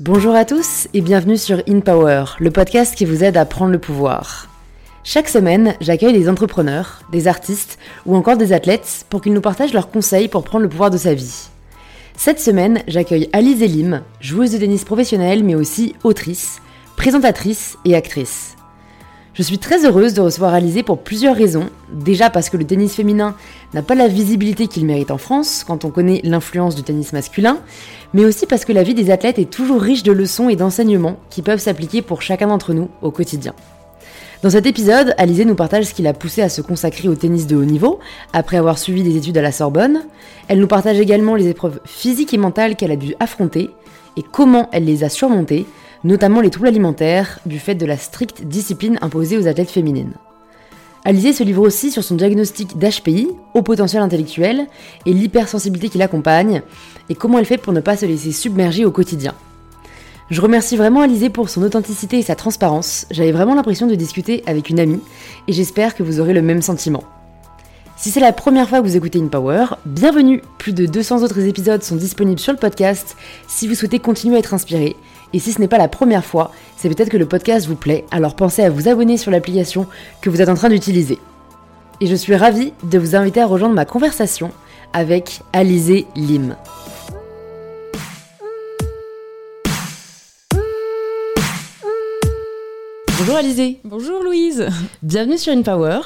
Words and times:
Bonjour 0.00 0.36
à 0.36 0.44
tous 0.44 0.86
et 0.94 1.00
bienvenue 1.00 1.36
sur 1.36 1.60
In 1.68 1.80
Power, 1.80 2.26
le 2.38 2.52
podcast 2.52 2.94
qui 2.94 3.04
vous 3.04 3.24
aide 3.24 3.36
à 3.36 3.44
prendre 3.44 3.72
le 3.72 3.80
pouvoir. 3.80 4.48
Chaque 5.02 5.28
semaine, 5.28 5.74
j'accueille 5.80 6.12
des 6.12 6.28
entrepreneurs, 6.28 7.02
des 7.10 7.26
artistes 7.26 7.80
ou 8.06 8.14
encore 8.14 8.36
des 8.36 8.52
athlètes 8.52 9.06
pour 9.10 9.20
qu'ils 9.20 9.32
nous 9.32 9.40
partagent 9.40 9.72
leurs 9.72 9.90
conseils 9.90 10.28
pour 10.28 10.44
prendre 10.44 10.62
le 10.62 10.68
pouvoir 10.68 10.90
de 10.90 10.98
sa 10.98 11.14
vie. 11.14 11.48
Cette 12.16 12.38
semaine, 12.38 12.80
j'accueille 12.86 13.28
Alice 13.32 13.60
Elim, 13.60 14.02
joueuse 14.20 14.52
de 14.52 14.58
tennis 14.58 14.84
professionnelle 14.84 15.42
mais 15.42 15.56
aussi 15.56 15.96
autrice, 16.04 16.62
présentatrice 16.96 17.76
et 17.84 17.96
actrice. 17.96 18.54
Je 19.38 19.44
suis 19.44 19.58
très 19.60 19.86
heureuse 19.86 20.14
de 20.14 20.20
recevoir 20.20 20.52
Alizé 20.52 20.82
pour 20.82 20.98
plusieurs 20.98 21.36
raisons. 21.36 21.70
Déjà 21.92 22.28
parce 22.28 22.50
que 22.50 22.56
le 22.56 22.64
tennis 22.64 22.96
féminin 22.96 23.36
n'a 23.72 23.82
pas 23.82 23.94
la 23.94 24.08
visibilité 24.08 24.66
qu'il 24.66 24.84
mérite 24.84 25.12
en 25.12 25.16
France 25.16 25.62
quand 25.64 25.84
on 25.84 25.90
connaît 25.90 26.20
l'influence 26.24 26.74
du 26.74 26.82
tennis 26.82 27.12
masculin, 27.12 27.58
mais 28.14 28.24
aussi 28.24 28.46
parce 28.46 28.64
que 28.64 28.72
la 28.72 28.82
vie 28.82 28.94
des 28.94 29.12
athlètes 29.12 29.38
est 29.38 29.48
toujours 29.48 29.80
riche 29.80 30.02
de 30.02 30.10
leçons 30.10 30.48
et 30.48 30.56
d'enseignements 30.56 31.20
qui 31.30 31.42
peuvent 31.42 31.60
s'appliquer 31.60 32.02
pour 32.02 32.20
chacun 32.20 32.48
d'entre 32.48 32.74
nous 32.74 32.88
au 33.00 33.12
quotidien. 33.12 33.54
Dans 34.42 34.50
cet 34.50 34.66
épisode, 34.66 35.14
Alizé 35.18 35.44
nous 35.44 35.54
partage 35.54 35.84
ce 35.84 35.94
qui 35.94 36.02
l'a 36.02 36.14
poussé 36.14 36.42
à 36.42 36.48
se 36.48 36.60
consacrer 36.60 37.08
au 37.08 37.14
tennis 37.14 37.46
de 37.46 37.54
haut 37.54 37.64
niveau, 37.64 38.00
après 38.32 38.56
avoir 38.56 38.76
suivi 38.76 39.04
des 39.04 39.16
études 39.16 39.38
à 39.38 39.42
la 39.42 39.52
Sorbonne. 39.52 40.00
Elle 40.48 40.58
nous 40.58 40.66
partage 40.66 40.98
également 40.98 41.36
les 41.36 41.46
épreuves 41.46 41.78
physiques 41.84 42.34
et 42.34 42.38
mentales 42.38 42.74
qu'elle 42.74 42.90
a 42.90 42.96
dû 42.96 43.14
affronter 43.20 43.70
et 44.16 44.24
comment 44.32 44.68
elle 44.72 44.84
les 44.84 45.04
a 45.04 45.08
surmontées, 45.08 45.64
notamment 46.04 46.40
les 46.40 46.50
troubles 46.50 46.68
alimentaires, 46.68 47.40
du 47.46 47.58
fait 47.58 47.74
de 47.74 47.86
la 47.86 47.96
stricte 47.96 48.42
discipline 48.42 48.98
imposée 49.00 49.38
aux 49.38 49.46
athlètes 49.46 49.70
féminines. 49.70 50.12
Alizé 51.04 51.32
se 51.32 51.42
livre 51.42 51.62
aussi 51.62 51.90
sur 51.90 52.04
son 52.04 52.16
diagnostic 52.16 52.76
d'HPI, 52.76 53.28
au 53.54 53.62
potentiel 53.62 54.02
intellectuel, 54.02 54.66
et 55.06 55.12
l'hypersensibilité 55.12 55.88
qui 55.88 55.98
l'accompagne, 55.98 56.62
et 57.08 57.14
comment 57.14 57.38
elle 57.38 57.46
fait 57.46 57.58
pour 57.58 57.72
ne 57.72 57.80
pas 57.80 57.96
se 57.96 58.06
laisser 58.06 58.32
submerger 58.32 58.84
au 58.84 58.90
quotidien. 58.90 59.34
Je 60.30 60.42
remercie 60.42 60.76
vraiment 60.76 61.00
Alizé 61.00 61.30
pour 61.30 61.48
son 61.48 61.62
authenticité 61.62 62.18
et 62.18 62.22
sa 62.22 62.34
transparence, 62.34 63.06
j'avais 63.10 63.32
vraiment 63.32 63.54
l'impression 63.54 63.86
de 63.86 63.94
discuter 63.94 64.42
avec 64.46 64.68
une 64.68 64.80
amie, 64.80 65.00
et 65.46 65.52
j'espère 65.52 65.94
que 65.94 66.02
vous 66.02 66.20
aurez 66.20 66.34
le 66.34 66.42
même 66.42 66.62
sentiment. 66.62 67.04
Si 67.96 68.10
c'est 68.10 68.20
la 68.20 68.32
première 68.32 68.68
fois 68.68 68.80
que 68.80 68.86
vous 68.86 68.96
écoutez 68.96 69.18
InPower, 69.18 69.66
bienvenue 69.84 70.40
Plus 70.58 70.72
de 70.72 70.86
200 70.86 71.24
autres 71.24 71.40
épisodes 71.40 71.82
sont 71.82 71.96
disponibles 71.96 72.38
sur 72.38 72.52
le 72.52 72.58
podcast 72.58 73.16
si 73.48 73.66
vous 73.66 73.74
souhaitez 73.74 73.98
continuer 73.98 74.36
à 74.36 74.38
être 74.38 74.54
inspiré 74.54 74.94
et 75.32 75.38
si 75.38 75.52
ce 75.52 75.60
n'est 75.60 75.68
pas 75.68 75.78
la 75.78 75.88
première 75.88 76.24
fois, 76.24 76.52
c'est 76.76 76.88
peut-être 76.88 77.10
que 77.10 77.16
le 77.16 77.26
podcast 77.26 77.66
vous 77.66 77.76
plaît, 77.76 78.04
alors 78.10 78.34
pensez 78.34 78.62
à 78.62 78.70
vous 78.70 78.88
abonner 78.88 79.16
sur 79.16 79.30
l'application 79.30 79.86
que 80.22 80.30
vous 80.30 80.40
êtes 80.40 80.48
en 80.48 80.54
train 80.54 80.70
d'utiliser. 80.70 81.18
Et 82.00 82.06
je 82.06 82.14
suis 82.14 82.34
ravie 82.34 82.72
de 82.84 82.98
vous 82.98 83.16
inviter 83.16 83.40
à 83.40 83.46
rejoindre 83.46 83.74
ma 83.74 83.84
conversation 83.84 84.52
avec 84.92 85.40
Alizé 85.52 86.06
Lim. 86.16 86.56
Bonjour 93.18 93.36
Alizé. 93.36 93.80
Bonjour 93.84 94.22
Louise. 94.22 94.68
Bienvenue 95.02 95.36
sur 95.36 95.52
InPower. 95.52 96.00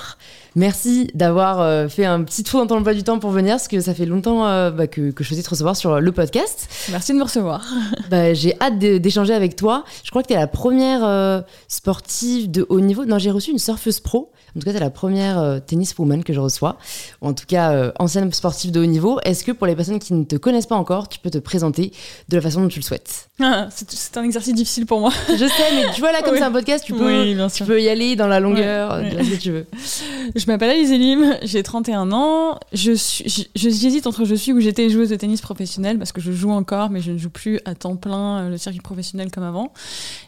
Merci 0.55 1.08
d'avoir 1.14 1.61
euh, 1.61 1.89
fait 1.89 2.05
un 2.05 2.22
petit 2.22 2.45
tour 2.45 2.61
dans 2.61 2.67
ton 2.67 2.78
emploi 2.78 2.95
du 2.95 3.03
temps 3.03 3.19
pour 3.19 3.31
venir, 3.31 3.55
parce 3.55 3.69
que 3.69 3.81
ça 3.81 3.95
fait 3.95 4.06
longtemps 4.06 4.47
euh, 4.47 4.70
bah, 4.70 4.86
que, 4.86 5.11
que, 5.11 5.25
je 5.25 5.28
faisais 5.28 5.42
te 5.42 5.48
recevoir 5.48 5.77
sur 5.77 6.00
le 6.00 6.12
podcast. 6.12 6.69
Merci 6.91 7.12
de 7.12 7.19
me 7.19 7.25
recevoir. 7.25 7.64
Bah, 8.11 8.34
j'ai 8.34 8.61
hâte 8.61 8.78
d'échanger 8.78 9.33
avec 9.33 9.56
toi. 9.56 9.84
Je 10.05 10.11
crois 10.11 10.22
que 10.22 10.28
tu 10.28 10.34
es 10.34 10.36
la 10.36 10.47
première 10.47 11.03
euh, 11.05 11.41
sportive 11.69 12.50
de 12.50 12.67
haut 12.69 12.81
niveau. 12.81 13.06
Non, 13.06 13.19
j'ai 13.19 13.31
reçu 13.31 13.50
une 13.50 13.59
surfeuse 13.59 14.00
pro. 14.00 14.33
En 14.55 14.61
tout 14.61 14.67
cas, 14.67 14.72
tu 14.72 14.77
es 14.77 14.81
la 14.81 14.91
première 14.91 15.61
tennis 15.67 15.97
woman 15.97 16.22
que 16.22 16.34
je 16.34 16.41
reçois. 16.41 16.77
Ou 17.22 17.28
en 17.28 17.33
tout 17.33 17.47
cas, 17.47 17.92
ancienne 17.98 18.31
sportive 18.33 18.70
de 18.70 18.81
haut 18.81 18.87
niveau. 18.87 19.19
Est-ce 19.25 19.44
que 19.44 19.53
pour 19.53 19.66
les 19.66 19.75
personnes 19.75 19.98
qui 19.98 20.12
ne 20.12 20.25
te 20.25 20.37
connaissent 20.37 20.66
pas 20.66 20.77
encore, 20.77 21.09
tu 21.09 21.19
peux 21.20 21.31
te 21.31 21.39
présenter 21.39 21.92
de 22.28 22.37
la 22.37 22.42
façon 22.42 22.61
dont 22.61 22.69
tu 22.69 22.81
le 22.81 22.84
souhaites? 22.84 23.31
ah, 23.46 23.68
C'est 23.70 24.16
un 24.16 24.24
exercice 24.24 24.54
difficile 24.54 24.86
pour 24.86 25.00
moi. 25.00 25.12
Je 25.28 25.47
sais, 25.47 25.75
mais 25.75 25.92
tu 25.94 26.00
vois, 26.00 26.12
là, 26.12 26.22
comme 26.22 26.34
c'est 26.36 26.42
un 26.42 26.53
podcast, 26.53 26.84
tu 26.84 26.92
peux, 26.92 27.34
tu 27.54 27.64
peux 27.64 27.80
y 27.80 27.88
aller 27.88 28.16
dans 28.16 28.26
la 28.26 28.41
longueur, 28.41 28.98
ouais, 28.98 29.25
ce 29.25 29.30
que 29.30 29.36
tu 29.36 29.50
veux. 29.50 29.66
Je 30.34 30.47
m'appelle 30.47 30.70
Alice 30.70 30.91
Elim, 30.91 31.36
j'ai 31.42 31.62
31 31.62 32.12
ans. 32.12 32.58
Je 32.72 32.92
suis, 32.92 33.48
j'hésite 33.54 34.06
entre 34.06 34.25
je 34.25 34.34
suis 34.34 34.52
ou 34.52 34.60
j'étais 34.60 34.88
joueuse 34.88 35.10
de 35.10 35.16
tennis 35.16 35.41
professionnelle 35.41 35.98
parce 35.98 36.12
que 36.12 36.20
je 36.20 36.32
joue 36.32 36.50
encore, 36.50 36.91
mais 36.91 37.00
je 37.00 37.12
ne 37.12 37.19
joue 37.19 37.31
plus 37.31 37.60
à 37.64 37.75
temps 37.75 37.97
plein 37.97 38.38
euh, 38.38 38.48
le 38.50 38.58
circuit 38.58 38.81
professionnel 38.81 39.31
comme 39.31 39.44
avant. 39.44 39.72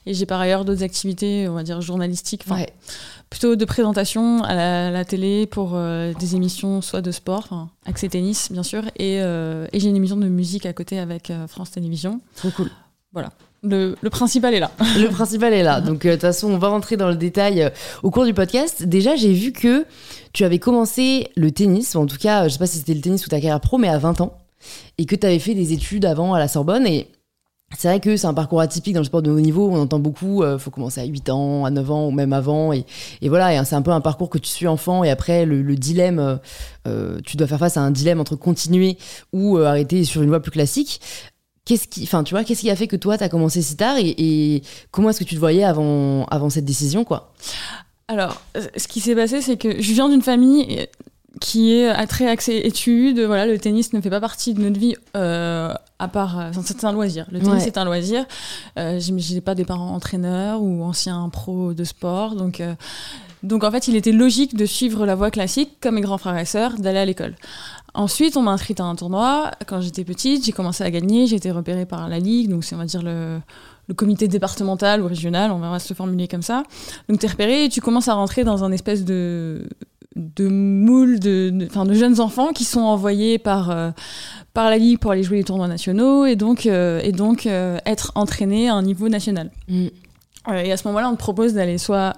Et 0.07 0.15
j'ai 0.15 0.27
par 0.27 0.41
ailleurs 0.41 0.65
d'autres 0.65 0.83
activités, 0.83 1.49
on 1.49 1.55
va 1.55 1.63
dire 1.63 1.81
journalistiques, 1.81 2.45
plutôt 3.31 3.57
de 3.57 3.65
présentation 3.65 4.43
à 4.45 4.91
la, 4.91 5.05
télé 5.05 5.47
pour 5.47 5.73
euh, 5.75 6.13
des 6.15 6.37
émissions 6.37 6.83
soit 6.83 7.01
de 7.01 7.11
sport, 7.11 7.69
accès 7.87 8.09
tennis 8.09 8.51
bien 8.53 8.63
sûr, 8.63 8.85
et, 8.97 9.21
euh, 9.21 9.67
et 9.73 9.81
j'ai 9.81 9.89
une 9.89 9.97
émission 9.97 10.17
de 10.17 10.29
musique 10.29 10.67
à 10.67 10.73
côté 10.73 10.99
avec 10.99 11.33
France 11.49 11.71
Télévisions. 11.71 12.21
Trop 12.37 12.51
cool. 12.51 12.71
Voilà 13.15 13.31
le, 13.65 14.09
principal 14.11 14.55
est 14.55 14.61
là. 14.61 14.71
Le 14.99 15.09
principal 15.09 15.53
est 15.53 15.63
là. 15.63 15.81
Donc, 15.81 16.05
euh, 16.05 16.11
de 16.11 16.15
toute 16.15 16.23
façon, 16.23 16.51
on 16.51 16.59
va 16.59 16.69
rentrer 16.69 16.97
dans 16.97 17.09
le 17.09 17.17
détail 17.17 17.63
euh, 17.63 17.71
au 18.03 18.11
cours 18.11 18.25
du 18.25 18.35
podcast. 18.35 18.85
Déjà, 18.85 19.17
j'ai 19.17 19.33
vu 19.33 19.53
que 19.53 19.87
tu 20.33 20.45
avais 20.45 20.59
commencé 20.59 21.29
le 21.37 21.51
tennis, 21.51 21.95
ou 21.95 21.99
en 21.99 22.07
tout 22.07 22.19
cas, 22.19 22.45
je 22.45 22.51
sais 22.51 22.59
pas 22.59 22.67
si 22.67 22.79
c'était 22.79 22.95
le 22.95 23.01
tennis 23.01 23.25
ou 23.27 23.29
ta 23.29 23.41
carrière 23.41 23.61
pro, 23.61 23.79
mais 23.79 23.89
à 23.89 23.99
20 23.99 24.21
ans. 24.21 24.39
Et 24.99 25.07
que 25.07 25.17
tu 25.17 25.27
avais 25.27 25.39
fait 25.39 25.55
des 25.55 25.73
études 25.73 26.05
avant 26.05 26.35
à 26.35 26.39
la 26.39 26.49
Sorbonne. 26.49 26.87
Et 26.87 27.09
c'est 27.77 27.89
vrai 27.89 28.01
que 28.01 28.17
c'est 28.17 28.27
un 28.27 28.35
parcours 28.35 28.61
atypique 28.61 28.95
dans 28.95 29.01
le 29.01 29.07
sport 29.07 29.23
de 29.23 29.31
haut 29.31 29.41
niveau. 29.41 29.69
On 29.71 29.81
entend 29.81 29.99
beaucoup, 29.99 30.43
il 30.43 30.47
euh, 30.47 30.59
faut 30.59 30.71
commencer 30.71 31.01
à 31.01 31.05
8 31.05 31.31
ans, 31.31 31.65
à 31.65 31.71
9 31.71 31.91
ans 31.91 32.07
ou 32.07 32.11
même 32.11 32.33
avant. 32.33 32.73
Et, 32.73 32.85
voilà, 33.23 33.55
et 33.55 33.65
c'est 33.65 33.77
un 33.77 33.83
peu 33.83 33.93
un 33.93 34.01
parcours 34.01 34.31
que 34.31 34.39
tu 34.39 34.49
suis 34.49 34.67
enfant. 34.67 35.05
Et 35.05 35.11
après, 35.11 35.47
le, 35.47 35.63
dilemme, 35.77 36.39
tu 37.25 37.37
dois 37.37 37.47
faire 37.47 37.59
face 37.59 37.77
à 37.77 37.81
un 37.81 37.91
dilemme 37.91 38.21
entre 38.21 38.37
continuer 38.37 38.99
ou 39.33 39.59
arrêter 39.59 40.05
sur 40.05 40.23
une 40.23 40.29
voie 40.29 40.41
plus 40.41 40.53
classique 40.53 41.01
qu'est-ce 41.65 41.89
qui, 41.89 42.03
enfin, 42.05 42.25
tu 42.25 42.35
vois, 42.35 42.45
qu'est-ce 42.45 42.61
qui 42.61 42.71
a 42.71 42.77
fait 42.77 42.89
que 42.89 42.97
toi, 42.97 43.19
tu 43.19 43.25
as 43.25 43.29
commencé 43.29 43.63
si 43.63 43.77
tard 43.77 43.97
et, 43.99 44.63
comment 44.91 45.11
est-ce 45.11 45.21
que 45.21 45.25
tu 45.25 45.35
te 45.35 45.41
voyais 45.41 45.65
avant, 45.65 46.25
avant 46.27 46.51
cette 46.51 46.65
décision, 46.65 47.05
quoi? 47.05 47.33
Alors, 48.09 48.43
euh, 48.57 48.67
ce 48.77 48.87
qui 48.87 49.01
s'est 49.01 49.15
passé, 49.15 49.41
c'est 49.41 49.57
que 49.57 49.81
je 49.81 49.93
viens 49.93 50.09
d'une 50.09 50.23
famille 50.23 50.87
qui 51.41 51.73
est 51.73 51.89
à 51.89 52.07
très 52.07 52.29
axée 52.29 52.61
études. 52.65 53.21
Voilà, 53.21 53.47
le 53.47 53.59
tennis 53.59 53.93
ne 53.93 54.01
fait 54.01 54.11
pas 54.11 54.21
partie 54.21 54.55
de 54.55 54.63
notre 54.63 54.79
vie 54.79 54.95
euh, 55.17 55.73
à 55.99 56.09
part. 56.09 56.39
Euh, 56.39 56.51
c'est 56.65 56.85
un 56.85 56.93
loisir. 56.93 57.27
Le 57.31 57.41
tennis 57.41 57.67
est 57.67 57.79
un 57.79 57.85
loisir. 57.85 58.25
Euh, 58.79 59.01
J'ai 59.01 59.41
pas 59.41 59.55
des 59.55 59.65
parents 59.65 59.95
entraîneurs 59.95 60.63
ou 60.63 60.83
anciens 60.83 61.29
pros 61.31 61.75
de 61.75 61.85
sport, 61.85 62.35
donc. 62.35 62.63
donc 63.43 63.65
en 63.65 63.71
fait, 63.71 63.89
il 63.89 63.97
était 63.97 64.13
logique 64.13 64.57
de 64.57 64.67
suivre 64.67 65.07
la 65.07 65.15
voie 65.15 65.31
classique, 65.31 65.73
comme 65.81 65.97
mes 65.97 66.01
grands 66.01 66.19
frères 66.19 66.39
et 66.39 66.45
sœurs, 66.45 66.79
d'aller 66.79 66.99
à 66.99 67.05
l'école. 67.05 67.35
Ensuite, 67.95 68.37
on 68.37 68.43
m'a 68.43 68.51
inscrite 68.51 68.81
à 68.81 68.85
un 68.85 68.97
tournoi. 68.97 69.53
Quand 69.67 69.81
j'étais 69.81 70.05
petite, 70.05 70.45
j'ai 70.45 70.53
commencé 70.53 70.83
à 70.83 70.91
gagner. 70.91 71.29
J'ai 71.29 71.37
été 71.37 71.53
repérée 71.53 71.87
par 71.87 72.09
la 72.09 72.19
Ligue, 72.19 72.51
donc 72.51 72.65
c'est, 72.65 72.75
on 72.75 72.79
va 72.79 72.87
dire, 72.87 73.03
le, 73.03 73.41
comité 73.97 74.27
départemental 74.27 75.03
ou 75.03 75.07
régional, 75.07 75.53
on 75.53 75.59
va 75.59 75.79
se 75.79 75.95
formuler 75.95 76.27
comme 76.27 76.43
ça. 76.43 76.65
Donc 77.09 77.21
tu 77.21 77.27
es 77.27 77.29
repéré 77.29 77.67
et 77.67 77.69
tu 77.69 77.81
commences 77.81 78.09
à 78.09 78.15
rentrer 78.15 78.43
dans 78.43 78.65
un 78.65 78.73
espèce 78.73 79.05
de, 79.05 79.69
moule 80.39 81.21
de, 81.21 81.69
jeunes 81.93 82.21
enfants 82.21 82.53
qui 82.53 82.65
sont 82.65 82.81
envoyés 82.81 83.39
par, 83.39 83.71
euh, 83.71 83.91
par 84.55 84.71
la 84.71 84.79
Ligue 84.79 84.99
pour 84.99 85.13
aller 85.13 85.23
jouer 85.23 85.39
les 85.39 85.45
tournois 85.45 85.69
nationaux 85.69 86.25
et 86.25 86.35
donc, 86.35 86.67
euh, 86.67 87.01
euh, 87.47 87.79
être 87.87 88.13
entraînés 88.15 88.69
à 88.69 88.75
un 88.75 88.83
niveau 88.83 89.09
national. 89.09 89.51
Mm. 89.69 89.89
Et 90.53 90.73
à 90.73 90.77
ce 90.77 90.87
moment-là, 90.89 91.09
on 91.09 91.13
te 91.13 91.19
propose 91.19 91.55
d'aller 91.55 91.79
soit 91.79 92.15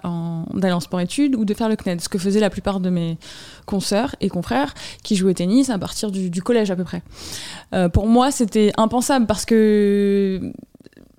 d'aller 0.54 0.75
en 0.75 0.81
sport-études 0.81 1.37
ou 1.37 1.44
de 1.44 1.54
faire 1.54 1.69
le 1.69 1.76
CNED, 1.76 2.00
ce 2.00 2.09
que 2.09 2.19
faisaient 2.19 2.41
la 2.41 2.50
plupart 2.50 2.81
de 2.81 2.91
mes 2.91 3.19
consoeurs 3.66 4.16
et 4.20 4.28
confrères 4.28 4.75
qui 5.03 5.16
jouaient 5.16 5.31
au 5.31 5.34
tennis 5.34 5.70
à 5.70 5.78
partir 5.78 6.10
du, 6.10 6.31
du 6.31 6.42
collège 6.42 6.70
à 6.70 6.76
peu 6.76 6.84
près. 6.84 7.03
pour 7.92 8.06
moi, 8.06 8.31
c'était 8.31 8.72
impensable 8.76 9.26
parce 9.26 9.44
que 9.44 10.53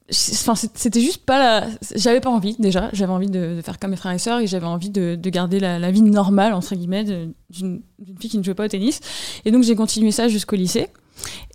Enfin, 0.10 0.56
c'était 0.56 1.02
juste 1.02 1.26
pas 1.26 1.38
la. 1.38 1.68
J'avais 1.96 2.22
pas 2.22 2.30
envie 2.30 2.56
déjà. 2.60 2.90
J'avais 2.94 3.12
envie 3.12 3.30
de, 3.30 3.60
faire 3.62 3.78
comme 3.78 3.92
mes 3.92 3.98
frères 3.98 4.14
et 4.14 4.20
sœurs 4.20 4.40
et 4.40 4.48
j'avais 4.48 4.66
envie 4.66 4.90
de, 4.90 5.18
garder 5.30 5.60
la, 5.60 5.92
vie 5.92 6.02
normale 6.02 6.54
entre 6.54 6.76
guillemets 6.76 7.04
d'une 7.50 7.82
fille 8.18 8.30
qui 8.30 8.38
ne 8.38 8.44
jouait 8.44 8.54
pas 8.54 8.66
au 8.66 8.70
tennis. 8.70 9.02
Et 9.44 9.52
donc 9.52 9.64
j'ai 9.64 9.76
continué 9.76 10.12
ça 10.12 10.30
jusqu'au 10.30 10.56
lycée. 10.56 10.88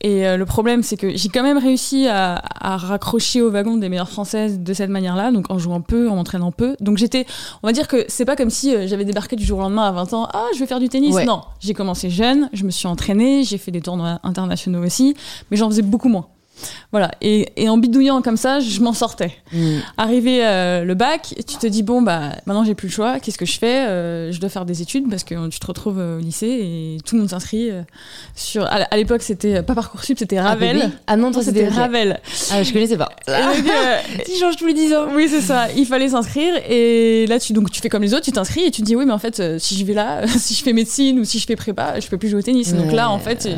Et 0.01 0.27
euh, 0.27 0.37
le 0.37 0.47
problème, 0.47 0.83
c'est 0.83 0.97
que 0.97 1.17
j'ai 1.17 1.29
quand 1.29 1.43
même 1.43 1.59
réussi 1.59 2.07
à, 2.09 2.43
raccrocher 2.61 3.43
au 3.43 3.51
wagon 3.51 3.77
des 3.77 3.89
meilleures 3.89 4.09
françaises 4.09 4.59
de 4.61 4.73
cette 4.73 4.91
manière-là, 4.91 5.31
donc 5.31 5.51
en 5.51 5.59
jouant 5.59 5.81
peu, 5.81 6.09
en 6.09 6.17
m'entraînant 6.17 6.53
peu. 6.53 6.77
Donc 6.81 6.99
j'étais, 6.99 7.27
on 7.63 7.69
va 7.69 7.73
dire 7.73 7.89
que 7.89 8.05
c'est 8.09 8.25
pas 8.25 8.37
comme 8.37 8.51
si 8.51 8.75
euh, 8.75 8.87
j'avais 8.87 9.05
débarqué 9.05 9.37
du 9.37 9.45
jour 9.45 9.59
au 9.59 9.63
lendemain 9.63 9.85
à 9.85 9.93
20 9.93 10.13
ans, 10.15 10.29
ah, 10.33 10.47
je 10.55 10.59
vais 10.59 10.67
faire 10.67 10.81
du 10.81 10.89
tennis. 10.89 11.15
Non, 11.25 11.43
j'ai 11.61 11.75
commencé 11.75 12.11
jeune, 12.11 12.49
je 12.53 12.65
me 12.65 12.71
suis 12.71 12.87
entraînée, 12.87 13.45
j'ai 13.45 13.59
fait 13.59 13.71
des 13.71 13.81
tournois 13.81 14.21
internationaux 14.23 14.85
aussi, 14.85 15.15
mais 15.51 15.57
j'en 15.57 15.69
faisais 15.69 15.83
beaucoup 15.83 16.09
moins. 16.09 16.27
Voilà. 16.93 17.11
Et, 17.23 17.49
en 17.69 17.79
bidouillant 17.79 18.21
comme 18.21 18.37
ça, 18.37 18.61
je 18.61 18.81
m'en 18.81 18.93
sortais. 18.93 19.33
Mm. 19.53 19.79
Arrivé 19.97 20.45
euh, 20.45 20.85
le 20.85 20.95
bac, 20.95 21.35
tu 21.49 21.57
te 21.57 21.67
dis 21.67 21.83
bon 21.83 22.03
bah 22.03 22.33
maintenant 22.45 22.65
j'ai 22.65 22.75
plus 22.75 22.89
le 22.89 22.93
choix. 22.93 23.19
Qu'est-ce 23.19 23.39
que 23.39 23.47
je 23.47 23.59
fais? 23.59 23.87
Euh, 23.87 24.31
Je 24.31 24.39
dois 24.39 24.51
faire 24.51 24.67
des 24.67 24.83
études 24.83 25.09
parce 25.09 25.25
que 25.25 25.49
tu 25.49 25.59
te 25.59 25.67
retrouves 25.67 25.99
au 25.99 26.19
lycée 26.19 26.47
et 26.47 26.99
tout 27.05 27.15
le 27.15 27.23
monde 27.23 27.31
s'inscrit 27.31 27.71
euh, 27.71 27.83
sur. 28.37 28.67
À, 28.67 28.95
l'époque 28.97 29.23
c'était 29.23 29.63
pas 29.63 29.75
parcoursup, 29.75 30.19
c'était 30.19 30.37
ah, 30.37 30.51
Ravel. 30.51 30.91
Ah, 31.07 31.17
non, 31.17 31.33
toi 31.33 31.43
c'était 31.43 31.67
Ravel. 31.67 32.21
Ah 32.51 32.63
je 32.63 32.73
connaissais 32.73 32.99
pas. 32.99 33.09
tu 33.27 34.33
changes 34.39 34.57
tous 34.57 34.67
les 34.67 34.75
10 34.75 34.95
ans. 34.95 35.07
Oui 35.15 35.29
c'est 35.31 35.41
ça. 35.41 35.69
Il 35.75 35.87
fallait 35.87 36.11
s'inscrire 36.11 36.55
et 36.69 37.27
là 37.27 37.39
tu 37.39 37.55
donc 37.55 37.71
tu 37.71 37.81
fais 37.81 37.89
comme 37.89 38.03
les 38.03 38.13
autres, 38.13 38.25
tu 38.25 38.33
t'inscris 38.33 38.65
et 38.65 38.71
tu 38.71 38.83
te 38.83 38.87
dis 38.87 38.97
oui 38.97 39.07
mais 39.07 39.13
en 39.13 39.19
fait 39.19 39.59
si 39.59 39.79
je 39.79 39.85
vais 39.87 39.95
là, 39.95 40.27
si 40.39 40.53
je 40.53 40.63
fais 40.63 40.75
médecine 40.75 41.19
ou 41.21 41.25
si 41.25 41.39
je 41.39 41.47
fais 41.47 41.57
prépa, 41.57 42.01
je 42.01 42.09
peux 42.09 42.19
plus 42.19 42.29
jouer 42.29 42.41
au 42.41 42.43
tennis. 42.43 42.75
donc 42.75 42.93
là 42.93 43.09
en 43.09 43.19
fait 43.19 43.49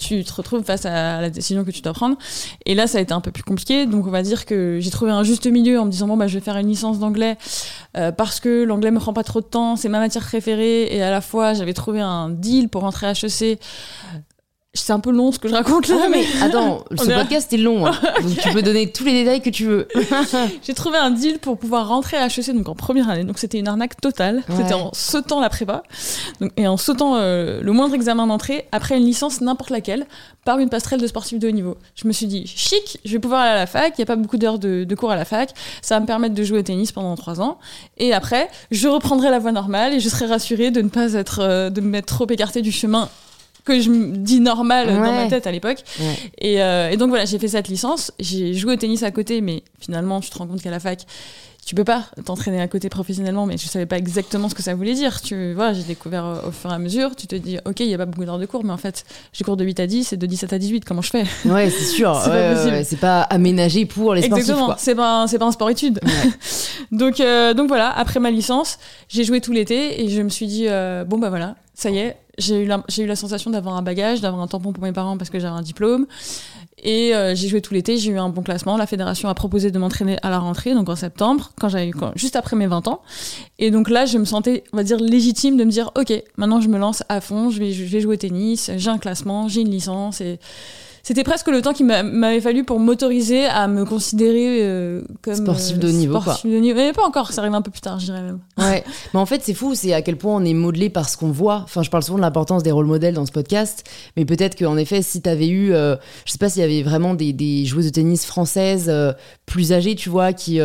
tu 0.00 0.24
te 0.24 0.32
retrouves 0.32 0.64
face 0.64 0.86
à 0.86 1.20
la 1.20 1.28
décision 1.28 1.64
que 1.64 1.70
tu 1.70 1.82
dois 1.82 1.92
prendre. 1.92 2.16
Et 2.64 2.77
là, 2.78 2.86
ça 2.86 2.98
a 2.98 3.00
été 3.02 3.12
un 3.12 3.20
peu 3.20 3.30
plus 3.30 3.42
compliqué. 3.42 3.84
Donc, 3.84 4.06
on 4.06 4.10
va 4.10 4.22
dire 4.22 4.46
que 4.46 4.78
j'ai 4.80 4.90
trouvé 4.90 5.10
un 5.10 5.22
juste 5.22 5.46
milieu 5.46 5.78
en 5.78 5.84
me 5.84 5.90
disant 5.90 6.06
bon, 6.06 6.16
bah, 6.16 6.26
je 6.26 6.34
vais 6.38 6.44
faire 6.44 6.56
une 6.56 6.68
licence 6.68 6.98
d'anglais 6.98 7.36
euh, 7.96 8.12
parce 8.12 8.40
que 8.40 8.64
l'anglais 8.64 8.90
me 8.90 8.98
prend 8.98 9.12
pas 9.12 9.24
trop 9.24 9.40
de 9.40 9.46
temps, 9.46 9.76
c'est 9.76 9.88
ma 9.88 9.98
matière 9.98 10.24
préférée. 10.24 10.94
Et 10.94 11.02
à 11.02 11.10
la 11.10 11.20
fois, 11.20 11.52
j'avais 11.52 11.74
trouvé 11.74 12.00
un 12.00 12.30
deal 12.30 12.68
pour 12.68 12.82
rentrer 12.82 13.06
à 13.06 13.12
HEC 13.12 13.60
c'est 14.80 14.92
un 14.92 15.00
peu 15.00 15.10
long 15.10 15.32
ce 15.32 15.38
que 15.38 15.48
je 15.48 15.54
raconte 15.54 15.88
là. 15.88 16.08
Mais 16.10 16.24
attends, 16.42 16.84
ce 16.96 17.04
podcast 17.06 17.52
est 17.52 17.58
long, 17.58 17.86
hein. 17.86 17.92
donc 18.22 18.36
tu 18.36 18.48
peux 18.50 18.62
donner 18.62 18.90
tous 18.90 19.04
les 19.04 19.12
détails 19.12 19.40
que 19.40 19.50
tu 19.50 19.64
veux. 19.64 19.88
J'ai 20.62 20.74
trouvé 20.74 20.98
un 20.98 21.10
deal 21.10 21.38
pour 21.38 21.58
pouvoir 21.58 21.88
rentrer 21.88 22.16
à 22.16 22.26
HEC 22.26 22.54
donc 22.54 22.68
en 22.68 22.74
première 22.74 23.08
année. 23.08 23.24
Donc 23.24 23.38
c'était 23.38 23.58
une 23.58 23.68
arnaque 23.68 24.00
totale. 24.00 24.42
C'était 24.56 24.74
en 24.74 24.90
sautant 24.92 25.40
la 25.40 25.48
prépa 25.48 25.82
donc, 26.40 26.52
et 26.56 26.66
en 26.66 26.76
sautant 26.76 27.16
euh, 27.16 27.60
le 27.62 27.72
moindre 27.72 27.94
examen 27.94 28.26
d'entrée 28.26 28.66
après 28.72 28.96
une 28.96 29.04
licence 29.04 29.40
n'importe 29.40 29.70
laquelle 29.70 30.06
par 30.44 30.58
une 30.58 30.70
passerelle 30.70 31.00
de 31.00 31.06
sportif 31.06 31.38
de 31.38 31.48
haut 31.48 31.52
niveau. 31.52 31.76
Je 31.94 32.08
me 32.08 32.12
suis 32.12 32.26
dit 32.26 32.46
chic, 32.46 32.98
je 33.04 33.12
vais 33.12 33.18
pouvoir 33.18 33.42
aller 33.42 33.50
à 33.50 33.56
la 33.56 33.66
fac. 33.66 33.92
Il 33.98 34.00
y 34.00 34.02
a 34.02 34.06
pas 34.06 34.16
beaucoup 34.16 34.38
d'heures 34.38 34.58
de, 34.58 34.84
de, 34.84 34.94
cours 34.94 35.10
à 35.10 35.16
la 35.16 35.26
fac. 35.26 35.50
Ça 35.82 35.96
va 35.96 36.00
me 36.00 36.06
permettre 36.06 36.34
de 36.34 36.42
jouer 36.42 36.60
au 36.60 36.62
tennis 36.62 36.90
pendant 36.90 37.14
trois 37.16 37.40
ans. 37.42 37.58
Et 37.98 38.14
après, 38.14 38.48
je 38.70 38.88
reprendrai 38.88 39.30
la 39.30 39.38
voie 39.38 39.52
normale 39.52 39.92
et 39.92 40.00
je 40.00 40.08
serai 40.08 40.24
rassurée 40.24 40.70
de 40.70 40.80
ne 40.80 40.88
pas 40.88 41.12
être 41.12 41.40
euh, 41.42 41.68
de 41.68 41.82
me 41.82 41.88
mettre 41.88 42.06
trop 42.06 42.26
écartée 42.30 42.62
du 42.62 42.72
chemin 42.72 43.10
que 43.68 43.80
je 43.80 43.90
me 43.90 44.16
dis 44.16 44.40
normal 44.40 44.86
dans 44.88 45.12
ma 45.12 45.26
tête 45.28 45.46
à 45.46 45.52
l'époque. 45.52 45.84
Euh, 46.00 46.90
et, 46.90 46.96
donc 46.96 47.10
voilà, 47.10 47.24
j'ai 47.24 47.38
fait 47.38 47.48
cette 47.48 47.68
licence. 47.68 48.12
J'ai 48.18 48.54
joué 48.54 48.74
au 48.74 48.76
tennis 48.76 49.02
à 49.02 49.10
côté, 49.10 49.40
mais 49.40 49.62
finalement, 49.78 50.20
tu 50.20 50.30
te 50.30 50.38
rends 50.38 50.46
compte 50.46 50.62
qu'à 50.62 50.70
la 50.70 50.80
fac, 50.80 51.06
tu 51.68 51.74
peux 51.74 51.84
pas 51.84 52.04
t'entraîner 52.24 52.62
à 52.62 52.66
côté 52.66 52.88
professionnellement, 52.88 53.44
mais 53.44 53.58
je 53.58 53.68
savais 53.68 53.84
pas 53.84 53.98
exactement 53.98 54.48
ce 54.48 54.54
que 54.54 54.62
ça 54.62 54.74
voulait 54.74 54.94
dire. 54.94 55.20
Tu 55.20 55.52
vois, 55.52 55.74
j'ai 55.74 55.82
découvert 55.82 56.44
au 56.46 56.50
fur 56.50 56.70
et 56.70 56.72
à 56.72 56.78
mesure. 56.78 57.14
Tu 57.14 57.26
te 57.26 57.36
dis, 57.36 57.58
ok, 57.66 57.80
il 57.80 57.88
y 57.88 57.94
a 57.94 57.98
pas 57.98 58.06
beaucoup 58.06 58.24
d'heures 58.24 58.38
de 58.38 58.46
cours, 58.46 58.64
mais 58.64 58.72
en 58.72 58.78
fait, 58.78 59.04
j'ai 59.34 59.44
cours 59.44 59.58
de 59.58 59.66
8 59.66 59.80
à 59.80 59.86
10 59.86 60.14
et 60.14 60.16
de 60.16 60.24
17 60.24 60.54
à 60.54 60.58
18. 60.58 60.86
Comment 60.86 61.02
je 61.02 61.10
fais? 61.10 61.24
Ouais, 61.44 61.68
c'est 61.68 61.84
sûr. 61.84 62.18
c'est 62.84 62.96
pas, 62.96 63.20
aménagé 63.20 63.84
pour 63.84 64.14
les 64.14 64.22
sportifs. 64.22 64.48
Exactement. 64.48 64.76
C'est 64.78 64.94
pas, 64.94 65.26
c'est 65.28 65.38
pas 65.38 65.44
un 65.44 65.52
sport 65.52 65.68
étude. 65.68 66.00
donc, 66.90 67.20
euh, 67.20 67.52
donc 67.52 67.68
voilà. 67.68 67.90
Après 67.90 68.18
ma 68.18 68.30
licence, 68.30 68.78
j'ai 69.10 69.24
joué 69.24 69.42
tout 69.42 69.52
l'été 69.52 70.02
et 70.02 70.08
je 70.08 70.22
me 70.22 70.30
suis 70.30 70.46
dit, 70.46 70.68
euh, 70.68 71.04
bon 71.04 71.18
bah 71.18 71.28
voilà, 71.28 71.54
ça 71.74 71.90
y 71.90 71.98
est, 71.98 72.16
j'ai 72.38 72.62
eu, 72.62 72.66
la, 72.66 72.82
eu 72.96 73.04
la 73.04 73.16
sensation 73.16 73.50
d'avoir 73.50 73.76
un 73.76 73.82
bagage, 73.82 74.22
d'avoir 74.22 74.42
un 74.42 74.46
tampon 74.46 74.72
pour 74.72 74.84
mes 74.84 74.92
parents 74.92 75.18
parce 75.18 75.28
que 75.28 75.38
j'avais 75.38 75.54
un 75.54 75.60
diplôme. 75.60 76.06
Et 76.82 77.14
euh, 77.14 77.34
j'ai 77.34 77.48
joué 77.48 77.60
tout 77.60 77.74
l'été, 77.74 77.96
j'ai 77.98 78.10
eu 78.12 78.18
un 78.18 78.28
bon 78.28 78.42
classement. 78.42 78.76
La 78.76 78.86
fédération 78.86 79.28
a 79.28 79.34
proposé 79.34 79.70
de 79.70 79.78
m'entraîner 79.78 80.16
à 80.22 80.30
la 80.30 80.38
rentrée, 80.38 80.74
donc 80.74 80.88
en 80.88 80.96
septembre, 80.96 81.52
quand 81.58 81.68
j'avais 81.68 81.90
juste 82.14 82.36
après 82.36 82.56
mes 82.56 82.66
20 82.66 82.88
ans. 82.88 83.02
Et 83.58 83.70
donc 83.70 83.90
là, 83.90 84.06
je 84.06 84.18
me 84.18 84.24
sentais, 84.24 84.64
on 84.72 84.76
va 84.76 84.84
dire, 84.84 84.98
légitime 84.98 85.56
de 85.56 85.64
me 85.64 85.70
dire, 85.70 85.90
ok, 85.96 86.12
maintenant 86.36 86.60
je 86.60 86.68
me 86.68 86.78
lance 86.78 87.02
à 87.08 87.20
fond, 87.20 87.50
je 87.50 87.58
vais, 87.58 87.72
je 87.72 87.84
vais 87.84 88.00
jouer 88.00 88.14
au 88.14 88.18
tennis, 88.18 88.70
j'ai 88.76 88.90
un 88.90 88.98
classement, 88.98 89.48
j'ai 89.48 89.62
une 89.62 89.70
licence 89.70 90.20
et 90.20 90.38
c'était 91.02 91.24
presque 91.24 91.48
le 91.48 91.62
temps 91.62 91.72
qu'il 91.72 91.86
m'avait 91.86 92.40
fallu 92.40 92.64
pour 92.64 92.80
m'autoriser 92.80 93.46
à 93.46 93.68
me 93.68 93.84
considérer 93.84 94.62
euh, 94.62 95.02
comme 95.22 95.34
sportif 95.34 95.78
de 95.78 95.88
haut 95.88 95.92
niveau. 95.92 96.20
Sportif 96.20 96.50
de 96.50 96.56
niveau. 96.58 96.78
Mais 96.78 96.92
pas 96.92 97.06
encore, 97.06 97.32
ça 97.32 97.40
arrive 97.40 97.54
un 97.54 97.62
peu 97.62 97.70
plus 97.70 97.80
tard, 97.80 97.98
je 97.98 98.06
dirais 98.06 98.22
même. 98.22 98.40
Ouais, 98.58 98.84
mais 99.14 99.20
en 99.20 99.26
fait, 99.26 99.42
c'est 99.42 99.54
fou, 99.54 99.74
c'est 99.74 99.92
à 99.92 100.02
quel 100.02 100.16
point 100.16 100.34
on 100.34 100.44
est 100.44 100.54
modelé 100.54 100.90
par 100.90 101.08
ce 101.08 101.16
qu'on 101.16 101.30
voit. 101.30 101.60
Enfin, 101.64 101.82
je 101.82 101.90
parle 101.90 102.02
souvent 102.02 102.18
de 102.18 102.22
l'importance 102.22 102.62
des 102.62 102.72
rôles 102.72 102.86
modèles 102.86 103.14
dans 103.14 103.26
ce 103.26 103.32
podcast, 103.32 103.84
mais 104.16 104.24
peut-être 104.24 104.58
qu'en 104.58 104.76
effet, 104.76 105.02
si 105.02 105.22
tu 105.22 105.28
avais 105.28 105.48
eu, 105.48 105.72
euh, 105.72 105.96
je 106.24 106.32
sais 106.32 106.38
pas 106.38 106.48
s'il 106.48 106.62
y 106.62 106.64
avait 106.64 106.82
vraiment 106.82 107.14
des, 107.14 107.32
des, 107.32 107.64
joueuses 107.64 107.86
de 107.86 107.90
tennis 107.90 108.26
françaises 108.26 108.88
euh, 108.88 109.12
plus 109.46 109.72
âgées, 109.72 109.94
tu 109.94 110.08
vois, 110.08 110.32
qui 110.32 110.60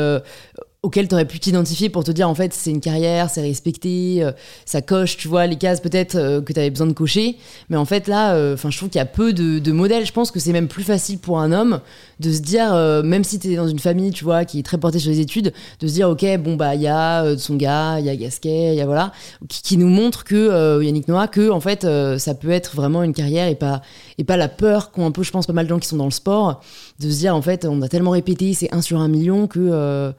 auquel 0.83 1.07
tu 1.07 1.15
aurais 1.15 1.25
pu 1.25 1.39
t'identifier 1.39 1.89
pour 1.89 2.03
te 2.03 2.11
dire 2.11 2.29
en 2.29 2.35
fait 2.35 2.53
c'est 2.53 2.69
une 2.69 2.81
carrière, 2.81 3.29
c'est 3.29 3.41
respecté, 3.41 4.17
euh, 4.21 4.33
ça 4.65 4.81
coche, 4.81 5.15
tu 5.15 5.29
vois, 5.29 5.47
les 5.47 5.55
cases 5.55 5.79
peut-être 5.79 6.15
euh, 6.15 6.41
que 6.41 6.51
tu 6.51 6.59
avais 6.59 6.69
besoin 6.69 6.87
de 6.87 6.93
cocher. 6.93 7.37
Mais 7.69 7.77
en 7.77 7.85
fait 7.85 8.09
là, 8.09 8.35
euh, 8.35 8.55
enfin 8.55 8.69
je 8.69 8.77
trouve 8.77 8.89
qu'il 8.89 8.99
y 8.99 9.01
a 9.01 9.05
peu 9.05 9.31
de, 9.31 9.71
modèles. 9.71 10.05
Je 10.05 10.11
pense 10.11 10.29
que 10.29 10.41
c'est 10.41 10.51
même 10.51 10.67
plus 10.67 10.83
facile 10.83 11.19
pour 11.19 11.39
un 11.39 11.53
homme 11.53 11.79
de 12.19 12.31
se 12.31 12.41
dire, 12.41 12.73
même 13.03 13.23
si 13.23 13.39
tu 13.39 13.51
es 13.51 13.55
dans 13.55 13.67
une 13.67 13.79
famille, 13.79 14.11
tu 14.11 14.23
vois, 14.23 14.45
qui 14.45 14.59
est 14.59 14.63
très 14.63 14.77
portée 14.77 14.99
sur 14.99 15.09
les 15.09 15.19
études, 15.19 15.53
de 15.79 15.87
se 15.87 15.93
dire 15.93 16.09
ok, 16.09 16.25
bon 16.37 16.55
bah 16.55 16.75
il 16.75 16.81
y 16.81 16.87
a 16.87 17.35
son 17.37 17.55
gars, 17.55 17.99
il 17.99 18.05
y 18.05 18.09
a 18.09 18.15
Gasquet, 18.15 18.73
il 18.73 18.75
y 18.75 18.81
a 18.81 18.85
voilà, 18.85 19.11
qui, 19.47 19.77
nous 19.77 19.87
montre 19.87 20.23
que 20.23 20.81
Yannick 20.83 21.07
Noah, 21.07 21.27
que 21.27 21.49
en 21.49 21.59
fait 21.59 21.87
ça 22.19 22.35
peut 22.35 22.51
être 22.51 22.75
vraiment 22.75 23.03
une 23.03 23.13
carrière 23.13 23.47
et 23.47 23.55
pas, 23.55 23.81
et 24.17 24.23
pas 24.23 24.37
la 24.37 24.49
peur 24.49 24.91
qu'ont 24.91 25.05
un 25.05 25.11
peu, 25.11 25.23
je 25.23 25.31
pense, 25.31 25.47
pas 25.47 25.53
mal 25.53 25.65
de 25.65 25.69
gens 25.69 25.79
qui 25.79 25.87
sont 25.87 25.97
dans 25.97 26.05
le 26.05 26.11
sport, 26.11 26.61
de 26.99 27.09
se 27.09 27.17
dire 27.19 27.35
en 27.35 27.41
fait 27.41 27.65
on 27.65 27.81
a 27.81 27.87
tellement 27.87 28.11
répété, 28.11 28.53
c'est 28.53 28.73
1 28.73 28.81
sur 28.81 28.99
un 28.99 29.07
million 29.07 29.47
que 29.47 30.13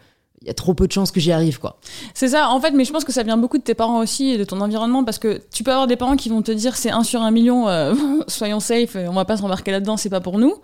il 0.45 0.49
y 0.49 0.51
a 0.51 0.55
trop 0.55 0.75
peu 0.75 0.87
de 0.87 0.93
chances 0.93 1.11
que 1.11 1.21
j'y 1.21 1.33
arrive 1.33 1.59
quoi. 1.59 1.79
C'est 2.13 2.29
ça 2.29 2.51
en 2.51 2.61
fait 2.61 2.73
mais 2.73 2.85
je 2.85 2.93
pense 2.93 3.05
que 3.05 3.13
ça 3.13 3.23
vient 3.23 3.39
beaucoup 3.39 3.57
de 3.57 3.63
tes 3.63 3.75
parents 3.75 3.99
aussi 3.99 4.31
et 4.31 4.39
de 4.39 4.45
ton 4.45 4.61
environnement 4.61 5.03
parce 5.03 5.19
que 5.19 5.41
tu 5.51 5.65
peux 5.65 5.71
avoir 5.71 5.87
des 5.87 5.97
parents 5.97 6.17
qui 6.17 6.29
vont 6.29 6.43
te 6.43 6.53
dire 6.53 6.77
c'est 6.77 6.91
un 6.91 7.03
sur 7.03 7.23
un 7.23 7.31
million 7.31 7.69
euh, 7.69 7.95
soyons 8.29 8.61
safe 8.61 8.97
on 8.97 9.15
va 9.15 9.25
pas 9.25 9.39
s'embarquer 9.39 9.71
là-dedans 9.71 9.97
c'est 9.97 10.11
pas 10.11 10.21
pour 10.21 10.39
nous 10.39 10.55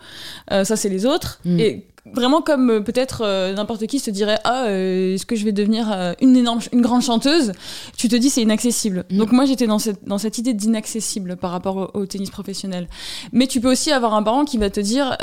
euh, 0.52 0.64
ça 0.64 0.76
c'est 0.76 0.90
les 0.90 1.06
autres 1.06 1.40
mm. 1.46 1.60
et 1.60 1.86
vraiment 2.12 2.42
comme 2.42 2.70
euh, 2.70 2.80
peut-être 2.80 3.52
n'importe 3.54 3.86
qui 3.86 4.00
se 4.00 4.10
dirait 4.10 4.38
ah 4.44 4.66
est-ce 4.68 5.24
que 5.24 5.34
je 5.34 5.46
vais 5.46 5.52
devenir 5.52 6.14
une 6.20 6.36
énorme 6.36 6.60
une 6.72 6.82
grande 6.82 7.02
chanteuse? 7.02 7.52
Tu 7.96 8.08
te 8.08 8.16
dis 8.16 8.28
c'est 8.28 8.42
inaccessible 8.42 9.06
mm. 9.10 9.16
donc 9.16 9.32
moi 9.32 9.46
j'étais 9.46 9.66
dans 9.66 9.78
cette 9.78 10.06
dans 10.06 10.18
cette 10.18 10.36
idée 10.36 10.52
d'inaccessible 10.52 11.36
par 11.36 11.52
rapport 11.52 11.90
au, 11.94 12.00
au, 12.00 12.06
tennis 12.06 12.28
professionnel 12.28 12.86
mais 13.32 13.46
tu 13.46 13.62
peux 13.62 13.70
aussi 13.70 13.92
avoir 13.92 14.12
un 14.12 14.22
parent 14.22 14.44
qui 14.44 14.58
va 14.58 14.68
te 14.68 14.80
dire 14.80 15.16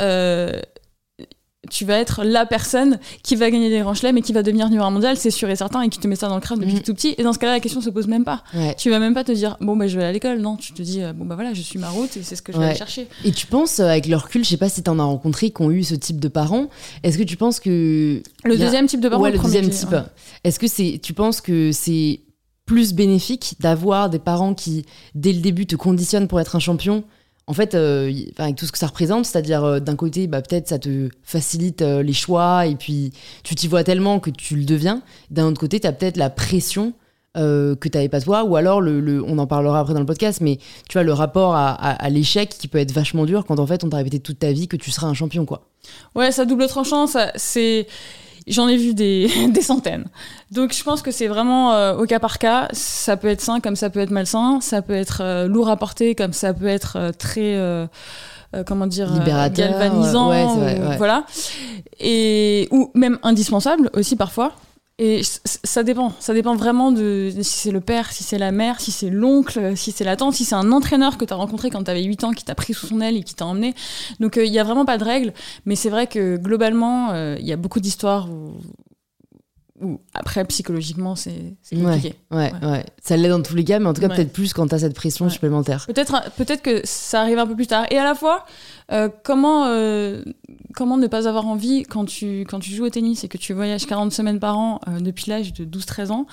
tu 1.70 1.84
vas 1.84 1.98
être 1.98 2.24
la 2.24 2.46
personne 2.46 2.98
qui 3.22 3.36
va 3.36 3.50
gagner 3.50 3.70
des 3.70 3.80
grands 3.80 3.94
chelems 3.94 4.18
et 4.18 4.22
qui 4.22 4.32
va 4.32 4.42
devenir 4.42 4.68
numéro 4.68 4.90
mondial, 4.90 5.16
c'est 5.16 5.30
sûr 5.30 5.48
et 5.50 5.56
certain, 5.56 5.82
et 5.82 5.88
qui 5.88 5.98
te 5.98 6.06
met 6.06 6.16
ça 6.16 6.28
dans 6.28 6.34
le 6.34 6.40
crâne 6.40 6.60
depuis 6.60 6.76
mm. 6.76 6.82
tout 6.82 6.94
petit. 6.94 7.14
Et 7.18 7.22
dans 7.22 7.32
ce 7.32 7.38
cas-là, 7.38 7.52
la 7.52 7.60
question 7.60 7.80
se 7.80 7.90
pose 7.90 8.06
même 8.06 8.24
pas. 8.24 8.42
Tu 8.76 8.90
vas 8.90 8.98
même 8.98 9.14
pas 9.14 9.24
te 9.24 9.32
dire, 9.32 9.56
bon, 9.60 9.76
bah, 9.76 9.86
je 9.86 9.96
vais 9.96 10.02
aller 10.02 10.10
à 10.10 10.12
l'école. 10.12 10.40
Non, 10.40 10.56
tu 10.56 10.72
te 10.72 10.82
dis, 10.82 11.02
euh, 11.02 11.12
bon, 11.12 11.24
bah 11.24 11.34
voilà, 11.34 11.54
je 11.54 11.62
suis 11.62 11.78
ma 11.78 11.88
route 11.88 12.16
et 12.16 12.22
c'est 12.22 12.36
ce 12.36 12.42
que 12.42 12.52
je 12.52 12.58
vais 12.58 12.66
aller 12.66 12.76
chercher. 12.76 13.08
Et 13.24 13.32
tu 13.32 13.46
penses, 13.46 13.80
euh, 13.80 13.88
avec 13.88 14.06
le 14.06 14.16
recul, 14.16 14.44
je 14.44 14.50
sais 14.50 14.56
pas 14.56 14.68
si 14.68 14.82
tu 14.82 14.90
en 14.90 14.98
as 14.98 15.04
rencontré 15.04 15.50
qui 15.50 15.62
ont 15.62 15.70
eu 15.70 15.82
ce 15.82 15.94
type 15.94 16.20
de 16.20 16.28
parents, 16.28 16.68
est-ce 17.02 17.18
que 17.18 17.22
tu 17.22 17.36
penses 17.36 17.60
que. 17.60 18.22
Le 18.44 18.56
deuxième 18.56 18.86
type 18.86 19.00
de 19.00 19.08
parents, 19.08 19.22
ouais, 19.22 19.32
le, 19.32 19.38
deuxième 19.38 19.68
type. 19.68 19.94
Est-ce 20.44 20.58
que 20.58 20.66
c'est, 20.66 21.00
tu 21.02 21.12
penses 21.14 21.40
que 21.40 21.72
c'est 21.72 22.20
plus 22.66 22.92
bénéfique 22.92 23.54
d'avoir 23.60 24.10
des 24.10 24.18
parents 24.18 24.54
qui, 24.54 24.84
dès 25.14 25.32
le 25.32 25.40
début, 25.40 25.66
te 25.66 25.74
conditionnent 25.74 26.28
pour 26.28 26.38
être 26.38 26.54
un 26.54 26.60
champion 26.60 27.04
en 27.48 27.54
fait, 27.54 27.74
euh, 27.74 28.12
avec 28.36 28.56
tout 28.56 28.66
ce 28.66 28.72
que 28.72 28.78
ça 28.78 28.86
représente, 28.86 29.24
c'est-à-dire 29.24 29.64
euh, 29.64 29.80
d'un 29.80 29.96
côté, 29.96 30.26
bah, 30.26 30.42
peut-être 30.42 30.68
ça 30.68 30.78
te 30.78 31.08
facilite 31.22 31.80
euh, 31.80 32.02
les 32.02 32.12
choix 32.12 32.66
et 32.66 32.76
puis 32.76 33.12
tu 33.42 33.54
t'y 33.54 33.68
vois 33.68 33.84
tellement 33.84 34.20
que 34.20 34.28
tu 34.28 34.54
le 34.54 34.64
deviens. 34.66 35.00
D'un 35.30 35.46
autre 35.46 35.58
côté, 35.58 35.80
tu 35.80 35.86
as 35.86 35.92
peut-être 35.92 36.18
la 36.18 36.30
pression 36.30 36.92
que 37.34 37.76
tu 37.80 37.96
n'avais 37.96 38.08
pas 38.08 38.20
toi, 38.20 38.42
ou 38.42 38.56
alors, 38.56 38.80
le, 38.80 39.22
on 39.22 39.38
en 39.38 39.46
parlera 39.46 39.78
après 39.78 39.94
dans 39.94 40.00
le 40.00 40.06
podcast, 40.06 40.40
mais 40.40 40.58
tu 40.88 40.94
vois, 40.94 41.04
le 41.04 41.12
rapport 41.12 41.54
à, 41.54 42.08
l'échec 42.10 42.48
qui 42.48 42.66
peut 42.66 42.78
être 42.78 42.90
vachement 42.90 43.26
dur 43.26 43.44
quand 43.46 43.60
en 43.60 43.66
fait 43.66 43.84
on 43.84 43.90
t'a 43.90 43.98
répété 43.98 44.18
toute 44.18 44.40
ta 44.40 44.50
vie 44.50 44.66
que 44.66 44.74
tu 44.76 44.90
seras 44.90 45.06
un 45.06 45.14
champion, 45.14 45.46
quoi. 45.46 45.68
Ouais, 46.16 46.32
ça 46.32 46.44
double 46.46 46.66
tranchant, 46.66 47.06
c'est 47.36 47.86
J'en 48.50 48.68
ai 48.68 48.76
vu 48.76 48.94
des, 48.94 49.28
des, 49.48 49.62
centaines. 49.62 50.04
Donc 50.50 50.72
je 50.72 50.82
pense 50.82 51.02
que 51.02 51.10
c'est 51.10 51.26
vraiment 51.26 51.72
euh, 51.72 51.96
au 51.96 52.04
cas 52.04 52.18
par 52.18 52.38
cas. 52.38 52.68
Ça 52.72 53.16
peut 53.16 53.28
être 53.28 53.40
sain 53.40 53.60
comme 53.60 53.76
ça 53.76 53.90
peut 53.90 54.00
être 54.00 54.10
malsain. 54.10 54.60
Ça 54.60 54.82
peut 54.82 54.94
être 54.94 55.20
euh, 55.22 55.46
lourd 55.46 55.68
à 55.68 55.76
porter 55.76 56.14
comme 56.14 56.32
ça 56.32 56.54
peut 56.54 56.66
être 56.66 56.96
euh, 56.96 57.12
très... 57.12 57.58
comment 58.66 58.86
dire 58.86 59.10
galvanisant 59.52 60.32
voilà 60.96 61.24
et 62.00 62.66
ou 62.70 62.90
même 62.94 63.18
indispensable 63.22 63.90
aussi 63.92 64.16
parfois 64.16 64.52
et 65.00 65.22
ça 65.44 65.84
dépend, 65.84 66.12
ça 66.18 66.34
dépend 66.34 66.56
vraiment 66.56 66.90
de, 66.90 67.30
si 67.40 67.58
c'est 67.58 67.70
le 67.70 67.80
père, 67.80 68.10
si 68.10 68.24
c'est 68.24 68.38
la 68.38 68.50
mère, 68.50 68.80
si 68.80 68.90
c'est 68.90 69.10
l'oncle, 69.10 69.76
si 69.76 69.92
c'est 69.92 70.02
la 70.02 70.16
tante, 70.16 70.34
si 70.34 70.44
c'est 70.44 70.56
un 70.56 70.72
entraîneur 70.72 71.18
que 71.18 71.24
tu 71.24 71.32
as 71.32 71.36
rencontré 71.36 71.70
quand 71.70 71.84
tu 71.84 71.90
avais 71.90 72.02
8 72.02 72.24
ans, 72.24 72.32
qui 72.32 72.44
t'a 72.44 72.56
pris 72.56 72.74
sous 72.74 72.88
son 72.88 73.00
aile 73.00 73.16
et 73.16 73.22
qui 73.22 73.36
t'a 73.36 73.46
emmené. 73.46 73.76
Donc 74.18 74.36
euh, 74.36 74.44
il 74.44 74.50
n'y 74.50 74.58
a 74.58 74.64
vraiment 74.64 74.84
pas 74.84 74.98
de 74.98 75.04
règle, 75.04 75.32
mais 75.66 75.76
c'est 75.76 75.88
vrai 75.90 76.08
que 76.08 76.36
globalement, 76.36 77.12
euh, 77.12 77.36
il 77.38 77.46
y 77.46 77.52
a 77.52 77.56
beaucoup 77.56 77.78
d'histoires 77.78 78.28
où, 78.28 80.00
après 80.14 80.44
psychologiquement 80.46 81.14
c'est 81.14 81.54
compliqué. 81.70 82.14
Ouais, 82.30 82.52
ouais, 82.62 82.84
Ça 83.00 83.16
l'est 83.16 83.28
dans 83.28 83.42
tous 83.42 83.54
les 83.54 83.64
cas, 83.64 83.78
mais 83.78 83.86
en 83.86 83.94
tout 83.94 84.00
cas 84.00 84.08
peut-être 84.08 84.32
plus 84.32 84.52
quand 84.52 84.66
tu 84.66 84.74
as 84.74 84.80
cette 84.80 84.94
pression 84.94 85.28
supplémentaire. 85.28 85.86
Peut-être 85.86 86.32
peut-être 86.36 86.62
que 86.62 86.80
ça 86.84 87.20
arrive 87.20 87.38
un 87.38 87.46
peu 87.46 87.54
plus 87.54 87.66
tard. 87.66 87.86
Et 87.90 87.98
à 87.98 88.04
la 88.04 88.14
fois, 88.14 88.44
euh, 88.90 89.08
comment, 89.22 89.66
euh, 89.66 90.22
comment 90.78 90.96
ne 90.96 91.08
pas 91.08 91.26
avoir 91.26 91.48
envie, 91.48 91.82
quand 91.82 92.04
tu, 92.04 92.46
quand 92.48 92.60
tu 92.60 92.70
joues 92.70 92.84
au 92.84 92.88
tennis 92.88 93.24
et 93.24 93.28
que 93.28 93.36
tu 93.36 93.52
voyages 93.52 93.84
40 93.84 94.12
semaines 94.12 94.38
par 94.38 94.56
an 94.56 94.80
euh, 94.86 95.00
depuis 95.00 95.28
l'âge 95.28 95.52
de 95.52 95.64
12-13 95.64 96.12
ans, 96.12 96.26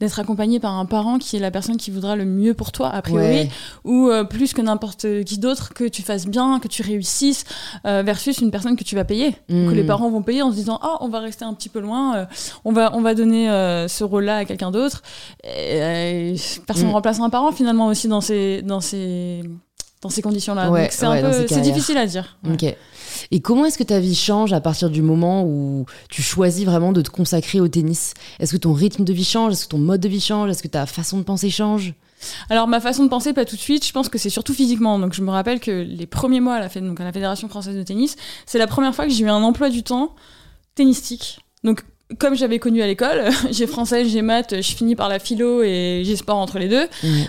d'être 0.00 0.18
accompagné 0.18 0.58
par 0.58 0.72
un 0.72 0.86
parent 0.86 1.18
qui 1.18 1.36
est 1.36 1.38
la 1.38 1.52
personne 1.52 1.76
qui 1.76 1.92
voudra 1.92 2.16
le 2.16 2.24
mieux 2.24 2.52
pour 2.52 2.72
toi, 2.72 2.88
a 2.88 3.00
priori, 3.00 3.48
ou 3.84 4.10
plus 4.28 4.54
que 4.54 4.60
n'importe 4.60 5.22
qui 5.24 5.38
d'autre, 5.38 5.72
que 5.72 5.84
tu 5.84 6.02
fasses 6.02 6.26
bien, 6.26 6.58
que 6.58 6.66
tu 6.66 6.82
réussisses, 6.82 7.44
versus 7.84 8.38
une 8.38 8.50
personne 8.50 8.74
que 8.74 8.82
tu 8.82 8.96
vas 8.96 9.04
payer, 9.04 9.36
que 9.48 9.70
les 9.70 9.84
parents 9.84 10.10
vont 10.10 10.22
payer 10.22 10.42
en 10.42 10.50
se 10.50 10.56
disant 10.56 10.80
Oh, 10.82 10.96
on 11.00 11.08
va 11.08 11.20
rester 11.20 11.44
un 11.44 11.54
petit 11.54 11.68
peu 11.68 11.78
loin, 11.78 12.26
on, 12.64 12.72
va, 12.72 12.90
on 12.94 13.02
va 13.02 13.14
donner 13.14 13.46
ce 13.88 14.02
rôle-là 14.02 14.38
à 14.38 14.44
quelqu'un 14.44 14.72
d'autre. 14.72 15.02
personne 15.44 16.86
ne 16.86 16.90
mmh. 16.90 16.94
remplace 16.94 17.20
un 17.20 17.30
parent 17.30 17.52
finalement 17.52 17.86
aussi 17.86 18.08
dans 18.08 18.20
ces. 18.20 18.62
Dans 18.62 18.80
ces 18.80 19.42
dans 20.02 20.08
ces 20.08 20.20
conditions-là. 20.20 20.68
c'est 20.90 21.60
difficile 21.60 21.96
à 21.96 22.06
dire. 22.06 22.36
Et 23.32 23.40
comment 23.40 23.64
est-ce 23.64 23.78
que 23.78 23.82
ta 23.82 23.98
vie 23.98 24.14
change 24.14 24.52
à 24.52 24.60
partir 24.60 24.90
du 24.90 25.00
moment 25.00 25.42
où 25.42 25.86
tu 26.10 26.20
choisis 26.20 26.66
vraiment 26.66 26.92
de 26.92 27.00
te 27.00 27.08
consacrer 27.08 27.60
au 27.60 27.66
tennis? 27.66 28.12
Est-ce 28.38 28.52
que 28.52 28.58
ton 28.58 28.74
rythme 28.74 29.04
de 29.04 29.12
vie 29.14 29.24
change? 29.24 29.52
Est-ce 29.52 29.64
que 29.64 29.70
ton 29.70 29.78
mode 29.78 30.02
de 30.02 30.08
vie 30.08 30.20
change? 30.20 30.50
Est-ce 30.50 30.62
que 30.62 30.68
ta 30.68 30.84
façon 30.84 31.16
de 31.16 31.22
penser 31.22 31.48
change? 31.48 31.94
Alors 32.50 32.68
ma 32.68 32.78
façon 32.78 33.04
de 33.04 33.08
penser, 33.08 33.32
pas 33.32 33.46
tout 33.46 33.56
de 33.56 33.60
suite. 33.60 33.86
Je 33.86 33.92
pense 33.92 34.10
que 34.10 34.18
c'est 34.18 34.28
surtout 34.28 34.52
physiquement. 34.52 34.98
Donc 34.98 35.14
je 35.14 35.22
me 35.22 35.30
rappelle 35.30 35.60
que 35.60 35.70
les 35.70 36.06
premiers 36.06 36.40
mois 36.40 36.56
à 36.56 36.60
la, 36.60 36.68
Fédération 36.68 37.48
française 37.48 37.74
de 37.74 37.82
tennis, 37.82 38.16
c'est 38.44 38.58
la 38.58 38.66
première 38.66 38.94
fois 38.94 39.06
que 39.06 39.10
j'ai 39.10 39.24
eu 39.24 39.30
un 39.30 39.42
emploi 39.42 39.70
du 39.70 39.82
temps 39.82 40.14
tennistique. 40.74 41.40
Comme 42.18 42.34
j'avais 42.34 42.58
connu 42.58 42.82
à 42.82 42.86
l'école, 42.86 43.24
j'ai 43.50 43.66
français, 43.66 44.04
j'ai 44.04 44.22
maths, 44.22 44.60
je 44.60 44.72
finis 44.74 44.96
par 44.96 45.08
la 45.08 45.18
philo 45.18 45.62
et 45.62 46.02
j'ai 46.04 46.16
sport 46.16 46.38
entre 46.38 46.58
les 46.58 46.68
deux. 46.68 46.86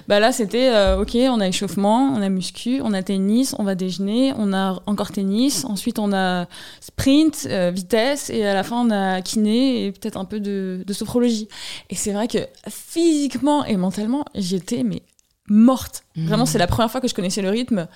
Bah 0.08 0.20
là, 0.20 0.32
c'était 0.32 0.70
euh, 0.70 1.02
ok, 1.02 1.16
on 1.16 1.40
a 1.40 1.48
échauffement, 1.48 2.14
on 2.16 2.22
a 2.22 2.30
muscu, 2.30 2.82
on 2.84 2.94
a 2.94 3.04
tennis, 3.04 3.56
on 3.60 3.64
va 3.64 3.76
déjeuner, 3.76 4.34
on 4.38 4.54
a 4.54 4.82
encore 4.86 5.12
tennis, 5.12 5.66
ensuite 5.66 6.00
on 6.00 6.14
a 6.14 6.48
sprint, 6.80 7.48
euh, 7.50 7.72
vitesse 7.74 8.30
et 8.30 8.46
à 8.46 8.54
la 8.54 8.64
fin 8.64 8.86
on 8.86 8.92
a 8.92 9.22
kiné 9.22 9.86
et 9.86 9.92
peut-être 9.92 10.18
un 10.18 10.26
peu 10.26 10.40
de, 10.40 10.84
de 10.86 10.94
sophrologie. 10.94 11.48
Et 11.90 11.96
c'est 11.96 12.12
vrai 12.12 12.28
que 12.28 12.40
physiquement 12.70 13.66
et 13.66 13.78
mentalement, 13.78 14.26
j'étais 14.36 14.84
mais 14.84 15.02
morte. 15.50 16.04
Vraiment, 16.16 16.46
c'est 16.46 16.58
la 16.58 16.68
première 16.68 16.90
fois 16.90 17.02
que 17.02 17.08
je 17.08 17.14
connaissais 17.14 17.42
le 17.42 17.50
rythme 17.50 17.88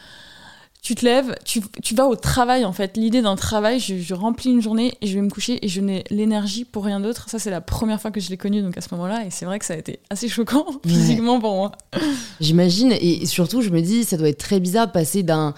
tu 0.81 0.96
te 0.96 1.03
lèves, 1.03 1.36
tu, 1.43 1.62
tu, 1.84 1.96
vas 1.96 2.07
au 2.07 2.15
travail 2.15 2.63
en 2.63 2.72
fait. 2.72 2.96
L'idée 2.96 3.22
d'un 3.22 3.36
travail, 3.36 3.79
je, 3.79 4.13
remplis 4.13 4.51
une 4.51 4.62
journée 4.62 4.93
et 5.01 5.07
je 5.07 5.15
vais 5.15 5.22
me 5.22 5.29
coucher 5.29 5.63
et 5.65 5.67
je 5.67 5.81
n'ai 5.81 6.03
l'énergie 6.10 6.63
pour 6.63 6.86
rien 6.86 7.00
d'autre. 7.00 7.29
Ça, 7.29 7.39
c'est 7.39 7.50
la 7.50 7.62
première 7.62 8.00
fois 8.00 8.12
que 8.12 8.19
je 8.19 8.29
l'ai 8.29 8.38
connu 8.38 8.62
donc 8.62 8.77
à 8.77 8.81
ce 8.81 8.88
moment-là 8.91 9.25
et 9.25 9.29
c'est 9.29 9.46
vrai 9.46 9.60
que 9.60 9.65
ça 9.65 9.74
a 9.74 9.77
été 9.77 10.00
assez 10.10 10.29
choquant 10.29 10.65
physiquement 10.88 11.39
pour 11.39 11.55
moi. 11.55 11.72
J'imagine 12.39 12.93
et 12.93 13.25
surtout, 13.25 13.62
je 13.62 13.69
me 13.69 13.81
dis, 13.81 14.05
ça 14.05 14.17
doit 14.17 14.29
être 14.29 14.38
très 14.38 14.60
bizarre 14.60 14.88
de 14.88 14.93
passer 14.93 15.24
d'un 15.24 15.53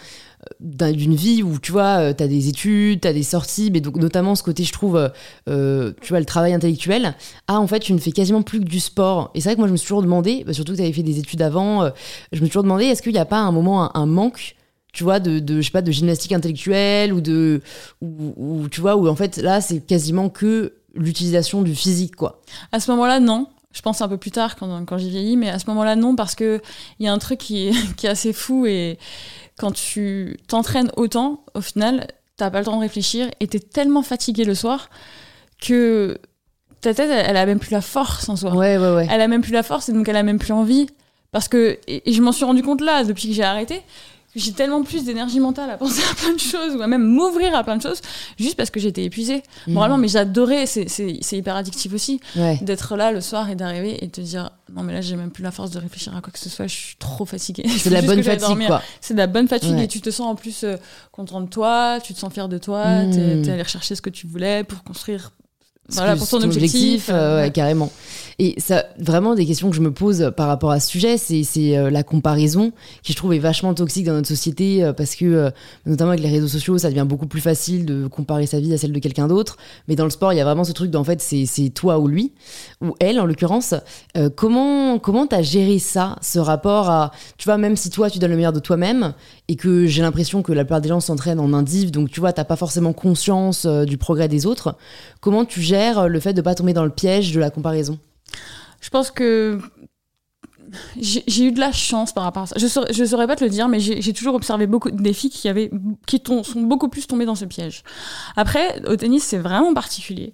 d'une 0.62 1.16
vie 1.16 1.44
où 1.44 1.60
tu 1.60 1.74
vois 1.74 2.00
euh, 2.00 2.14
tu 2.14 2.24
as 2.24 2.28
des 2.28 2.48
études 2.48 3.02
tu 3.02 3.08
as 3.10 3.12
des 3.12 3.24
sorties 3.24 3.72
mais 3.72 3.82
donc 3.82 3.98
notamment 3.98 4.36
ce 4.36 4.42
côté 4.42 4.64
je 4.64 4.72
trouve 4.72 4.96
euh, 4.96 5.10
euh, 5.50 5.92
tu 6.02 6.10
vois 6.10 6.20
le 6.20 6.26
travail 6.26 6.54
intellectuel 6.54 7.14
ah 7.48 7.60
en 7.60 7.68
fait 7.68 7.80
tu 7.80 7.92
ne 7.92 8.00
fais 8.00 8.14
quasiment 8.14 8.42
plus 8.42 8.62
que 8.62 8.66
du 8.66 8.80
sport 8.80 9.32
et 9.36 9.42
c'est 9.42 9.50
vrai 9.50 9.56
que 9.56 9.60
moi 9.60 9.68
je 9.68 9.74
me 9.74 9.78
suis 9.78 9.88
toujours 9.88 10.02
demandé 10.02 10.46
bah, 10.48 10.54
surtout 10.54 10.72
que 10.72 10.78
tu 10.78 10.84
avais 10.84 10.94
fait 10.94 11.04
des 11.04 11.20
études 11.20 11.42
avant 11.42 11.92
je 12.32 12.40
me 12.40 12.46
suis 12.46 12.50
toujours 12.50 12.64
demandé 12.64 12.86
est-ce 12.86 13.02
qu'il 13.02 13.12
n'y 13.12 13.20
a 13.20 13.26
pas 13.26 13.40
un 13.40 13.52
moment 13.52 13.96
un 13.96 14.06
manque 14.06 14.56
tu 14.92 15.04
vois, 15.04 15.20
de, 15.20 15.40
de, 15.40 15.62
je 15.62 15.66
sais 15.68 15.72
pas, 15.72 15.82
de 15.82 15.92
gymnastique 15.92 16.32
intellectuelle 16.32 17.14
ou 17.14 17.22
de, 17.22 17.62
ou, 18.02 18.68
tu 18.70 18.82
vois, 18.82 18.96
où 18.96 19.08
en 19.08 19.16
fait 19.16 19.38
là 19.38 19.62
c'est 19.62 19.80
quasiment 19.80 20.30
que 20.30 20.74
l'utilisation 20.96 21.62
du 21.62 21.76
physique, 21.76 22.16
quoi. 22.16 22.42
À 22.72 22.80
ce 22.80 22.90
moment-là, 22.92 23.20
non. 23.20 23.48
Je 23.72 23.82
pense 23.84 24.02
un 24.02 24.08
peu 24.08 24.18
plus 24.18 24.32
tard 24.32 24.56
quand, 24.56 24.84
quand 24.86 24.98
j'ai 24.98 25.10
vieilli, 25.10 25.38
mais 25.38 25.50
à 25.50 25.60
ce 25.60 25.68
moment-là, 25.68 25.96
non, 25.96 26.16
parce 26.16 26.34
que 26.34 26.60
il 26.98 27.06
y 27.06 27.10
a 27.10 27.14
un 27.14 27.20
truc 27.20 27.38
qui 27.38 27.68
est, 27.68 27.74
qui 27.98 28.08
est 28.08 28.10
assez 28.10 28.34
fou 28.34 28.66
et 28.66 28.98
quand 29.60 29.72
tu 29.72 30.38
t'entraînes 30.48 30.92
autant, 30.98 31.44
au 31.54 31.62
final, 31.62 32.08
t'as 32.38 32.50
pas 32.50 32.60
le 32.60 32.66
temps 32.66 32.78
de 32.78 32.82
réfléchir 32.82 33.30
et 33.40 33.48
t'es 33.48 33.60
tellement 33.60 34.02
fatigué 34.02 34.44
le 34.44 34.56
soir 34.56 34.90
que 35.62 36.18
ta 36.82 36.94
tête, 36.94 37.12
elle, 37.12 37.38
a 37.38 37.46
même 37.46 37.60
plus 37.60 37.72
la 37.72 37.82
force 37.82 38.30
en 38.30 38.36
soi. 38.38 38.56
Ouais, 38.56 38.78
ouais, 38.78 38.96
ouais. 38.96 39.08
Elle 39.12 39.22
a 39.22 39.28
même 39.28 39.42
plus 39.42 39.52
la 39.52 39.64
force 39.64 39.90
et 39.90 39.94
donc 39.94 40.08
elle 40.08 40.16
a 40.16 40.24
même 40.24 40.40
plus 40.40 40.54
envie. 40.54 40.88
Parce 41.32 41.48
que, 41.48 41.78
et 41.88 42.12
je 42.12 42.22
m'en 42.22 42.32
suis 42.32 42.46
rendu 42.46 42.64
compte 42.64 42.82
là, 42.82 43.04
depuis 43.04 43.28
que 43.28 43.36
j'ai 43.36 43.44
arrêté, 43.44 43.84
j'ai 44.36 44.52
tellement 44.52 44.84
plus 44.84 45.04
d'énergie 45.04 45.40
mentale 45.40 45.70
à 45.70 45.78
penser 45.78 46.02
à 46.12 46.16
plein 46.16 46.34
de 46.34 46.40
choses 46.40 46.76
ou 46.76 46.82
à 46.82 46.88
même 46.88 47.04
m'ouvrir 47.04 47.56
à 47.56 47.64
plein 47.64 47.78
de 47.78 47.82
choses 47.82 48.02
juste 48.38 48.56
parce 48.56 48.70
que 48.70 48.80
j'étais 48.80 49.04
épuisée. 49.04 49.44
Mmh. 49.68 49.74
moralement 49.74 49.98
mais 49.98 50.08
j'adorais 50.08 50.66
c'est 50.66 51.32
hyper 51.32 51.56
addictif 51.56 51.94
aussi 51.94 52.20
d'être 52.62 52.96
là 52.96 53.12
le 53.12 53.22
soir 53.22 53.50
et 53.50 53.56
d'arriver 53.56 54.04
et 54.04 54.08
de 54.08 54.12
te 54.12 54.22
dire 54.22 54.52
non 54.74 54.84
mais 54.84 54.94
là 54.94 55.02
j'ai 55.02 55.16
même 55.16 55.32
plus 55.32 55.44
la 55.44 55.52
force 55.52 55.72
de 55.72 55.80
réfléchir 55.80 56.16
à 56.16 56.22
quoi 56.22 56.32
que 56.32 56.40
ce 56.40 56.50
soit 56.50 56.68
je 56.68 56.76
suis 56.76 56.96
trop 56.98 57.26
fatiguée. 57.26 57.66
C'est 57.68 57.90
de 57.90 57.96
la 57.96 58.02
bonne 58.02 58.24
fatigue 58.24 58.68
quoi. 58.68 58.82
C'est 59.02 59.14
de 59.14 59.20
la 59.20 59.28
bonne 59.28 59.48
fatigue 59.48 59.80
et 59.80 59.88
tu 59.88 60.02
te 60.02 60.12
sens 60.12 60.28
en 60.28 60.36
plus 60.36 60.64
euh, 60.64 60.76
content 61.12 61.42
de 61.42 61.50
toi 61.50 62.00
tu 62.04 62.14
te 62.14 62.20
sens 62.20 62.32
fier 62.32 62.48
de 62.48 62.58
toi 62.58 63.04
mmh. 63.04 63.42
t'es 63.44 63.52
allé 63.52 63.64
rechercher 63.64 63.96
ce 63.96 64.02
que 64.02 64.10
tu 64.10 64.28
voulais 64.28 64.64
pour 64.64 64.84
construire 64.84 65.32
voilà, 65.94 66.16
pour 66.16 66.28
ton, 66.28 66.42
objectif, 66.42 67.10
euh, 67.10 67.42
ouais, 67.42 67.52
carrément. 67.52 67.92
Et 68.42 68.56
ça, 68.58 68.86
vraiment, 68.98 69.36
des 69.36 69.46
questions 69.46 69.70
que 69.70 69.76
je 69.76 69.82
me 69.82 69.92
pose 69.92 70.32
par 70.38 70.48
rapport 70.48 70.72
à 70.72 70.80
ce 70.80 70.90
sujet, 70.90 71.18
c'est 71.18 71.78
euh, 71.78 71.90
la 71.90 72.04
comparaison, 72.04 72.72
qui 73.04 73.12
je 73.12 73.18
trouve 73.18 73.34
est 73.34 73.40
vachement 73.40 73.74
toxique 73.74 74.06
dans 74.06 74.14
notre 74.14 74.30
société, 74.30 74.82
euh, 74.82 74.94
parce 74.94 75.16
que, 75.16 75.52
notamment 75.86 76.12
avec 76.12 76.24
les 76.24 76.30
réseaux 76.30 76.48
sociaux, 76.48 76.78
ça 76.78 76.90
devient 76.90 77.06
beaucoup 77.08 77.28
plus 77.28 77.42
facile 77.42 77.86
de 77.86 78.08
comparer 78.08 78.46
sa 78.46 78.60
vie 78.60 78.74
à 78.74 78.78
celle 78.78 78.94
de 78.94 79.00
quelqu'un 79.00 79.28
d'autre. 79.28 79.58
Mais 79.88 79.96
dans 79.96 80.06
le 80.06 80.10
sport, 80.10 80.32
il 80.32 80.38
y 80.38 80.42
a 80.42 80.46
vraiment 80.46 80.64
ce 80.64 80.72
truc 80.72 80.90
d'en 80.90 81.04
fait, 81.04 81.22
c'est 81.22 81.70
toi 81.74 82.00
ou 82.00 82.08
lui, 82.08 82.32
ou 82.82 82.96
elle 83.00 83.20
en 83.20 83.26
l'occurrence. 83.26 83.74
comment 84.36 85.00
comment 85.00 85.28
t'as 85.28 85.42
géré 85.42 85.80
ça, 85.80 86.16
ce 86.22 86.40
rapport 86.40 86.90
à, 86.90 87.12
tu 87.38 87.46
vois, 87.46 87.58
même 87.58 87.76
si 87.76 87.90
toi, 87.90 88.10
tu 88.10 88.20
donnes 88.20 88.32
le 88.32 88.38
meilleur 88.38 88.54
de 88.54 88.60
toi-même, 88.60 89.14
et 89.50 89.56
que 89.56 89.86
j'ai 89.86 90.02
l'impression 90.02 90.44
que 90.44 90.54
la 90.54 90.64
plupart 90.64 90.82
des 90.82 90.90
gens 90.90 91.00
s'entraînent 91.00 91.40
en 91.40 91.52
indiv, 91.52 91.92
donc 91.92 92.10
tu 92.10 92.20
vois, 92.20 92.32
t'as 92.32 92.46
pas 92.46 92.56
forcément 92.56 92.94
conscience 92.94 93.66
du 93.66 93.98
progrès 93.98 94.30
des 94.30 94.46
autres, 94.46 94.76
comment 95.20 95.44
tu 95.44 95.62
gères 95.62 95.79
le 96.08 96.20
fait 96.20 96.34
de 96.34 96.40
ne 96.40 96.44
pas 96.44 96.56
tomber 96.56 96.74
dans 96.74 96.84
le 96.84 96.90
piège 96.90 97.32
de 97.32 97.40
la 97.40 97.50
comparaison 97.50 98.00
Je 98.82 98.90
pense 98.90 99.12
que 99.12 99.60
j'ai 101.00 101.44
eu 101.44 101.52
de 101.52 101.60
la 101.60 101.72
chance 101.72 102.14
par 102.14 102.24
rapport 102.24 102.44
à 102.44 102.48
ça. 102.48 102.56
Je 102.58 102.68
saurais, 102.68 102.94
je 102.94 103.04
saurais 103.04 103.28
pas 103.28 103.36
te 103.36 103.44
le 103.44 103.50
dire, 103.50 103.68
mais 103.68 103.80
j'ai 103.80 104.14
toujours 104.14 104.36
observé 104.36 104.68
beaucoup 104.68 104.92
des 104.92 105.14
filles 105.14 105.30
qui, 105.30 105.48
avaient, 105.48 105.72
qui 106.06 106.22
sont 106.26 106.62
beaucoup 106.62 106.90
plus 106.90 107.08
tombées 107.08 107.26
dans 107.26 107.36
ce 107.36 107.46
piège. 107.46 107.84
Après, 108.36 108.82
au 108.88 108.96
tennis, 108.96 109.24
c'est 109.24 109.38
vraiment 109.38 109.74
particulier. 109.74 110.34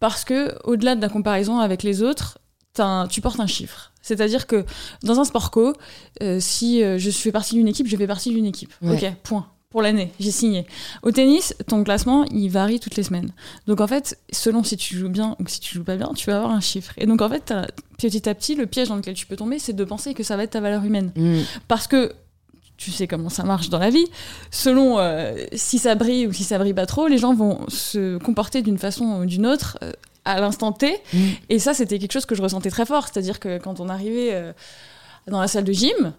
Parce 0.00 0.24
que, 0.24 0.54
au-delà 0.64 0.96
de 0.96 1.02
la 1.02 1.08
comparaison 1.08 1.58
avec 1.58 1.82
les 1.82 2.02
autres, 2.02 2.38
tu 3.10 3.20
portes 3.20 3.40
un 3.40 3.46
chiffre. 3.46 3.92
C'est-à-dire 4.02 4.46
que 4.46 4.64
dans 5.02 5.20
un 5.20 5.24
sport 5.24 5.50
co, 5.50 5.72
euh, 6.22 6.38
si 6.40 6.82
euh, 6.82 6.98
je 6.98 7.10
fais 7.10 7.32
partie 7.32 7.54
d'une 7.54 7.68
équipe, 7.68 7.86
je 7.86 7.96
fais 7.96 8.06
partie 8.06 8.30
d'une 8.30 8.46
équipe. 8.46 8.72
Ok, 8.82 9.04
point 9.22 9.46
pour 9.74 9.82
l'année, 9.82 10.12
j'ai 10.20 10.30
signé. 10.30 10.68
Au 11.02 11.10
tennis, 11.10 11.52
ton 11.66 11.82
classement, 11.82 12.24
il 12.26 12.48
varie 12.48 12.78
toutes 12.78 12.94
les 12.94 13.02
semaines. 13.02 13.32
Donc 13.66 13.80
en 13.80 13.88
fait, 13.88 14.16
selon 14.30 14.62
si 14.62 14.76
tu 14.76 14.96
joues 14.96 15.08
bien 15.08 15.34
ou 15.40 15.48
si 15.48 15.58
tu 15.58 15.74
joues 15.74 15.82
pas 15.82 15.96
bien, 15.96 16.12
tu 16.14 16.30
vas 16.30 16.36
avoir 16.36 16.52
un 16.52 16.60
chiffre. 16.60 16.92
Et 16.96 17.06
donc 17.06 17.20
en 17.20 17.28
fait, 17.28 17.52
petit 17.98 18.28
à 18.28 18.36
petit, 18.36 18.54
le 18.54 18.66
piège 18.66 18.86
dans 18.86 18.94
lequel 18.94 19.14
tu 19.14 19.26
peux 19.26 19.34
tomber, 19.34 19.58
c'est 19.58 19.72
de 19.72 19.82
penser 19.82 20.14
que 20.14 20.22
ça 20.22 20.36
va 20.36 20.44
être 20.44 20.52
ta 20.52 20.60
valeur 20.60 20.84
humaine. 20.84 21.10
Mm. 21.16 21.40
Parce 21.66 21.88
que 21.88 22.12
tu 22.76 22.92
sais 22.92 23.08
comment 23.08 23.28
ça 23.30 23.42
marche 23.42 23.68
dans 23.68 23.80
la 23.80 23.90
vie. 23.90 24.06
Selon 24.52 25.00
euh, 25.00 25.34
si 25.54 25.80
ça 25.80 25.96
brille 25.96 26.28
ou 26.28 26.32
si 26.32 26.44
ça 26.44 26.56
brille 26.58 26.72
pas 26.72 26.86
trop, 26.86 27.08
les 27.08 27.18
gens 27.18 27.34
vont 27.34 27.64
se 27.66 28.18
comporter 28.18 28.62
d'une 28.62 28.78
façon 28.78 29.22
ou 29.22 29.26
d'une 29.26 29.44
autre 29.44 29.76
euh, 29.82 29.90
à 30.24 30.40
l'instant 30.40 30.70
T. 30.70 31.00
Mm. 31.12 31.18
Et 31.48 31.58
ça, 31.58 31.74
c'était 31.74 31.98
quelque 31.98 32.12
chose 32.12 32.26
que 32.26 32.36
je 32.36 32.42
ressentais 32.42 32.70
très 32.70 32.86
fort. 32.86 33.08
C'est-à-dire 33.08 33.40
que 33.40 33.58
quand 33.58 33.80
on 33.80 33.88
arrivait 33.88 34.34
euh, 34.34 34.52
dans 35.26 35.40
la 35.40 35.48
salle 35.48 35.64
de 35.64 35.72
gym, 35.72 36.12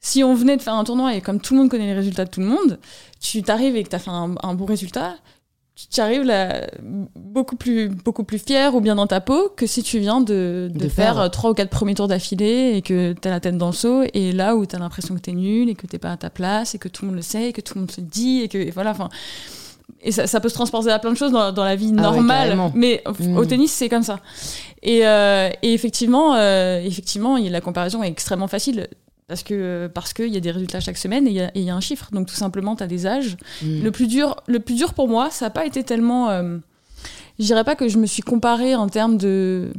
si 0.00 0.22
on 0.22 0.34
venait 0.34 0.56
de 0.56 0.62
faire 0.62 0.74
un 0.74 0.84
tournoi 0.84 1.14
et 1.14 1.20
comme 1.20 1.40
tout 1.40 1.54
le 1.54 1.60
monde 1.60 1.70
connaît 1.70 1.86
les 1.86 1.94
résultats 1.94 2.24
de 2.24 2.30
tout 2.30 2.40
le 2.40 2.46
monde, 2.46 2.78
tu 3.20 3.42
t'arrives 3.42 3.76
et 3.76 3.82
que 3.82 3.88
tu 3.88 3.96
as 3.96 3.98
fait 3.98 4.10
un, 4.10 4.54
bon 4.54 4.64
résultat, 4.64 5.16
tu 5.90 6.00
arrives 6.00 6.22
là 6.22 6.66
beaucoup 7.14 7.54
plus 7.54 7.88
beaucoup 7.88 8.24
plus 8.24 8.38
fier 8.38 8.74
ou 8.74 8.80
bien 8.80 8.96
dans 8.96 9.06
ta 9.06 9.20
peau 9.20 9.48
que 9.56 9.66
si 9.66 9.82
tu 9.84 10.00
viens 10.00 10.20
de, 10.20 10.70
faire 10.88 11.30
trois 11.30 11.50
ou 11.50 11.54
quatre 11.54 11.70
premiers 11.70 11.94
tours 11.94 12.08
d'affilée 12.08 12.72
et 12.74 12.82
que 12.82 13.12
tu 13.12 13.28
as 13.28 13.30
la 13.30 13.40
tête 13.40 13.56
dans 13.56 13.68
le 13.68 13.72
seau 13.72 14.02
et 14.12 14.32
là 14.32 14.56
où 14.56 14.66
tu 14.66 14.74
as 14.74 14.80
l'impression 14.80 15.14
que 15.14 15.20
tu 15.20 15.30
es 15.30 15.34
nul 15.34 15.68
et 15.68 15.74
que 15.76 15.86
t'es 15.86 15.98
pas 15.98 16.12
à 16.12 16.16
ta 16.16 16.30
place 16.30 16.74
et 16.74 16.78
que 16.78 16.88
tout 16.88 17.04
le 17.04 17.08
monde 17.08 17.16
le 17.16 17.22
sait 17.22 17.50
et 17.50 17.52
que 17.52 17.60
tout 17.60 17.74
le 17.74 17.82
monde 17.82 17.90
se 17.92 18.00
dit 18.00 18.40
et 18.40 18.48
que 18.48 18.72
voilà 18.72 18.90
enfin 18.90 19.08
et 20.00 20.12
ça, 20.12 20.40
peut 20.40 20.48
se 20.48 20.54
transporter 20.54 20.90
à 20.90 20.98
plein 20.98 21.12
de 21.12 21.16
choses 21.16 21.32
dans, 21.32 21.64
la 21.64 21.74
vie 21.74 21.92
ah 21.96 22.02
normale 22.02 22.56
mais 22.74 23.02
au 23.06 23.12
mmh. 23.12 23.46
tennis 23.46 23.72
c'est 23.72 23.88
comme 23.88 24.02
ça. 24.02 24.20
Et, 24.82 25.06
euh, 25.06 25.48
effectivement 25.62 26.34
euh, 26.34 26.80
effectivement 26.80 27.36
la 27.38 27.60
comparaison 27.60 28.02
est 28.02 28.08
extrêmement 28.08 28.48
facile 28.48 28.88
parce 29.28 29.42
que 29.42 29.88
parce 29.94 30.12
qu'il 30.14 30.32
y 30.32 30.36
a 30.36 30.40
des 30.40 30.50
résultats 30.50 30.80
chaque 30.80 30.96
semaine 30.96 31.28
et 31.28 31.50
il 31.54 31.62
y, 31.62 31.70
a 31.70 31.76
un 31.76 31.80
chiffre. 31.80 32.08
Donc 32.12 32.26
tout 32.26 32.34
simplement, 32.34 32.74
tu 32.74 32.82
as 32.82 32.86
des 32.86 33.06
âges. 33.06 33.36
Mm. 33.62 33.82
Le, 33.82 33.90
plus 33.92 34.08
dur, 34.08 34.36
le 34.46 34.58
plus 34.58 34.74
dur 34.74 34.94
pour 34.94 35.06
moi, 35.06 35.30
ça 35.30 35.46
n'a 35.46 35.50
pas 35.50 35.66
été 35.66 35.84
tellement... 35.84 36.30
Euh, 36.30 36.58
je 37.38 37.44
dirais 37.44 37.62
pas 37.62 37.76
que 37.76 37.88
je 37.88 37.98
me 37.98 38.06
suis 38.06 38.22
comparée 38.22 38.74
en 38.74 38.88
termes 38.88 39.16
de 39.16 39.72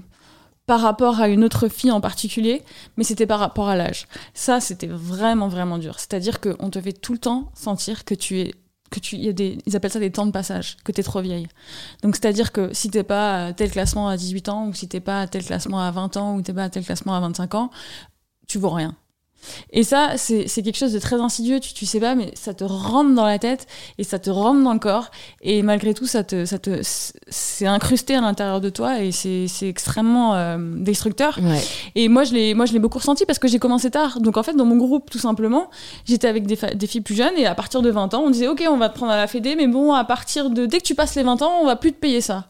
par 0.65 0.81
rapport 0.81 1.19
à 1.19 1.29
une 1.29 1.43
autre 1.43 1.67
fille 1.67 1.89
en 1.89 1.99
particulier, 1.99 2.61
mais 2.95 3.03
c'était 3.03 3.25
par 3.25 3.39
rapport 3.39 3.69
à 3.69 3.75
l'âge. 3.75 4.07
Ça, 4.35 4.59
c'était 4.59 4.87
vraiment, 4.87 5.47
vraiment 5.47 5.79
dur. 5.79 5.95
C'est-à-dire 5.97 6.39
qu'on 6.39 6.69
te 6.69 6.79
fait 6.79 6.93
tout 6.93 7.11
le 7.11 7.17
temps 7.17 7.51
sentir 7.55 8.05
que 8.05 8.13
tu 8.13 8.39
es 8.39 8.53
que 8.91 8.99
tu 8.99 9.17
y 9.17 9.29
a 9.29 9.33
des 9.33 9.57
ils 9.65 9.75
appellent 9.75 9.91
ça 9.91 9.99
des 9.99 10.11
temps 10.11 10.25
de 10.25 10.31
passage 10.31 10.77
que 10.83 10.91
tu 10.91 11.01
es 11.01 11.03
trop 11.03 11.21
vieille 11.21 11.47
donc 12.01 12.15
c'est 12.15 12.25
à 12.25 12.33
dire 12.33 12.51
que 12.51 12.73
si 12.73 12.89
t'es 12.89 13.03
pas 13.03 13.45
à 13.45 13.53
tel 13.53 13.69
classement 13.69 14.07
à 14.07 14.17
18 14.17 14.49
ans 14.49 14.67
ou 14.67 14.73
si 14.73 14.87
t'es 14.87 14.99
pas 14.99 15.21
à 15.21 15.27
tel 15.27 15.45
classement 15.45 15.79
à 15.79 15.91
20 15.91 16.17
ans 16.17 16.35
ou 16.35 16.41
t'es 16.41 16.53
pas 16.53 16.63
à 16.63 16.69
tel 16.69 16.83
classement 16.83 17.13
à 17.13 17.19
25 17.19 17.53
ans 17.53 17.69
tu 18.47 18.57
vaux 18.57 18.71
rien 18.71 18.95
et 19.71 19.83
ça, 19.83 20.17
c'est 20.17 20.45
quelque 20.47 20.77
chose 20.77 20.93
de 20.93 20.99
très 20.99 21.17
insidieux, 21.17 21.59
tu, 21.59 21.73
tu 21.73 21.85
sais 21.85 21.99
pas, 21.99 22.15
mais 22.15 22.31
ça 22.35 22.53
te 22.53 22.63
rentre 22.63 23.13
dans 23.13 23.25
la 23.25 23.39
tête 23.39 23.67
et 23.97 24.03
ça 24.03 24.19
te 24.19 24.29
rentre 24.29 24.63
dans 24.63 24.73
le 24.73 24.79
corps. 24.79 25.11
Et 25.41 25.61
malgré 25.61 25.93
tout, 25.93 26.07
ça 26.07 26.23
te, 26.23 26.45
ça 26.45 26.59
te, 26.59 26.79
c'est 27.27 27.65
incrusté 27.65 28.15
à 28.15 28.21
l'intérieur 28.21 28.61
de 28.61 28.69
toi 28.69 29.01
et 29.01 29.11
c'est 29.11 29.47
extrêmement 29.63 30.35
euh, 30.35 30.57
destructeur. 30.59 31.39
Et 31.95 32.09
moi, 32.09 32.23
je 32.23 32.33
l'ai, 32.33 32.53
moi, 32.53 32.65
je 32.65 32.73
l'ai 32.73 32.79
beaucoup 32.79 32.99
ressenti 32.99 33.25
parce 33.25 33.39
que 33.39 33.47
j'ai 33.47 33.59
commencé 33.59 33.91
tard. 33.91 34.19
Donc 34.19 34.37
en 34.37 34.43
fait, 34.43 34.53
dans 34.53 34.65
mon 34.65 34.77
groupe, 34.77 35.09
tout 35.09 35.19
simplement, 35.19 35.69
j'étais 36.05 36.27
avec 36.27 36.45
des, 36.45 36.57
des, 36.75 36.87
filles 36.87 37.01
plus 37.01 37.15
jeunes 37.15 37.37
et 37.37 37.45
à 37.45 37.55
partir 37.55 37.81
de 37.81 37.89
20 37.89 38.13
ans, 38.13 38.23
on 38.25 38.29
disait, 38.29 38.47
OK, 38.47 38.63
on 38.69 38.77
va 38.77 38.89
te 38.89 38.95
prendre 38.95 39.11
à 39.11 39.17
la 39.17 39.27
Fédé, 39.27 39.55
mais 39.55 39.67
bon, 39.67 39.93
à 39.93 40.03
partir 40.03 40.49
de, 40.49 40.65
dès 40.65 40.79
que 40.79 40.83
tu 40.83 40.95
passes 40.95 41.15
les 41.15 41.23
20 41.23 41.41
ans, 41.41 41.59
on 41.61 41.65
va 41.65 41.75
plus 41.75 41.91
te 41.91 41.99
payer 41.99 42.21
ça. 42.21 42.47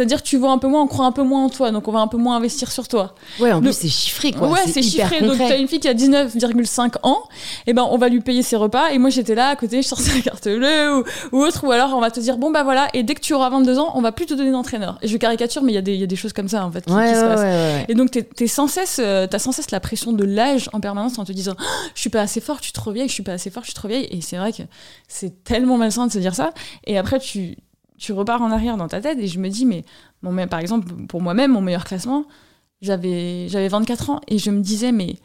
C'est-à-dire, 0.00 0.22
tu 0.22 0.38
vois 0.38 0.50
un 0.50 0.56
peu 0.56 0.66
moins, 0.66 0.80
on 0.80 0.86
croit 0.86 1.04
un 1.04 1.12
peu 1.12 1.22
moins 1.22 1.44
en 1.44 1.50
toi, 1.50 1.70
donc 1.72 1.86
on 1.86 1.92
va 1.92 1.98
un 1.98 2.06
peu 2.06 2.16
moins 2.16 2.34
investir 2.34 2.72
sur 2.72 2.88
toi. 2.88 3.14
Ouais, 3.38 3.52
en 3.52 3.60
plus, 3.60 3.74
c'est 3.74 3.88
chiffré, 3.88 4.32
quoi. 4.32 4.48
Ouais, 4.48 4.60
c'est 4.66 4.80
chiffré. 4.80 5.20
Donc, 5.20 5.36
t'as 5.36 5.58
une 5.58 5.68
fille 5.68 5.78
qui 5.78 5.88
a 5.88 5.92
19,5 5.92 6.94
ans, 7.02 7.24
et 7.66 7.74
ben, 7.74 7.86
on 7.90 7.98
va 7.98 8.08
lui 8.08 8.22
payer 8.22 8.42
ses 8.42 8.56
repas, 8.56 8.92
et 8.92 8.98
moi, 8.98 9.10
j'étais 9.10 9.34
là 9.34 9.48
à 9.48 9.56
côté, 9.56 9.82
je 9.82 9.88
sortais 9.88 10.14
la 10.14 10.22
carte 10.22 10.48
bleue 10.48 10.96
ou, 10.96 11.04
ou, 11.32 11.42
autre, 11.42 11.66
ou 11.66 11.70
alors 11.70 11.92
on 11.94 12.00
va 12.00 12.10
te 12.10 12.18
dire, 12.18 12.38
bon, 12.38 12.50
bah 12.50 12.62
voilà, 12.62 12.88
et 12.94 13.02
dès 13.02 13.14
que 13.14 13.20
tu 13.20 13.34
auras 13.34 13.50
22 13.50 13.78
ans, 13.78 13.92
on 13.94 14.00
va 14.00 14.10
plus 14.10 14.24
te 14.24 14.32
donner 14.32 14.52
d'entraîneur. 14.52 14.98
Et 15.02 15.08
je 15.08 15.18
caricature, 15.18 15.62
mais 15.62 15.74
il 15.74 15.86
y, 15.86 15.98
y, 15.98 16.02
a 16.02 16.06
des 16.06 16.16
choses 16.16 16.32
comme 16.32 16.48
ça, 16.48 16.64
en 16.64 16.72
fait, 16.72 16.86
qui, 16.86 16.92
ouais, 16.94 17.12
qui 17.12 17.14
se 17.16 17.20
passent. 17.20 17.40
Ouais, 17.40 17.84
et 17.86 17.94
donc, 17.94 18.10
t'es 18.10 18.26
es 18.40 18.46
sans 18.46 18.68
cesse, 18.68 19.02
euh, 19.04 19.26
t'as 19.26 19.38
sans 19.38 19.52
cesse 19.52 19.70
la 19.70 19.80
pression 19.80 20.14
de 20.14 20.24
l'âge 20.24 20.70
en 20.72 20.80
permanence 20.80 21.18
en 21.18 21.26
te 21.26 21.32
disant, 21.32 21.56
oh, 21.60 21.64
je 21.94 22.00
suis 22.00 22.08
pas 22.08 22.22
assez 22.22 22.40
fort, 22.40 22.62
tu 22.62 22.72
te 22.72 22.80
trop 22.80 22.90
vieille, 22.90 23.08
je 23.08 23.12
suis 23.12 23.22
pas 23.22 23.32
assez 23.32 23.50
fort, 23.50 23.64
je 23.64 23.68
suis 23.68 23.74
trop 23.74 23.88
vieille. 23.88 24.08
Et 24.10 24.22
c'est 24.22 24.38
vrai 24.38 24.50
que 24.54 24.62
c'est 25.08 25.44
tellement 25.44 25.76
malsain 25.76 26.06
de 26.06 26.12
se 26.12 26.18
dire 26.18 26.34
ça. 26.34 26.54
Et 26.86 26.96
après, 26.96 27.18
tu, 27.18 27.58
tu 28.00 28.12
repars 28.12 28.40
en 28.40 28.50
arrière 28.50 28.76
dans 28.76 28.88
ta 28.88 29.00
tête 29.00 29.18
et 29.18 29.28
je 29.28 29.38
me 29.38 29.48
dis, 29.48 29.66
mais 29.66 29.84
bon, 30.22 30.32
mais 30.32 30.46
par 30.46 30.58
exemple, 30.58 30.92
pour 31.06 31.20
moi-même, 31.20 31.52
mon 31.52 31.60
meilleur 31.60 31.84
classement, 31.84 32.24
j'avais 32.80 33.46
24 33.68 34.10
ans 34.10 34.20
et 34.26 34.38
je 34.38 34.50
me 34.50 34.60
disais, 34.60 34.90
mais 34.90 35.16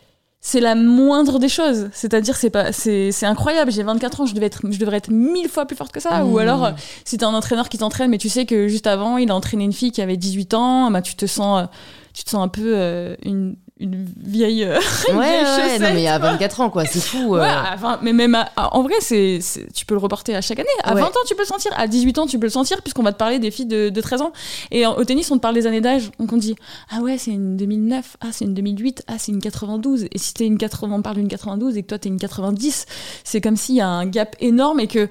c'est 0.42 0.60
la 0.60 0.76
moindre 0.76 1.40
des 1.40 1.48
choses. 1.48 1.90
C'est-à-dire, 1.94 2.36
c'est 2.36 2.50
pas, 2.50 2.74
c'est, 2.74 3.12
incroyable. 3.24 3.72
J'ai 3.72 3.82
24 3.82 4.22
ans, 4.22 4.26
je 4.26 4.36
devais 4.36 4.46
être, 4.48 4.62
je 4.70 4.78
devrais 4.78 4.98
être 4.98 5.10
mille 5.10 5.48
fois 5.48 5.66
plus 5.66 5.78
forte 5.78 5.94
que 5.94 6.02
ça. 6.02 6.26
Ou 6.26 6.38
alors, 6.38 6.72
si 7.06 7.18
t'es 7.18 7.24
un 7.24 7.34
entraîneur 7.34 7.70
qui 7.70 7.78
t'entraîne, 7.78 8.12
mais 8.12 8.18
tu 8.18 8.30
sais 8.30 8.46
que 8.46 8.68
juste 8.68 8.88
avant, 8.88 9.18
il 9.18 9.32
a 9.32 9.36
entraîné 9.36 9.64
une 9.64 9.74
fille 9.74 9.92
qui 9.92 10.02
avait 10.02 10.18
18 10.18 10.54
ans, 10.54 10.92
bah, 10.92 11.02
tu 11.02 11.16
te 11.16 11.26
sens, 11.26 11.68
tu 12.14 12.26
te 12.26 12.30
sens 12.30 12.44
un 12.44 12.50
peu 12.50 12.74
euh, 12.76 13.16
une, 13.24 13.56
une 13.80 14.06
vieille, 14.24 14.64
euh, 14.64 14.80
une 15.10 15.18
ouais, 15.18 15.26
vieille 15.28 15.44
ouais, 15.44 15.46
chaussette, 15.64 15.82
non, 15.82 15.88
mais 15.94 16.02
il 16.02 16.04
y 16.04 16.08
a 16.08 16.18
quoi. 16.18 16.32
24 16.32 16.62
ans, 16.62 16.70
quoi, 16.70 16.86
c'est 16.86 17.02
fou. 17.02 17.36
euh. 17.36 17.42
Ouais, 17.42 17.50
enfin, 17.74 18.00
mais 18.02 18.14
même 18.14 18.34
à- 18.36 18.50
à- 18.56 18.74
en 18.76 18.84
vrai, 18.84 18.94
c'est, 19.02 19.40
c'est- 19.42 19.72
tu 19.74 19.86
peux 19.86 19.96
le 19.96 20.00
reporter 20.00 20.34
à 20.34 20.40
chaque 20.42 20.60
année. 20.60 20.70
À 20.84 20.94
Ouais. 20.94 21.02
20 21.02 21.08
ans, 21.08 21.20
tu 21.28 21.36
peux 21.36 21.42
le 21.42 21.48
sentir. 21.48 21.72
À 21.76 21.88
18 21.88 22.18
ans, 22.18 22.26
tu 22.26 22.40
peux 22.40 22.46
le 22.46 22.52
sentir, 22.52 22.82
puisqu'on 22.82 23.04
va 23.04 23.12
te 23.12 23.18
parler 23.18 23.38
des 23.40 23.52
filles 23.52 23.66
de, 23.66 23.90
de 23.90 24.02
13 24.02 24.22
ans. 24.22 24.32
Et 24.72 24.86
en- 24.86 24.96
au 24.96 25.04
tennis, 25.04 25.30
on 25.32 25.36
te 25.36 25.42
parle 25.42 25.56
des 25.56 25.68
années 25.68 25.82
d'âge. 25.82 26.10
Donc 26.20 26.32
on 26.32 26.38
dit 26.38 26.56
Ah 26.90 27.02
ouais, 27.02 27.18
c'est 27.18 27.32
une 27.32 27.58
2009, 27.58 28.16
ah 28.22 28.28
c'est 28.32 28.46
une 28.46 28.54
2008, 28.54 29.04
ah 29.08 29.16
c'est 29.18 29.34
une 29.34 29.42
92. 29.42 30.06
Et 30.12 30.18
si 30.18 30.34
t'es 30.34 30.46
une 30.46 30.58
80, 30.58 30.96
on 30.96 31.02
parle 31.02 31.18
d'une 31.18 31.28
92 31.28 31.76
et 31.76 31.84
que 31.84 31.88
toi 31.88 32.00
t'es 32.00 32.08
une 32.10 32.20
90, 32.20 32.86
c'est 33.26 33.42
comme 33.42 33.58
s'il 33.58 33.76
y 33.76 33.82
a 33.82 33.88
un 33.90 34.06
gap 34.06 34.36
énorme 34.40 34.80
et 34.80 34.88
que 34.88 35.10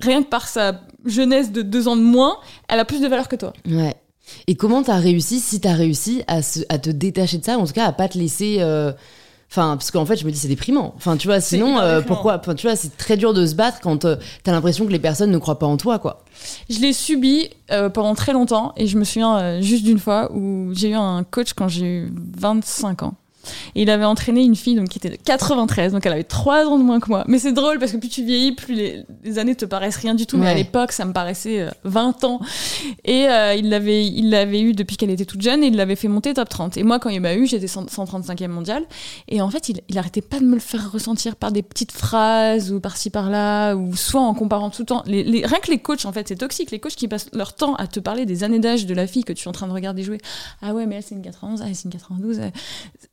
rien 0.00 0.22
que 0.22 0.28
par 0.28 0.48
sa 0.48 0.80
jeunesse 1.04 1.52
de 1.52 1.60
deux 1.62 1.88
ans 1.88 1.96
de 1.96 2.02
moins, 2.02 2.38
elle 2.68 2.78
a 2.80 2.84
plus 2.86 3.00
de 3.02 3.06
valeur 3.06 3.28
que 3.28 3.36
toi. 3.36 3.52
Ouais. 3.68 3.94
Et 4.46 4.54
comment 4.54 4.82
t'as 4.82 4.96
réussi, 4.98 5.40
si 5.40 5.60
t'as 5.60 5.72
réussi 5.74 6.22
à, 6.26 6.42
se- 6.42 6.60
à 6.68 6.78
te 6.78 6.90
détacher 6.90 7.38
de 7.38 7.44
ça, 7.44 7.58
en 7.58 7.66
tout 7.66 7.72
cas 7.72 7.86
à 7.86 7.92
pas 7.92 8.08
te 8.08 8.18
laisser. 8.18 8.56
euh, 8.60 8.92
Enfin, 9.50 9.78
parce 9.78 9.90
qu'en 9.90 10.04
fait, 10.04 10.16
je 10.16 10.26
me 10.26 10.30
dis, 10.30 10.38
c'est 10.38 10.46
déprimant. 10.48 10.92
Enfin, 10.98 11.16
tu 11.16 11.26
vois, 11.26 11.40
sinon, 11.40 11.78
euh, 11.80 12.00
pourquoi 12.08 12.38
Enfin, 12.38 12.54
tu 12.54 12.66
vois, 12.66 12.76
c'est 12.76 12.94
très 12.98 13.16
dur 13.16 13.32
de 13.32 13.46
se 13.46 13.54
battre 13.54 13.78
quand 13.80 14.04
euh, 14.04 14.16
t'as 14.42 14.52
l'impression 14.52 14.84
que 14.84 14.92
les 14.92 14.98
personnes 14.98 15.30
ne 15.30 15.38
croient 15.38 15.58
pas 15.58 15.64
en 15.66 15.78
toi, 15.78 15.98
quoi. 15.98 16.22
Je 16.68 16.78
l'ai 16.80 16.92
subi 16.92 17.48
euh, 17.70 17.88
pendant 17.88 18.14
très 18.14 18.34
longtemps 18.34 18.74
et 18.76 18.86
je 18.86 18.98
me 18.98 19.04
souviens 19.04 19.58
juste 19.62 19.84
d'une 19.84 19.98
fois 19.98 20.30
où 20.34 20.68
j'ai 20.74 20.90
eu 20.90 20.94
un 20.96 21.24
coach 21.24 21.54
quand 21.54 21.66
j'ai 21.68 21.86
eu 21.86 22.12
25 22.36 23.04
ans. 23.04 23.14
Et 23.74 23.82
il 23.82 23.90
avait 23.90 24.04
entraîné 24.04 24.42
une 24.42 24.56
fille 24.56 24.74
donc, 24.74 24.88
qui 24.88 24.98
était 24.98 25.10
de 25.10 25.16
93, 25.16 25.92
donc 25.92 26.04
elle 26.06 26.12
avait 26.12 26.24
3 26.24 26.66
ans 26.66 26.78
de 26.78 26.82
moins 26.84 27.00
que 27.00 27.08
moi. 27.08 27.24
Mais 27.28 27.38
c'est 27.38 27.52
drôle 27.52 27.78
parce 27.78 27.92
que 27.92 27.96
plus 27.96 28.08
tu 28.08 28.24
vieillis, 28.24 28.52
plus 28.52 28.74
les, 28.74 29.02
les 29.24 29.38
années 29.38 29.54
te 29.54 29.64
paraissent 29.64 29.96
rien 29.96 30.14
du 30.14 30.26
tout. 30.26 30.36
Mais 30.36 30.46
à 30.48 30.54
l'époque, 30.54 30.92
ça 30.92 31.04
me 31.04 31.12
paraissait 31.12 31.60
euh, 31.60 31.70
20 31.84 32.24
ans. 32.24 32.40
Et 33.04 33.28
euh, 33.28 33.54
il 33.54 33.68
l'avait 33.68 34.06
il 34.06 34.30
l'avait 34.30 34.60
eu 34.60 34.72
depuis 34.72 34.96
qu'elle 34.96 35.10
était 35.10 35.24
toute 35.24 35.42
jeune 35.42 35.62
et 35.64 35.68
il 35.68 35.76
l'avait 35.76 35.96
fait 35.96 36.08
monter 36.08 36.34
top 36.34 36.48
30. 36.48 36.76
Et 36.76 36.82
moi, 36.82 36.98
quand 36.98 37.08
il 37.10 37.20
m'a 37.20 37.34
eu, 37.34 37.46
j'étais 37.46 37.66
100 37.68 37.86
135e 37.86 38.48
mondial. 38.48 38.84
Et 39.28 39.40
en 39.40 39.50
fait, 39.50 39.68
il, 39.68 39.80
il 39.88 39.98
arrêtait 39.98 40.20
pas 40.22 40.40
de 40.40 40.44
me 40.44 40.54
le 40.54 40.60
faire 40.60 40.90
ressentir 40.92 41.36
par 41.36 41.52
des 41.52 41.62
petites 41.62 41.92
phrases 41.92 42.72
ou 42.72 42.80
par-ci 42.80 43.10
par-là, 43.10 43.74
ou 43.74 43.94
soit 43.96 44.20
en 44.20 44.34
comparant 44.34 44.70
tout 44.70 44.82
le 44.82 44.86
temps. 44.86 45.02
Les, 45.06 45.22
les- 45.24 45.44
rien 45.46 45.58
que 45.58 45.70
les 45.70 45.78
coachs, 45.78 46.04
en 46.04 46.12
fait, 46.12 46.28
c'est 46.28 46.36
toxique. 46.36 46.70
Les 46.70 46.78
coachs 46.80 46.94
qui 46.94 47.08
passent 47.08 47.28
leur 47.32 47.54
temps 47.54 47.74
à 47.74 47.86
te 47.86 48.00
parler 48.00 48.26
des 48.26 48.44
années 48.44 48.58
d'âge 48.58 48.86
de 48.86 48.94
la 48.94 49.06
fille 49.06 49.24
que 49.24 49.32
tu 49.32 49.44
es 49.44 49.48
en 49.48 49.52
train 49.52 49.66
de 49.68 49.72
regarder 49.72 50.02
jouer. 50.02 50.18
Ah 50.62 50.74
ouais, 50.74 50.86
mais 50.86 50.96
elle, 50.96 51.02
c'est 51.02 51.14
une 51.14 51.22
91, 51.22 51.62
ah, 51.62 51.66
c'est 51.72 51.84
une 51.84 51.90
92. 51.90 52.40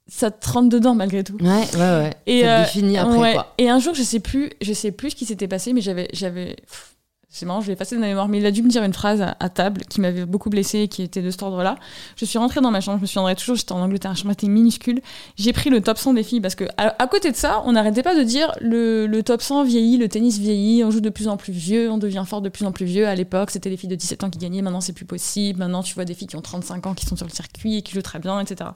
Ça 0.07 0.29
te 0.29 0.49
rentre 0.49 0.69
dedans 0.69 0.93
malgré 0.93 1.23
tout. 1.23 1.37
Ouais, 1.41 1.49
ouais, 1.49 1.79
ouais. 1.79 2.13
Et, 2.27 2.41
ça 2.41 2.47
te 2.47 2.51
euh, 2.51 2.63
définit 2.63 2.97
après, 2.97 3.33
quoi. 3.33 3.53
Et 3.57 3.69
un 3.69 3.79
jour, 3.79 3.95
je 3.95 4.03
sais 4.03 4.19
plus, 4.19 4.51
je 4.61 4.71
sais 4.73 4.91
plus 4.91 5.11
ce 5.11 5.15
qui 5.15 5.25
s'était 5.25 5.47
passé, 5.47 5.73
mais 5.73 5.81
j'avais, 5.81 6.07
j'avais, 6.13 6.55
pff, 6.55 6.94
c'est 7.35 7.45
marrant, 7.45 7.59
je 7.59 7.67
l'ai 7.67 7.73
effacé 7.73 7.97
de 7.97 7.99
ma 7.99 8.07
mémoire, 8.07 8.29
mais 8.29 8.37
il 8.37 8.45
a 8.45 8.51
dû 8.51 8.63
me 8.63 8.69
dire 8.69 8.81
une 8.81 8.93
phrase 8.93 9.21
à, 9.21 9.49
table 9.49 9.81
qui 9.89 9.99
m'avait 9.99 10.25
beaucoup 10.25 10.49
blessée 10.49 10.79
et 10.79 10.87
qui 10.87 11.01
était 11.01 11.21
de 11.21 11.29
cet 11.29 11.43
ordre-là. 11.43 11.75
Je 12.15 12.23
suis 12.23 12.37
rentrée 12.37 12.61
dans 12.61 12.71
ma 12.71 12.79
chambre, 12.79 12.97
je 12.99 13.01
me 13.01 13.07
souviendrai 13.07 13.35
toujours, 13.35 13.57
j'étais 13.57 13.73
en 13.73 13.81
Angleterre, 13.81 14.11
ma 14.11 14.15
chambre 14.15 14.31
était 14.31 14.47
minuscule. 14.47 15.01
J'ai 15.35 15.51
pris 15.51 15.69
le 15.69 15.81
top 15.81 15.97
100 15.97 16.13
des 16.13 16.23
filles 16.23 16.39
parce 16.39 16.55
que, 16.55 16.63
à, 16.77 16.95
à 16.97 17.07
côté 17.07 17.31
de 17.31 17.35
ça, 17.35 17.61
on 17.65 17.73
n'arrêtait 17.73 18.03
pas 18.03 18.15
de 18.15 18.23
dire 18.23 18.53
le, 18.61 19.05
le 19.05 19.21
top 19.21 19.41
100 19.41 19.65
vieillit, 19.65 19.97
le 19.97 20.07
tennis 20.07 20.37
vieillit, 20.37 20.85
on 20.85 20.91
joue 20.91 21.01
de 21.01 21.09
plus 21.09 21.27
en 21.27 21.35
plus 21.35 21.51
vieux, 21.51 21.91
on 21.91 21.97
devient 21.97 22.23
fort 22.25 22.41
de 22.41 22.47
plus 22.47 22.63
en 22.63 22.71
plus 22.71 22.85
vieux. 22.85 23.05
À 23.05 23.15
l'époque, 23.15 23.51
c'était 23.51 23.69
les 23.69 23.75
filles 23.75 23.89
de 23.89 23.95
17 23.95 24.23
ans 24.23 24.29
qui 24.29 24.39
gagnaient, 24.39 24.61
maintenant 24.61 24.79
c'est 24.79 24.93
plus 24.93 25.03
possible. 25.03 25.59
Maintenant, 25.59 25.83
tu 25.83 25.93
vois 25.93 26.05
des 26.05 26.13
filles 26.13 26.29
qui 26.29 26.37
ont 26.37 26.41
35 26.41 26.87
ans 26.87 26.93
qui 26.93 27.05
sont 27.05 27.17
sur 27.17 27.27
le 27.27 27.33
circuit 27.33 27.75
et 27.75 27.81
qui 27.81 27.91
jouent 27.91 28.01
très 28.01 28.19
bien, 28.19 28.39
etc. 28.39 28.69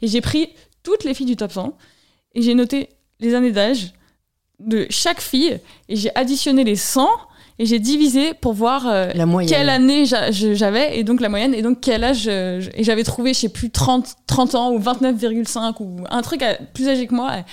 Et 0.00 0.08
j'ai 0.08 0.22
pris 0.22 0.48
toutes 0.82 1.04
les 1.04 1.12
filles 1.12 1.26
du 1.26 1.36
top 1.36 1.52
100 1.52 1.76
et 2.34 2.40
j'ai 2.40 2.54
noté 2.54 2.88
les 3.18 3.34
années 3.34 3.52
d'âge 3.52 3.92
de 4.58 4.86
chaque 4.88 5.20
fille 5.20 5.60
et 5.90 5.96
j'ai 5.96 6.16
additionné 6.16 6.64
les 6.64 6.76
100 6.76 7.06
et 7.62 7.66
j'ai 7.66 7.78
divisé 7.78 8.32
pour 8.32 8.54
voir 8.54 8.86
euh, 8.88 9.10
La 9.14 9.26
quelle 9.46 9.68
année 9.68 10.04
j'avais 10.06 10.98
et 10.98 11.04
donc 11.04 11.20
la 11.20 11.28
moyenne 11.28 11.52
et 11.52 11.60
donc 11.60 11.78
quel 11.82 12.02
âge 12.04 12.24
euh, 12.26 12.58
je- 12.60 12.70
et 12.74 12.82
j'avais 12.84 13.04
trouvé 13.04 13.34
je 13.34 13.40
sais 13.40 13.48
plus 13.50 13.68
30 13.70 14.14
30 14.26 14.54
ans 14.54 14.72
ou 14.72 14.78
29,5 14.80 15.74
ou 15.80 15.96
un 16.10 16.22
truc 16.22 16.42
à- 16.42 16.54
plus 16.72 16.88
âgé 16.88 17.06
que 17.06 17.14
moi 17.14 17.38
et 17.38 17.44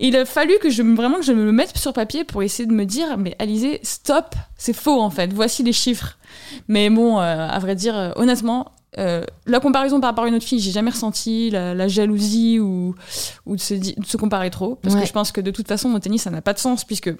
il 0.00 0.16
a 0.16 0.24
fallu 0.24 0.54
que 0.62 0.70
je 0.70 0.82
me- 0.82 0.96
vraiment 0.96 1.16
que 1.18 1.24
je 1.24 1.32
me 1.32 1.44
le 1.44 1.52
mette 1.52 1.76
sur 1.76 1.92
papier 1.92 2.24
pour 2.24 2.42
essayer 2.42 2.66
de 2.66 2.72
me 2.72 2.86
dire 2.86 3.18
mais 3.18 3.36
Alizé 3.38 3.80
stop 3.82 4.34
c'est 4.56 4.72
faux 4.72 4.98
en 5.00 5.10
fait 5.10 5.30
voici 5.32 5.62
les 5.62 5.74
chiffres 5.74 6.16
mais 6.66 6.88
bon 6.88 7.18
euh, 7.20 7.48
à 7.48 7.58
vrai 7.58 7.74
dire 7.74 7.96
euh, 7.98 8.10
honnêtement 8.16 8.72
euh, 8.96 9.22
la 9.46 9.60
comparaison 9.60 10.00
par 10.00 10.08
rapport 10.10 10.24
à 10.24 10.28
une 10.28 10.34
autre 10.34 10.46
fille, 10.46 10.58
j'ai 10.60 10.70
jamais 10.72 10.90
ressenti 10.90 11.50
la, 11.50 11.74
la 11.74 11.86
jalousie 11.88 12.58
ou, 12.58 12.94
ou 13.44 13.54
de, 13.54 13.60
se, 13.60 13.74
di- 13.74 13.94
de 13.96 14.06
se 14.06 14.16
comparer 14.16 14.48
trop. 14.48 14.76
Parce 14.76 14.94
Ouais. 14.94 15.02
que 15.02 15.06
je 15.06 15.12
pense 15.12 15.30
que 15.30 15.42
de 15.42 15.50
toute 15.50 15.68
façon, 15.68 15.92
au 15.94 15.98
tennis, 15.98 16.22
ça 16.22 16.30
n'a 16.30 16.40
pas 16.40 16.54
de 16.54 16.58
sens, 16.58 16.84
puisque 16.84 17.10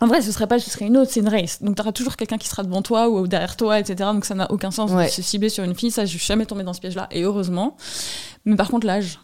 en 0.00 0.06
vrai, 0.06 0.22
ce 0.22 0.32
serait 0.32 0.46
pas, 0.46 0.58
ce 0.58 0.70
serait 0.70 0.86
une 0.86 0.96
autre, 0.96 1.10
c'est 1.12 1.20
une 1.20 1.28
race. 1.28 1.62
Donc, 1.62 1.76
tu 1.76 1.82
auras 1.82 1.92
toujours 1.92 2.16
quelqu'un 2.16 2.38
qui 2.38 2.48
sera 2.48 2.62
devant 2.62 2.82
toi 2.82 3.08
ou 3.08 3.26
derrière 3.26 3.56
toi, 3.56 3.78
etc. 3.78 3.96
Donc, 4.12 4.24
ça 4.24 4.34
n'a 4.34 4.50
aucun 4.50 4.70
sens 4.70 4.90
Ouais. 4.90 5.06
de 5.06 5.10
se 5.10 5.22
cibler 5.22 5.48
sur 5.50 5.62
une 5.64 5.74
fille. 5.74 5.90
Ça, 5.90 6.04
je 6.04 6.10
suis 6.16 6.18
jamais 6.26 6.46
tombée 6.46 6.62
dans 6.64 6.72
ce 6.72 6.80
piège-là, 6.80 7.06
et 7.10 7.22
heureusement. 7.22 7.76
Mais 8.46 8.56
par 8.56 8.68
contre, 8.70 8.86
l'âge, 8.86 9.18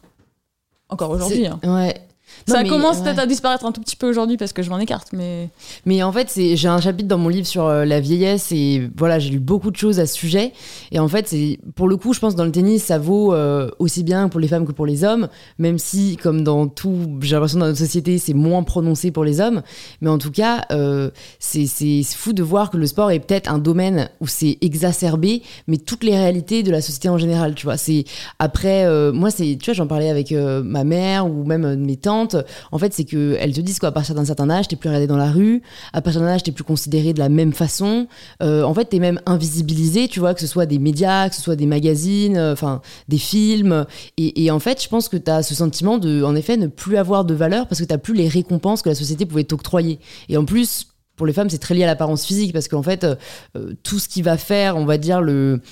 encore 0.88 1.10
aujourd'hui. 1.10 1.46
Hein. 1.46 1.58
Ouais. 1.64 2.05
Ça 2.46 2.62
mais- 2.62 2.68
commence 2.68 2.98
ouais. 2.98 3.04
peut-être 3.04 3.18
à 3.18 3.26
disparaître 3.26 3.64
un 3.66 3.72
tout 3.72 3.80
petit 3.80 3.96
peu 3.96 4.08
aujourd'hui 4.08 4.36
parce 4.36 4.52
que 4.52 4.62
je 4.62 4.70
m'en 4.70 4.78
écarte, 4.78 5.08
mais 5.12 5.48
Mais 5.84 6.02
en 6.02 6.12
fait, 6.12 6.28
c'est 6.30 6.56
j'ai 6.56 6.68
un 6.68 6.80
chapitre 6.80 7.08
dans 7.08 7.18
mon 7.18 7.28
livre 7.28 7.46
sur 7.46 7.64
euh, 7.66 7.84
la 7.84 8.00
vieillesse 8.00 8.52
et 8.52 8.88
voilà, 8.96 9.18
j'ai 9.18 9.30
lu 9.30 9.38
beaucoup 9.40 9.70
de 9.70 9.76
choses 9.76 9.98
à 10.00 10.06
ce 10.06 10.14
sujet. 10.14 10.52
Et 10.92 10.98
en 10.98 11.08
fait, 11.08 11.28
c'est 11.28 11.58
pour 11.74 11.88
le 11.88 11.96
coup, 11.96 12.12
je 12.12 12.20
pense 12.20 12.34
dans 12.34 12.44
le 12.44 12.52
tennis, 12.52 12.82
ça 12.84 12.98
vaut 12.98 13.32
euh, 13.34 13.68
aussi 13.78 14.02
bien 14.04 14.28
pour 14.28 14.40
les 14.40 14.48
femmes 14.48 14.66
que 14.66 14.72
pour 14.72 14.86
les 14.86 15.04
hommes, 15.04 15.28
même 15.58 15.78
si, 15.78 16.16
comme 16.16 16.42
dans 16.42 16.66
tout, 16.68 17.18
j'ai 17.20 17.34
l'impression 17.34 17.58
dans 17.58 17.66
notre 17.66 17.78
société, 17.78 18.18
c'est 18.18 18.34
moins 18.34 18.62
prononcé 18.62 19.10
pour 19.10 19.24
les 19.24 19.40
hommes. 19.40 19.62
Mais 20.00 20.10
en 20.10 20.18
tout 20.18 20.30
cas, 20.30 20.64
euh, 20.70 21.10
c'est 21.38 21.66
c'est 21.66 22.02
fou 22.04 22.32
de 22.32 22.42
voir 22.42 22.70
que 22.70 22.76
le 22.76 22.86
sport 22.86 23.10
est 23.10 23.20
peut-être 23.20 23.50
un 23.50 23.58
domaine 23.58 24.08
où 24.20 24.26
c'est 24.26 24.58
exacerbé, 24.60 25.42
mais 25.66 25.76
toutes 25.78 26.04
les 26.04 26.16
réalités 26.16 26.62
de 26.62 26.70
la 26.70 26.80
société 26.80 27.08
en 27.08 27.18
général, 27.18 27.54
tu 27.54 27.66
vois. 27.66 27.76
C'est 27.76 28.04
après, 28.38 28.84
euh, 28.84 29.12
moi, 29.12 29.30
c'est, 29.30 29.56
tu 29.60 29.66
vois, 29.70 29.74
j'en 29.74 29.86
parlais 29.86 30.10
avec 30.10 30.32
ma 30.32 30.84
mère 30.84 31.26
ou 31.30 31.44
même 31.44 31.76
mes 31.76 31.96
tantes. 31.96 32.25
En 32.72 32.78
fait, 32.78 32.92
c'est 32.92 33.04
que 33.04 33.36
elles 33.40 33.52
te 33.52 33.60
disent 33.60 33.78
qu'à 33.78 33.92
partir 33.92 34.14
d'un 34.14 34.24
certain 34.24 34.50
âge, 34.50 34.68
t'es 34.68 34.76
plus 34.76 34.88
regardé 34.88 35.06
dans 35.06 35.16
la 35.16 35.30
rue. 35.30 35.62
À 35.92 36.00
partir 36.02 36.20
d'un 36.20 36.28
âge, 36.28 36.42
t'es 36.42 36.52
plus 36.52 36.64
considéré 36.64 37.12
de 37.12 37.18
la 37.18 37.28
même 37.28 37.52
façon. 37.52 38.06
Euh, 38.42 38.62
en 38.62 38.74
fait, 38.74 38.86
t'es 38.86 38.98
même 38.98 39.20
invisibilisé, 39.26 40.08
tu 40.08 40.20
vois, 40.20 40.34
que 40.34 40.40
ce 40.40 40.46
soit 40.46 40.66
des 40.66 40.78
médias, 40.78 41.28
que 41.28 41.34
ce 41.34 41.42
soit 41.42 41.56
des 41.56 41.66
magazines, 41.66 42.36
euh, 42.36 42.52
enfin 42.52 42.80
des 43.08 43.18
films. 43.18 43.86
Et, 44.16 44.50
en 44.50 44.58
fait, 44.58 44.82
je 44.82 44.88
pense 44.88 45.08
que 45.08 45.16
t'as 45.16 45.42
ce 45.42 45.54
sentiment 45.54 45.98
de, 45.98 46.22
en 46.22 46.34
effet, 46.34 46.56
ne 46.56 46.66
plus 46.66 46.96
avoir 46.96 47.24
de 47.24 47.34
valeur 47.34 47.66
parce 47.66 47.80
que 47.80 47.86
t'as 47.86 47.98
plus 47.98 48.14
les 48.14 48.28
récompenses 48.28 48.82
que 48.82 48.88
la 48.88 48.94
société 48.94 49.26
pouvait 49.26 49.44
t'octroyer. 49.44 49.98
Et 50.28 50.36
en 50.36 50.44
plus. 50.44 50.88
Pour 51.16 51.24
les 51.24 51.32
femmes, 51.32 51.48
c'est 51.48 51.56
très 51.56 51.74
lié 51.74 51.84
à 51.84 51.86
l'apparence 51.86 52.26
physique 52.26 52.52
parce 52.52 52.68
qu'en 52.68 52.82
fait, 52.82 53.04
euh, 53.04 53.72
tout 53.82 53.98
ce 53.98 54.06
qui 54.06 54.20
va 54.20 54.36
faire, 54.36 54.76
on 54.76 54.84
va 54.84 54.98
dire, 54.98 55.22
le, 55.22 55.62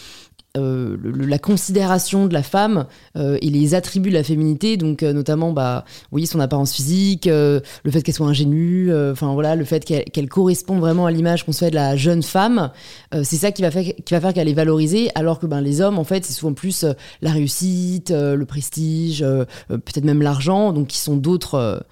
euh, 0.56 0.96
la 1.02 1.38
considération 1.40 2.26
de 2.26 2.32
la 2.32 2.44
femme 2.44 2.86
euh, 3.16 3.36
et 3.42 3.50
les 3.50 3.74
attributs 3.74 4.10
de 4.10 4.14
la 4.14 4.22
féminité, 4.22 4.76
donc 4.76 5.02
euh, 5.02 5.12
notamment, 5.12 5.50
bah, 5.50 5.84
son 6.26 6.38
apparence 6.38 6.72
physique, 6.72 7.26
le 7.26 7.60
fait 7.90 8.02
qu'elle 8.02 8.14
soit 8.14 8.28
ingénue, 8.28 8.92
enfin 9.10 9.32
voilà, 9.32 9.56
le 9.56 9.64
fait 9.64 9.84
qu'elle 9.84 10.04
qu'elle 10.04 10.28
corresponde 10.28 10.78
vraiment 10.78 11.06
à 11.06 11.10
l'image 11.10 11.44
qu'on 11.44 11.50
se 11.50 11.64
fait 11.64 11.70
de 11.70 11.74
la 11.74 11.96
jeune 11.96 12.22
femme, 12.22 12.70
c'est 13.12 13.36
ça 13.36 13.50
qui 13.50 13.62
va 13.62 13.72
faire, 13.72 13.82
qui 13.82 14.14
va 14.14 14.20
faire 14.20 14.32
qu'elle 14.32 14.48
est 14.48 14.54
valorisée, 14.54 15.10
alors 15.16 15.40
que 15.40 15.46
ben, 15.46 15.60
les 15.60 15.80
hommes, 15.80 15.98
en 15.98 16.04
fait, 16.04 16.24
c'est 16.24 16.32
souvent 16.32 16.52
plus 16.52 16.84
la 17.20 17.32
réussite, 17.32 18.10
le 18.10 18.44
prestige, 18.44 19.24
peut-être 19.68 20.04
même 20.04 20.22
l'argent, 20.22 20.72
donc 20.72 20.86
qui 20.86 20.98
sont 20.98 21.16
d'autres. 21.16 21.84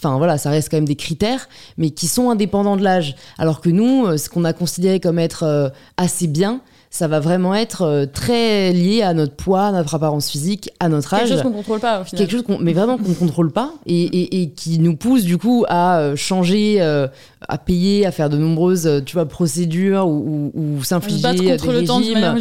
Enfin 0.00 0.18
voilà, 0.18 0.38
ça 0.38 0.50
reste 0.50 0.70
quand 0.70 0.76
même 0.76 0.88
des 0.88 0.96
critères, 0.96 1.48
mais 1.76 1.90
qui 1.90 2.08
sont 2.08 2.30
indépendants 2.30 2.76
de 2.76 2.82
l'âge. 2.82 3.14
Alors 3.38 3.60
que 3.60 3.70
nous, 3.70 4.16
ce 4.16 4.28
qu'on 4.28 4.44
a 4.44 4.52
considéré 4.52 4.98
comme 4.98 5.18
être 5.18 5.72
assez 5.96 6.26
bien, 6.26 6.60
ça 6.90 7.06
va 7.06 7.20
vraiment 7.20 7.54
être 7.54 7.82
euh, 7.82 8.06
très 8.06 8.72
lié 8.72 9.02
à 9.02 9.12
notre 9.12 9.34
poids, 9.34 9.66
à 9.66 9.72
notre 9.72 9.94
apparence 9.94 10.30
physique, 10.30 10.70
à 10.80 10.88
notre 10.88 11.12
âge. 11.12 11.28
Quelque 11.28 11.32
chose 11.34 11.42
qu'on 11.42 11.52
contrôle 11.52 11.80
pas 11.80 12.00
au 12.00 12.04
final. 12.04 12.18
Quelque 12.18 12.30
chose 12.30 12.42
qu'on, 12.42 12.58
mais 12.58 12.72
vraiment 12.72 12.96
qu'on 12.96 13.10
ne 13.10 13.14
contrôle 13.14 13.52
pas 13.52 13.74
et, 13.84 14.02
et, 14.02 14.42
et, 14.42 14.50
qui 14.50 14.78
nous 14.78 14.96
pousse 14.96 15.24
du 15.24 15.36
coup 15.36 15.64
à 15.68 15.98
euh, 15.98 16.16
changer, 16.16 16.78
euh, 16.80 17.06
à 17.46 17.58
payer, 17.58 18.06
à 18.06 18.10
faire 18.10 18.30
de 18.30 18.38
nombreuses, 18.38 19.02
tu 19.04 19.14
vois, 19.14 19.26
procédures 19.26 20.08
ou, 20.08 20.50
ou, 20.54 20.78
ou 20.78 20.84
s'infliger 20.84 21.34
des 21.34 21.50
contre 21.50 21.72
le 21.72 21.84
temps 21.84 21.98
régimes. 21.98 22.34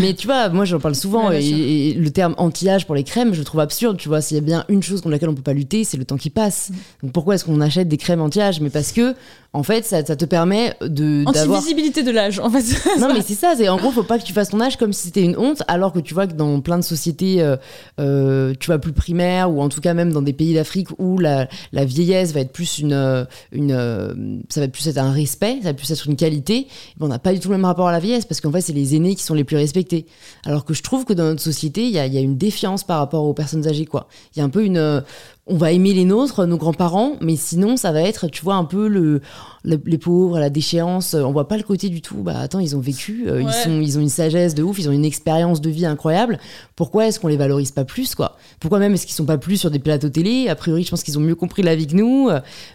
Mais 0.00 0.14
tu 0.14 0.28
vois, 0.28 0.48
moi 0.48 0.64
j'en 0.64 0.78
parle 0.78 0.94
souvent 0.94 1.32
et, 1.32 1.44
et, 1.44 1.94
le 1.94 2.10
terme 2.10 2.34
anti-âge 2.38 2.86
pour 2.86 2.94
les 2.94 3.04
crèmes, 3.04 3.34
je 3.34 3.40
le 3.40 3.44
trouve 3.44 3.60
absurde. 3.60 3.96
Tu 3.96 4.08
vois, 4.08 4.20
s'il 4.20 4.36
y 4.36 4.38
a 4.38 4.42
bien 4.42 4.64
une 4.68 4.82
chose 4.82 5.00
contre 5.00 5.10
laquelle 5.12 5.28
on 5.28 5.34
peut 5.34 5.42
pas 5.42 5.52
lutter, 5.54 5.82
c'est 5.82 5.96
le 5.96 6.04
temps 6.04 6.16
qui 6.16 6.30
passe. 6.30 6.70
Mm. 6.70 6.74
Donc 7.02 7.12
pourquoi 7.12 7.34
est-ce 7.34 7.44
qu'on 7.44 7.60
achète 7.60 7.88
des 7.88 7.96
crèmes 7.96 8.20
anti-âge? 8.20 8.60
Mais 8.60 8.70
parce 8.70 8.92
que 8.92 9.14
en 9.54 9.62
fait, 9.62 9.84
ça, 9.86 10.04
ça 10.04 10.14
te 10.14 10.26
permet 10.26 10.74
de 10.82 11.24
d'avoir 11.32 11.60
visibilité 11.60 12.02
de 12.02 12.10
l'âge. 12.10 12.38
En 12.38 12.50
fait. 12.50 12.64
Non, 13.00 13.14
mais 13.14 13.22
c'est 13.26 13.34
ça. 13.34 13.54
C'est 13.56 13.68
en 13.70 13.78
gros, 13.78 13.90
faut 13.90 14.02
pas 14.02 14.18
que 14.18 14.24
tu 14.24 14.34
fasses 14.34 14.50
ton 14.50 14.60
âge 14.60 14.76
comme 14.76 14.92
si 14.92 15.06
c'était 15.06 15.22
une 15.22 15.38
honte, 15.38 15.62
alors 15.68 15.94
que 15.94 16.00
tu 16.00 16.12
vois 16.12 16.26
que 16.26 16.34
dans 16.34 16.60
plein 16.60 16.76
de 16.76 16.84
sociétés, 16.84 17.40
euh, 17.40 17.56
euh, 17.98 18.52
tu 18.60 18.66
vois 18.66 18.78
plus 18.78 18.92
primaires 18.92 19.50
ou 19.50 19.62
en 19.62 19.70
tout 19.70 19.80
cas 19.80 19.94
même 19.94 20.12
dans 20.12 20.20
des 20.20 20.34
pays 20.34 20.52
d'Afrique 20.52 20.88
où 20.98 21.18
la, 21.18 21.48
la, 21.72 21.86
vieillesse 21.86 22.32
va 22.32 22.40
être 22.40 22.52
plus 22.52 22.78
une 22.78 22.92
euh, 22.92 23.24
une 23.50 24.42
ça 24.50 24.60
va 24.60 24.68
plus 24.68 24.86
être 24.86 24.98
un 24.98 25.12
respect, 25.12 25.58
ça 25.62 25.70
va 25.70 25.74
plus 25.74 25.90
être 25.90 26.06
une 26.06 26.16
qualité. 26.16 26.68
On 27.00 27.08
n'a 27.08 27.18
pas 27.18 27.32
du 27.32 27.40
tout 27.40 27.48
le 27.48 27.56
même 27.56 27.64
rapport 27.64 27.88
à 27.88 27.92
la 27.92 28.00
vieillesse 28.00 28.26
parce 28.26 28.42
qu'en 28.42 28.52
fait, 28.52 28.60
c'est 28.60 28.74
les 28.74 28.96
aînés 28.96 29.14
qui 29.14 29.22
sont 29.22 29.34
les 29.34 29.44
plus 29.44 29.56
respectés. 29.56 30.04
Alors 30.44 30.66
que 30.66 30.74
je 30.74 30.82
trouve 30.82 31.06
que 31.06 31.14
dans 31.14 31.24
notre 31.24 31.42
société, 31.42 31.84
il 31.84 31.90
y 31.90 31.98
a, 31.98 32.06
y 32.06 32.18
a 32.18 32.20
une 32.20 32.36
défiance 32.36 32.84
par 32.84 32.98
rapport 32.98 33.24
aux 33.24 33.34
personnes 33.34 33.66
âgées, 33.66 33.86
quoi. 33.86 34.08
Il 34.36 34.40
y 34.40 34.42
a 34.42 34.44
un 34.44 34.50
peu 34.50 34.62
une 34.62 35.02
on 35.48 35.56
va 35.56 35.72
aimer 35.72 35.94
les 35.94 36.04
nôtres, 36.04 36.46
nos 36.46 36.56
grands-parents, 36.56 37.14
mais 37.20 37.36
sinon 37.36 37.76
ça 37.76 37.90
va 37.92 38.02
être, 38.02 38.28
tu 38.28 38.42
vois, 38.44 38.56
un 38.56 38.64
peu 38.64 38.86
le, 38.86 39.20
les 39.64 39.98
pauvres, 39.98 40.38
la 40.38 40.50
déchéance. 40.50 41.14
On 41.14 41.32
voit 41.32 41.48
pas 41.48 41.56
le 41.56 41.62
côté 41.62 41.88
du 41.88 42.02
tout. 42.02 42.22
Bah 42.22 42.38
attends, 42.38 42.60
ils 42.60 42.76
ont 42.76 42.80
vécu, 42.80 43.24
euh, 43.28 43.42
ils 43.42 43.52
sont, 43.52 43.80
ils 43.80 43.98
ont 43.98 44.00
une 44.00 44.08
sagesse 44.08 44.54
de 44.54 44.62
ouf, 44.62 44.78
ils 44.78 44.88
ont 44.88 44.92
une 44.92 45.04
expérience 45.04 45.60
de 45.60 45.70
vie 45.70 45.86
incroyable. 45.86 46.38
Pourquoi 46.76 47.06
est-ce 47.06 47.18
qu'on 47.18 47.28
les 47.28 47.36
valorise 47.36 47.70
pas 47.72 47.84
plus, 47.84 48.14
quoi? 48.14 48.36
Pourquoi 48.60 48.78
même 48.78 48.94
est-ce 48.94 49.06
qu'ils 49.06 49.16
sont 49.16 49.26
pas 49.26 49.38
plus 49.38 49.56
sur 49.56 49.70
des 49.70 49.78
plateaux 49.78 50.10
télé? 50.10 50.48
A 50.48 50.54
priori, 50.54 50.84
je 50.84 50.90
pense 50.90 51.02
qu'ils 51.02 51.18
ont 51.18 51.22
mieux 51.22 51.34
compris 51.34 51.62
la 51.62 51.74
vie 51.74 51.86
que 51.86 51.96
nous. 51.96 52.30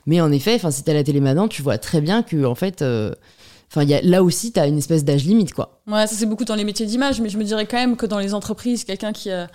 Mais 0.05 0.19
en 0.21 0.31
effet, 0.31 0.55
enfin, 0.55 0.71
si 0.71 0.83
t'es 0.83 0.91
à 0.91 0.95
la 0.95 1.03
télé 1.03 1.19
maintenant, 1.19 1.47
tu 1.47 1.61
vois 1.61 1.77
très 1.77 2.01
bien 2.01 2.23
que 2.23 2.45
en 2.45 2.55
fait. 2.55 2.81
Euh, 2.81 3.13
Enfin, 3.75 3.85
y 3.85 3.95
a, 3.95 4.01
là 4.03 4.21
aussi, 4.21 4.51
tu 4.51 4.59
as 4.59 4.67
une 4.67 4.77
espèce 4.77 5.03
d'âge 5.03 5.25
limite, 5.25 5.51
quoi. 5.51 5.81
Ouais, 5.87 6.05
ça 6.05 6.13
c'est 6.13 6.27
beaucoup 6.27 6.45
dans 6.45 6.53
les 6.53 6.63
métiers 6.63 6.85
d'image, 6.85 7.19
mais 7.19 7.29
je 7.29 7.39
me 7.39 7.43
dirais 7.43 7.65
quand 7.65 7.77
même 7.77 7.95
que 7.97 8.05
dans 8.05 8.19
les 8.19 8.35
entreprises, 8.35 8.83
quelqu'un 8.83 9.13
qui 9.13 9.31
a 9.31 9.47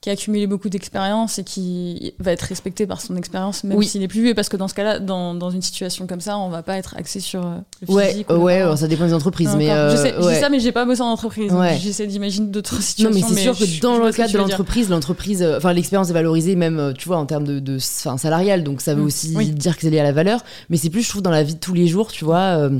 qui 0.00 0.08
a 0.08 0.14
accumulé 0.14 0.46
beaucoup 0.46 0.70
d'expérience 0.70 1.38
et 1.38 1.44
qui 1.44 2.14
va 2.18 2.32
être 2.32 2.40
respecté 2.42 2.86
par 2.86 3.02
son 3.02 3.16
expérience, 3.16 3.64
même 3.64 3.82
s'il 3.82 4.02
est 4.02 4.08
plus 4.08 4.22
vieux. 4.22 4.34
Parce 4.34 4.48
que 4.48 4.56
dans 4.56 4.66
ce 4.66 4.72
cas-là, 4.72 4.98
dans, 4.98 5.34
dans, 5.34 5.50
une 5.50 5.60
situation 5.60 6.06
comme 6.06 6.22
ça, 6.22 6.38
on 6.38 6.48
va 6.48 6.62
pas 6.62 6.78
être 6.78 6.96
axé 6.96 7.20
sur 7.20 7.44
euh, 7.44 7.58
physique. 7.86 8.30
Ouais, 8.30 8.64
ouais 8.64 8.76
ça 8.76 8.88
dépend 8.88 9.04
des 9.04 9.12
entreprises. 9.12 9.54
mais 9.58 9.66
je, 9.66 9.96
sais, 9.96 10.14
euh, 10.14 10.40
ça, 10.40 10.48
mais 10.48 10.58
j'ai 10.58 10.72
pas 10.72 10.86
bossé 10.86 11.02
en 11.02 11.08
entreprise. 11.08 11.52
J'essaie 11.80 12.06
d'imaginer 12.06 12.46
d'autres 12.46 12.80
situations. 12.80 13.10
Non, 13.10 13.28
mais 13.28 13.34
c'est 13.34 13.42
sûr 13.42 13.58
que 13.58 13.80
dans 13.80 13.98
le 13.98 14.10
cadre 14.10 14.32
de 14.32 14.38
l'entreprise, 14.38 14.88
l'entreprise, 14.88 15.42
euh, 15.42 15.58
enfin, 15.58 15.74
l'expérience 15.74 16.08
est 16.08 16.14
valorisée 16.14 16.56
même, 16.56 16.94
tu 16.96 17.06
vois, 17.06 17.18
en 17.18 17.26
termes 17.26 17.44
de, 17.44 17.58
de 17.60 17.78
salarial. 17.78 18.64
Donc 18.64 18.80
ça 18.80 18.94
veut 18.94 19.02
mm. 19.02 19.06
aussi 19.06 19.34
dire 19.52 19.76
que 19.76 19.82
c'est 19.82 19.90
lié 19.90 20.00
à 20.00 20.04
la 20.04 20.12
valeur. 20.12 20.42
Mais 20.70 20.78
c'est 20.78 20.88
plus, 20.88 21.02
je 21.02 21.10
trouve, 21.10 21.22
dans 21.22 21.30
la 21.30 21.42
vie 21.42 21.54
de 21.54 21.60
tous 21.60 21.74
les 21.74 21.86
jours, 21.86 22.10
tu 22.10 22.24
vois. 22.24 22.70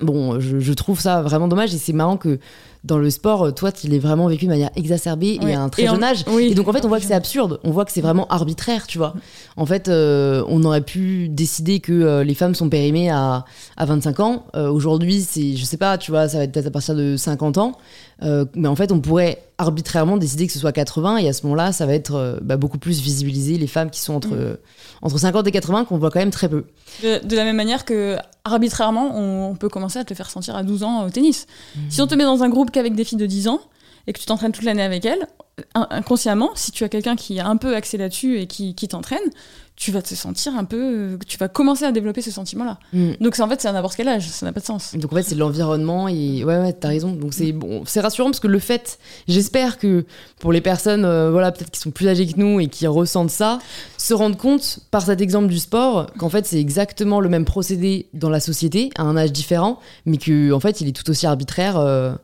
Bon, 0.00 0.38
je, 0.38 0.60
je, 0.60 0.72
trouve 0.74 1.00
ça 1.00 1.22
vraiment 1.22 1.48
dommage 1.48 1.74
et 1.74 1.78
c'est 1.78 1.92
marrant 1.92 2.16
que 2.16 2.38
dans 2.84 2.98
le 2.98 3.10
sport, 3.10 3.52
toi, 3.54 3.72
tu 3.72 3.88
l'as 3.88 3.98
vraiment 3.98 4.28
vécu 4.28 4.44
de 4.44 4.50
manière 4.50 4.70
exacerbée 4.76 5.38
et 5.42 5.54
à 5.54 5.60
un 5.60 5.68
très 5.68 5.86
jeune 5.86 6.02
âge. 6.02 6.24
Et 6.40 6.54
donc, 6.54 6.68
en 6.68 6.72
fait, 6.72 6.84
on 6.84 6.88
voit 6.88 7.00
que 7.00 7.06
c'est 7.06 7.14
absurde. 7.14 7.60
On 7.64 7.70
voit 7.70 7.84
que 7.84 7.92
c'est 7.92 8.00
vraiment 8.00 8.26
arbitraire, 8.28 8.86
tu 8.86 8.98
vois. 8.98 9.14
En 9.56 9.66
fait, 9.66 9.88
euh, 9.88 10.44
on 10.48 10.62
aurait 10.64 10.82
pu 10.82 11.28
décider 11.28 11.80
que 11.80 11.92
euh, 11.92 12.24
les 12.24 12.34
femmes 12.34 12.54
sont 12.54 12.68
périmées 12.68 13.10
à, 13.10 13.44
à 13.76 13.84
25 13.84 14.20
ans. 14.20 14.46
Euh, 14.54 14.70
aujourd'hui, 14.70 15.20
c'est, 15.20 15.56
je 15.56 15.64
sais 15.64 15.76
pas, 15.76 15.98
tu 15.98 16.10
vois, 16.10 16.28
ça 16.28 16.38
va 16.38 16.44
être 16.44 16.52
peut-être 16.52 16.68
à 16.68 16.70
partir 16.70 16.94
de 16.94 17.16
50 17.16 17.58
ans. 17.58 17.72
Mais 18.20 18.68
en 18.68 18.76
fait, 18.76 18.92
on 18.92 19.00
pourrait 19.00 19.42
arbitrairement 19.58 20.16
décider 20.16 20.46
que 20.46 20.52
ce 20.52 20.58
soit 20.58 20.72
80 20.72 21.18
et 21.18 21.28
à 21.28 21.32
ce 21.32 21.42
moment-là, 21.44 21.72
ça 21.72 21.86
va 21.86 21.94
être 21.94 22.38
bah, 22.42 22.56
beaucoup 22.56 22.78
plus 22.78 23.00
visibilisé 23.00 23.58
les 23.58 23.66
femmes 23.66 23.90
qui 23.90 24.00
sont 24.00 24.14
entre, 24.14 24.34
mm. 24.34 24.56
entre 25.02 25.18
50 25.18 25.46
et 25.46 25.50
80 25.50 25.84
qu'on 25.84 25.98
voit 25.98 26.10
quand 26.10 26.20
même 26.20 26.30
très 26.30 26.48
peu. 26.48 26.64
De, 27.02 27.36
la 27.36 27.44
même 27.44 27.56
manière 27.56 27.84
que 27.84 28.16
arbitrairement, 28.44 29.12
on, 29.16 29.54
peut 29.54 29.68
commencer 29.68 29.98
à 29.98 30.04
te 30.04 30.14
faire 30.14 30.30
sentir 30.30 30.56
à 30.56 30.62
12 30.62 30.82
ans 30.82 31.06
au 31.06 31.10
tennis. 31.10 31.46
Mm. 31.74 31.80
Si 31.90 32.00
on 32.00 32.06
te 32.06 32.14
met 32.14 32.24
dans 32.24 32.42
un 32.42 32.48
groupe 32.48 32.70
qu'avec 32.70 32.94
des 32.94 33.04
filles 33.04 33.18
de 33.18 33.26
10 33.26 33.48
ans 33.48 33.60
et 34.06 34.12
que 34.12 34.18
tu 34.18 34.26
t'entraînes 34.26 34.52
toute 34.52 34.64
l'année 34.64 34.82
avec 34.82 35.04
elles, 35.04 35.26
inconsciemment, 35.74 36.50
si 36.54 36.72
tu 36.72 36.84
as 36.84 36.88
quelqu'un 36.88 37.16
qui 37.16 37.38
est 37.38 37.40
un 37.40 37.56
peu 37.56 37.74
axé 37.74 37.96
là-dessus 37.96 38.38
et 38.38 38.46
qui, 38.46 38.74
qui 38.74 38.88
t'entraîne, 38.88 39.30
tu 39.78 39.92
vas 39.92 40.02
te 40.02 40.12
sentir 40.14 40.56
un 40.56 40.64
peu. 40.64 41.18
Tu 41.28 41.38
vas 41.38 41.46
commencer 41.46 41.84
à 41.84 41.92
développer 41.92 42.20
ce 42.20 42.32
sentiment-là. 42.32 42.80
Mm. 42.92 43.12
Donc, 43.20 43.38
en 43.38 43.48
fait, 43.48 43.60
c'est 43.60 43.68
à 43.68 43.72
n'importe 43.72 43.94
quel 43.94 44.08
âge, 44.08 44.26
ça 44.28 44.44
n'a 44.44 44.52
pas 44.52 44.58
de 44.58 44.64
sens. 44.64 44.96
Donc, 44.96 45.12
en 45.12 45.16
fait, 45.16 45.22
c'est 45.22 45.36
l'environnement 45.36 46.08
et. 46.08 46.42
Ouais, 46.42 46.58
ouais, 46.58 46.72
t'as 46.72 46.88
raison. 46.88 47.12
Donc, 47.12 47.32
c'est 47.32 47.52
bon, 47.52 47.84
c'est 47.86 48.00
rassurant 48.00 48.30
parce 48.30 48.40
que 48.40 48.48
le 48.48 48.58
fait. 48.58 48.98
J'espère 49.28 49.78
que 49.78 50.04
pour 50.40 50.52
les 50.52 50.60
personnes, 50.60 51.04
euh, 51.04 51.30
voilà, 51.30 51.52
peut-être 51.52 51.70
qui 51.70 51.78
sont 51.78 51.92
plus 51.92 52.08
âgées 52.08 52.26
que 52.26 52.38
nous 52.38 52.58
et 52.58 52.66
qui 52.66 52.88
ressentent 52.88 53.30
ça, 53.30 53.60
se 53.96 54.14
rendent 54.14 54.36
compte, 54.36 54.80
par 54.90 55.02
cet 55.02 55.20
exemple 55.20 55.46
du 55.46 55.58
sport, 55.58 56.06
qu'en 56.18 56.28
fait, 56.28 56.44
c'est 56.44 56.58
exactement 56.58 57.20
le 57.20 57.28
même 57.28 57.44
procédé 57.44 58.08
dans 58.14 58.30
la 58.30 58.40
société, 58.40 58.90
à 58.96 59.02
un 59.02 59.16
âge 59.16 59.32
différent, 59.32 59.78
mais 60.06 60.16
que, 60.16 60.50
en 60.50 60.58
fait, 60.58 60.80
il 60.80 60.88
est 60.88 60.92
tout 60.92 61.08
aussi 61.08 61.24
arbitraire 61.24 61.78
euh, 61.78 62.14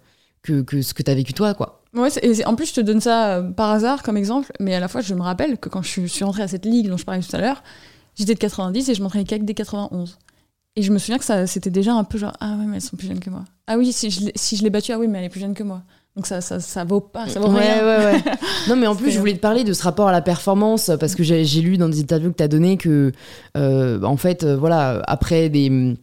que, 0.43 0.63
que 0.63 0.83
ce 0.83 0.93
que 0.93 1.05
t'as 1.05 1.15
vécu 1.15 1.35
toi, 1.35 1.55
quoi. 1.55 1.84
Ouais, 1.95 2.09
et 2.23 2.45
en 2.45 2.57
plus, 2.57 2.71
je 2.71 2.75
te 2.75 2.81
donne 2.81 3.01
ça 3.01 3.37
euh, 3.37 3.43
par 3.43 3.71
hasard 3.71 4.03
comme 4.03 4.17
exemple, 4.17 4.53
mais 4.59 4.75
à 4.75 4.81
la 4.81 4.89
fois, 4.89 5.01
je 5.01 5.15
me 5.15 5.23
rappelle 5.23 5.59
que 5.59 5.69
quand 5.69 5.83
je 5.83 6.07
suis 6.07 6.25
rentrée 6.25 6.43
à 6.43 6.49
cette 6.49 6.65
ligue 6.65 6.89
dont 6.89 6.97
je 6.97 7.05
parlais 7.05 7.23
tout 7.23 7.35
à 7.37 7.41
l'heure, 7.41 7.63
j'étais 8.17 8.35
de 8.35 8.39
90 8.39 8.89
et 8.89 8.95
je 8.95 9.03
m'entraînais 9.03 9.25
qu'avec 9.25 9.45
des 9.45 9.55
91. 9.55 10.19
Et 10.77 10.83
je 10.83 10.93
me 10.93 10.99
souviens 10.99 11.19
que 11.19 11.25
ça, 11.25 11.47
c'était 11.47 11.71
déjà 11.71 11.95
un 11.95 12.03
peu 12.03 12.19
genre, 12.19 12.33
ah 12.41 12.57
ouais, 12.59 12.67
mais 12.67 12.77
elles 12.77 12.83
sont 12.83 12.97
plus 12.97 13.07
jeunes 13.07 13.21
que 13.21 13.31
moi. 13.31 13.45
Ah 13.69 13.79
oui, 13.79 13.93
si 13.93 14.11
je, 14.11 14.29
si 14.35 14.57
je 14.57 14.65
l'ai 14.65 14.71
battue, 14.71 14.91
ah 14.93 14.99
oui, 14.99 15.07
mais 15.07 15.19
elle 15.19 15.27
est 15.27 15.29
plus 15.31 15.41
jeune 15.41 15.55
que 15.55 15.63
moi. 15.63 15.83
Donc 16.17 16.27
ça, 16.27 16.41
ça, 16.41 16.59
ça 16.59 16.85
vaut 16.85 17.01
pas, 17.01 17.29
ça 17.29 17.39
vaut 17.39 17.49
ouais, 17.49 17.61
rien. 17.61 17.85
Ouais, 17.85 18.05
ouais. 18.13 18.23
non, 18.69 18.77
mais 18.77 18.89
en 18.89 18.97
plus, 18.97 19.11
je 19.13 19.19
voulais 19.19 19.35
te 19.35 19.41
parler 19.41 19.63
de 19.63 19.73
ce 19.73 19.83
rapport 19.83 20.09
à 20.09 20.13
la 20.13 20.23
performance 20.23 20.91
parce 20.99 21.15
que 21.15 21.23
j'ai 21.23 21.61
lu 21.61 21.77
dans 21.77 21.89
des 21.89 22.01
interviews 22.01 22.31
que 22.33 22.37
tu 22.37 22.43
as 22.43 22.49
donné 22.49 22.77
que, 22.77 23.13
euh, 23.57 24.03
en 24.03 24.17
fait, 24.17 24.43
euh, 24.43 24.57
voilà, 24.57 25.01
après 25.07 25.49
des 25.49 25.97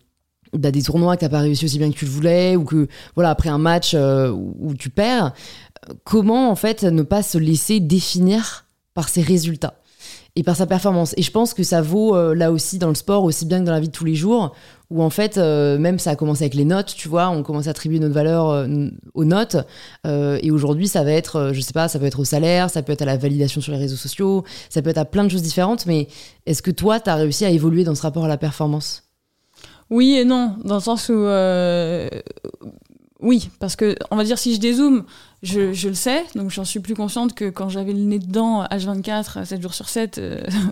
bah, 0.54 0.72
des 0.72 0.84
tournois 0.84 1.16
que 1.16 1.22
t'as 1.22 1.30
pas 1.30 1.40
réussi 1.40 1.64
aussi 1.64 1.78
bien 1.78 1.90
que 1.90 1.98
tu 1.98 2.04
le 2.04 2.12
voulais 2.12 2.58
ou 2.58 2.66
que 2.66 2.90
voilà 3.16 3.30
après 3.30 3.48
un 3.48 3.58
match 3.58 3.96
où 3.96 4.74
tu 4.78 4.90
perds 4.90 5.32
comment 6.04 6.50
en 6.50 6.56
fait 6.56 6.84
ne 6.84 7.04
pas 7.04 7.24
se 7.24 7.38
laisser 7.38 7.80
définir 7.80 8.66
par 8.94 9.10
ses 9.10 9.22
résultats 9.22 9.76
et 10.36 10.44
par 10.44 10.56
sa 10.56 10.66
performance. 10.66 11.14
Et 11.18 11.24
je 11.24 11.32
pense 11.32 11.54
que 11.54 11.64
ça 11.64 11.82
vaut 11.82 12.16
euh, 12.16 12.34
là 12.34 12.52
aussi 12.52 12.78
dans 12.78 12.88
le 12.88 12.96
sport, 12.96 13.24
aussi 13.24 13.46
bien 13.46 13.60
que 13.60 13.66
dans 13.66 13.74
la 13.74 13.82
vie 13.82 13.90
de 13.90 13.94
tous 13.94 14.06
les 14.06 14.16
jours, 14.16 14.54
où 14.90 15.04
en 15.04 15.10
fait, 15.10 15.38
euh, 15.38 15.78
même 15.78 16.00
ça 16.00 16.12
a 16.12 16.16
commencé 16.16 16.44
avec 16.44 16.54
les 16.54 16.64
notes, 16.64 16.94
tu 16.96 17.10
vois, 17.10 17.30
on 17.30 17.44
commence 17.44 17.68
à 17.68 17.72
attribuer 17.72 18.00
notre 18.00 18.14
valeur 18.14 18.50
euh, 18.50 18.88
aux 19.14 19.26
notes. 19.26 19.58
et 20.06 20.52
aujourd'hui, 20.52 20.88
ça 20.88 21.04
va 21.04 21.12
être, 21.12 21.52
je 21.54 21.60
sais 21.60 21.74
pas, 21.74 21.88
ça 21.88 22.00
peut 22.00 22.06
être 22.06 22.20
au 22.20 22.26
salaire, 22.26 22.70
ça 22.70 22.82
peut 22.82 22.94
être 22.94 23.02
à 23.02 23.06
la 23.06 23.18
validation 23.18 23.60
sur 23.62 23.74
les 23.74 23.78
réseaux 23.78 23.98
sociaux, 23.98 24.44
ça 24.70 24.82
peut 24.82 24.90
être 24.90 24.98
à 24.98 25.06
plein 25.06 25.24
de 25.24 25.30
choses 25.30 25.44
différentes. 25.44 25.86
Mais 25.86 26.08
est-ce 26.46 26.62
que 26.62 26.72
toi, 26.72 27.00
tu 27.00 27.10
as 27.10 27.16
réussi 27.16 27.44
à 27.46 27.50
évoluer 27.50 27.84
dans 27.84 27.96
ce 27.96 28.02
rapport 28.02 28.26
à 28.26 28.30
la 28.30 28.38
performance? 28.38 29.04
Oui 29.90 30.16
et 30.16 30.24
non, 30.24 30.56
dans 30.64 30.76
le 30.76 30.82
sens 30.82 31.10
où 31.10 31.26
oui, 33.22 33.50
parce 33.60 33.76
que 33.76 33.96
on 34.10 34.16
va 34.16 34.24
dire 34.24 34.38
si 34.38 34.56
je 34.56 34.60
dézoome, 34.60 35.06
je, 35.44 35.74
je 35.74 35.88
le 35.90 35.94
sais, 35.94 36.26
donc 36.36 36.50
j'en 36.50 36.66
suis 36.66 36.80
plus 36.80 36.96
consciente 36.96 37.34
que 37.34 37.50
quand 37.50 37.70
j'avais 37.70 37.94
le 37.94 38.00
nez 38.00 38.20
dedans, 38.20 38.64
H24, 38.66 39.46
7 39.46 39.62
jours 39.62 39.74
sur 39.74 39.90
7, 39.90 40.20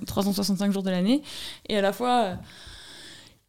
365 0.06 0.68
euh, 0.68 0.72
jours 0.74 0.84
de 0.84 0.90
l'année, 0.90 1.22
et 1.68 1.78
à 1.78 1.82
la 1.82 1.94
fois, 1.94 2.38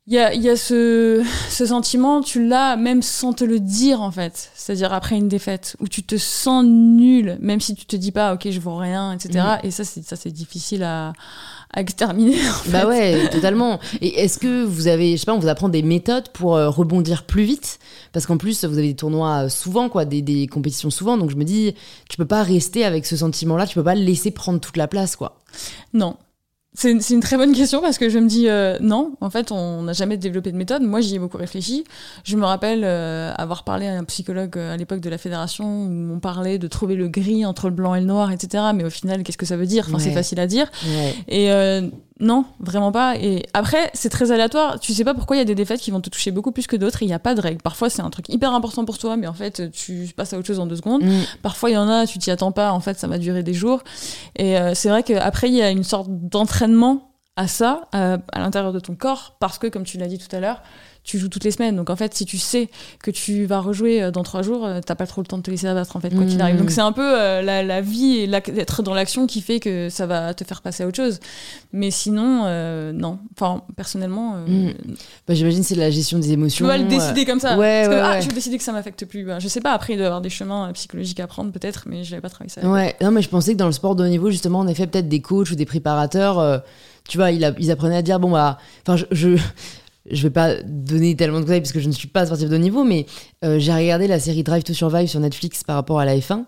il 0.07 0.15
y 0.15 0.19
a, 0.19 0.35
y 0.35 0.49
a 0.49 0.57
ce, 0.57 1.25
ce, 1.49 1.67
sentiment, 1.67 2.21
tu 2.21 2.47
l'as 2.47 2.77
même 2.77 3.01
sans 3.01 3.33
te 3.33 3.45
le 3.45 3.61
dire 3.61 4.03
en 4.03 4.11
fait, 4.11 4.51
c'est-à-dire 4.55 4.93
après 4.93 5.17
une 5.17 5.29
défaite, 5.29 5.77
où 5.81 5.89
tu 5.89 6.03
te 6.03 6.17
sens 6.17 6.65
nul, 6.65 7.39
même 7.41 7.61
si 7.61 7.75
tu 7.75 7.87
te 7.87 7.97
dis 7.97 8.13
pas, 8.13 8.35
ok, 8.35 8.51
je 8.51 8.61
vaux 8.61 8.77
rien, 8.77 9.13
etc. 9.13 9.45
Mm. 9.63 9.67
Et 9.67 9.71
ça, 9.71 9.85
c'est 9.85 10.03
ça 10.03 10.17
c'est 10.17 10.33
difficile 10.33 10.83
à 10.83 11.13
à 11.73 11.81
exterminer. 11.81 12.37
En 12.37 12.71
bah 12.71 12.87
ouais, 12.87 13.29
totalement. 13.33 13.79
Et 14.01 14.21
est-ce 14.21 14.39
que 14.39 14.65
vous 14.65 14.89
avez, 14.89 15.13
je 15.13 15.17
sais 15.19 15.27
pas, 15.27 15.35
on 15.35 15.39
vous 15.39 15.49
apprend 15.49 15.69
des 15.69 15.83
méthodes 15.83 16.29
pour 16.31 16.57
euh, 16.57 16.69
rebondir 16.69 17.25
plus 17.25 17.45
vite? 17.45 17.79
Parce 18.13 18.27
qu'en 18.27 18.37
plus, 18.37 18.65
vous 18.65 18.79
avez 18.79 18.89
des 18.89 18.97
tournois 18.97 19.49
souvent, 19.49 19.89
quoi, 19.89 20.05
des, 20.05 20.23
des, 20.23 20.47
compétitions 20.47 20.91
souvent. 20.91 21.17
Donc 21.17 21.31
je 21.31 21.37
me 21.37 21.45
dis, 21.45 21.75
tu 22.09 22.17
peux 22.17 22.27
pas 22.27 22.43
rester 22.43 22.85
avec 22.85 23.07
ce 23.07 23.17
sentiment-là, 23.17 23.67
tu 23.67 23.75
peux 23.75 23.85
pas 23.85 23.95
le 23.95 24.03
laisser 24.03 24.31
prendre 24.31 24.61
toute 24.61 24.77
la 24.77 24.89
place, 24.89 25.17
quoi. 25.17 25.39
Non, 25.95 26.17
c'est 26.73 26.93
une, 26.93 27.01
une, 27.11 27.21
très 27.21 27.37
bonne 27.37 27.53
question 27.53 27.81
parce 27.81 27.99
que 27.99 28.09
je 28.09 28.19
me 28.19 28.29
dis 28.29 28.49
euh, 28.49 28.79
non, 28.81 29.17
en 29.21 29.29
fait, 29.29 29.51
on 29.51 29.83
n'a 29.83 29.93
jamais 29.93 30.17
développé 30.17 30.53
de 30.53 30.57
méthode. 30.57 30.83
Moi, 30.83 31.01
j'y 31.01 31.17
ai 31.17 31.19
beaucoup 31.19 31.37
réfléchi. 31.37 31.85
Je 32.23 32.37
me 32.37 32.45
rappelle 32.45 32.83
euh, 32.85 33.33
avoir 33.37 33.65
parlé 33.65 33.89
à 33.89 33.99
un 33.99 34.05
psychologue 34.05 34.57
euh, 34.57 34.75
à 34.75 34.77
l'époque 34.77 35.01
de 35.01 35.11
la 35.11 35.19
fédération 35.19 35.67
où 35.67 36.13
on 36.15 36.21
parlait 36.21 36.59
de 36.59 36.69
trouver 36.69 36.95
le 36.95 37.09
gris 37.09 37.45
entre 37.45 37.69
le 37.69 37.75
blanc 37.75 37.97
et 37.97 38.01
le 38.01 38.07
noir, 38.07 38.31
etc. 38.31 38.65
Mais 38.73 38.85
au 38.85 38.91
final, 38.91 39.25
qu'est-ce 39.25 39.39
que 39.39 39.47
ça 39.47 39.57
veut 39.57 39.67
dire? 39.67 39.87
Enfin, 39.89 39.99
c'est 39.99 40.13
facile 40.13 40.39
à 40.39 40.47
dire. 40.47 40.71
Ouais. 40.87 41.15
Et 41.29 41.91
non, 42.21 42.45
vraiment 42.61 42.93
pas. 42.93 43.17
Et 43.17 43.47
après, 43.55 43.91
c'est 43.95 44.11
très 44.11 44.31
aléatoire. 44.31 44.79
Tu 44.79 44.93
sais 44.93 45.05
pas 45.05 45.15
pourquoi 45.15 45.37
il 45.37 45.39
y 45.39 45.43
a 45.43 45.47
des 45.47 45.55
défaites 45.55 45.81
qui 45.81 45.91
vont 45.91 46.01
te 46.01 46.11
toucher 46.11 46.31
beaucoup 46.31 46.53
plus 46.53 46.67
que 46.67 46.77
d'autres. 46.77 47.03
Il 47.03 47.07
n'y 47.07 47.15
a 47.15 47.19
pas 47.19 47.35
de 47.35 47.41
règle. 47.41 47.63
Parfois, 47.63 47.89
c'est 47.89 48.03
un 48.03 48.11
truc 48.11 48.29
hyper 48.29 48.53
important 48.55 48.85
pour 48.85 48.99
toi, 48.99 49.17
mais 49.17 49.27
en 49.27 49.33
fait, 49.33 49.71
tu 49.73 50.11
passes 50.15 50.33
à 50.35 50.39
autre 50.39 50.47
chose 50.47 50.61
en 50.61 50.67
deux 50.67 50.77
secondes. 50.77 51.03
Mm. 51.03 51.23
Parfois, 51.43 51.71
il 51.71 51.75
y 51.75 51.79
en 51.79 51.89
a, 51.89 52.07
tu 52.07 52.19
t'y 52.19 52.31
attends 52.31 52.53
pas. 52.53 52.73
En 52.73 52.81
fait, 52.81 52.99
ça 52.99 53.07
va 53.07 53.19
durer 53.19 53.43
des 53.43 53.55
jours. 53.55 53.83
Et 54.37 54.59
euh, 54.59 54.75
c'est 54.75 54.91
vrai 54.91 55.03
qu'après, 55.03 55.49
il 55.49 55.55
y 55.55 55.63
a 55.63 55.71
une 55.71 55.85
sorte 55.85 56.09
d'entraînement 56.11 57.11
à 57.37 57.49
ça 57.49 57.89
à 57.93 58.19
l'intérieur 58.37 58.73
de 58.73 58.81
ton 58.81 58.95
corps 58.95 59.37
parce 59.41 59.59
que, 59.59 59.67
comme 59.67 59.85
tu 59.85 59.97
l'as 59.97 60.09
dit 60.09 60.19
tout 60.19 60.35
à 60.35 60.41
l'heure, 60.41 60.63
tu 61.03 61.19
joues 61.19 61.29
toutes 61.29 61.45
les 61.45 61.51
semaines. 61.51 61.77
Donc 61.77 61.91
en 61.91 61.97
fait, 61.97 62.15
si 62.15 62.25
tu 62.25 62.39
sais 62.39 62.69
que 63.03 63.11
tu 63.11 63.45
vas 63.47 63.61
rejouer 63.61 64.03
euh, 64.03 64.11
dans 64.11 64.23
trois 64.23 64.43
jours, 64.43 64.67
euh, 64.67 64.81
t'as 64.85 64.95
pas 64.95 65.07
trop 65.07 65.21
le 65.21 65.27
temps 65.27 65.39
de 65.39 65.43
te 65.43 65.51
laisser 65.51 65.67
abattre 65.67 65.97
en 65.97 66.01
fait, 66.01 66.15
quoi 66.15 66.25
qu'il 66.25 66.41
arrive. 66.41 66.57
Donc 66.57 66.69
mmh. 66.69 66.75
c'est 66.75 66.81
un 66.81 66.93
peu 66.93 67.19
euh, 67.19 67.43
la, 67.43 67.81
vie 67.81 68.19
et 68.19 68.27
d'être 68.27 68.83
dans 68.83 68.95
l'action 68.95 69.27
qui 69.27 69.41
fait 69.41 69.61
que 69.61 69.89
ça 69.89 70.07
va 70.07 70.35
te 70.35 70.45
faire 70.45 70.61
passer 70.61 70.83
à 70.83 70.87
autre 70.87 70.97
chose. 70.97 71.21
Mais 71.73 71.91
sinon, 71.91 72.45
non. 72.93 73.19
Enfin, 73.35 73.63
personnellement. 73.77 74.37
Mmh. 74.47 74.73
Bah, 75.27 75.35
J'imagine 75.35 75.63
c'est 75.63 75.75
la 75.75 75.91
gestion 75.91 76.19
des 76.19 76.33
émotions. 76.33 76.67
Tu 76.67 76.69
vas 76.69 76.79
le 76.79 76.89
décider 76.89 77.25
comme 77.25 77.41
ça. 77.41 77.57
Ouais, 77.57 77.85
Parce 77.87 77.95
que, 77.95 78.03
ah, 78.03 78.21
je 78.21 78.29
vais 78.29 78.35
décider 78.35 78.59
que 78.59 78.65
ça 78.65 78.73
m'affecte 78.73 79.05
plus. 79.07 79.27
je 79.39 79.49
sais 79.49 79.61
pas, 79.61 79.73
après, 79.73 79.95
il 79.95 79.97
doit 79.97 80.05
y 80.05 80.07
avoir 80.07 80.21
des 80.21 80.31
chemins 80.31 80.71
psychologiques 80.75 81.21
à 81.21 81.27
prendre 81.27 81.53
peut-être, 81.53 81.85
mais 81.87 82.05
je 82.05 82.11
n'avais 82.11 82.21
pas 82.21 82.29
travaillé 82.29 82.51
ça. 82.51 82.67
Ouais, 82.67 82.97
non, 83.01 83.11
mais 83.11 83.23
je 83.23 83.29
pensais 83.29 83.53
que 83.53 83.59
dans 83.59 83.67
le 83.67 83.73
sport 83.73 83.97
de 83.97 84.05
haut 84.05 84.09
niveau, 84.09 84.31
justement, 84.31 84.61
on 84.61 84.69
effet, 84.69 84.87
peut-être 84.87 85.09
des 85.09 85.21
coachs 85.21 85.51
ou 85.51 85.55
des 85.55 85.67
préparateurs. 85.67 86.63
tu 87.09 87.17
vois, 87.19 87.31
ils, 87.31 87.55
ils, 87.59 87.71
apprenaient 87.71 87.97
à 87.97 88.03
dire 88.03 88.21
bon 88.21 88.31
bah, 88.31 88.59
enfin 88.87 88.97
je, 88.97 89.07
je 89.11 89.37
vais 90.09 90.31
pas 90.31 90.55
donner 90.63 91.15
tellement 91.17 91.41
de 91.41 91.45
conseils 91.45 91.61
parce 91.61 91.73
que 91.73 91.81
je 91.81 91.89
ne 91.89 91.93
suis 91.93 92.09
pas 92.09 92.27
sportif 92.27 92.49
de 92.49 92.57
niveau, 92.57 92.85
mais 92.85 93.07
euh, 93.45 93.59
j'ai 93.59 93.73
regardé 93.73 94.07
la 94.07 94.19
série 94.19 94.43
Drive 94.43 94.63
to 94.63 94.73
Survive 94.73 95.09
sur 95.09 95.21
Netflix 95.21 95.63
par 95.65 95.77
rapport 95.77 96.01
à 96.01 96.05
la 96.05 96.17
F1. 96.17 96.45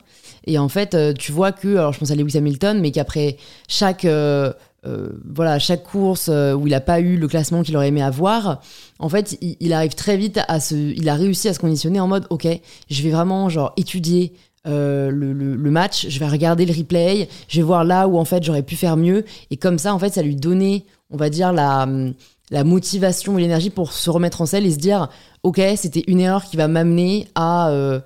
Et 0.47 0.59
en 0.59 0.69
fait, 0.69 0.95
euh, 0.95 1.13
tu 1.13 1.33
vois 1.33 1.53
que, 1.53 1.77
alors 1.77 1.93
je 1.93 1.99
pense 1.99 2.11
à 2.11 2.15
Lewis 2.15 2.37
Hamilton, 2.37 2.81
mais 2.81 2.91
qu'après 2.91 3.37
chaque, 3.69 4.05
euh, 4.05 4.53
voilà, 4.85 5.59
chaque 5.59 5.85
course 5.85 6.29
où 6.29 6.67
il 6.67 6.71
n'a 6.71 6.81
pas 6.81 7.01
eu 7.01 7.17
le 7.17 7.29
classement 7.29 7.63
qu'il 7.63 7.77
aurait 7.77 7.89
aimé 7.89 8.03
avoir, 8.03 8.61
en 8.99 9.09
fait, 9.09 9.39
il, 9.41 9.73
arrive 9.73 9.95
très 9.95 10.17
vite 10.17 10.41
à 10.49 10.59
se. 10.59 10.75
Il 10.75 11.09
a 11.09 11.15
réussi 11.15 11.49
à 11.49 11.55
se 11.55 11.61
conditionner 11.61 12.01
en 12.01 12.09
mode, 12.09 12.27
ok, 12.31 12.49
je 12.91 13.03
vais 13.03 13.11
vraiment 13.11 13.49
genre 13.49 13.73
étudier. 13.77 14.33
le, 14.65 15.11
le, 15.11 15.71
match, 15.71 16.09
je 16.09 16.19
vais 16.19 16.27
regarder 16.27 16.67
le 16.67 16.73
replay, 16.73 17.29
je 17.49 17.59
vais 17.59 17.63
voir 17.63 17.85
là 17.85 18.09
où 18.09 18.19
en 18.19 18.25
fait 18.25 18.43
j'aurais 18.43 18.63
pu 18.63 18.75
faire 18.75 18.97
mieux, 18.97 19.25
et 19.51 19.57
comme 19.57 19.79
ça 19.79 19.95
en 19.95 19.99
fait 19.99 20.11
ça 20.11 20.23
lui 20.23 20.37
donnait, 20.37 20.85
on 21.11 21.17
va 21.17 21.31
dire 21.31 21.53
la, 21.53 21.87
la 22.53 22.65
motivation 22.65 23.39
et 23.39 23.41
l'énergie 23.41 23.71
pour 23.71 23.93
se 23.93 24.11
remettre 24.11 24.43
en 24.43 24.47
selle 24.47 24.67
et 24.67 24.71
se 24.71 24.79
dire 24.79 25.09
ok 25.43 25.61
c'était 25.77 26.05
une 26.07 26.21
erreur 26.21 26.45
qui 26.45 26.57
va 26.57 26.69
m'amener 26.69 27.27
à 27.35 27.71
euh, 27.71 27.99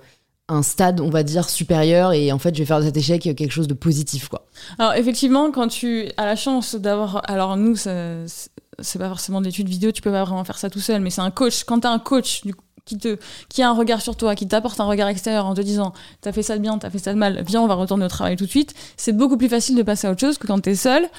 un 0.47 0.63
stade 0.63 1.01
on 1.01 1.09
va 1.09 1.23
dire 1.23 1.49
supérieur 1.49 2.13
et 2.13 2.31
en 2.31 2.39
fait 2.39 2.55
je 2.55 2.59
vais 2.59 2.65
faire 2.65 2.79
de 2.79 2.85
cet 2.85 2.95
échec 2.97 3.21
quelque 3.21 3.51
chose 3.51 3.67
de 3.67 3.73
positif 3.73 4.29
quoi. 4.29 4.47
Alors 4.79 4.93
effectivement 4.93 5.51
quand 5.51 5.67
tu 5.67 6.07
as 6.15 6.25
la 6.25 6.37
chance 6.37 6.75
d'avoir 6.75 7.29
alors 7.29 7.57
nous 7.57 7.75
c'est 7.75 8.99
pas 8.99 9.09
forcément 9.09 9.41
d'études 9.41 9.67
vidéo 9.67 9.91
tu 9.91 10.01
peux 10.01 10.11
pas 10.11 10.23
vraiment 10.23 10.45
faire 10.45 10.57
ça 10.57 10.69
tout 10.69 10.79
seul 10.79 11.01
mais 11.01 11.09
c'est 11.09 11.21
un 11.21 11.31
coach. 11.31 11.65
Quand 11.65 11.81
tu 11.81 11.87
as 11.87 11.91
un 11.91 11.99
coach 11.99 12.41
qui, 12.85 12.97
te, 12.97 13.17
qui 13.49 13.61
a 13.61 13.69
un 13.69 13.73
regard 13.73 14.01
sur 14.01 14.15
toi, 14.15 14.33
qui 14.33 14.47
t'apporte 14.47 14.79
un 14.79 14.85
regard 14.85 15.09
extérieur 15.09 15.45
en 15.45 15.53
te 15.53 15.61
disant 15.61 15.91
t'as 16.21 16.31
fait 16.31 16.41
ça 16.41 16.55
de 16.55 16.61
bien, 16.61 16.77
t'as 16.77 16.89
fait 16.89 16.99
ça 16.99 17.13
de 17.13 17.19
mal, 17.19 17.43
viens 17.45 17.61
on 17.61 17.67
va 17.67 17.73
retourner 17.73 18.05
au 18.05 18.07
travail 18.07 18.37
tout 18.37 18.45
de 18.45 18.49
suite, 18.49 18.73
c'est 18.95 19.11
beaucoup 19.11 19.35
plus 19.35 19.49
facile 19.49 19.75
de 19.75 19.83
passer 19.83 20.07
à 20.07 20.11
autre 20.11 20.21
chose 20.21 20.37
que 20.37 20.47
quand 20.47 20.61
t'es 20.61 20.75
seul 20.75 21.09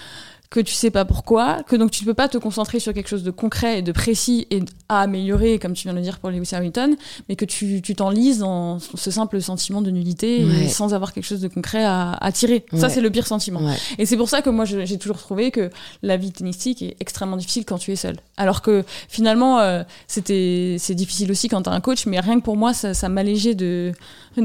que 0.51 0.61
tu 0.61 0.73
sais 0.73 0.91
pas 0.91 1.05
pourquoi, 1.05 1.63
que 1.65 1.77
donc 1.77 1.91
tu 1.91 2.05
ne 2.05 2.07
peux 2.07 2.15
pas 2.15 2.29
te 2.29 2.39
concentrer 2.39 2.81
sur 2.81 2.95
quelque 2.95 3.09
chose 3.09 3.23
de 3.23 3.31
concret 3.31 3.81
et 3.81 3.83
de 3.83 3.93
précis 3.93 4.47
et 4.51 4.63
à 4.89 5.03
améliorer, 5.03 5.59
comme 5.59 5.75
tu 5.75 5.83
viens 5.83 5.93
de 5.93 5.99
le 5.99 6.03
dire 6.03 6.19
pour 6.19 6.31
Lewis 6.31 6.51
Hamilton, 6.53 6.97
mais 7.29 7.37
que 7.37 7.45
tu 7.45 7.83
t'enlises 7.95 8.39
dans 8.39 8.79
ce 8.79 9.11
simple 9.11 9.41
sentiment 9.43 9.83
de 9.83 9.91
nullité 9.91 10.47
sans 10.69 10.95
avoir 10.95 11.13
quelque 11.13 11.27
chose 11.27 11.41
de 11.41 11.49
concret 11.49 11.85
à, 11.85 12.13
à 12.13 12.33
tirer. 12.33 12.65
Ça, 12.75 12.89
c'est 12.89 13.01
le 13.01 13.11
pire 13.11 13.27
sentiment. 13.27 13.61
Et 13.99 14.07
c'est 14.07 14.17
pour 14.17 14.29
ça 14.29 14.43
que 14.43 14.51
moi, 14.51 14.65
j'ai 14.65 14.99
toujours 14.99 15.19
trouvé 15.19 15.51
que 15.51 15.71
la 16.03 16.17
vie 16.17 16.33
tennistique 16.33 16.83
est 16.83 16.97
extrêmement 17.01 17.37
difficile 17.37 17.65
quand 17.65 17.79
tu 17.79 17.93
es 17.93 17.97
seul. 17.97 18.17
Alors 18.37 18.63
que 18.63 18.85
finalement, 19.09 19.59
euh, 19.61 19.83
c'était 20.07 20.77
c'est 20.79 20.95
difficile 20.95 21.31
aussi 21.31 21.49
quand 21.49 21.63
tu 21.63 21.69
as 21.69 21.73
un 21.73 21.81
coach, 21.81 22.07
mais 22.07 22.21
rien 22.21 22.39
que 22.39 22.45
pour 22.45 22.57
moi, 22.57 22.73
ça, 22.73 22.95
ça 22.95 23.09
m'allégeait 23.09 23.55
de, 23.55 23.93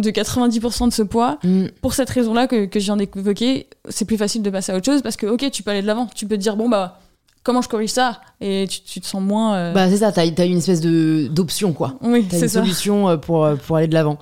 de 0.02 0.10
90% 0.10 0.90
de 0.90 0.94
ce 0.94 1.04
poids. 1.04 1.40
Mm. 1.44 1.66
Pour 1.82 1.94
cette 1.94 2.10
raison-là 2.10 2.48
que, 2.48 2.66
que 2.66 2.80
je 2.80 2.86
viens 2.86 2.98
d'évoquer, 2.98 3.68
c'est 3.90 4.06
plus 4.06 4.18
facile 4.18 4.42
de 4.42 4.50
passer 4.50 4.72
à 4.72 4.78
autre 4.78 4.86
chose 4.86 5.02
parce 5.02 5.18
que, 5.18 5.26
ok, 5.26 5.50
tu 5.52 5.64
peux 5.64 5.72
aller 5.72 5.82
de 5.82 6.14
tu 6.16 6.26
peux 6.26 6.36
te 6.36 6.42
dire, 6.42 6.56
bon, 6.56 6.70
bah, 6.70 7.00
comment 7.44 7.62
je 7.62 7.70
corrige 7.70 7.92
ça? 7.92 8.22
Et 8.42 8.68
tu, 8.68 9.00
te 9.00 9.06
sens 9.06 9.22
moins. 9.22 9.56
Euh, 9.56 9.74
bah, 9.74 9.90
c'est 9.90 9.98
ça, 9.98 10.12
t'as 10.12 10.24
as 10.24 10.46
une 10.46 10.58
espèce 10.58 10.82
d'option, 10.82 11.74
quoi. 11.74 11.98
Oui, 12.02 12.26
c'est 12.30 12.42
une 12.42 12.48
solution 12.48 13.10
euh, 13.10 13.18
pour, 13.18 13.46
euh, 13.46 13.56
pour 13.56 13.78
aller 13.78 13.88
de 13.88 13.94
l'avant. 13.94 14.18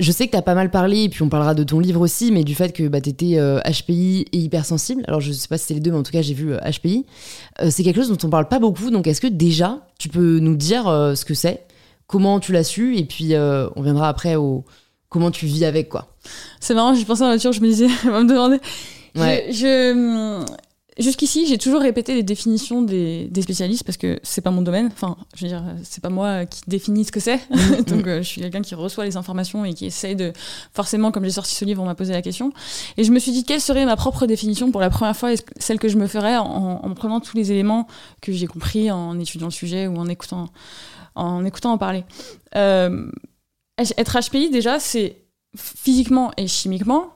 Je 0.00 0.12
sais 0.12 0.26
que 0.26 0.32
t'as 0.32 0.42
pas 0.42 0.54
mal 0.54 0.70
parlé, 0.70 1.04
et 1.04 1.08
puis 1.08 1.22
on 1.22 1.28
parlera 1.28 1.54
de 1.54 1.64
ton 1.64 1.80
livre 1.80 2.00
aussi, 2.00 2.30
mais 2.30 2.44
du 2.44 2.54
fait 2.54 2.72
que 2.72 2.86
bah, 2.86 3.00
t'étais 3.00 3.36
HPI 3.64 4.26
et 4.32 4.38
hypersensible. 4.38 5.02
Alors 5.08 5.20
je 5.20 5.32
sais 5.32 5.48
pas 5.48 5.58
si 5.58 5.66
c'est 5.66 5.74
les 5.74 5.80
deux, 5.80 5.90
mais 5.90 5.96
en 5.96 6.04
tout 6.04 6.12
cas 6.12 6.22
j'ai 6.22 6.34
vu 6.34 6.54
HPI. 6.54 7.04
c'est 7.70 7.82
quelque 7.82 7.96
chose 7.96 8.08
dont 8.08 8.18
on 8.22 8.30
parle 8.30 8.46
pas 8.46 8.60
beaucoup, 8.60 8.90
donc 8.90 9.08
est-ce 9.08 9.20
que 9.20 9.26
déjà 9.26 9.80
tu 9.98 10.08
peux 10.08 10.38
nous 10.38 10.54
dire 10.54 10.84
ce 10.84 11.24
que 11.24 11.34
c'est, 11.34 11.66
comment 12.06 12.38
tu 12.38 12.52
l'as 12.52 12.62
su, 12.62 12.96
et 12.96 13.06
puis 13.06 13.34
on 13.34 13.82
viendra 13.82 14.08
après 14.08 14.36
au 14.36 14.64
comment 15.08 15.30
tu 15.30 15.46
vis 15.46 15.64
avec 15.64 15.88
quoi. 15.88 16.08
C'est 16.60 16.74
marrant, 16.74 16.94
j'ai 16.94 17.04
pensé 17.04 17.22
en 17.22 17.28
voiture, 17.28 17.52
je 17.52 17.60
me 17.60 17.66
disais, 17.66 17.88
elle 18.04 18.10
va 18.10 18.22
me 18.22 18.28
demander. 18.28 18.58
Ouais. 19.14 19.48
je, 19.50 20.44
Jusqu'ici, 20.98 21.46
j'ai 21.46 21.58
toujours 21.58 21.80
répété 21.80 22.12
les 22.12 22.24
définitions 22.24 22.82
des, 22.82 23.30
spécialistes 23.40 23.84
parce 23.84 23.96
que 23.96 24.18
c'est 24.24 24.40
pas 24.40 24.50
mon 24.50 24.62
domaine. 24.62 24.90
Enfin, 24.92 25.16
je 25.36 25.42
veux 25.42 25.48
dire, 25.48 25.62
c'est 25.84 26.02
pas 26.02 26.08
moi 26.08 26.44
qui 26.44 26.60
définis 26.66 27.04
ce 27.04 27.12
que 27.12 27.20
c'est. 27.20 27.36
Mm, 27.36 27.82
Donc, 27.86 28.06
mm. 28.06 28.08
Euh, 28.08 28.18
je 28.18 28.26
suis 28.26 28.40
quelqu'un 28.40 28.62
qui 28.62 28.74
reçoit 28.74 29.04
les 29.04 29.16
informations 29.16 29.64
et 29.64 29.74
qui 29.74 29.86
essaye 29.86 30.16
de. 30.16 30.32
Forcément, 30.72 31.12
comme 31.12 31.22
j'ai 31.22 31.30
sorti 31.30 31.54
ce 31.54 31.64
livre, 31.64 31.84
on 31.84 31.86
m'a 31.86 31.94
posé 31.94 32.12
la 32.12 32.20
question. 32.20 32.52
Et 32.96 33.04
je 33.04 33.12
me 33.12 33.20
suis 33.20 33.30
dit, 33.30 33.44
quelle 33.44 33.60
serait 33.60 33.84
ma 33.84 33.94
propre 33.94 34.26
définition 34.26 34.72
pour 34.72 34.80
la 34.80 34.90
première 34.90 35.16
fois, 35.16 35.30
celle 35.58 35.78
que 35.78 35.86
je 35.86 35.96
me 35.98 36.08
ferais 36.08 36.36
en, 36.36 36.80
en 36.82 36.94
prenant 36.94 37.20
tous 37.20 37.36
les 37.36 37.52
éléments 37.52 37.86
que 38.20 38.32
j'ai 38.32 38.48
compris 38.48 38.90
en 38.90 39.20
étudiant 39.20 39.46
le 39.46 39.52
sujet 39.52 39.86
ou 39.86 39.98
en 39.98 40.08
écoutant 40.08 40.48
en, 41.14 41.44
écoutant 41.44 41.72
en 41.72 41.78
parler. 41.78 42.04
Euh, 42.56 43.10
être 43.78 44.18
HPI, 44.20 44.50
déjà, 44.50 44.78
c'est 44.78 45.16
physiquement 45.56 46.30
et 46.36 46.46
chimiquement 46.46 47.12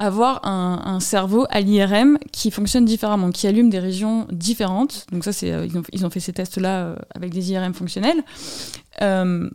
avoir 0.00 0.46
un, 0.46 0.98
cerveau 0.98 1.44
à 1.50 1.60
l'IRM 1.60 2.18
qui 2.32 2.50
fonctionne 2.50 2.86
différemment, 2.86 3.30
qui 3.30 3.46
allume 3.46 3.68
des 3.68 3.78
régions 3.78 4.26
différentes. 4.32 5.06
Donc 5.12 5.24
ça, 5.24 5.32
c'est 5.32 5.52
euh, 5.52 5.68
ils, 5.92 6.06
ont, 6.06 6.10
fait 6.10 6.20
ces 6.20 6.32
tests-là 6.32 6.84
euh, 6.84 6.96
avec 7.14 7.32
des 7.32 7.52
IRM 7.52 7.74
fonctionnels. 7.74 8.24
Euh, 9.02 9.50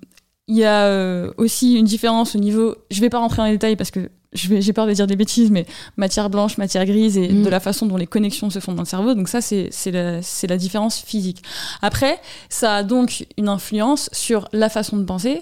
il 0.47 0.55
y 0.55 0.63
a 0.63 1.27
aussi 1.37 1.73
une 1.73 1.85
différence 1.85 2.35
au 2.35 2.39
niveau, 2.39 2.75
je 2.91 3.01
vais 3.01 3.09
pas 3.09 3.17
rentrer 3.17 3.37
dans 3.37 3.45
les 3.45 3.53
détails 3.53 3.75
parce 3.75 3.89
que 3.89 4.11
j'ai 4.35 4.73
peur 4.73 4.85
de 4.85 4.93
dire 4.93 5.07
des 5.07 5.15
bêtises, 5.15 5.49
mais 5.49 5.65
matière 5.97 6.29
blanche, 6.29 6.59
matière 6.59 6.85
grise 6.85 7.17
et 7.17 7.29
mm. 7.29 7.43
de 7.43 7.49
la 7.49 7.59
façon 7.59 7.87
dont 7.87 7.97
les 7.97 8.05
connexions 8.05 8.51
se 8.51 8.59
font 8.59 8.73
dans 8.73 8.83
le 8.83 8.87
cerveau. 8.87 9.15
Donc 9.15 9.27
ça, 9.27 9.41
c'est 9.41 9.71
la, 9.87 10.19
la 10.19 10.57
différence 10.57 10.99
physique. 10.99 11.41
Après, 11.81 12.19
ça 12.49 12.75
a 12.75 12.83
donc 12.83 13.25
une 13.37 13.49
influence 13.49 14.09
sur 14.11 14.47
la 14.53 14.69
façon 14.69 14.97
de 14.97 15.03
penser, 15.03 15.41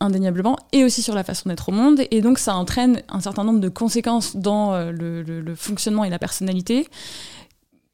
indéniablement, 0.00 0.56
et 0.72 0.84
aussi 0.84 1.02
sur 1.02 1.14
la 1.14 1.24
façon 1.24 1.48
d'être 1.48 1.68
au 1.68 1.72
monde. 1.72 2.02
Et 2.10 2.20
donc 2.20 2.38
ça 2.38 2.54
entraîne 2.54 3.02
un 3.08 3.20
certain 3.20 3.44
nombre 3.44 3.60
de 3.60 3.68
conséquences 3.68 4.36
dans 4.36 4.74
euh, 4.74 4.92
le, 4.92 5.54
fonctionnement 5.54 6.04
et 6.04 6.10
la 6.10 6.18
personnalité 6.18 6.88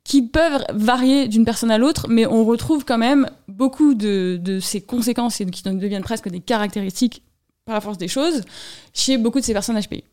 qui 0.04 0.22
peuvent 0.22 0.64
varier 0.72 1.28
d'une 1.28 1.44
personne 1.44 1.70
à 1.70 1.76
l'autre, 1.76 2.06
mais 2.08 2.24
on 2.26 2.44
retrouve 2.44 2.84
quand 2.84 2.96
même 2.96 3.28
beaucoup 3.46 3.94
de, 3.94 4.58
ces 4.62 4.80
conséquences 4.80 5.40
et 5.40 5.46
qui 5.46 5.62
deviennent 5.62 6.02
presque 6.02 6.30
des 6.30 6.40
caractéristiques 6.40 7.22
par 7.66 7.74
la 7.74 7.82
force 7.82 7.98
des 7.98 8.08
choses 8.08 8.42
chez 8.94 9.18
beaucoup 9.18 9.40
de 9.40 9.44
ces 9.44 9.52
personnes 9.52 9.78
HPI. 9.78 10.04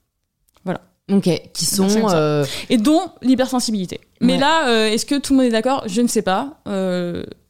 Voilà. 0.66 0.82
Ok, 1.10 1.30
qui 1.54 1.66
sont... 1.66 2.10
Euh, 2.10 2.44
et 2.70 2.78
dont 2.78 3.04
l'hypersensibilité. 3.22 4.02
Mais 4.20 4.38
là, 4.38 4.68
euh, 4.68 4.90
est-ce 4.90 5.06
que 5.06 5.16
tout 5.16 5.34
le 5.34 5.38
monde 5.38 5.46
est 5.46 5.52
d'accord? 5.52 5.84
Je 5.88 6.02
ne 6.02 6.08
sais 6.08 6.24
pas 6.24 6.58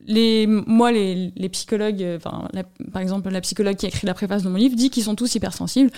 les, 0.07 0.45
moi, 0.47 0.91
les, 0.91 1.31
les 1.35 1.49
psychologues, 1.49 2.01
euh, 2.01 2.17
enfin, 2.17 2.47
par 2.93 3.01
exemple, 3.01 3.29
la 3.29 3.41
psychologue 3.41 3.75
qui 3.75 3.85
a 3.85 3.89
écrit 3.89 4.05
la 4.05 4.13
préface 4.13 4.43
de 4.43 4.49
mon 4.49 4.57
livre 4.57 4.75
dit 4.75 4.89
qu'ils 4.89 5.03
sont 5.03 5.15
tous 5.15 5.33
hypersensibles. 5.35 5.91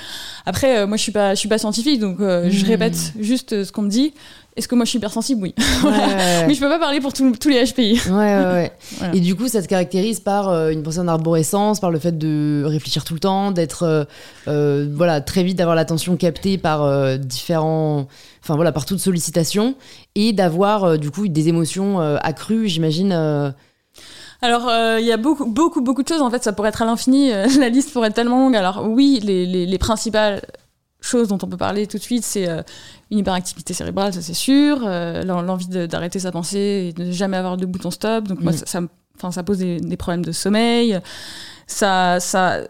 Après, 0.46 0.80
euh, 0.80 0.88
moi, 0.88 0.98
je 0.98 1.04
suis 1.04 1.12
pas, 1.12 1.36
je 1.36 1.39
suis 1.39 1.50
pas 1.50 1.58
scientifique, 1.58 2.00
donc 2.00 2.20
euh, 2.20 2.50
je 2.50 2.65
hmm. 2.65 2.70
répète 2.70 3.13
juste 3.20 3.63
ce 3.63 3.72
qu'on 3.72 3.84
me 3.84 3.89
dit. 3.89 4.13
Est-ce 4.56 4.67
que 4.67 4.74
moi, 4.74 4.86
je 4.86 4.89
suis 4.89 4.98
hypersensible? 4.98 5.41
Oui. 5.43 5.54
Mais 5.84 6.54
je 6.54 6.60
peux 6.60 6.70
pas 6.70 6.80
parler 6.80 7.00
pour 7.00 7.13
tous 7.13 7.50
les 7.50 7.63
HPI. 7.63 8.02
Ouais, 8.10 8.12
ouais, 8.12 8.43
ouais. 8.43 8.72
Et 9.13 9.20
du 9.20 9.36
coup, 9.36 9.48
ça 9.48 9.62
se 9.62 9.67
caractérise 9.67 10.20
par 10.20 10.52
une 10.70 10.82
pensée 10.82 10.98
en 10.98 11.08
arborescence, 11.08 11.80
par 11.80 11.91
le 11.91 12.00
fait 12.00 12.17
de 12.17 12.63
réfléchir 12.65 13.04
tout 13.04 13.13
le 13.13 13.20
temps, 13.20 13.52
d'être, 13.52 14.08
voilà, 14.48 15.22
très 15.22 15.43
vite 15.43 15.58
d'avoir 15.58 15.76
l'attention 15.76 16.17
captée 16.17 16.58
par 16.58 17.20
différents 17.20 18.08
enfin 18.41 18.56
voilà, 18.56 18.72
par 18.72 18.86
toute 18.86 19.00
sollicitation, 19.00 19.76
et 20.15 20.34
d'avoir 20.34 20.98
du 20.98 21.12
coup 21.12 21.28
des 21.28 21.50
émotions 21.50 22.00
accrues, 22.00 22.67
j'imagine, 22.67 23.54
alors, 24.41 24.67
euh, 24.69 25.00
il 25.00 25.06
y 25.06 25.12
a 25.12 25.17
beaucoup, 25.17 25.45
beaucoup, 25.45 25.82
beaucoup 25.82 26.04
de 26.04 26.08
choses. 26.08 26.21
En 26.21 26.30
fait, 26.30 26.43
ça 26.43 26.54
pourrait 26.54 26.69
être 26.69 26.82
à 26.82 26.86
l'infini. 26.86 27.32
Euh, 27.32 27.47
la 27.60 27.69
liste 27.69 27.91
pourrait 27.91 28.10
être 28.10 28.15
tellement 28.15 28.39
longue. 28.39 28.56
Alors, 28.56 28.88
oui, 28.88 29.19
les, 29.23 29.45
les, 29.65 29.78
principales 29.78 30.41
choses 31.00 31.28
dont 31.28 31.38
on 31.41 31.47
peut 31.47 31.58
parler 31.58 31.88
tout 31.88 31.97
de 31.97 32.04
suite, 32.04 32.23
c'est 32.23 32.47
euh, 32.47 32.62
une 33.12 33.19
hyperactivité 33.19 33.73
cérébrale, 33.73 34.13
ça 34.13 34.21
c'est 34.21 34.34
sûr. 34.34 34.80
L'envie 34.80 35.67
d'arrêter 35.67 36.19
sa 36.19 36.32
pensée 36.32 36.89
et 36.89 36.93
de 36.93 37.06
ne 37.06 37.12
jamais 37.12 37.38
avoir 37.38 37.58
de 37.58 37.65
bouton 37.65 37.91
stop. 37.91 38.28
Donc, 38.28 38.41
moi, 38.41 38.52
mm. 38.52 38.58
ça, 38.58 38.82
ça, 39.19 39.32
ça 39.32 39.43
pose 39.43 39.60
des, 39.60 39.80
des, 39.80 39.97
problèmes 39.97 40.26
de 40.26 40.32
sommeil. 40.32 41.00
Ça. 41.65 42.19
ça 42.19 42.62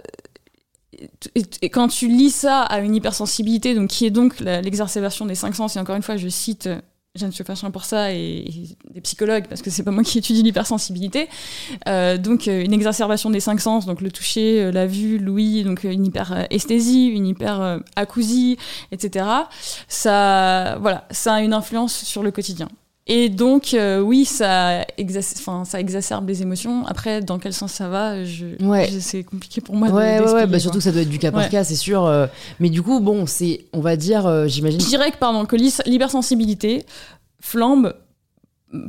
et, 1.36 1.70
quand 1.70 1.90
tu 1.90 2.08
lis 2.08 2.32
ça 2.32 2.62
à 2.62 2.80
une 2.80 2.96
hypersensibilité, 2.96 3.76
donc 3.76 3.90
qui 3.90 4.06
est 4.06 4.12
donc 4.12 4.40
l'exacerbation 4.40 5.26
des 5.26 5.36
cinq 5.36 5.56
sens, 5.56 5.76
et 5.76 5.80
encore 5.80 5.96
une 5.96 6.02
fois, 6.02 6.18
je 6.18 6.28
cite 6.28 6.70
Jeanne 7.18 7.34
Chopin 7.34 7.56
pour 7.72 7.86
ça 7.86 8.14
et, 8.14 8.46
des 8.94 9.02
psychologues 9.02 9.48
parce 9.48 9.62
que 9.62 9.70
c'est 9.70 9.84
pas 9.84 9.92
moi 9.92 10.04
qui 10.04 10.18
étudie 10.18 10.44
l'hypersensibilité. 10.44 11.30
Euh, 11.88 12.18
donc 12.18 12.48
euh, 12.48 12.64
une 12.64 12.74
exacerbation 12.74 13.30
des 13.30 13.40
cinq 13.40 13.60
sens, 13.60 13.86
donc 13.86 14.02
le 14.02 14.12
toucher, 14.12 14.64
euh, 14.64 14.72
la 14.72 14.88
vue, 14.88 15.18
l'ouïe, 15.18 15.64
donc 15.64 15.84
une 15.84 16.06
hyperesthésie, 16.06 17.08
une 17.08 17.28
hyperacousie, 17.28 18.58
etc. 18.92 19.26
Ça, 19.88 20.78
voilà, 20.82 21.08
ça 21.12 21.36
a 21.36 21.42
une 21.42 21.54
influence 21.54 22.04
sur 22.04 22.24
le 22.24 22.32
quotidien. 22.32 22.68
Et 23.10 23.30
donc, 23.30 23.74
euh, 23.74 24.02
oui, 24.02 24.26
ça, 24.26 24.86
ça 25.64 25.80
exacerbe 25.80 26.28
les 26.28 26.42
émotions. 26.42 26.86
Après, 26.86 27.22
dans 27.22 27.40
quel 27.40 27.54
sens 27.54 27.72
ça 27.72 27.88
va, 27.88 28.26
je, 28.26 28.48
c'est 29.00 29.24
compliqué 29.24 29.62
pour 29.62 29.76
moi 29.76 29.88
ouais, 29.90 30.20
de 30.20 30.26
Ouais, 30.26 30.46
bah, 30.46 30.60
surtout 30.60 30.80
que 30.80 30.84
ça 30.84 30.92
doit 30.92 31.02
être 31.02 31.10
du 31.10 31.18
cas 31.18 31.32
par 31.32 31.50
cas, 31.50 31.64
c'est 31.64 31.76
sûr. 31.76 32.06
Euh. 32.06 32.28
mais 32.60 32.70
du 32.70 32.82
coup, 32.82 33.00
bon, 33.00 33.26
c'est, 33.26 33.66
on 33.72 33.80
va 33.80 33.96
dire, 33.96 34.28
euh, 34.28 34.48
j'imagine. 34.48 34.82
Je 34.82 34.88
dirais 34.88 35.12
que, 35.12 35.18
pardon, 35.18 35.46
que 35.46 35.56
l'hypersensibilité 35.56 36.86
flambe 37.40 37.96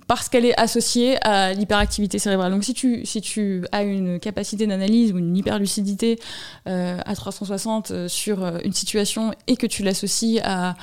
parce 0.09 0.29
qu'elle 0.29 0.45
est 0.45 0.59
associée 0.59 1.25
à 1.25 1.53
l'hyperactivité 1.53 2.19
cérébrale. 2.19 2.51
Donc 2.51 2.65
si 2.65 2.75
tu, 2.75 3.07
si 3.07 3.21
tu 3.21 3.65
as 3.71 3.85
une 3.85 4.19
capacité 4.19 4.67
d'analyse 4.67 5.13
ou 5.13 5.19
une 5.19 5.37
hyperlucidité 5.37 6.19
à 6.67 7.15
360 7.15 8.09
sur 8.09 8.45
une 8.65 8.73
situation 8.73 9.31
et 9.47 9.55
que 9.55 9.69
tu 9.69 9.85
l'associes 9.85 10.41
à 10.43 10.75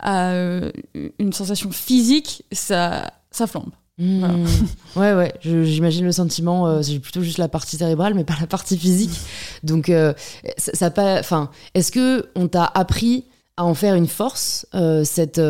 à 0.00 0.30
euh, 0.32 0.70
une 1.18 1.32
sensation 1.32 1.70
physique, 1.70 2.44
ça, 2.52 3.12
ça 3.30 3.46
flambe. 3.46 3.70
Hmm. 3.98 4.46
Ouais, 4.96 5.12
ouais, 5.14 5.32
j'imagine 5.42 6.04
le 6.04 6.12
sentiment, 6.12 6.66
euh, 6.66 6.82
c'est 6.82 6.98
plutôt 6.98 7.22
juste 7.22 7.38
la 7.38 7.48
partie 7.48 7.76
cérébrale, 7.76 8.14
mais 8.14 8.24
pas 8.24 8.36
la 8.40 8.46
partie 8.46 8.76
physique. 8.76 9.16
Donc, 9.62 9.88
euh, 9.88 10.14
ça, 10.56 10.90
pas. 10.90 11.20
Enfin, 11.20 11.50
est-ce 11.74 11.92
que 11.92 12.28
on 12.34 12.48
t'a 12.48 12.64
appris 12.64 13.26
à 13.56 13.64
en 13.64 13.74
faire 13.74 13.94
une 13.94 14.08
force, 14.08 14.66
cette. 15.04 15.40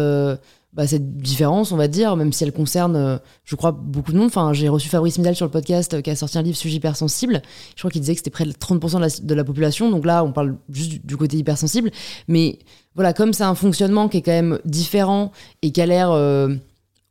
Bah, 0.73 0.87
cette 0.87 1.17
différence, 1.17 1.73
on 1.73 1.77
va 1.77 1.89
dire, 1.89 2.15
même 2.15 2.33
si 2.33 2.45
elle 2.45 2.53
concerne, 2.53 3.19
je 3.45 3.57
crois, 3.57 3.73
beaucoup 3.73 4.13
de 4.13 4.19
monde. 4.19 4.29
Enfin, 4.29 4.53
j'ai 4.53 4.69
reçu 4.69 4.89
Fabrice 4.89 5.19
Midal 5.19 5.35
sur 5.35 5.45
le 5.45 5.51
podcast 5.51 6.01
qui 6.01 6.11
a 6.11 6.15
sorti 6.15 6.39
un 6.39 6.43
livre 6.43 6.57
sur 6.57 6.71
hypersensible. 6.71 7.43
Je 7.75 7.81
crois 7.81 7.91
qu'il 7.91 8.01
disait 8.01 8.13
que 8.13 8.21
c'était 8.21 8.31
près 8.31 8.45
de 8.45 8.53
30% 8.53 8.95
de 8.95 9.01
la, 9.01 9.09
de 9.09 9.35
la, 9.35 9.43
population. 9.43 9.91
Donc 9.91 10.07
là, 10.07 10.23
on 10.23 10.31
parle 10.31 10.59
juste 10.69 11.05
du 11.05 11.17
côté 11.17 11.39
hypersensible. 11.39 11.91
Mais 12.29 12.61
voilà, 12.95 13.13
comme 13.13 13.33
c'est 13.33 13.45
un 13.45 13.55
fonctionnement 13.55 14.09
qui 14.09 14.19
est 14.19 14.23
quand 14.23 14.33
même 14.33 14.59
différent 14.65 15.33
et 15.63 15.71
qui 15.71 15.81
a 15.81 15.87
l'air 15.87 16.11
euh, 16.11 16.49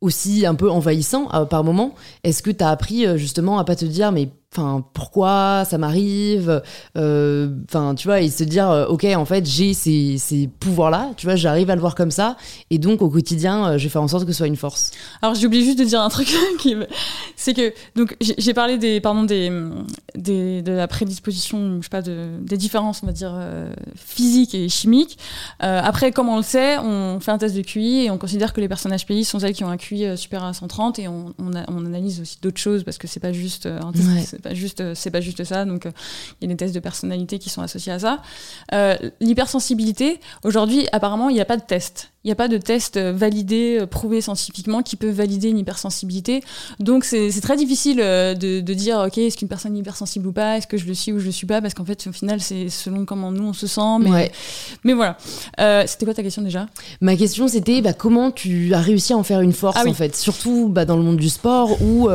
aussi 0.00 0.46
un 0.46 0.54
peu 0.54 0.70
envahissant 0.70 1.28
euh, 1.34 1.44
par 1.44 1.64
moment, 1.64 1.94
est-ce 2.24 2.42
que 2.42 2.50
tu 2.50 2.62
as 2.62 2.68
appris 2.68 3.06
euh, 3.06 3.16
justement 3.16 3.58
à 3.58 3.64
pas 3.64 3.76
te 3.76 3.84
dire 3.84 4.12
mais 4.12 4.28
enfin 4.52 4.84
pourquoi 4.94 5.64
ça 5.64 5.78
m'arrive 5.78 6.60
euh, 6.96 7.54
enfin 7.68 7.94
tu 7.94 8.08
vois 8.08 8.20
et 8.20 8.28
se 8.28 8.42
dire 8.42 8.68
euh, 8.68 8.86
ok 8.86 9.04
en 9.04 9.24
fait 9.24 9.46
j'ai 9.46 9.74
ces, 9.74 10.18
ces 10.18 10.48
pouvoirs 10.48 10.90
là 10.90 11.12
tu 11.16 11.26
vois 11.26 11.36
j'arrive 11.36 11.70
à 11.70 11.76
le 11.76 11.80
voir 11.80 11.94
comme 11.94 12.10
ça 12.10 12.36
et 12.68 12.78
donc 12.78 13.00
au 13.00 13.08
quotidien 13.08 13.68
euh, 13.68 13.78
je 13.78 13.84
vais 13.84 13.90
faire 13.90 14.02
en 14.02 14.08
sorte 14.08 14.26
que 14.26 14.32
ce 14.32 14.38
soit 14.38 14.48
une 14.48 14.56
force. 14.56 14.90
Alors 15.22 15.36
j'ai 15.36 15.46
oublié 15.46 15.64
juste 15.64 15.78
de 15.78 15.84
dire 15.84 16.00
un 16.00 16.08
truc 16.08 16.34
qui 16.58 16.74
c'est 17.36 17.54
que 17.54 17.72
donc 17.94 18.16
j'ai 18.20 18.52
parlé 18.52 18.76
des 18.76 19.00
pardon 19.00 19.22
des, 19.22 19.52
des, 20.16 20.62
de 20.62 20.72
la 20.72 20.88
prédisposition 20.88 21.76
je 21.78 21.84
sais 21.84 21.88
pas 21.88 22.02
de, 22.02 22.30
des 22.40 22.56
différences 22.56 23.02
on 23.04 23.06
va 23.06 23.12
dire 23.12 23.34
physiques 23.94 24.54
et 24.56 24.68
chimiques. 24.68 25.16
Après 25.60 26.10
comme 26.10 26.28
on 26.28 26.38
le 26.38 26.42
sait 26.42 26.76
on 26.78 27.20
fait 27.20 27.30
un 27.30 27.38
test 27.38 27.54
de 27.54 27.62
QI 27.62 28.06
et 28.06 28.10
on 28.10 28.18
considère 28.18 28.52
que 28.52 28.60
les 28.60 28.68
personnes 28.68 28.96
HPI 28.96 29.24
sont 29.24 29.38
celles 29.38 29.52
qui 29.52 29.62
ont 29.62 29.70
un 29.70 29.76
QI 29.76 30.18
supérieur 30.18 30.48
à 30.48 30.54
130 30.54 30.98
et 30.98 31.06
on, 31.06 31.34
on, 31.38 31.52
on 31.68 31.86
analyse 31.86 32.20
aussi 32.20 32.38
d'autres 32.42 32.60
choses 32.60 32.82
parce 32.82 32.98
que 32.98 33.06
c'est 33.06 33.20
pas 33.20 33.32
juste 33.32 33.66
un 33.66 33.92
test 33.92 34.39
c'est 34.40 34.48
pas 34.48 34.54
juste 34.54 34.80
euh, 34.80 34.92
c'est 34.94 35.10
pas 35.10 35.20
juste 35.20 35.44
ça. 35.44 35.64
Donc 35.64 35.86
euh, 35.86 35.90
il 36.40 36.48
y 36.48 36.50
a 36.50 36.54
des 36.54 36.56
tests 36.56 36.74
de 36.74 36.80
personnalité 36.80 37.38
qui 37.38 37.50
sont 37.50 37.62
associés 37.62 37.92
à 37.92 37.98
ça. 37.98 38.22
Euh, 38.72 38.96
l'hypersensibilité 39.20 40.20
aujourd'hui 40.44 40.86
apparemment 40.92 41.28
il 41.28 41.34
n'y 41.34 41.40
a 41.40 41.44
pas 41.44 41.56
de 41.56 41.62
test. 41.62 42.12
Il 42.22 42.28
n'y 42.28 42.32
a 42.32 42.36
pas 42.36 42.48
de 42.48 42.58
test 42.58 42.98
validé, 42.98 43.86
prouvé 43.90 44.20
scientifiquement 44.20 44.82
qui 44.82 44.96
peut 44.96 45.08
valider 45.08 45.48
une 45.48 45.56
hypersensibilité. 45.56 46.42
Donc 46.78 47.04
c'est 47.04 47.40
très 47.40 47.56
difficile 47.56 47.96
de, 47.96 48.60
de, 48.60 48.74
dire, 48.74 48.98
ok, 49.06 49.16
est-ce 49.16 49.38
qu'une 49.38 49.48
personne 49.48 49.74
est 49.74 49.78
hypersensible 49.78 50.26
ou 50.26 50.32
pas, 50.32 50.58
est-ce 50.58 50.66
que 50.66 50.76
je 50.76 50.84
le 50.84 50.92
suis 50.92 51.14
ou 51.14 51.18
je 51.18 51.24
le 51.24 51.32
suis 51.32 51.46
pas, 51.46 51.62
parce 51.62 51.72
qu'en 51.72 51.86
fait, 51.86 52.06
au 52.06 52.12
final, 52.12 52.42
c'est 52.42 52.68
selon 52.68 53.06
comment 53.06 53.32
nous 53.32 53.44
on 53.44 53.52
se 53.54 53.66
sent. 53.66 54.00
Mais, 54.00 54.30
mais 54.84 54.92
voilà. 54.92 55.16
c'était 55.86 56.04
quoi 56.04 56.12
ta 56.12 56.22
question 56.22 56.42
déjà? 56.42 56.66
Ma 57.00 57.16
question, 57.16 57.48
c'était 57.48 57.80
bah, 57.80 57.94
comment 57.94 58.30
tu 58.30 58.74
as 58.74 58.82
réussi 58.82 59.14
à 59.14 59.16
en 59.16 59.22
faire 59.22 59.40
une 59.40 59.54
force, 59.54 59.78
ah 59.80 59.88
en 59.88 59.94
fait, 59.94 60.14
surtout 60.14 60.68
bah, 60.68 60.84
dans 60.84 60.98
le 60.98 61.02
monde 61.02 61.16
du 61.16 61.30
sport 61.30 61.80
où 61.80 62.10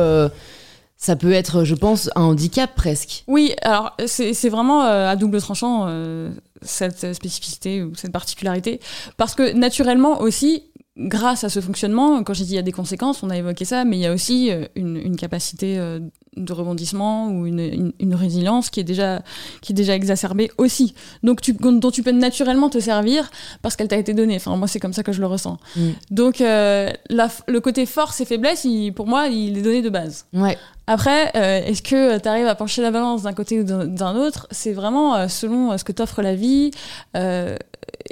ça 0.96 1.16
peut 1.16 1.32
être, 1.32 1.64
je 1.64 1.74
pense, 1.74 2.10
un 2.16 2.22
handicap 2.22 2.74
presque. 2.74 3.24
Oui, 3.26 3.54
alors 3.62 3.96
c'est 4.06 4.48
vraiment 4.48 4.84
euh, 4.84 5.08
à 5.08 5.16
double 5.16 5.40
tranchant 5.40 5.84
euh, 5.86 6.30
cette 6.62 7.12
spécificité 7.14 7.82
ou 7.82 7.94
cette 7.94 8.12
particularité, 8.12 8.80
parce 9.16 9.34
que 9.34 9.52
naturellement 9.52 10.20
aussi, 10.20 10.64
grâce 10.96 11.44
à 11.44 11.48
ce 11.48 11.60
fonctionnement, 11.60 12.22
quand 12.22 12.34
j'ai 12.34 12.44
dit 12.44 12.52
il 12.52 12.56
y 12.56 12.58
a 12.58 12.62
des 12.62 12.72
conséquences, 12.72 13.22
on 13.22 13.30
a 13.30 13.36
évoqué 13.36 13.64
ça, 13.64 13.84
mais 13.84 13.96
il 13.96 14.00
y 14.00 14.06
a 14.06 14.12
aussi 14.12 14.50
euh, 14.50 14.66
une, 14.74 14.96
une 14.96 15.16
capacité 15.16 15.78
de 16.36 16.52
rebondissement 16.52 17.28
ou 17.28 17.46
une, 17.46 17.92
une, 17.98 18.14
résilience 18.14 18.68
qui 18.68 18.80
est 18.80 18.84
déjà 18.84 19.22
qui 19.62 19.72
est 19.72 19.74
déjà 19.74 19.94
exacerbée 19.94 20.50
aussi. 20.58 20.94
Donc 21.22 21.40
tu, 21.40 21.54
dont 21.54 21.90
tu 21.90 22.02
peux 22.02 22.10
naturellement 22.10 22.68
te 22.68 22.78
servir 22.78 23.30
parce 23.62 23.74
qu'elle 23.74 23.88
t'a 23.88 23.96
été 23.96 24.12
donnée. 24.12 24.36
Enfin 24.36 24.54
moi 24.56 24.68
c'est 24.68 24.80
comme 24.80 24.92
ça 24.92 25.02
que 25.02 25.12
je 25.12 25.20
le 25.20 25.26
ressens. 25.26 25.58
Mm. 25.76 25.88
Donc 26.10 26.40
la, 26.40 26.92
le 27.48 27.60
côté 27.60 27.86
force 27.86 28.20
et 28.20 28.24
faiblesse, 28.24 28.64
il, 28.64 28.92
pour 28.92 29.06
moi, 29.06 29.28
il 29.28 29.58
est 29.58 29.62
donné 29.62 29.82
de 29.82 29.90
base. 29.90 30.26
Ouais. 30.32 30.56
Après, 30.86 31.32
euh, 31.34 31.64
est-ce 31.64 31.82
que 31.82 32.18
tu 32.18 32.28
arrives 32.28 32.46
à 32.46 32.54
pencher 32.54 32.80
la 32.80 32.90
balance 32.90 33.22
d'un 33.22 33.32
côté 33.32 33.60
ou 33.60 33.64
d'un 33.64 34.14
autre? 34.14 34.46
C'est 34.52 34.72
vraiment 34.72 35.16
euh, 35.16 35.28
selon 35.28 35.72
euh, 35.72 35.78
ce 35.78 35.84
que 35.84 35.92
t'offre 35.92 36.22
la 36.22 36.34
vie 36.34 36.70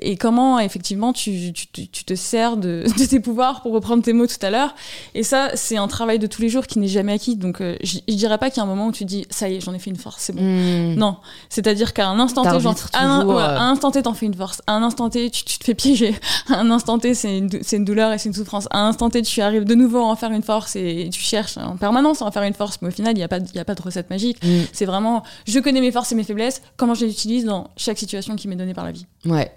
et 0.01 0.17
comment 0.17 0.59
effectivement 0.59 1.13
tu, 1.13 1.53
tu, 1.53 1.67
tu 1.89 2.05
te 2.05 2.15
sers 2.15 2.57
de, 2.57 2.85
de, 2.99 3.05
tes 3.07 3.21
pouvoirs 3.21 3.63
pour 3.63 3.73
reprendre 3.73 4.03
tes 4.03 4.13
mots 4.13 4.27
tout 4.27 4.45
à 4.45 4.51
l'heure. 4.51 4.75
Et 5.15 5.23
ça, 5.23 5.51
c'est 5.55 5.77
un 5.77 5.89
travail 5.89 6.19
de 6.19 6.27
tous 6.27 6.43
les 6.43 6.49
jours 6.49 6.67
qui 6.67 6.79
n'est 6.79 6.89
jamais 6.89 7.13
acquis. 7.13 7.37
Donc 7.37 7.61
je, 7.61 7.99
je 8.07 8.15
dirais 8.15 8.39
pas 8.39 8.51
qu'il 8.51 8.59
y 8.59 8.61
a 8.61 8.65
un 8.65 8.67
moment 8.67 8.89
où 8.89 8.93
tu 8.93 9.05
dis 9.05 9.27
ça 9.31 9.49
y 9.49 9.57
est, 9.57 9.61
j'en 9.61 9.73
ai 9.75 9.79
fait 9.79 9.91
une 9.91 9.97
force, 9.97 10.17
c'est 10.19 10.35
bon. 10.35 10.43
Hmm. 10.43 10.95
Non, 10.95 11.17
c'est-à-dire 11.49 11.93
qu'à 11.93 12.09
un 12.09 12.19
instant 12.19 12.43
T, 12.43 12.61
genre, 12.61 12.75
à, 12.93 13.05
un, 13.05 13.27
ouais, 13.27 13.43
à 13.43 13.63
un 13.63 13.73
instant 13.73 13.91
T, 13.91 14.03
t'en 14.03 14.15
fais 14.15 14.27
une 14.27 14.35
force. 14.35 14.63
À 14.67 14.75
un 14.75 14.83
instant 14.83 15.11
T, 15.11 15.31
tu, 15.31 15.45
tu 15.45 15.59
te 15.59 15.65
fais 15.65 15.75
piéger. 15.75 16.15
À 16.51 16.61
un 16.61 16.71
instant 16.71 16.99
T, 16.99 17.15
c'est 17.15 17.39
une, 17.39 17.49
une 17.73 17.85
douleur 17.85 18.13
et 18.13 18.19
c'est 18.19 18.29
une 18.29 18.35
souffrance. 18.35 18.69
À 18.71 18.81
un 18.81 18.89
instant 18.89 19.09
T, 19.09 19.23
tu 19.23 19.41
arrives 19.41 19.65
de 19.65 19.75
nouveau 19.75 19.99
à 19.99 20.05
en 20.05 20.17
faire 20.17 20.31
une 20.31 20.43
force 20.43 20.77
et 20.77 21.09
tu 21.11 21.21
cherches 21.21 21.57
en 21.57 21.77
permanence 21.77 22.21
à 22.21 22.27
en 22.27 22.31
faire 22.31 22.43
une 22.43 22.55
force 22.55 22.79
mais 22.83 22.89
au 22.89 22.91
final, 22.91 23.13
il 23.15 23.17
n'y 23.17 23.23
a, 23.23 23.29
pas, 23.29 23.39
a 23.39 23.65
pas 23.65 23.75
de 23.75 23.83
recette 23.83 24.11
magique. 24.11 24.45
Mm. 24.45 24.63
C'est 24.73 24.85
vraiment, 24.85 25.23
je 25.47 25.59
connais 25.59 25.81
mes 25.81 25.93
forces 25.93 26.13
et 26.13 26.15
mes 26.15 26.25
faiblesses, 26.25 26.63
comment 26.77 26.95
je 26.95 27.07
les 27.07 27.13
utilise 27.13 27.45
dans 27.45 27.71
chaque 27.77 27.99
situation 27.99 28.37
qui 28.37 28.49
m'est 28.49 28.57
donnée 28.57 28.75
par 28.75 28.85
la 28.85 28.93
vie. 28.93 29.07
Ouais. 29.25 29.51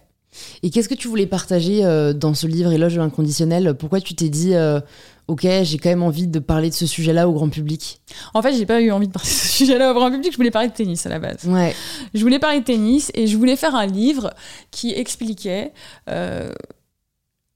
Et 0.64 0.70
qu'est-ce 0.70 0.90
que 0.90 0.96
tu 0.96 1.08
voulais 1.08 1.26
partager 1.26 1.84
euh, 1.86 2.14
dans 2.14 2.34
ce 2.34 2.48
livre 2.48 2.72
Éloge 2.72 2.96
de 2.96 3.00
l'inconditionnel? 3.00 3.74
Pourquoi 3.74 4.02
tu 4.02 4.14
t'es 4.14 4.30
dit, 4.30 4.54
euh, 4.54 4.80
ok, 5.28 5.48
j'ai 5.64 5.78
quand 5.78 5.90
même 5.90 6.04
envie 6.04 6.28
de 6.28 6.40
parler 6.40 6.70
de 6.70 6.76
ce 6.76 6.86
sujet-là 6.86 7.28
au 7.28 7.34
grand 7.34 7.50
public? 7.50 8.02
En 8.34 8.42
fait, 8.42 8.54
j'ai 8.54 8.66
pas 8.66 8.82
eu 8.82 8.92
envie 8.92 9.08
de 9.08 9.14
parler 9.14 9.30
de 9.30 9.34
ce 9.34 9.48
sujet-là 9.48 9.92
au 9.92 9.94
grand 9.94 10.12
public, 10.12 10.32
je 10.32 10.38
voulais 10.38 10.52
parler 10.52 10.68
de 10.68 10.74
tennis 10.74 11.06
à 11.06 11.10
la 11.10 11.20
base. 11.20 11.46
Ouais. 11.46 11.76
Je 12.14 12.22
voulais 12.22 12.40
parler 12.40 12.60
de 12.60 12.66
tennis 12.66 13.12
et 13.14 13.28
je 13.28 13.38
voulais 13.38 13.56
faire 13.56 13.76
un 13.76 13.86
livre 13.86 14.34
qui 14.72 14.92
expliquait. 14.94 15.74
Euh, 16.10 16.52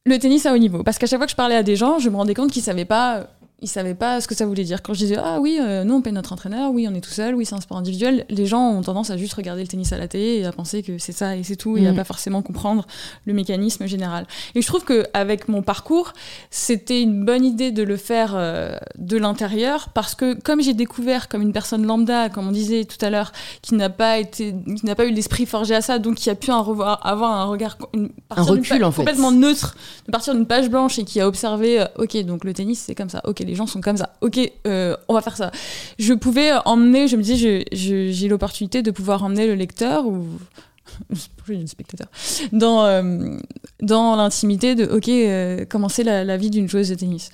le 0.06 0.18
tennis 0.18 0.46
à 0.46 0.54
haut 0.54 0.58
niveau. 0.58 0.84
Parce 0.84 0.98
qu'à 0.98 1.06
chaque 1.06 1.20
fois 1.20 1.28
que 1.28 1.32
je 1.32 1.36
parlais 1.36 1.56
à 1.56 1.64
des 1.64 1.76
gens, 1.76 2.00
je 2.00 2.10
me 2.10 2.16
rendais 2.16 2.34
compte 2.34 2.52
qu'ils 2.52 2.64
savaient 2.64 2.86
pas 2.86 3.28
ils 3.62 3.68
savaient 3.68 3.94
pas 3.94 4.22
ce 4.22 4.28
que 4.28 4.34
ça 4.34 4.46
voulait 4.48 4.64
dire. 4.64 4.82
Quand 4.82 4.94
je 4.94 5.00
disais 5.00 5.18
ah 5.18 5.40
oui, 5.40 5.60
euh, 5.62 5.84
nous 5.84 5.94
on 5.94 6.02
paye 6.02 6.12
notre 6.14 6.34
entraîneur, 6.34 6.72
oui 6.72 6.88
on 6.90 6.96
est 6.96 7.02
tout 7.02 7.12
seul, 7.12 7.36
oui 7.36 7.46
c'est 7.46 7.54
un 7.54 7.62
sport 7.62 7.78
individuel, 7.78 8.26
les 8.30 8.48
gens 8.48 8.72
ont 8.72 8.82
tendance 8.82 9.12
à 9.12 9.18
juste 9.18 9.34
regarder 9.34 9.62
le 9.62 9.68
tennis 9.68 9.94
à 9.94 10.00
la 10.00 10.08
télé 10.08 10.40
et 10.40 10.46
à 10.46 10.52
penser 10.52 10.82
que 10.82 10.98
c'est 10.98 11.12
ça 11.12 11.36
et 11.36 11.44
c'est 11.44 11.56
tout 11.56 11.78
et 11.78 11.88
à 11.88 11.92
mm. 11.92 11.96
pas 11.96 12.04
forcément 12.04 12.42
comprendre 12.42 12.88
le 13.26 13.34
mécanisme 13.34 13.86
général. 13.86 14.26
Et 14.56 14.62
je 14.64 14.68
trouve 14.68 14.84
que 14.84 15.06
avec 15.14 15.48
mon 15.48 15.62
parcours, 15.62 16.14
c'était 16.50 17.02
une 17.02 17.24
bonne 17.24 17.46
idée 17.46 17.72
de 17.72 17.84
le 17.84 17.98
faire 17.98 18.34
euh, 18.36 18.76
de 18.98 19.18
l'intérieur 19.18 19.90
parce 19.90 20.16
que 20.16 20.34
comme 20.34 20.62
j'ai 20.62 20.74
découvert 20.74 21.30
comme 21.30 21.44
une 21.44 21.54
personne 21.54 21.86
lambda, 21.86 22.30
comme 22.30 22.48
on 22.48 22.52
disait 22.52 22.86
tout 22.86 23.04
à 23.06 23.12
l'heure, 23.12 23.32
qui 23.62 23.76
n'a 23.76 23.90
pas 23.90 24.18
été, 24.18 24.56
qui 24.76 24.86
n'a 24.88 24.96
pas 24.96 25.06
eu 25.06 25.12
l'esprit 25.12 25.46
forgé 25.46 25.76
à 25.76 25.82
ça, 25.82 26.00
donc 26.00 26.16
qui 26.16 26.32
a 26.32 26.36
pu 26.36 26.50
un 26.50 26.62
revoir, 26.62 27.06
avoir 27.06 27.32
un 27.32 27.46
regard, 27.46 27.78
une, 27.94 28.10
un 28.32 28.42
recul 28.42 28.84
en 28.84 28.92
fait. 28.92 28.98
complètement 28.98 29.32
neutre, 29.32 29.76
de 30.08 30.12
partir 30.12 30.34
d'une 30.34 30.48
page 30.48 30.68
blanche 30.68 30.98
et 30.98 31.04
qui 31.04 31.22
a 31.22 31.28
observé, 31.28 31.82
euh, 31.82 31.86
ok 31.98 32.18
donc 32.26 32.44
le 32.44 32.54
tennis 32.54 32.80
c'est 32.80 32.96
comme 32.96 33.10
ça, 33.10 33.22
ok 33.26 33.51
les 33.52 33.58
gens 33.58 33.68
sont 33.68 33.82
comme 33.82 33.98
ça. 33.98 34.14
Ok, 34.22 34.40
euh, 34.66 34.96
on 35.10 35.14
va 35.14 35.22
faire 35.22 35.36
ça. 35.36 35.52
Je 36.00 36.14
pouvais 36.14 36.52
emmener, 36.64 37.10
je 37.10 37.18
me 37.18 37.22
disais, 37.22 37.66
j'ai 37.74 38.28
l'opportunité 38.30 38.82
de 38.82 38.92
pouvoir 38.92 39.24
emmener 39.26 39.46
le 39.46 39.56
lecteur 39.56 40.08
ou 40.08 40.26
le 41.50 41.68
spectateur 41.68 42.08
dans 42.54 42.86
euh, 42.86 43.38
dans 43.82 44.16
l'intimité 44.16 44.76
de 44.76 44.86
ok 44.86 45.10
euh, 45.10 45.66
commencer 45.66 46.04
la, 46.04 46.38
vie 46.38 46.50
d'une 46.50 46.68
joueuse 46.68 46.90
de 46.90 46.96
tennis 46.96 47.30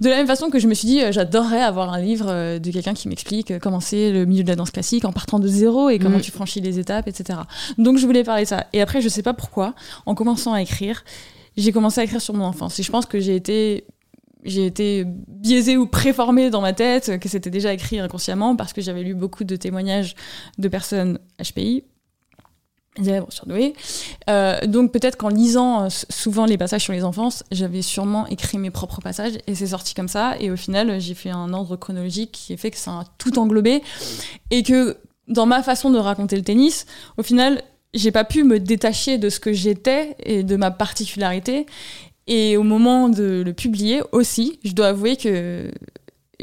de 0.00 0.08
la 0.08 0.16
même 0.16 0.26
façon 0.26 0.50
que 0.50 0.58
je 0.58 0.66
me 0.66 0.72
suis 0.72 0.88
dit 0.88 1.00
j'adorerais 1.10 1.60
avoir 1.60 1.92
un 1.92 2.00
livre 2.00 2.58
de 2.58 2.70
quelqu'un 2.70 2.94
qui 2.94 3.08
m'explique 3.08 3.58
comment 3.60 3.80
c'est 3.80 4.10
le 4.10 4.24
milieu 4.24 4.42
de 4.44 4.48
la 4.48 4.56
danse 4.56 4.70
classique 4.70 5.04
en 5.04 5.12
partant 5.12 5.38
de 5.38 5.48
zéro 5.48 5.90
et 5.90 5.98
comment 5.98 6.18
mm. 6.18 6.22
tu 6.22 6.30
franchis 6.30 6.62
les 6.62 6.78
étapes 6.78 7.06
etc 7.06 7.40
donc 7.76 7.98
je 7.98 8.06
voulais 8.06 8.24
parler 8.24 8.44
de 8.44 8.48
ça 8.48 8.66
et 8.72 8.80
après 8.80 9.02
je 9.02 9.08
sais 9.08 9.22
pas 9.22 9.34
pourquoi 9.34 9.74
en 10.06 10.14
commençant 10.14 10.54
à 10.54 10.62
écrire 10.62 11.04
j'ai 11.56 11.72
commencé 11.72 12.00
à 12.00 12.04
écrire 12.04 12.22
sur 12.22 12.34
mon 12.34 12.44
enfance 12.44 12.78
et 12.78 12.82
je 12.82 12.90
pense 12.90 13.04
que 13.04 13.20
j'ai 13.20 13.36
été 13.36 13.84
j'ai 14.44 14.66
été 14.66 15.04
biaisée 15.06 15.76
ou 15.76 15.86
préformée 15.86 16.50
dans 16.50 16.60
ma 16.60 16.72
tête, 16.72 17.18
que 17.20 17.28
c'était 17.28 17.50
déjà 17.50 17.72
écrit 17.72 17.98
inconsciemment 18.00 18.56
parce 18.56 18.72
que 18.72 18.80
j'avais 18.80 19.02
lu 19.02 19.14
beaucoup 19.14 19.44
de 19.44 19.56
témoignages 19.56 20.14
de 20.58 20.68
personnes 20.68 21.18
HPI, 21.42 21.84
élèves 22.98 23.24
surdoués. 23.28 23.74
Euh, 24.28 24.60
donc 24.66 24.92
peut-être 24.92 25.16
qu'en 25.16 25.28
lisant 25.28 25.84
euh, 25.84 25.88
souvent 26.10 26.44
les 26.44 26.58
passages 26.58 26.82
sur 26.82 26.92
les 26.92 27.04
enfants, 27.04 27.30
j'avais 27.50 27.82
sûrement 27.82 28.26
écrit 28.26 28.58
mes 28.58 28.70
propres 28.70 29.00
passages 29.00 29.38
et 29.46 29.54
c'est 29.54 29.68
sorti 29.68 29.94
comme 29.94 30.08
ça. 30.08 30.36
Et 30.40 30.50
au 30.50 30.56
final, 30.56 31.00
j'ai 31.00 31.14
fait 31.14 31.30
un 31.30 31.52
ordre 31.52 31.76
chronologique 31.76 32.32
qui 32.32 32.56
fait 32.56 32.70
que 32.70 32.76
ça 32.76 32.90
a 32.90 33.04
tout 33.18 33.38
englobé 33.38 33.82
et 34.50 34.62
que 34.62 34.98
dans 35.28 35.46
ma 35.46 35.62
façon 35.62 35.90
de 35.90 35.98
raconter 35.98 36.36
le 36.36 36.42
tennis, 36.42 36.86
au 37.16 37.22
final, 37.22 37.62
j'ai 37.94 38.10
pas 38.10 38.24
pu 38.24 38.44
me 38.44 38.58
détacher 38.58 39.18
de 39.18 39.28
ce 39.28 39.40
que 39.40 39.52
j'étais 39.52 40.16
et 40.24 40.42
de 40.42 40.56
ma 40.56 40.70
particularité 40.70 41.66
Et 42.26 42.56
au 42.56 42.62
moment 42.62 43.08
de 43.08 43.42
le 43.44 43.52
publier 43.52 44.00
aussi, 44.12 44.58
je 44.64 44.72
dois 44.72 44.88
avouer 44.88 45.16
que 45.16 45.70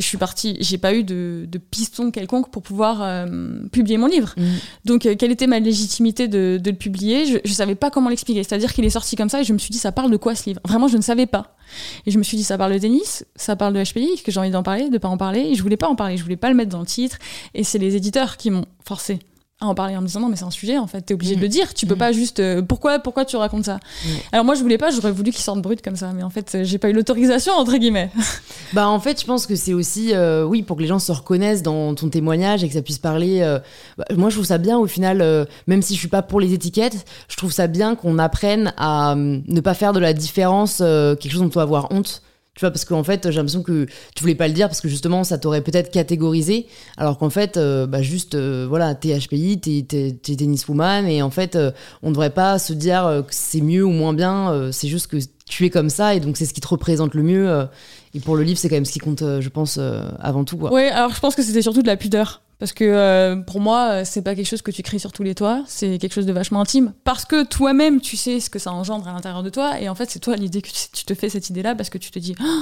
je 0.02 0.06
suis 0.06 0.18
partie, 0.18 0.58
j'ai 0.60 0.78
pas 0.78 0.94
eu 0.94 1.04
de, 1.04 1.46
de, 1.48 1.58
piston 1.58 2.12
quelconque 2.12 2.52
pour 2.52 2.62
pouvoir 2.62 3.02
euh, 3.02 3.26
publier 3.72 3.98
mon 3.98 4.08
livre. 4.08 4.34
Mm. 4.38 4.44
Donc, 4.86 5.06
euh, 5.06 5.16
quelle 5.16 5.32
était 5.32 5.48
ma 5.48 5.60
légitimité 5.60 6.28
de, 6.28 6.60
de 6.62 6.72
le 6.72 6.78
publier? 6.78 7.26
Je, 7.26 7.38
je 7.44 7.54
savais 7.54 7.76
pas 7.76 7.90
comment 7.90 8.10
l'expliquer. 8.10 8.44
C'est-à-dire 8.44 8.74
qu'il 8.74 8.86
est 8.86 8.90
sorti 8.90 9.16
comme 9.16 9.30
ça 9.30 9.42
et 9.42 9.44
je 9.44 9.54
me 9.54 9.58
suis 9.58 9.72
dit, 9.72 9.78
ça 9.78 9.92
parle 9.92 10.12
de 10.12 10.18
quoi 10.18 10.36
ce 10.36 10.46
livre? 10.46 10.62
Vraiment, 10.66 10.88
je 10.88 10.98
ne 10.98 11.02
savais 11.02 11.26
pas. 11.26 11.56
Et 12.06 12.12
je 12.12 12.18
me 12.18 12.24
suis 12.24 12.38
dit, 12.38 12.44
ça 12.44 12.58
parle 12.58 12.74
de 12.74 12.80
tennis, 12.80 13.26
ça 13.36 13.56
parle 13.56 13.74
de 13.74 13.84
HPI, 13.84 14.22
que 14.24 14.32
j'ai 14.32 14.40
envie 14.40 14.52
d'en 14.52 14.64
parler, 14.64 14.90
de 14.90 14.98
pas 14.98 15.10
en 15.10 15.18
parler. 15.18 15.42
Et 15.42 15.56
je 15.56 15.62
voulais 15.62 15.78
pas 15.78 15.88
en 15.88 15.96
parler, 15.96 16.18
je 16.18 16.24
voulais 16.24 16.38
pas 16.38 16.50
le 16.50 16.56
mettre 16.56 16.72
dans 16.72 16.80
le 16.80 16.86
titre. 16.86 17.18
Et 17.54 17.64
c'est 17.64 17.80
les 17.80 17.96
éditeurs 17.96 18.38
qui 18.38 18.52
m'ont 18.52 18.66
forcé 18.86 19.20
à 19.62 19.66
en 19.66 19.76
parler 19.76 19.98
en 19.98 20.02
me 20.02 20.08
disant 20.08 20.22
non 20.22 20.30
mais 20.30 20.38
c'est 20.38 20.46
un 20.46 20.52
sujet 20.52 20.78
en 20.78 20.88
fait 20.88 21.02
t'es 21.02 21.14
obligé 21.14 21.36
de 21.36 21.42
le 21.42 21.48
mm. 21.48 21.52
dire 21.52 21.74
tu 21.74 21.86
peux 21.86 21.96
mm. 21.96 22.00
pas 22.00 22.12
juste 22.14 22.40
euh, 22.40 22.62
pourquoi 22.62 23.00
pourquoi 23.00 23.26
tu 23.26 23.36
racontes 23.36 23.66
ça 23.66 23.80
alors 24.32 24.46
moi 24.46 24.56
je 24.56 24.62
voulais 24.62 24.78
pas 24.78 24.90
j'aurais 24.90 25.12
voulu 25.12 25.32
qu'il 25.32 25.42
sorte 25.42 25.62
brut 25.62 25.82
comme 25.82 25.98
ça 25.98 26.12
mais 26.14 26.24
en 26.24 26.30
fait 26.30 26.60
j'ai 26.64 26.78
pas 26.78 26.90
eu 26.90 26.94
l'autorisation 26.94 27.54
entre 27.54 27.76
guillemets 27.76 28.10
bah 28.74 28.88
en 28.88 29.00
fait 29.00 29.20
je 29.20 29.26
pense 29.26 29.46
que 29.46 29.56
c'est 29.56 29.74
aussi 29.74 30.14
euh, 30.14 30.46
oui 30.46 30.64
pour 30.64 30.78
que 30.78 30.82
les 30.82 30.88
gens 30.88 31.00
se 31.00 31.12
reconnaissent 31.12 31.62
dans 31.62 31.94
ton 31.94 32.08
témoignage 32.10 32.64
et 32.64 32.70
que 32.70 32.74
ça 32.74 32.82
puisse 32.82 33.00
parler 33.00 33.42
euh, 33.42 33.60
bah, 33.98 34.06
moi 34.16 34.30
je 34.30 34.36
trouve 34.36 34.46
ça 34.46 34.58
bien 34.58 34.78
au 34.78 34.88
final 34.88 35.48
même 35.68 35.82
si 35.82 35.94
je 35.94 36.00
suis 36.00 36.08
pas 36.08 36.22
pour 36.22 36.40
les 36.40 36.54
étiquettes 36.54 37.06
je 37.28 37.36
trouve 37.36 37.52
ça 37.52 37.68
bien 37.68 37.96
qu'on 37.96 38.18
apprenne 38.18 38.74
à 38.78 39.16
ne 39.16 39.60
pas 39.60 39.74
faire 39.74 39.92
de 39.92 40.00
la 40.00 40.14
différence 40.14 40.78
quelque 40.78 41.30
chose 41.30 41.42
dont 41.42 41.48
on 41.48 41.50
doit 41.50 41.64
avoir 41.64 41.92
honte 41.92 42.22
tu 42.60 42.66
vois, 42.66 42.72
parce 42.72 42.84
qu'en 42.84 43.06
fait, 43.06 43.32
j'ai 43.32 43.38
l'impression 43.38 43.64
que 43.64 43.86
tu 43.86 44.22
voulais 44.22 44.36
pas 44.36 44.50
le 44.50 44.54
dire 44.54 44.68
parce 44.68 44.82
que 44.82 44.90
justement, 44.90 45.24
ça 45.24 45.38
t'aurait 45.38 45.62
peut-être 45.62 45.92
catégorisé. 45.92 46.68
Alors 46.98 47.18
qu'en 47.18 47.30
fait, 47.30 47.56
euh, 47.56 47.88
bah 47.88 48.02
juste, 48.02 48.36
euh, 48.36 48.66
voilà, 48.68 48.96
t'es 48.96 49.18
HPI, 49.18 49.62
t'es, 49.62 49.86
t'es, 50.22 50.36
tenniswoman, 50.36 51.08
et 51.08 51.22
en 51.22 51.30
fait, 51.30 51.56
euh, 51.56 51.72
on 52.04 52.12
devrait 52.12 52.32
pas 52.32 52.60
se 52.60 52.74
dire 52.74 53.24
que 53.26 53.34
c'est 53.34 53.62
mieux 53.62 53.86
ou 53.86 53.92
moins 53.92 54.12
bien. 54.12 54.72
c'est 54.74 54.90
juste 54.90 55.08
que 55.08 55.16
tu 55.46 55.66
es 55.66 55.70
comme 55.70 55.90
ça, 55.90 56.16
et 56.16 56.20
donc 56.20 56.36
c'est 56.36 56.44
ce 56.44 56.54
qui 56.54 56.60
te 56.60 56.68
représente 56.68 57.14
le 57.14 57.24
mieux. 57.24 57.66
et 58.14 58.20
pour 58.20 58.36
le 58.36 58.44
livre, 58.44 58.60
c'est 58.60 58.68
quand 58.68 58.76
même 58.76 58.84
ce 58.84 58.92
qui 58.92 59.00
compte, 59.00 59.24
je 59.40 59.50
pense, 59.50 59.80
avant 60.20 60.44
tout. 60.44 60.60
Oui, 60.70 60.84
alors 60.84 61.14
je 61.14 61.20
pense 61.22 61.36
que 61.36 61.44
c'était 61.44 61.62
surtout 61.62 61.82
de 61.82 61.88
la 61.88 61.96
pudeur. 61.96 62.42
Parce 62.60 62.74
que 62.74 62.84
euh, 62.84 63.38
pour 63.38 63.62
moi, 63.62 63.90
euh, 63.92 64.02
c'est 64.06 64.22
pas 64.22 64.36
quelque 64.36 64.48
chose 64.48 64.62
que 64.62 64.72
tu 64.72 64.84
crées 64.84 65.00
sur 65.00 65.14
tous 65.14 65.24
les 65.24 65.34
toits, 65.34 65.64
c'est 65.66 65.98
quelque 65.98 66.14
chose 66.14 66.26
de 66.26 66.34
vachement 66.34 66.60
intime. 66.60 66.94
Parce 67.06 67.24
que 67.24 67.46
toi-même, 67.46 68.02
tu 68.02 68.18
sais 68.18 68.42
ce 68.42 68.50
que 68.50 68.60
ça 68.60 68.74
engendre 68.74 69.08
à 69.08 69.14
l'intérieur 69.14 69.44
de 69.44 69.50
toi, 69.50 69.80
et 69.80 69.88
en 69.88 69.96
fait, 69.96 70.10
c'est 70.10 70.20
toi 70.20 70.36
l'idée 70.36 70.62
que 70.62 70.70
tu 70.70 71.06
te 71.06 71.14
fais 71.14 71.30
cette 71.30 71.50
idée-là 71.50 71.74
parce 71.76 71.90
que 71.90 71.98
tu 71.98 72.12
te 72.12 72.20
dis, 72.20 72.36
oh, 72.42 72.62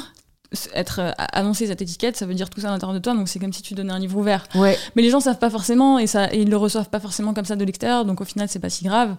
être 0.73 0.99
euh, 0.99 1.11
annoncer 1.17 1.67
cette 1.67 1.81
étiquette, 1.81 2.15
ça 2.15 2.25
veut 2.25 2.33
dire 2.33 2.49
tout 2.49 2.61
ça 2.61 2.69
à 2.69 2.71
l'intérieur 2.71 2.93
de 2.93 3.03
toi, 3.03 3.13
donc 3.13 3.27
c'est 3.27 3.39
comme 3.39 3.53
si 3.53 3.61
tu 3.61 3.73
donnais 3.73 3.93
un 3.93 3.99
livre 3.99 4.17
ouvert. 4.17 4.47
Ouais. 4.55 4.77
Mais 4.95 5.01
les 5.01 5.09
gens 5.09 5.19
savent 5.19 5.39
pas 5.39 5.49
forcément, 5.49 5.99
et, 5.99 6.07
ça, 6.07 6.33
et 6.33 6.41
ils 6.41 6.49
le 6.49 6.57
reçoivent 6.57 6.89
pas 6.89 6.99
forcément 6.99 7.33
comme 7.33 7.45
ça 7.45 7.55
de 7.55 7.65
l'extérieur, 7.65 8.05
donc 8.05 8.21
au 8.21 8.25
final, 8.25 8.47
c'est 8.49 8.59
pas 8.59 8.69
si 8.69 8.85
grave. 8.85 9.15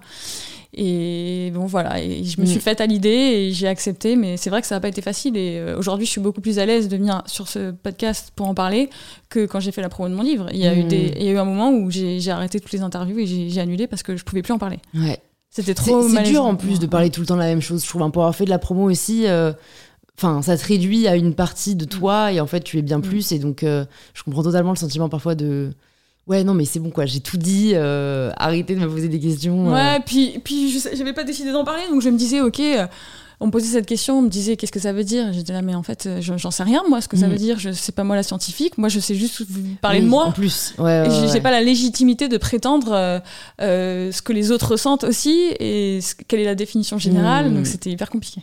Et 0.74 1.51
bon, 1.55 1.66
voilà. 1.66 2.01
Et 2.03 2.24
je 2.24 2.41
me 2.41 2.47
suis 2.47 2.59
mm. 2.59 2.61
faite 2.61 2.81
à 2.81 2.87
l'idée 2.87 3.09
et 3.09 3.53
j'ai 3.53 3.68
accepté, 3.68 4.16
mais 4.16 4.37
c'est 4.37 4.51
vrai 4.51 4.61
que 4.61 4.66
ça 4.66 4.74
n'a 4.74 4.81
pas 4.81 4.89
été 4.89 5.01
facile. 5.01 5.37
Et 5.37 5.59
euh, 5.59 5.79
aujourd'hui, 5.79 6.07
je 6.07 6.11
suis 6.11 6.20
beaucoup 6.20 6.41
plus 6.41 6.59
à 6.59 6.66
l'aise 6.66 6.89
de 6.89 6.97
venir 6.97 7.22
sur 7.26 7.49
ce 7.49 7.70
podcast 7.70 8.33
pour 8.37 8.49
en 8.49 8.55
parler 8.55 8.91
que 9.31 9.47
quand 9.47 9.61
j'ai 9.61 9.72
fait 9.72 9.81
la 9.81 9.89
promo 9.89 10.09
de 10.11 10.14
mon 10.14 10.22
livre. 10.22 10.49
Il 10.53 10.59
y 10.59 10.66
a, 10.66 10.74
eu, 10.74 10.85
mm. 10.85 10.89
des, 10.89 11.14
il 11.16 11.24
y 11.24 11.29
a 11.29 11.33
eu 11.33 11.39
un 11.39 11.45
moment 11.45 11.70
où 11.70 11.91
j'ai 11.91 12.31
arrêté 12.31 12.61
toutes 12.61 12.72
les 12.72 12.83
interviews 12.83 13.18
et 13.18 13.26
j'ai 13.26 13.61
annulé 13.61 13.87
parce 13.87 14.03
que 14.03 14.16
je 14.16 14.24
pouvais 14.24 14.43
plus 14.43 14.53
en 14.53 14.59
parler. 14.59 14.79
Ouais. 14.95 15.18
C'était 15.51 15.74
trop 15.74 16.07
C'est 16.07 16.22
dur 16.24 16.45
en 16.45 16.57
plus 16.57 16.79
de 16.79 16.87
parler 16.87 17.09
tout 17.09 17.20
le 17.20 17.26
temps 17.26 17.37
la 17.37 17.47
même 17.47 17.62
chose. 17.62 17.83
Je 17.83 17.89
trouve, 17.89 18.03
pour 18.11 18.22
avoir 18.22 18.37
fait 18.37 18.45
de 18.45 18.51
la 18.51 18.59
promo 18.59 18.91
aussi. 18.91 19.26
Euh, 19.26 19.53
enfin, 20.19 20.43
ça 20.43 20.57
te 20.57 20.66
réduit 20.66 21.07
à 21.07 21.16
une 21.16 21.35
partie 21.35 21.77
de 21.77 21.85
toi 21.85 22.33
et 22.33 22.41
en 22.41 22.47
fait, 22.47 22.61
tu 22.61 22.79
es 22.79 22.83
bien 22.83 22.99
mm. 22.99 23.03
plus. 23.03 23.33
Et 23.33 23.39
donc, 23.39 23.62
euh, 23.62 23.85
je 24.14 24.23
comprends 24.23 24.43
totalement 24.43 24.71
le 24.71 24.77
sentiment 24.77 25.09
parfois 25.09 25.35
de 25.35 25.71
ouais 26.27 26.45
non 26.45 26.53
mais 26.53 26.66
c'est 26.66 26.79
bon 26.79 26.91
quoi 26.91 27.07
j'ai 27.07 27.21
tout 27.21 27.39
dit 27.39 27.73
euh, 27.73 28.31
arrêtez 28.37 28.75
de 28.75 28.81
me 28.81 28.87
poser 28.87 29.09
des 29.09 29.19
questions 29.19 29.71
euh. 29.71 29.73
ouais 29.73 30.01
puis 30.05 30.39
puis 30.45 30.71
je 30.71 30.79
j'avais 30.95 31.14
pas 31.14 31.25
décidé 31.25 31.53
d'en 31.53 31.64
parler 31.64 31.85
donc 31.91 32.03
je 32.03 32.11
me 32.11 32.19
disais 32.19 32.43
ok 32.43 32.61
on 33.41 33.47
me 33.47 33.51
posait 33.51 33.69
cette 33.69 33.87
question 33.87 34.19
on 34.19 34.23
me 34.23 34.29
disait 34.29 34.59
qu'est-ce 34.59 34.73
que 34.73 34.79
ça 34.79 34.93
veut 34.93 35.05
dire? 35.05 35.33
J'étais 35.33 35.55
là 35.55 35.62
mais 35.62 35.75
en 35.75 35.83
fait 35.83 36.07
j'en 36.21 36.51
sais 36.51 36.64
rien 36.64 36.83
moi 36.87 37.01
ce 37.01 37.09
que 37.09 37.16
ça 37.16 37.29
mm. 37.29 37.31
veut 37.31 37.39
dire 37.39 37.59
je 37.59 37.73
sais 37.73 37.93
pas 37.93 38.05
moi 38.05 38.14
la 38.14 38.23
scientifique 38.23 38.77
moi 38.77 38.91
je 38.91 39.01
sais 39.01 39.14
juste 39.14 39.43
parler 39.81 40.03
de 40.03 40.07
moi 40.07 40.27
en 40.27 40.33
plus 40.33 40.75
ouais, 40.77 41.09
ouais, 41.09 41.29
j'ai 41.33 41.41
pas 41.41 41.51
la 41.51 41.62
légitimité 41.62 42.29
de 42.29 42.37
prétendre 42.37 43.23
ce 43.59 44.21
que 44.21 44.35
les 44.35 44.51
autres 44.51 44.73
ressentent 44.73 45.05
aussi 45.05 45.55
et 45.59 46.01
quelle 46.27 46.41
est 46.41 46.45
la 46.45 46.55
définition 46.55 46.99
générale 46.99 47.49
mm. 47.51 47.55
donc 47.55 47.66
c'était 47.66 47.89
hyper 47.89 48.11
compliqué 48.11 48.43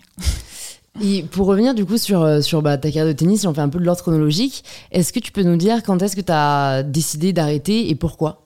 Et 1.01 1.23
pour 1.23 1.47
revenir 1.47 1.73
du 1.73 1.85
coup 1.85 1.97
sur, 1.97 2.21
euh, 2.21 2.41
sur 2.41 2.61
bah, 2.61 2.77
ta 2.77 2.89
carrière 2.89 3.05
de 3.05 3.11
tennis, 3.11 3.41
si 3.41 3.47
on 3.47 3.53
fait 3.53 3.61
un 3.61 3.69
peu 3.69 3.79
de 3.79 3.83
l'ordre 3.83 4.01
chronologique, 4.01 4.63
est-ce 4.91 5.11
que 5.11 5.19
tu 5.19 5.31
peux 5.31 5.43
nous 5.43 5.57
dire 5.57 5.83
quand 5.83 6.01
est-ce 6.01 6.15
que 6.15 6.21
tu 6.21 6.31
as 6.31 6.83
décidé 6.83 7.33
d'arrêter 7.33 7.89
et 7.89 7.95
pourquoi? 7.95 8.45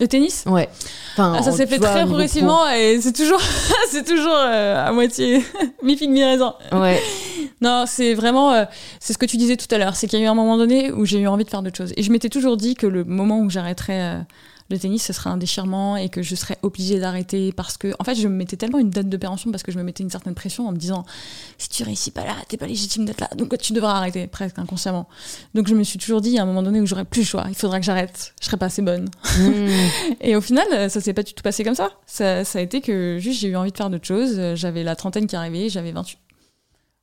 Le 0.00 0.06
tennis? 0.06 0.44
Ouais. 0.46 0.68
Enfin, 1.14 1.34
ah, 1.36 1.42
ça 1.42 1.50
s'est 1.50 1.66
fait 1.66 1.80
très 1.80 2.04
progressivement 2.04 2.70
et 2.70 3.00
c'est 3.00 3.12
toujours, 3.12 3.40
c'est 3.90 4.04
toujours 4.04 4.36
euh, 4.36 4.86
à 4.86 4.92
moitié 4.92 5.42
mi 5.82 5.96
figue 5.96 6.10
mi 6.10 6.22
raisin. 6.22 6.54
Ouais. 6.70 7.02
non, 7.60 7.84
c'est 7.84 8.14
vraiment, 8.14 8.52
euh, 8.52 8.64
c'est 9.00 9.12
ce 9.12 9.18
que 9.18 9.26
tu 9.26 9.36
disais 9.36 9.56
tout 9.56 9.72
à 9.74 9.78
l'heure, 9.78 9.96
c'est 9.96 10.06
qu'il 10.06 10.20
y 10.20 10.22
a 10.22 10.26
eu 10.26 10.28
un 10.28 10.34
moment 10.34 10.56
donné 10.56 10.92
où 10.92 11.04
j'ai 11.04 11.18
eu 11.18 11.26
envie 11.26 11.42
de 11.42 11.50
faire 11.50 11.62
d'autres 11.62 11.76
choses. 11.76 11.92
Et 11.96 12.04
je 12.04 12.12
m'étais 12.12 12.28
toujours 12.28 12.56
dit 12.56 12.76
que 12.76 12.86
le 12.86 13.02
moment 13.02 13.40
où 13.40 13.50
j'arrêterais 13.50 14.24
le 14.70 14.78
tennis, 14.78 15.02
ce 15.02 15.12
serait 15.12 15.30
un 15.30 15.36
déchirement 15.36 15.96
et 15.96 16.08
que 16.08 16.22
je 16.22 16.34
serais 16.34 16.58
obligée 16.62 17.00
d'arrêter 17.00 17.52
parce 17.52 17.76
que, 17.76 17.94
en 17.98 18.04
fait, 18.04 18.14
je 18.14 18.28
me 18.28 18.34
mettais 18.34 18.56
tellement 18.56 18.78
une 18.78 18.90
date 18.90 19.08
de 19.08 19.16
péremption 19.16 19.50
parce 19.50 19.62
que 19.62 19.72
je 19.72 19.78
me 19.78 19.82
mettais 19.82 20.02
une 20.02 20.10
certaine 20.10 20.34
pression 20.34 20.68
en 20.68 20.72
me 20.72 20.76
disant, 20.76 21.04
si 21.56 21.68
tu 21.68 21.82
réussis 21.84 22.10
pas 22.10 22.24
là, 22.24 22.34
t'es 22.48 22.56
pas 22.56 22.66
légitime 22.66 23.04
d'être 23.04 23.20
là, 23.20 23.30
donc 23.36 23.56
tu 23.58 23.72
devras 23.72 23.94
arrêter, 23.94 24.26
presque 24.26 24.58
inconsciemment. 24.58 25.08
Donc 25.54 25.68
je 25.68 25.74
me 25.74 25.82
suis 25.82 25.98
toujours 25.98 26.20
dit, 26.20 26.38
à 26.38 26.42
un 26.42 26.46
moment 26.46 26.62
donné 26.62 26.80
où 26.80 26.86
j'aurais 26.86 27.04
plus 27.04 27.22
le 27.22 27.26
choix, 27.26 27.46
il 27.48 27.54
faudra 27.54 27.80
que 27.80 27.86
j'arrête, 27.86 28.34
je 28.40 28.46
serais 28.46 28.58
pas 28.58 28.66
assez 28.66 28.82
bonne. 28.82 29.08
Hmm. 29.38 29.68
et 30.20 30.36
au 30.36 30.40
final, 30.40 30.90
ça 30.90 31.00
s'est 31.00 31.14
pas 31.14 31.22
du 31.22 31.32
tout 31.32 31.42
passé 31.42 31.64
comme 31.64 31.74
ça. 31.74 31.90
ça. 32.06 32.44
Ça 32.44 32.58
a 32.58 32.62
été 32.62 32.80
que 32.80 33.18
juste 33.20 33.40
j'ai 33.40 33.48
eu 33.48 33.56
envie 33.56 33.72
de 33.72 33.76
faire 33.76 33.90
d'autres 33.90 34.06
choses. 34.06 34.54
J'avais 34.54 34.84
la 34.84 34.96
trentaine 34.96 35.26
qui 35.26 35.36
arrivait, 35.36 35.68
j'avais 35.68 35.92
28. 35.92 36.18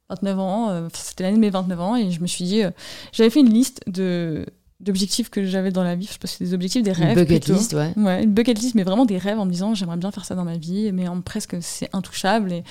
29 0.09 0.39
ans, 0.39 0.69
euh, 0.69 0.87
c'était 0.93 1.23
l'année 1.23 1.37
de 1.37 1.41
mes 1.41 1.49
29 1.49 1.81
ans, 1.81 1.95
et 1.95 2.11
je 2.11 2.21
me 2.21 2.27
suis 2.27 2.45
dit, 2.45 2.63
euh, 2.63 2.71
j'avais 3.11 3.29
fait 3.29 3.39
une 3.39 3.51
liste 3.51 3.81
de 3.87 4.45
d'objectifs 4.85 5.29
que 5.29 5.43
j'avais 5.43 5.71
dans 5.71 5.83
la 5.83 5.95
vie. 5.95 6.05
Je 6.05 6.13
sais 6.13 6.19
pas 6.19 6.27
si 6.27 6.37
c'est 6.37 6.45
des 6.45 6.53
objectifs, 6.53 6.83
des 6.83 6.91
rêves. 6.91 7.17
Une 7.17 7.25
bucket 7.25 7.47
list, 7.47 7.73
ouais. 7.73 7.91
ouais. 7.97 8.23
Une 8.23 8.31
bucket 8.31 8.57
list, 8.59 8.75
mais 8.75 8.83
vraiment 8.83 9.05
des 9.05 9.17
rêves 9.17 9.39
en 9.39 9.45
me 9.45 9.51
disant 9.51 9.73
j'aimerais 9.73 9.97
bien 9.97 10.11
faire 10.11 10.25
ça 10.25 10.35
dans 10.35 10.45
ma 10.45 10.57
vie, 10.57 10.91
mais 10.93 11.07
en 11.07 11.21
presque 11.21 11.57
c'est 11.61 11.89
intouchable. 11.93 12.53
Et, 12.53 12.63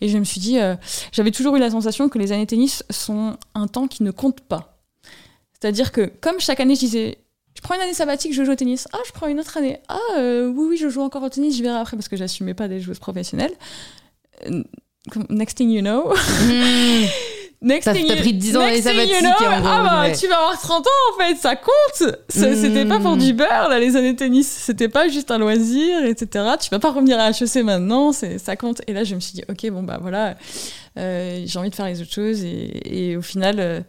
et, 0.00 0.08
je 0.08 0.16
me 0.16 0.24
suis 0.24 0.40
dit, 0.40 0.58
euh, 0.60 0.76
j'avais 1.12 1.32
toujours 1.32 1.56
eu 1.56 1.58
la 1.58 1.70
sensation 1.70 2.08
que 2.08 2.18
les 2.18 2.32
années 2.32 2.46
tennis 2.46 2.84
sont 2.88 3.36
un 3.54 3.66
temps 3.66 3.88
qui 3.88 4.04
ne 4.04 4.12
compte 4.12 4.40
pas. 4.40 4.78
C'est-à-dire 5.60 5.90
que 5.90 6.12
comme 6.20 6.38
chaque 6.38 6.60
année 6.60 6.76
je 6.76 6.80
disais, 6.80 7.18
je 7.56 7.60
prends 7.62 7.74
une 7.74 7.80
année 7.80 7.94
sabbatique, 7.94 8.32
je 8.32 8.44
joue 8.44 8.52
au 8.52 8.56
tennis. 8.56 8.86
Ah, 8.92 8.98
je 9.06 9.12
prends 9.12 9.26
une 9.26 9.40
autre 9.40 9.56
année. 9.56 9.80
Ah, 9.88 9.98
euh, 10.18 10.48
oui, 10.48 10.66
oui, 10.70 10.76
je 10.76 10.88
joue 10.88 11.02
encore 11.02 11.24
au 11.24 11.28
tennis, 11.28 11.56
je 11.56 11.62
verrai 11.62 11.80
après 11.80 11.96
parce 11.96 12.08
que 12.08 12.16
j'assumais 12.16 12.54
pas 12.54 12.68
des 12.68 12.80
joueuses 12.80 13.00
professionnelles. 13.00 13.54
Euh, 14.46 14.62
next 15.30 15.56
thing 15.56 15.70
you 15.70 15.80
know. 15.80 16.12
Hmm. 16.12 17.06
Next 17.62 17.84
ça 17.84 17.94
t'a 17.94 18.16
pris 18.16 18.34
10 18.34 18.56
ans 18.56 18.66
et 18.66 18.82
sabbatique. 18.82 19.14
You 19.14 19.20
know, 19.20 19.32
ah 19.40 20.06
bah, 20.08 20.14
tu 20.14 20.28
vas 20.28 20.36
avoir 20.36 20.60
30 20.60 20.86
ans 20.86 20.90
en 21.14 21.20
fait, 21.20 21.36
ça 21.36 21.56
compte. 21.56 22.14
C'était 22.28 22.84
pas 22.84 23.00
pour 23.00 23.16
du 23.16 23.32
beurre 23.32 23.68
là, 23.68 23.78
les 23.78 23.96
années 23.96 24.14
tennis. 24.14 24.46
C'était 24.46 24.88
pas 24.88 25.08
juste 25.08 25.30
un 25.30 25.38
loisir, 25.38 26.04
etc. 26.04 26.44
Tu 26.60 26.70
vas 26.70 26.78
pas 26.78 26.90
revenir 26.90 27.18
à 27.18 27.30
HEC 27.30 27.64
maintenant, 27.64 28.12
ça 28.12 28.56
compte. 28.56 28.82
Et 28.86 28.92
là, 28.92 29.04
je 29.04 29.14
me 29.14 29.20
suis 29.20 29.32
dit, 29.32 29.42
ok, 29.48 29.70
bon 29.70 29.82
bah 29.82 29.98
voilà, 30.00 30.36
euh, 30.98 31.42
j'ai 31.46 31.58
envie 31.58 31.70
de 31.70 31.74
faire 31.74 31.86
les 31.86 32.00
autres 32.02 32.12
choses. 32.12 32.44
Et, 32.44 33.10
et 33.10 33.16
au 33.16 33.22
final, 33.22 33.56
euh, 33.58 33.80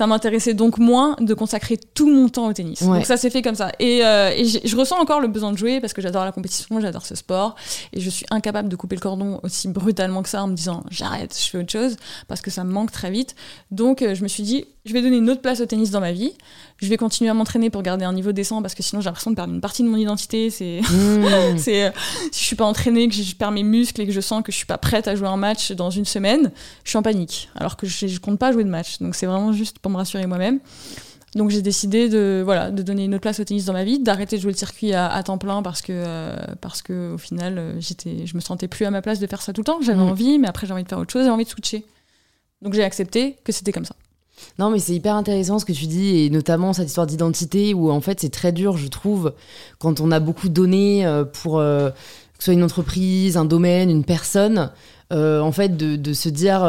ça 0.00 0.06
m'intéressait 0.06 0.54
donc 0.54 0.78
moins 0.78 1.14
de 1.20 1.34
consacrer 1.34 1.76
tout 1.76 2.10
mon 2.10 2.30
temps 2.30 2.46
au 2.46 2.54
tennis. 2.54 2.82
Donc 2.82 3.04
ça 3.04 3.18
s'est 3.18 3.28
fait 3.28 3.42
comme 3.42 3.54
ça. 3.54 3.70
Et, 3.78 4.02
euh, 4.02 4.30
je 4.64 4.74
ressens 4.74 4.98
encore 4.98 5.20
le 5.20 5.28
besoin 5.28 5.52
de 5.52 5.58
jouer 5.58 5.78
parce 5.78 5.92
que 5.92 6.00
j'adore 6.00 6.24
la 6.24 6.32
compétition, 6.32 6.80
j'adore 6.80 7.04
ce 7.04 7.14
sport. 7.14 7.54
Et 7.92 8.00
je 8.00 8.08
suis 8.08 8.24
incapable 8.30 8.70
de 8.70 8.76
couper 8.76 8.96
le 8.96 9.02
cordon 9.02 9.40
aussi 9.42 9.68
brutalement 9.68 10.22
que 10.22 10.30
ça 10.30 10.42
en 10.42 10.46
me 10.46 10.54
disant 10.54 10.84
j'arrête, 10.90 11.38
je 11.38 11.50
fais 11.50 11.58
autre 11.58 11.70
chose 11.70 11.96
parce 12.28 12.40
que 12.40 12.50
ça 12.50 12.64
me 12.64 12.72
manque 12.72 12.92
très 12.92 13.10
vite. 13.10 13.34
Donc 13.72 14.00
euh, 14.00 14.14
je 14.14 14.22
me 14.22 14.28
suis 14.28 14.42
dit, 14.42 14.64
je 14.90 14.94
vais 14.94 15.02
donner 15.02 15.18
une 15.18 15.30
autre 15.30 15.40
place 15.40 15.60
au 15.60 15.66
tennis 15.66 15.92
dans 15.92 16.00
ma 16.00 16.10
vie. 16.10 16.32
Je 16.78 16.88
vais 16.88 16.96
continuer 16.96 17.30
à 17.30 17.34
m'entraîner 17.34 17.70
pour 17.70 17.82
garder 17.82 18.04
un 18.04 18.12
niveau 18.12 18.32
décent 18.32 18.60
parce 18.60 18.74
que 18.74 18.82
sinon 18.82 19.00
j'ai 19.00 19.06
l'impression 19.06 19.30
de 19.30 19.36
perdre 19.36 19.54
une 19.54 19.60
partie 19.60 19.84
de 19.84 19.88
mon 19.88 19.96
identité. 19.96 20.50
C'est, 20.50 20.80
mmh. 20.80 21.24
c'est 21.58 21.84
euh, 21.84 21.90
si 22.32 22.40
je 22.40 22.46
suis 22.46 22.56
pas 22.56 22.64
entraînée, 22.64 23.08
que 23.08 23.14
je 23.14 23.36
perds 23.36 23.52
mes 23.52 23.62
muscles 23.62 24.00
et 24.00 24.06
que 24.06 24.12
je 24.12 24.20
sens 24.20 24.42
que 24.42 24.50
je 24.50 24.56
suis 24.56 24.66
pas 24.66 24.78
prête 24.78 25.06
à 25.06 25.14
jouer 25.14 25.28
un 25.28 25.36
match 25.36 25.70
dans 25.70 25.90
une 25.90 26.04
semaine, 26.04 26.50
je 26.82 26.90
suis 26.90 26.98
en 26.98 27.02
panique. 27.02 27.50
Alors 27.54 27.76
que 27.76 27.86
je, 27.86 28.08
je 28.08 28.18
compte 28.18 28.40
pas 28.40 28.50
jouer 28.50 28.64
de 28.64 28.68
match. 28.68 28.98
Donc 28.98 29.14
c'est 29.14 29.26
vraiment 29.26 29.52
juste 29.52 29.78
pour 29.78 29.92
me 29.92 29.96
rassurer 29.96 30.26
moi-même. 30.26 30.58
Donc 31.36 31.50
j'ai 31.50 31.62
décidé 31.62 32.08
de 32.08 32.42
voilà 32.44 32.72
de 32.72 32.82
donner 32.82 33.04
une 33.04 33.14
autre 33.14 33.22
place 33.22 33.38
au 33.38 33.44
tennis 33.44 33.64
dans 33.66 33.72
ma 33.72 33.84
vie, 33.84 34.00
d'arrêter 34.00 34.36
de 34.36 34.42
jouer 34.42 34.50
le 34.50 34.58
circuit 34.58 34.92
à, 34.92 35.22
temps 35.22 35.38
plein 35.38 35.62
parce 35.62 35.82
que 35.82 35.92
euh, 35.92 36.36
parce 36.60 36.82
que 36.82 37.14
au 37.14 37.18
final 37.18 37.58
euh, 37.58 37.80
j'étais 37.80 38.26
je 38.26 38.34
me 38.34 38.40
sentais 38.40 38.66
plus 38.66 38.84
à 38.86 38.90
ma 38.90 39.02
place 39.02 39.20
de 39.20 39.26
faire 39.28 39.40
ça 39.40 39.52
tout 39.52 39.60
le 39.60 39.66
temps. 39.66 39.80
J'avais 39.80 39.98
mmh. 39.98 40.02
envie, 40.02 40.38
mais 40.40 40.48
après 40.48 40.66
j'ai 40.66 40.72
envie 40.72 40.82
de 40.82 40.88
faire 40.88 40.98
autre 40.98 41.12
chose, 41.12 41.26
j'ai 41.26 41.30
envie 41.30 41.44
de 41.44 41.48
switcher. 41.48 41.86
Donc 42.62 42.74
j'ai 42.74 42.82
accepté 42.82 43.36
que 43.44 43.52
c'était 43.52 43.70
comme 43.70 43.84
ça. 43.84 43.94
Non, 44.58 44.70
mais 44.70 44.78
c'est 44.78 44.94
hyper 44.94 45.14
intéressant 45.14 45.58
ce 45.58 45.64
que 45.64 45.72
tu 45.72 45.86
dis, 45.86 46.24
et 46.24 46.30
notamment 46.30 46.72
cette 46.72 46.88
histoire 46.88 47.06
d'identité 47.06 47.74
où 47.74 47.90
en 47.90 48.00
fait 48.00 48.20
c'est 48.20 48.30
très 48.30 48.52
dur, 48.52 48.76
je 48.76 48.88
trouve, 48.88 49.32
quand 49.78 50.00
on 50.00 50.10
a 50.10 50.20
beaucoup 50.20 50.48
donné 50.48 51.06
euh, 51.06 51.24
pour 51.24 51.58
que 51.58 51.92
ce 52.38 52.44
soit 52.44 52.54
une 52.54 52.64
entreprise, 52.64 53.36
un 53.36 53.44
domaine, 53.44 53.90
une 53.90 54.04
personne, 54.04 54.70
en 55.10 55.52
fait 55.52 55.76
de, 55.76 56.12
se 56.12 56.28
dire 56.28 56.64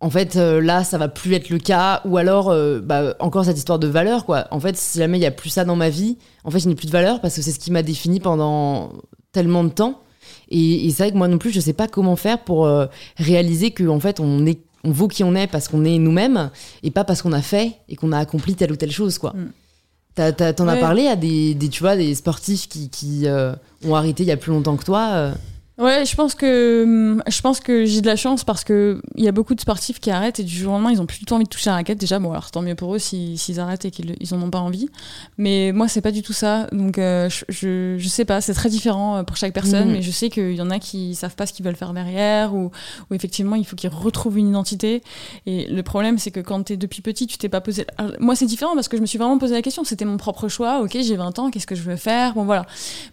en 0.00 0.10
fait, 0.10 0.36
euh, 0.36 0.60
là, 0.60 0.84
ça 0.84 0.96
va 0.96 1.08
plus 1.08 1.34
être 1.34 1.50
le 1.50 1.58
cas. 1.58 2.02
Ou 2.04 2.18
alors, 2.18 2.50
euh, 2.50 2.80
bah, 2.80 3.16
encore 3.18 3.44
cette 3.44 3.58
histoire 3.58 3.78
de 3.78 3.88
valeur, 3.88 4.24
quoi. 4.24 4.46
En 4.50 4.60
fait, 4.60 4.76
si 4.76 4.98
jamais 4.98 5.18
il 5.18 5.22
y 5.22 5.26
a 5.26 5.30
plus 5.30 5.50
ça 5.50 5.64
dans 5.64 5.76
ma 5.76 5.90
vie, 5.90 6.18
en 6.44 6.50
fait, 6.50 6.60
je 6.60 6.68
n'ai 6.68 6.74
plus 6.74 6.86
de 6.86 6.92
valeur 6.92 7.20
parce 7.20 7.34
que 7.34 7.42
c'est 7.42 7.52
ce 7.52 7.58
qui 7.58 7.72
m'a 7.72 7.82
défini 7.82 8.20
pendant 8.20 8.92
tellement 9.32 9.64
de 9.64 9.70
temps. 9.70 10.00
Et, 10.50 10.88
c'est 10.90 11.04
vrai 11.04 11.12
que 11.12 11.16
moi 11.16 11.28
non 11.28 11.38
plus, 11.38 11.50
je 11.50 11.60
sais 11.60 11.72
pas 11.72 11.88
comment 11.88 12.16
faire 12.16 12.42
pour 12.44 12.66
euh, 12.66 12.86
réaliser 13.16 13.72
que 13.72 13.86
en 13.88 14.00
fait, 14.00 14.20
on 14.20 14.46
est, 14.46 14.60
on 14.84 14.90
vaut 14.90 15.08
qui 15.08 15.24
on 15.24 15.34
est 15.34 15.46
parce 15.46 15.68
qu'on 15.68 15.84
est 15.84 15.98
nous-mêmes 15.98 16.50
et 16.82 16.90
pas 16.90 17.04
parce 17.04 17.22
qu'on 17.22 17.32
a 17.32 17.42
fait 17.42 17.72
et 17.88 17.96
qu'on 17.96 18.12
a 18.12 18.18
accompli 18.18 18.54
telle 18.54 18.72
ou 18.72 18.76
telle 18.76 18.92
chose, 18.92 19.18
quoi. 19.18 19.34
Mm. 19.34 19.52
T'en 20.16 20.66
as, 20.66 20.76
parlé 20.76 21.06
à 21.06 21.14
des, 21.14 21.54
des, 21.54 21.68
tu 21.68 21.84
vois, 21.84 21.94
des 21.94 22.12
sportifs 22.16 22.68
qui, 22.68 22.90
qui 22.90 23.28
euh, 23.28 23.52
ont 23.84 23.94
arrêté 23.94 24.24
il 24.24 24.26
y 24.26 24.32
a 24.32 24.36
plus 24.36 24.50
longtemps 24.50 24.76
que 24.76 24.84
toi 24.84 25.10
euh 25.12 25.34
Ouais, 25.78 26.04
je 26.04 26.16
pense 26.16 26.34
que 26.34 26.82
hum, 26.82 27.22
je 27.28 27.40
pense 27.40 27.60
que 27.60 27.84
j'ai 27.84 28.00
de 28.00 28.06
la 28.06 28.16
chance 28.16 28.42
parce 28.42 28.64
que 28.64 29.00
il 29.14 29.22
y 29.22 29.28
a 29.28 29.32
beaucoup 29.32 29.54
de 29.54 29.60
sportifs 29.60 30.00
qui 30.00 30.10
arrêtent 30.10 30.40
et 30.40 30.42
du 30.42 30.52
jour 30.52 30.72
au 30.72 30.74
lendemain 30.74 30.90
ils 30.90 31.00
ont 31.00 31.06
plus 31.06 31.20
du 31.20 31.24
tout 31.24 31.34
envie 31.34 31.44
de 31.44 31.48
toucher 31.48 31.70
la 31.70 31.76
raquette. 31.76 31.98
Déjà, 31.98 32.18
bon 32.18 32.32
alors 32.32 32.50
tant 32.50 32.62
mieux 32.62 32.74
pour 32.74 32.96
eux 32.96 32.98
s'ils 32.98 33.60
arrêtent 33.60 33.84
et 33.84 33.92
qu'ils 33.92 34.16
ils 34.18 34.34
en 34.34 34.42
ont 34.42 34.50
pas 34.50 34.58
envie. 34.58 34.88
Mais 35.36 35.70
moi 35.72 35.86
c'est 35.86 36.00
pas 36.00 36.10
du 36.10 36.22
tout 36.22 36.32
ça. 36.32 36.66
Donc 36.72 36.98
euh, 36.98 37.28
je, 37.48 37.96
je, 37.96 38.08
sais 38.08 38.24
pas, 38.24 38.40
c'est 38.40 38.54
très 38.54 38.70
différent 38.70 39.18
euh, 39.18 39.22
pour 39.22 39.36
chaque 39.36 39.52
personne. 39.52 39.86
Mhm. 39.86 39.92
Mais 39.92 40.02
je 40.02 40.10
sais 40.10 40.30
qu'il 40.30 40.56
y 40.56 40.60
en 40.60 40.70
a 40.70 40.80
qui 40.80 41.14
savent 41.14 41.36
pas 41.36 41.46
ce 41.46 41.52
qu'ils 41.52 41.64
veulent 41.64 41.76
faire 41.76 41.92
derrière 41.92 42.54
ou, 42.54 42.72
ou 43.08 43.14
effectivement 43.14 43.54
il 43.54 43.64
faut 43.64 43.76
qu'ils 43.76 43.90
retrouvent 43.90 44.38
une 44.38 44.48
identité. 44.48 45.04
Et 45.46 45.68
le 45.68 45.82
problème 45.84 46.18
c'est 46.18 46.32
que 46.32 46.40
quand 46.40 46.64
tu 46.64 46.72
es 46.72 46.76
depuis 46.76 47.02
petit 47.02 47.28
tu 47.28 47.38
t'es 47.38 47.48
pas 47.48 47.60
posé. 47.60 47.86
moi 48.18 48.34
c'est 48.34 48.46
différent 48.46 48.74
parce 48.74 48.88
que 48.88 48.96
je 48.96 49.02
me 49.02 49.06
suis 49.06 49.18
vraiment 49.18 49.38
posé 49.38 49.54
la 49.54 49.62
question. 49.62 49.84
C'était 49.84 50.04
mon 50.04 50.16
propre 50.16 50.48
choix. 50.48 50.80
Ok 50.80 50.98
j'ai 51.00 51.14
20 51.14 51.38
ans, 51.38 51.50
qu'est-ce 51.52 51.68
que 51.68 51.76
je 51.76 51.82
veux 51.82 51.94
faire? 51.94 52.34
Bon 52.34 52.44
voilà. 52.44 52.66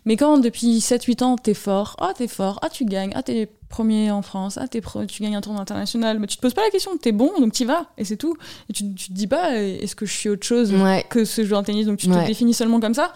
Mais 0.06 0.18
quand 0.18 0.40
depuis 0.40 0.80
7-8 0.80 1.24
ans 1.24 1.36
t'es 1.36 1.54
fort, 1.54 1.96
oh 2.02 2.10
t'es 2.18 2.28
fort 2.28 2.55
ah, 2.62 2.70
tu 2.70 2.86
gagnes, 2.86 3.12
ah, 3.16 3.24
t'es 3.24 3.50
premier 3.70 4.12
en 4.12 4.22
France, 4.22 4.58
ah, 4.58 4.68
pro 4.82 5.06
tu 5.06 5.24
gagnes 5.24 5.36
un 5.36 5.42
tournoi 5.42 5.62
international. 5.62 6.20
Mais 6.20 6.28
tu 6.28 6.38
te 6.38 6.42
poses 6.42 6.54
pas 6.54 6.64
la 6.64 6.70
question, 6.70 6.98
t'es 6.98 7.12
bon, 7.12 7.32
donc 7.40 7.54
t'y 7.54 7.66
vas, 7.66 7.88
et 7.98 8.06
c'est 8.06 8.18
tout. 8.18 8.36
Et 8.70 8.74
tu, 8.74 8.94
tu 8.94 9.10
te 9.10 9.14
dis 9.14 9.28
pas, 9.28 9.56
est-ce 9.56 9.96
que 9.96 10.06
je 10.06 10.14
suis 10.14 10.30
autre 10.30 10.46
chose 10.46 10.74
que 11.10 11.26
ce 11.26 11.44
joueur 11.44 11.62
de 11.62 11.68
tennis, 11.68 11.86
donc 11.86 11.98
tu 11.98 12.08
te 12.08 12.26
définis 12.26 12.54
seulement 12.54 12.80
comme 12.80 12.94
ça. 12.94 13.14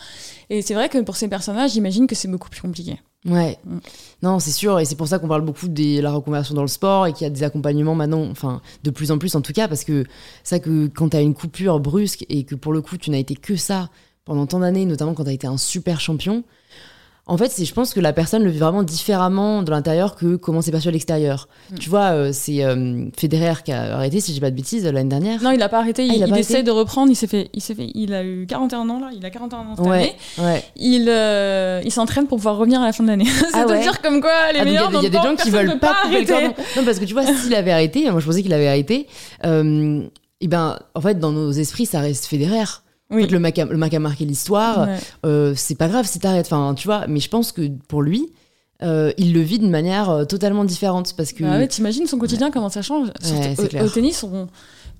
Et 0.49 0.61
c'est 0.61 0.73
vrai 0.73 0.89
que 0.89 0.97
pour 0.99 1.15
ces 1.15 1.27
personnages, 1.27 1.71
j'imagine 1.73 2.07
que 2.07 2.15
c'est 2.15 2.27
beaucoup 2.27 2.49
plus 2.49 2.61
compliqué. 2.61 2.99
Ouais. 3.25 3.57
Mm. 3.65 3.77
Non, 4.23 4.39
c'est 4.39 4.51
sûr, 4.51 4.79
et 4.79 4.85
c'est 4.85 4.95
pour 4.95 5.07
ça 5.07 5.19
qu'on 5.19 5.27
parle 5.27 5.41
beaucoup 5.41 5.67
de 5.67 6.01
la 6.01 6.11
reconversion 6.11 6.55
dans 6.55 6.61
le 6.61 6.67
sport 6.67 7.07
et 7.07 7.13
qu'il 7.13 7.23
y 7.23 7.27
a 7.27 7.29
des 7.29 7.43
accompagnements 7.43 7.95
maintenant, 7.95 8.25
enfin, 8.29 8.61
de 8.83 8.89
plus 8.91 9.11
en 9.11 9.17
plus 9.17 9.35
en 9.35 9.41
tout 9.41 9.53
cas, 9.53 9.67
parce 9.67 9.83
que 9.83 10.05
ça 10.43 10.59
que 10.59 10.87
quand 10.87 11.09
t'as 11.09 11.21
une 11.21 11.33
coupure 11.33 11.79
brusque 11.79 12.25
et 12.29 12.43
que 12.43 12.55
pour 12.55 12.71
le 12.71 12.81
coup 12.81 12.97
tu 12.97 13.11
n'as 13.11 13.17
été 13.17 13.35
que 13.35 13.55
ça 13.55 13.89
pendant 14.25 14.45
tant 14.45 14.59
d'années, 14.59 14.85
notamment 14.85 15.13
quand 15.13 15.25
t'as 15.25 15.33
été 15.33 15.47
un 15.47 15.57
super 15.57 15.99
champion, 15.99 16.43
en 17.29 17.37
fait, 17.37 17.51
c'est, 17.51 17.63
je 17.63 17.73
pense 17.75 17.93
que 17.93 17.99
la 17.99 18.11
personne 18.11 18.43
le 18.43 18.49
vit 18.49 18.57
vraiment 18.57 18.81
différemment 18.81 19.61
de 19.61 19.69
l'intérieur 19.69 20.15
que 20.15 20.35
comment 20.35 20.63
c'est 20.63 20.71
perçu 20.71 20.87
à 20.87 20.91
l'extérieur. 20.91 21.47
Mm. 21.69 21.75
Tu 21.77 21.87
vois, 21.87 22.05
euh, 22.05 22.31
c'est 22.33 22.63
euh, 22.63 23.05
Federer 23.15 23.61
qui 23.63 23.71
a 23.71 23.95
arrêté, 23.95 24.19
si 24.19 24.33
j'ai 24.33 24.39
pas 24.39 24.49
de 24.49 24.55
bêtises, 24.55 24.83
l'année 24.83 25.09
dernière. 25.09 25.39
Non, 25.43 25.51
il 25.51 25.61
a 25.61 25.69
pas 25.69 25.77
arrêté. 25.77 26.07
Ah, 26.09 26.13
il, 26.15 26.37
essaie 26.39 26.63
de 26.63 26.71
reprendre. 26.71 27.11
Il 27.11 27.15
s'est 27.15 27.27
fait, 27.27 27.51
il 27.53 27.61
s'est 27.61 27.75
fait, 27.75 27.91
il 27.93 28.15
a 28.15 28.23
eu 28.23 28.47
41 28.47 28.89
ans 28.89 28.99
là. 28.99 29.11
Il 29.15 29.23
a 29.23 29.29
41 29.29 29.59
ans 29.59 29.75
cette 29.77 29.85
année. 29.85 30.15
Ouais. 30.39 30.63
Il, 30.75 31.05
euh, 31.07 31.81
il 31.85 31.91
s'entraîne 31.91 32.25
pour 32.25 32.39
pouvoir 32.39 32.57
revenir 32.57 32.81
à 32.81 32.85
la 32.85 32.93
fin 32.93 33.03
de 33.03 33.09
l'année. 33.09 33.25
c'est 33.51 33.53
ah 33.53 33.65
comme 34.01 34.21
quoi 34.21 34.51
les 34.51 34.61
ah, 34.61 34.65
meilleurs. 34.65 34.89
Il 34.91 35.03
y, 35.03 35.05
a 35.05 35.09
des 35.09 35.17
gens 35.17 35.35
qui 35.35 35.51
veulent 35.51 35.77
pas, 35.77 35.97
arrêter. 36.05 36.33
Non, 36.77 36.83
parce 36.83 36.97
que 36.97 37.05
tu 37.05 37.13
vois, 37.13 37.25
s'il 37.43 37.53
avait 37.53 37.71
arrêté, 37.71 38.09
moi 38.09 38.21
je 38.21 38.25
pensais 38.25 38.41
qu'il 38.41 38.53
avait 38.53 38.67
arrêté. 38.67 39.05
et 39.43 40.47
ben, 40.47 40.79
en 40.95 41.01
fait, 41.01 41.19
dans 41.19 41.31
nos 41.31 41.51
esprits, 41.51 41.85
ça 41.85 41.99
reste 41.99 42.25
Federer. 42.25 42.81
Oui. 43.11 43.27
le 43.27 43.39
mec 43.39 43.57
a, 43.57 43.65
le 43.65 43.77
mec 43.77 43.93
a 43.93 43.99
marqué 43.99 44.25
l'histoire. 44.25 44.87
Euh, 45.25 45.53
c'est 45.55 45.75
pas 45.75 45.87
grave 45.87 46.05
si 46.05 46.19
t'arrêtes. 46.19 46.45
Enfin, 46.45 46.75
tu 46.75 46.87
vois. 46.87 47.07
Mais 47.07 47.19
je 47.19 47.29
pense 47.29 47.51
que 47.51 47.67
pour 47.87 48.01
lui, 48.01 48.31
euh, 48.81 49.11
il 49.17 49.33
le 49.33 49.41
vit 49.41 49.59
de 49.59 49.67
manière 49.67 50.09
euh, 50.09 50.25
totalement 50.25 50.63
différente 50.63 51.13
parce 51.17 51.33
que. 51.33 51.43
Bah 51.43 51.57
ouais, 51.57 51.67
t'imagines 51.67 52.07
son 52.07 52.17
quotidien 52.17 52.51
comment 52.51 52.69
ça 52.69 52.81
change. 52.81 53.09
au, 53.09 53.83
au, 53.83 53.89
tennis, 53.89 54.23
on, 54.23 54.47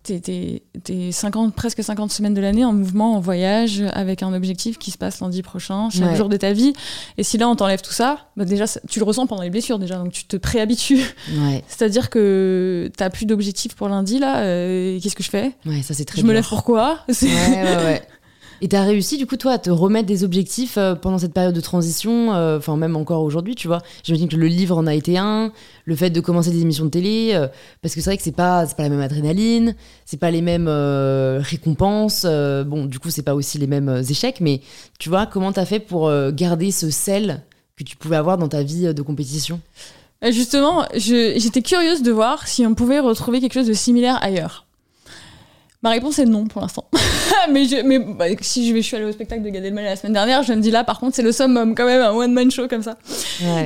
t'es, 0.04 0.64
50, 1.12 1.54
presque 1.54 1.84
50 1.84 2.12
semaines 2.12 2.34
de 2.34 2.42
l'année 2.42 2.66
en 2.66 2.74
mouvement, 2.74 3.16
en 3.16 3.20
voyage, 3.20 3.84
avec 3.94 4.24
un 4.24 4.34
objectif 4.34 4.78
qui 4.78 4.92
se 4.92 4.98
passe 4.98 5.20
lundi 5.22 5.42
prochain, 5.42 5.90
chaque 5.90 6.16
jour 6.16 6.30
de 6.30 6.38
ta 6.38 6.54
vie. 6.54 6.74
Et 7.18 7.24
si 7.24 7.38
là, 7.38 7.48
on 7.50 7.56
t'enlève 7.56 7.82
tout 7.82 7.94
ça, 7.94 8.28
bah 8.38 8.46
déjà, 8.46 8.66
tu 8.90 9.00
le 9.00 9.06
ressens 9.06 9.28
pendant 9.28 9.44
les 9.44 9.50
blessures 9.50 9.80
déjà, 9.80 9.98
donc 9.98 10.12
tu 10.12 10.26
te 10.26 10.38
préhabitues. 10.38 11.04
C'est-à-dire 11.68 12.10
que 12.10 12.90
t'as 12.98 13.10
plus 13.10 13.26
d'objectif 13.26 13.76
pour 13.76 13.90
lundi, 13.90 14.20
là, 14.20 14.42
euh, 14.44 15.00
qu'est-ce 15.00 15.16
que 15.16 15.24
je 15.24 15.30
fais? 15.30 15.52
Ouais, 15.66 15.82
ça 15.82 15.94
c'est 15.94 16.06
très 16.06 16.22
Je 16.22 16.26
me 16.26 16.34
lève 16.34 16.48
pourquoi 16.48 17.00
Ouais, 17.08 17.28
ouais, 17.30 17.76
ouais. 17.84 18.02
Et 18.62 18.68
t'as 18.68 18.84
réussi 18.84 19.18
du 19.18 19.26
coup 19.26 19.38
toi 19.38 19.54
à 19.54 19.58
te 19.58 19.70
remettre 19.70 20.08
des 20.08 20.24
objectifs 20.24 20.78
euh, 20.78 20.94
pendant 20.96 21.18
cette 21.18 21.34
période 21.34 21.56
de 21.56 21.62
transition, 21.62 22.34
euh, 22.34 22.58
enfin 22.58 22.76
même 22.76 22.96
encore 22.96 23.24
aujourd'hui, 23.24 23.56
tu 23.56 23.68
vois. 23.68 23.82
J'imagine 24.04 24.28
que 24.28 24.36
le 24.36 24.48
livre 24.48 24.78
en 24.78 24.86
a 24.86 24.94
été 24.94 25.18
un, 25.18 25.54
le 25.86 25.96
fait 25.96 26.10
de 26.10 26.20
commencer 26.20 26.52
des 26.52 26.62
émissions 26.62 26.86
de 26.86 26.90
télé, 26.90 27.32
euh, 27.34 27.48
parce 27.82 27.96
que 27.96 28.02
c'est 28.02 28.10
vrai 28.10 28.18
que 28.18 28.24
c'est 28.24 28.36
pas 28.36 28.66
pas 28.66 28.84
la 28.84 28.90
même 28.90 29.00
adrénaline, 29.00 29.76
c'est 30.06 30.20
pas 30.20 30.32
les 30.32 30.42
mêmes 30.42 30.68
récompenses. 30.68 32.26
bon, 32.26 32.86
du 32.86 33.00
coup 33.00 33.10
c'est 33.10 33.24
pas 33.24 33.36
aussi 33.36 33.58
les 33.58 33.68
mêmes 33.68 34.04
échecs, 34.10 34.42
mais 34.42 34.62
tu 35.00 35.10
vois 35.10 35.26
comment 35.26 35.52
t'as 35.52 35.66
fait 35.66 35.80
pour 35.80 36.12
garder 36.32 36.72
ce 36.72 36.90
sel 36.90 37.42
que 37.78 37.84
tu 37.84 37.96
pouvais 37.96 38.18
avoir 38.18 38.38
dans 38.38 38.48
ta 38.48 38.64
vie 38.64 38.94
de 38.94 39.02
compétition? 39.02 39.60
Justement, 40.22 40.86
j'étais 40.94 41.62
curieuse 41.62 42.04
de 42.04 42.12
voir 42.12 42.48
si 42.48 42.66
on 42.66 42.76
pouvait 42.76 43.00
retrouver 43.00 43.40
quelque 43.40 43.54
chose 43.54 43.68
de 43.68 43.74
similaire 43.74 44.22
ailleurs. 44.22 44.66
Ma 45.82 45.92
réponse 45.92 46.20
est 46.20 46.26
non 46.26 46.46
pour 46.46 46.62
l'instant. 46.62 46.90
mais 47.52 47.66
je, 47.66 47.82
mais 47.84 48.00
bah, 48.00 48.26
si 48.42 48.68
je, 48.68 48.74
vais, 48.74 48.82
je 48.82 48.88
suis 48.88 48.96
allée 48.98 49.06
au 49.06 49.12
spectacle 49.12 49.44
de 49.44 49.50
Gad 49.50 49.64
Elmaleh 49.64 49.88
la 49.88 49.96
semaine 49.96 50.14
dernière, 50.14 50.44
je 50.44 50.52
me 50.54 50.62
dis 50.62 50.72
là, 50.72 50.84
par 50.84 51.00
contre, 51.00 51.16
c'est 51.16 51.22
le 51.22 51.32
summum 51.32 51.76
quand 51.76 51.86
même, 51.86 52.02
un 52.02 52.12
one-man 52.12 52.52
show 52.52 52.68
comme 52.68 52.84
ça. 52.84 52.98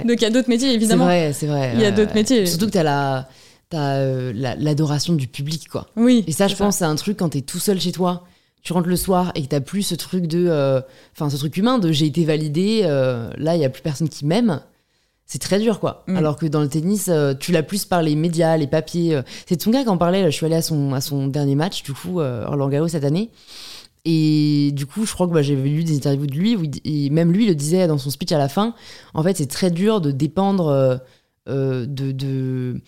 Donc 0.05 0.18
il 0.18 0.22
y 0.22 0.26
a 0.26 0.30
d'autres 0.30 0.49
métiers, 0.49 0.74
évidemment. 0.74 1.05
C'est 1.05 1.09
vrai, 1.09 1.34
c'est 1.34 1.47
vrai. 1.47 1.72
Il 1.76 1.82
y 1.82 1.86
a 1.86 1.91
d'autres 1.91 2.14
métiers. 2.14 2.45
Surtout 2.45 2.68
que 2.68 2.72
tu 2.72 2.78
as 2.78 2.84
la 2.84 3.28
euh, 3.74 4.32
l'adoration 4.36 5.14
du 5.14 5.28
public, 5.28 5.68
quoi. 5.68 5.88
Oui. 5.95 6.24
Et 6.28 6.32
ça, 6.32 6.47
je 6.47 6.55
pense, 6.55 6.78
c'est 6.78 6.86
un 6.86 6.95
truc 6.95 7.18
quand 7.18 7.30
t'es 7.30 7.41
tout 7.41 7.59
seul 7.59 7.80
chez 7.80 7.91
toi, 7.91 8.26
tu 8.61 8.74
rentres 8.74 8.88
le 8.88 8.95
soir 8.95 9.32
et 9.36 9.41
que 9.41 9.47
t'as 9.47 9.61
plus 9.61 9.82
ce 9.84 9.95
truc 9.95 10.28
de, 10.28 10.45
euh, 10.47 10.82
enfin, 11.16 11.30
ce 11.30 11.38
truc 11.38 11.57
humain 11.57 11.80
de 11.80 11.91
j'ai 11.91 12.05
été 12.05 12.24
validé, 12.24 12.82
euh, 12.84 13.30
là, 13.38 13.55
il 13.55 13.61
y 13.61 13.66
a 13.66 13.70
plus 13.70 13.82
personne 13.82 14.09
qui 14.09 14.26
m'aime 14.26 14.61
c'est 15.34 15.39
très 15.39 15.59
dur 15.59 15.79
quoi. 15.79 16.03
Mm. 16.05 16.17
Alors 16.17 16.38
que 16.38 16.45
dans 16.45 16.61
le 16.61 16.67
tennis, 16.67 17.07
euh, 17.09 17.34
tu 17.34 17.51
l'as 17.51 17.63
plus 17.63 17.86
par 17.86 18.03
les 18.03 18.15
médias, 18.15 18.55
les 18.55 18.67
papiers. 18.67 19.15
Euh. 19.15 19.23
C'est 19.47 19.59
Tsonga 19.59 19.81
qui 19.81 19.89
en 19.89 19.97
parlait. 19.97 20.23
je 20.25 20.29
suis 20.29 20.45
allée 20.45 20.53
à 20.53 20.61
son, 20.61 20.93
à 20.93 21.01
son 21.01 21.25
dernier 21.25 21.55
match, 21.55 21.81
du 21.81 21.91
coup, 21.91 22.19
euh, 22.19 22.45
Roland 22.47 22.69
Garros 22.69 22.88
cette 22.88 23.03
année. 23.03 23.31
Et 24.05 24.69
du 24.73 24.86
coup, 24.86 25.07
je 25.07 25.13
crois 25.13 25.27
que 25.27 25.34
bah, 25.34 25.41
j'avais 25.41 25.67
lu 25.67 25.84
des 25.84 25.95
interviews 25.95 26.27
de 26.27 26.36
lui, 26.36 26.55
où 26.55 26.61
et 26.86 27.09
même 27.09 27.31
lui 27.31 27.47
le 27.47 27.55
disait 27.55 27.88
dans 27.88 27.97
son 27.97 28.11
speech 28.11 28.31
à 28.31 28.38
la 28.38 28.47
fin. 28.47 28.75
En 29.15 29.23
fait, 29.23 29.36
c'est 29.36 29.47
très 29.47 29.71
dur 29.71 30.01
de 30.01 30.11
dépendre 30.11 30.99
de, 31.47 31.86
de, 31.88 32.81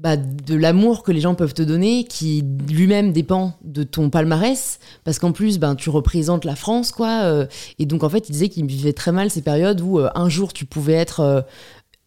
bah, 0.00 0.16
de 0.16 0.54
l'amour 0.56 1.04
que 1.04 1.12
les 1.12 1.20
gens 1.20 1.36
peuvent 1.36 1.54
te 1.54 1.62
donner, 1.62 2.02
qui 2.04 2.42
lui-même 2.68 3.12
dépend 3.12 3.52
de 3.62 3.84
ton 3.84 4.10
palmarès, 4.10 4.80
parce 5.04 5.20
qu'en 5.20 5.30
plus, 5.30 5.58
ben, 5.58 5.76
tu 5.76 5.90
représentes 5.90 6.44
la 6.44 6.56
France, 6.56 6.90
quoi. 6.90 7.46
et 7.78 7.84
donc, 7.86 8.02
en 8.02 8.08
fait, 8.08 8.28
il 8.28 8.32
disait 8.32 8.48
qu'il 8.48 8.66
vivait 8.66 8.94
très 8.94 9.12
mal 9.12 9.30
ces 9.30 9.42
périodes 9.42 9.82
où 9.82 10.00
un 10.00 10.28
jour 10.30 10.54
tu 10.54 10.64
pouvais 10.64 10.94
être 10.94 11.44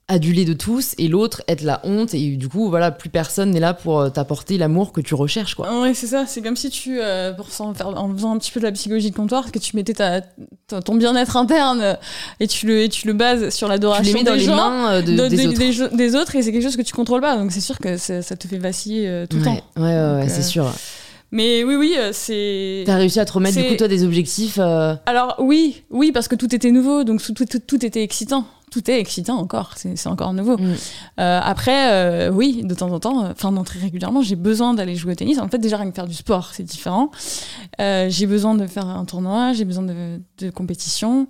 adulé 0.09 0.43
de 0.43 0.53
tous 0.53 0.95
et 0.97 1.07
l'autre 1.07 1.43
être 1.47 1.61
la 1.61 1.79
honte 1.83 2.15
et 2.15 2.35
du 2.35 2.49
coup 2.49 2.67
voilà 2.69 2.89
plus 2.89 3.09
personne 3.09 3.51
n'est 3.51 3.59
là 3.59 3.75
pour 3.75 3.99
euh, 3.99 4.09
t'apporter 4.09 4.57
l'amour 4.57 4.91
que 4.91 5.01
tu 5.01 5.13
recherches 5.13 5.53
quoi 5.53 5.81
ouais 5.81 5.93
c'est 5.93 6.07
ça 6.07 6.25
c'est 6.25 6.41
comme 6.41 6.55
si 6.55 6.71
tu 6.71 6.99
euh, 6.99 7.31
pour 7.31 7.47
en, 7.59 7.75
faire, 7.75 7.87
en 7.89 8.11
faisant 8.13 8.33
un 8.33 8.39
petit 8.39 8.51
peu 8.51 8.59
de 8.59 8.65
la 8.65 8.71
psychologie 8.71 9.11
de 9.11 9.15
comptoir 9.15 9.51
que 9.51 9.59
tu 9.59 9.75
mettais 9.75 9.93
ta, 9.93 10.21
ton 10.81 10.95
bien-être 10.95 11.37
interne 11.37 11.97
et 12.39 12.47
tu 12.47 12.65
le 12.65 12.81
et 12.81 12.89
tu 12.89 13.05
le 13.05 13.13
bases 13.13 13.53
sur 13.53 13.67
l'adoration 13.67 14.23
dans 14.23 14.33
les 14.33 14.47
mains 14.47 14.93
euh, 14.93 15.01
des, 15.03 16.15
autres. 16.15 16.35
et 16.35 16.41
c'est 16.41 16.51
quelque 16.51 16.63
chose 16.63 16.75
que 16.75 16.81
tu 16.81 16.93
contrôles 16.93 17.21
pas 17.21 17.37
donc 17.37 17.51
c'est 17.51 17.61
sûr 17.61 17.77
que 17.77 17.97
ça 17.97 18.21
te 18.21 18.47
fait 18.47 18.57
vaciller 18.57 19.25
tout 19.29 19.37
le 19.37 19.43
temps 19.43 19.61
ouais 19.77 19.83
ouais, 19.83 20.15
ouais 20.21 20.29
c'est 20.29 20.43
sûr 20.43 20.73
mais 21.31 21.63
oui, 21.63 21.75
oui, 21.75 21.95
c'est. 22.11 22.81
T'as 22.87 22.95
réussi 22.95 23.19
à 23.19 23.25
te 23.25 23.33
remettre 23.33 23.55
du 23.55 23.63
coup 23.63 23.75
toi 23.75 23.87
des 23.87 24.03
objectifs 24.03 24.57
Alors 24.57 25.35
oui, 25.37 25.83
oui, 25.91 26.11
parce 26.11 26.27
que 26.27 26.33
tout 26.33 26.55
était 26.55 26.71
nouveau, 26.71 27.03
donc 27.03 27.21
tout, 27.21 27.35
tout, 27.35 27.59
tout 27.59 27.85
était 27.85 28.01
excitant 28.01 28.47
tout 28.69 28.89
est 28.89 28.99
excitant 28.99 29.37
encore, 29.37 29.73
c'est 29.75 30.07
encore 30.07 30.33
nouveau. 30.33 30.57
Mm. 30.57 30.75
Euh, 31.19 31.39
après, 31.43 31.91
euh, 31.91 32.31
oui, 32.31 32.61
de 32.63 32.73
temps 32.73 32.91
en 32.91 32.99
temps, 32.99 33.29
enfin 33.29 33.51
non 33.51 33.63
très 33.63 33.79
régulièrement, 33.79 34.21
j'ai 34.21 34.35
besoin 34.35 34.73
d'aller 34.73 34.95
jouer 34.95 35.13
au 35.13 35.15
tennis. 35.15 35.39
En 35.39 35.47
fait, 35.47 35.57
déjà 35.57 35.77
rien 35.77 35.89
que 35.89 35.95
faire 35.95 36.07
du 36.07 36.13
sport, 36.13 36.51
c'est 36.53 36.63
différent. 36.63 37.11
Euh, 37.79 38.07
j'ai 38.09 38.27
besoin 38.27 38.55
de 38.55 38.65
faire 38.67 38.85
un 38.85 39.05
tournoi, 39.05 39.53
j'ai 39.53 39.65
besoin 39.65 39.83
de, 39.83 40.19
de 40.39 40.49
compétition. 40.49 41.27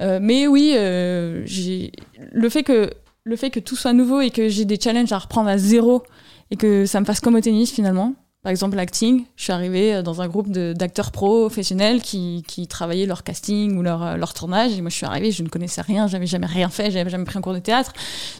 mais 0.00 0.46
oui, 0.46 0.74
le 0.74 2.48
fait 2.48 2.62
que 2.62 2.90
le 3.24 3.36
fait 3.36 3.50
que 3.50 3.60
tout 3.60 3.76
soit 3.76 3.92
nouveau 3.92 4.20
et 4.20 4.30
que 4.30 4.48
j'ai 4.48 4.64
des 4.64 4.80
challenges 4.80 5.12
à 5.12 5.18
reprendre 5.18 5.48
à 5.48 5.58
zéro 5.58 6.02
et 6.50 6.56
que 6.56 6.86
ça 6.86 7.00
me 7.00 7.04
fasse 7.04 7.20
comme 7.20 7.34
au 7.34 7.40
tennis 7.40 7.70
finalement, 7.70 8.14
par 8.42 8.50
exemple, 8.50 8.76
l'acting, 8.76 9.24
je 9.36 9.44
suis 9.44 9.52
arrivée 9.52 9.96
euh, 9.96 10.02
dans 10.02 10.22
un 10.22 10.28
groupe 10.28 10.50
d'acteurs 10.50 11.10
professionnels 11.10 12.00
qui, 12.00 12.42
qui, 12.46 12.66
travaillaient 12.66 13.04
leur 13.04 13.22
casting 13.22 13.76
ou 13.76 13.82
leur, 13.82 14.02
euh, 14.02 14.16
leur, 14.16 14.32
tournage. 14.32 14.72
Et 14.78 14.80
moi, 14.80 14.88
je 14.88 14.96
suis 14.96 15.04
arrivée, 15.04 15.30
je 15.30 15.42
ne 15.42 15.48
connaissais 15.48 15.82
rien, 15.82 16.06
j'avais 16.06 16.26
jamais 16.26 16.46
rien 16.46 16.70
fait, 16.70 16.90
j'avais 16.90 17.10
jamais 17.10 17.24
pris 17.24 17.38
un 17.38 17.42
cours 17.42 17.52
de 17.52 17.58
théâtre. 17.58 17.92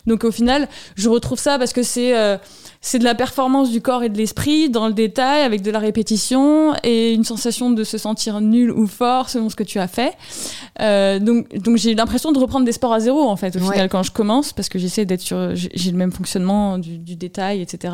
Donc, 0.06 0.24
au 0.24 0.30
final, 0.30 0.68
je 0.96 1.10
retrouve 1.10 1.38
ça 1.38 1.58
parce 1.58 1.74
que 1.74 1.82
c'est 1.82 2.16
euh, 2.16 2.38
c'est 2.80 2.98
de 2.98 3.04
la 3.04 3.14
performance 3.14 3.70
du 3.70 3.82
corps 3.82 4.02
et 4.02 4.08
de 4.08 4.16
l'esprit 4.16 4.70
dans 4.70 4.86
le 4.86 4.94
détail, 4.94 5.42
avec 5.42 5.60
de 5.60 5.70
la 5.70 5.78
répétition 5.78 6.74
et 6.82 7.12
une 7.12 7.24
sensation 7.24 7.70
de 7.70 7.84
se 7.84 7.98
sentir 7.98 8.40
nul 8.40 8.70
ou 8.70 8.86
fort 8.86 9.28
selon 9.28 9.50
ce 9.50 9.56
que 9.56 9.64
tu 9.64 9.78
as 9.78 9.88
fait. 9.88 10.14
Euh, 10.80 11.18
donc, 11.18 11.54
donc 11.58 11.76
j'ai 11.76 11.94
l'impression 11.94 12.32
de 12.32 12.38
reprendre 12.38 12.64
des 12.64 12.72
sports 12.72 12.94
à 12.94 13.00
zéro, 13.00 13.28
en 13.28 13.36
fait, 13.36 13.54
au 13.56 13.60
final, 13.60 13.90
quand 13.90 14.02
je 14.02 14.12
commence, 14.12 14.54
parce 14.54 14.70
que 14.70 14.78
j'essaie 14.78 15.04
d'être 15.04 15.20
sur. 15.20 15.54
J'ai 15.54 15.90
le 15.90 15.98
même 15.98 16.12
fonctionnement 16.12 16.78
du, 16.78 16.96
du 16.96 17.16
détail, 17.16 17.60
etc. 17.60 17.92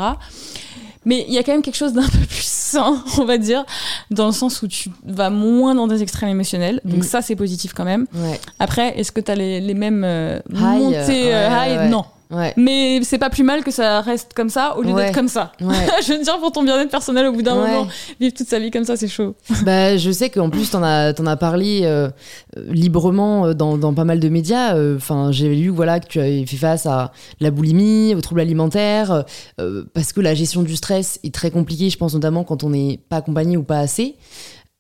Mais 1.06 1.24
il 1.28 1.32
y 1.32 1.38
a 1.38 1.42
quand 1.42 1.52
même 1.52 1.62
quelque 1.62 1.76
chose 1.76 1.94
d'un 1.94 2.02
peu 2.06 2.18
plus 2.28 2.42
sain, 2.44 3.02
on 3.18 3.24
va 3.24 3.38
dire, 3.38 3.64
dans 4.10 4.26
le 4.26 4.32
sens 4.32 4.60
où 4.60 4.68
tu 4.68 4.90
vas 5.06 5.30
moins 5.30 5.74
dans 5.74 5.86
des 5.86 6.02
extrêmes 6.02 6.28
émotionnels. 6.28 6.80
Donc 6.84 6.98
Mm. 6.98 7.02
ça, 7.04 7.22
c'est 7.22 7.36
positif 7.36 7.72
quand 7.72 7.84
même. 7.84 8.06
Ouais. 8.14 8.38
Après, 8.58 8.98
est-ce 8.98 9.12
que 9.12 9.20
tu 9.20 9.30
as 9.30 9.34
les, 9.36 9.60
les 9.60 9.74
mêmes 9.74 10.02
euh, 10.04 10.40
High, 10.52 10.82
montées 10.82 11.32
euh, 11.32 11.48
euh, 11.48 11.48
ouais, 11.48 11.70
high? 11.74 11.78
ouais. 11.78 11.88
Non. 11.88 12.04
Ouais. 12.30 12.52
Mais 12.56 13.00
c'est 13.02 13.18
pas 13.18 13.30
plus 13.30 13.44
mal 13.44 13.62
que 13.62 13.70
ça 13.70 14.00
reste 14.00 14.32
comme 14.34 14.48
ça 14.48 14.76
au 14.76 14.82
lieu 14.82 14.92
Ouais. 14.92 15.06
d'être 15.06 15.14
comme 15.14 15.28
ça. 15.28 15.52
Ouais. 15.60 15.74
Je 16.06 16.12
veux 16.14 16.22
dire, 16.22 16.38
pour 16.40 16.50
ton 16.52 16.62
bien-être 16.64 16.90
personnel, 16.90 17.26
au 17.26 17.32
bout 17.32 17.42
d'un 17.42 17.54
moment, 17.54 17.86
vivre 18.18 18.34
toute 18.34 18.48
sa 18.48 18.58
vie 18.58 18.70
comme 18.70 18.84
ça, 18.84 18.96
c'est 18.96 19.08
chaud. 19.08 19.34
Bah, 19.64 19.96
je 19.96 20.10
sais 20.10 20.28
qu'en 20.30 20.50
plus, 20.50 20.70
t'en 20.70 20.82
as, 20.82 21.12
t'en 21.12 21.26
as 21.26 21.36
parlé 21.36 21.80
euh, 21.84 22.08
euh, 22.56 22.62
librement 22.72 23.46
euh, 23.46 23.54
dans, 23.54 23.78
dans 23.78 23.94
pas 23.94 24.04
mal 24.04 24.18
de 24.20 24.28
médias. 24.28 24.74
Euh, 24.76 24.96
Enfin, 24.96 25.30
j'ai 25.30 25.54
lu 25.54 25.68
voilà, 25.68 26.00
que 26.00 26.06
tu 26.08 26.18
avais 26.20 26.44
fait 26.46 26.56
face 26.56 26.86
à 26.86 27.12
la 27.40 27.50
boulimie, 27.50 28.14
aux 28.14 28.20
troubles 28.20 28.40
alimentaires, 28.40 29.24
euh, 29.60 29.84
parce 29.94 30.12
que 30.12 30.20
la 30.20 30.34
gestion 30.34 30.62
du 30.62 30.74
stress 30.76 31.20
est 31.22 31.32
très 31.34 31.50
compliquée, 31.50 31.90
je 31.90 31.96
pense 31.98 32.14
notamment 32.14 32.42
quand 32.44 32.64
on 32.64 32.70
n'est 32.70 32.98
pas 33.08 33.16
accompagné 33.18 33.56
ou 33.56 33.62
pas 33.62 33.78
assez. 33.78 34.16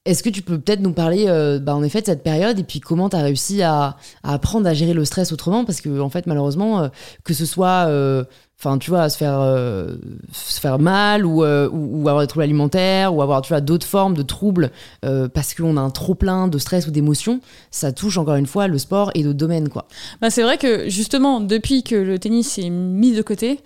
Est-ce 0.06 0.22
que 0.22 0.30
tu 0.30 0.40
peux 0.40 0.58
peut-être 0.58 0.80
nous 0.80 0.92
parler, 0.92 1.24
euh, 1.26 1.58
bah, 1.58 1.74
en 1.74 1.82
effet, 1.82 2.00
de 2.00 2.06
cette 2.06 2.22
période 2.22 2.60
et 2.60 2.62
puis 2.62 2.78
comment 2.78 3.08
tu 3.08 3.16
as 3.16 3.22
réussi 3.22 3.62
à, 3.62 3.96
apprendre 4.22 4.68
à 4.68 4.72
gérer 4.72 4.94
le 4.94 5.04
stress 5.04 5.32
autrement? 5.32 5.64
Parce 5.64 5.80
que, 5.80 6.00
en 6.00 6.08
fait, 6.08 6.28
malheureusement, 6.28 6.80
euh, 6.80 6.88
que 7.24 7.34
ce 7.34 7.44
soit, 7.44 7.86
euh, 7.88 8.22
tu 8.80 8.90
vois, 8.90 9.08
se 9.08 9.18
faire, 9.18 9.40
se 10.32 10.60
faire 10.60 10.78
mal 10.78 11.26
ou, 11.26 11.42
avoir 11.42 12.20
des 12.20 12.28
troubles 12.28 12.44
alimentaires 12.44 13.12
ou 13.12 13.20
avoir, 13.20 13.42
tu 13.42 13.52
d'autres 13.60 13.86
formes 13.86 14.14
de 14.14 14.22
troubles 14.22 14.70
parce 15.02 15.54
qu'on 15.54 15.76
a 15.76 15.80
un 15.80 15.90
trop 15.90 16.14
plein 16.14 16.48
de 16.48 16.58
stress 16.58 16.86
ou 16.86 16.90
d'émotions, 16.90 17.40
ça 17.70 17.92
touche 17.92 18.16
encore 18.16 18.36
une 18.36 18.46
fois 18.46 18.68
le 18.68 18.78
sport 18.78 19.10
et 19.14 19.24
d'autres 19.24 19.36
domaines, 19.36 19.68
quoi. 19.68 19.86
Bah, 20.20 20.30
c'est 20.30 20.42
vrai 20.42 20.56
que 20.56 20.88
justement, 20.88 21.40
depuis 21.40 21.82
que 21.82 21.96
le 21.96 22.18
tennis 22.18 22.58
est 22.58 22.70
mis 22.70 23.14
de 23.14 23.22
côté, 23.22 23.60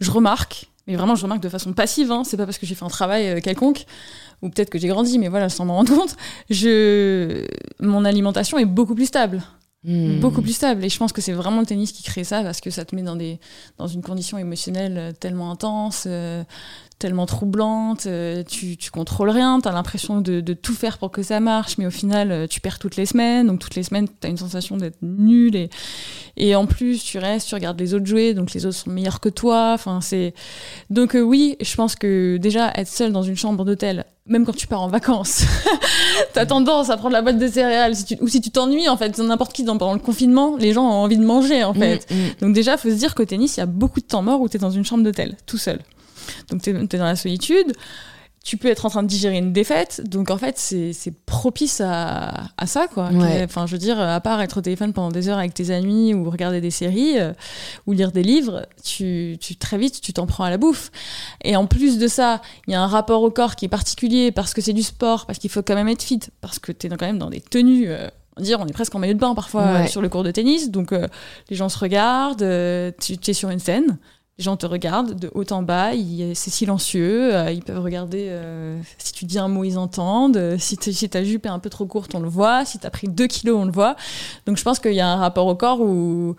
je 0.00 0.10
remarque, 0.10 0.71
mais 0.86 0.96
vraiment 0.96 1.14
je 1.14 1.22
remarque 1.22 1.42
de 1.42 1.48
façon 1.48 1.72
passive, 1.72 2.10
hein, 2.10 2.22
c'est 2.24 2.36
pas 2.36 2.44
parce 2.44 2.58
que 2.58 2.66
j'ai 2.66 2.74
fait 2.74 2.84
un 2.84 2.88
travail 2.88 3.28
euh, 3.28 3.40
quelconque, 3.40 3.84
ou 4.42 4.48
peut-être 4.48 4.70
que 4.70 4.78
j'ai 4.78 4.88
grandi, 4.88 5.18
mais 5.18 5.28
voilà, 5.28 5.48
sans 5.48 5.64
m'en 5.64 5.76
rendre 5.76 5.94
compte, 5.96 6.16
je... 6.50 7.46
mon 7.80 8.04
alimentation 8.04 8.58
est 8.58 8.64
beaucoup 8.64 8.94
plus 8.94 9.06
stable. 9.06 9.42
Hmm. 9.84 10.20
Beaucoup 10.20 10.42
plus 10.42 10.52
stable. 10.52 10.84
Et 10.84 10.88
je 10.88 10.96
pense 10.96 11.12
que 11.12 11.20
c'est 11.20 11.32
vraiment 11.32 11.60
le 11.60 11.66
tennis 11.66 11.90
qui 11.90 12.04
crée 12.04 12.22
ça 12.22 12.42
parce 12.42 12.60
que 12.60 12.70
ça 12.70 12.84
te 12.84 12.94
met 12.94 13.02
dans, 13.02 13.16
des, 13.16 13.40
dans 13.78 13.88
une 13.88 14.00
condition 14.00 14.38
émotionnelle 14.38 14.96
euh, 14.96 15.12
tellement 15.12 15.50
intense, 15.50 16.04
euh, 16.06 16.44
tellement 17.02 17.26
troublante. 17.26 18.06
euh, 18.06 18.44
tu, 18.44 18.76
tu 18.76 18.92
contrôles 18.92 19.30
rien, 19.30 19.58
tu 19.60 19.68
as 19.68 19.72
l'impression 19.72 20.20
de, 20.20 20.40
de 20.40 20.54
tout 20.54 20.72
faire 20.74 20.98
pour 20.98 21.10
que 21.10 21.24
ça 21.24 21.40
marche, 21.40 21.76
mais 21.76 21.84
au 21.84 21.90
final, 21.90 22.30
euh, 22.30 22.46
tu 22.46 22.60
perds 22.60 22.78
toutes 22.78 22.94
les 22.94 23.06
semaines. 23.06 23.48
Donc, 23.48 23.58
toutes 23.58 23.74
les 23.74 23.82
semaines, 23.82 24.06
tu 24.06 24.26
as 24.26 24.30
une 24.30 24.36
sensation 24.36 24.76
d'être 24.76 24.98
nul. 25.02 25.56
Et, 25.56 25.68
et 26.36 26.54
en 26.54 26.66
plus, 26.66 27.02
tu 27.02 27.18
restes, 27.18 27.48
tu 27.48 27.56
regardes 27.56 27.78
les 27.80 27.92
autres 27.92 28.06
jouer, 28.06 28.34
donc 28.34 28.52
les 28.52 28.66
autres 28.66 28.76
sont 28.76 28.90
meilleurs 28.90 29.18
que 29.18 29.28
toi. 29.28 29.72
Enfin, 29.74 30.00
c'est... 30.00 30.32
Donc, 30.90 31.16
euh, 31.16 31.20
oui, 31.20 31.56
je 31.60 31.74
pense 31.74 31.96
que 31.96 32.36
déjà, 32.36 32.70
être 32.76 32.86
seul 32.86 33.10
dans 33.10 33.24
une 33.24 33.36
chambre 33.36 33.64
d'hôtel, 33.64 34.04
même 34.26 34.46
quand 34.46 34.54
tu 34.54 34.68
pars 34.68 34.82
en 34.82 34.88
vacances, 34.88 35.42
t'as 36.34 36.46
tendance 36.46 36.88
à 36.88 36.96
prendre 36.96 37.14
la 37.14 37.22
boîte 37.22 37.38
de 37.38 37.48
céréales. 37.48 37.96
Si 37.96 38.04
tu, 38.04 38.16
ou 38.20 38.28
si 38.28 38.40
tu 38.40 38.52
t'ennuies, 38.52 38.88
en 38.88 38.96
fait, 38.96 39.18
n'importe 39.18 39.52
qui, 39.52 39.64
dans, 39.64 39.76
pendant 39.76 39.94
le 39.94 39.98
confinement, 39.98 40.56
les 40.56 40.72
gens 40.72 40.84
ont 40.84 41.02
envie 41.02 41.18
de 41.18 41.24
manger, 41.24 41.64
en 41.64 41.74
fait. 41.74 42.06
Hmm, 42.08 42.14
hmm. 42.14 42.28
Donc 42.42 42.54
déjà, 42.54 42.76
faut 42.76 42.90
se 42.90 42.94
dire 42.94 43.16
qu'au 43.16 43.24
tennis, 43.24 43.56
il 43.56 43.60
y 43.60 43.62
a 43.64 43.66
beaucoup 43.66 43.98
de 43.98 44.06
temps 44.06 44.22
mort 44.22 44.40
où 44.40 44.48
tu 44.48 44.56
es 44.56 44.60
dans 44.60 44.70
une 44.70 44.84
chambre 44.84 45.02
d'hôtel, 45.02 45.36
tout 45.46 45.58
seul. 45.58 45.80
Donc 46.50 46.62
tu 46.62 46.70
es, 46.70 46.98
dans 46.98 47.04
la 47.04 47.16
solitude, 47.16 47.72
tu 48.44 48.56
peux 48.56 48.66
être 48.68 48.86
en 48.86 48.90
train 48.90 49.04
de 49.04 49.08
digérer 49.08 49.38
une 49.38 49.52
défaite, 49.52 50.02
donc 50.04 50.28
en 50.28 50.36
fait, 50.36 50.58
c'est 50.58 51.14
propice 51.26 51.80
à, 51.80 52.48
à 52.56 52.66
ça, 52.66 52.88
quoi. 52.88 53.08
Ouais. 53.12 53.44
Enfin, 53.44 53.66
je 53.68 53.72
veux 53.72 53.78
dire, 53.78 54.00
à 54.00 54.20
part 54.20 54.40
être 54.42 54.58
au 54.58 54.60
téléphone 54.60 54.92
pendant 54.92 55.10
des 55.12 55.28
heures 55.28 55.38
avec 55.38 55.54
tes 55.54 55.70
amis 55.70 56.12
ou 56.12 56.28
regarder 56.28 56.60
des 56.60 56.72
séries 56.72 57.20
euh, 57.20 57.32
ou 57.86 57.92
lire 57.92 58.10
des 58.10 58.24
livres, 58.24 58.66
tu, 58.82 59.36
tu 59.40 59.54
très 59.54 59.78
vite, 59.78 60.00
tu 60.00 60.12
t'en 60.12 60.26
prends 60.26 60.42
à 60.42 60.50
la 60.50 60.56
bouffe. 60.58 60.90
Et 61.44 61.54
en 61.54 61.66
plus 61.66 61.98
de 61.98 62.08
ça, 62.08 62.42
il 62.66 62.72
y 62.72 62.74
a 62.74 62.82
un 62.82 62.88
rapport 62.88 63.22
au 63.22 63.30
corps 63.30 63.54
qui 63.54 63.66
est 63.66 63.68
particulier 63.68 64.32
parce 64.32 64.54
que 64.54 64.60
c'est 64.60 64.72
du 64.72 64.82
sport, 64.82 65.26
parce 65.26 65.38
qu'il 65.38 65.48
faut 65.50 65.62
quand 65.62 65.76
même 65.76 65.88
être 65.88 66.02
fit, 66.02 66.18
parce 66.40 66.58
que 66.58 66.72
tu 66.72 66.88
es 66.88 66.90
quand 66.90 67.06
même 67.06 67.18
dans 67.18 67.30
des 67.30 67.40
tenues... 67.40 67.84
euh, 67.90 68.08
dire, 68.40 68.58
on 68.60 68.66
est 68.66 68.72
presque 68.72 68.92
en 68.94 68.98
maillot 68.98 69.14
de 69.14 69.18
bain 69.20 69.34
parfois 69.36 69.72
Ouais. 69.72 69.86
sur 69.86 70.02
le 70.02 70.08
cours 70.08 70.24
de 70.24 70.30
tennis, 70.32 70.70
donc 70.70 70.92
euh, 70.92 71.06
les 71.48 71.54
gens 71.54 71.68
se 71.68 71.78
regardent, 71.78 72.42
euh, 72.42 72.90
tu 72.98 73.16
es 73.28 73.34
sur 73.34 73.50
une 73.50 73.58
scène, 73.60 73.98
les 74.38 74.44
gens 74.44 74.56
te 74.56 74.64
regardent 74.64 75.14
de 75.14 75.30
haut 75.34 75.44
en 75.50 75.62
bas, 75.62 75.90
c'est 76.34 76.50
silencieux, 76.50 77.34
euh, 77.34 77.52
ils 77.52 77.62
peuvent 77.62 77.82
regarder 77.82 78.28
euh, 78.30 78.80
si 78.96 79.12
tu 79.12 79.26
dis 79.26 79.38
un 79.38 79.48
mot, 79.48 79.62
ils 79.62 79.76
entendent, 79.76 80.38
euh, 80.38 80.56
si, 80.58 80.76
ta 80.76 81.22
jupe 81.22 81.44
est 81.44 81.50
un 81.50 81.58
peu 81.58 81.68
trop 81.68 81.84
courte, 81.84 82.14
on 82.14 82.20
le 82.20 82.28
voit, 82.30 82.64
si 82.64 82.78
tu 82.78 82.86
as 82.86 82.90
pris 82.90 83.08
2 83.08 83.26
kilos, 83.26 83.58
on 83.60 83.66
le 83.66 83.72
voit. 83.72 83.94
Donc 84.46 84.56
je 84.56 84.62
pense 84.62 84.78
qu'il 84.78 84.94
y 84.94 85.00
a 85.00 85.06
un 85.08 85.16
rapport 85.16 85.46
au 85.46 85.54
corps 85.54 85.82
où, 85.82 86.34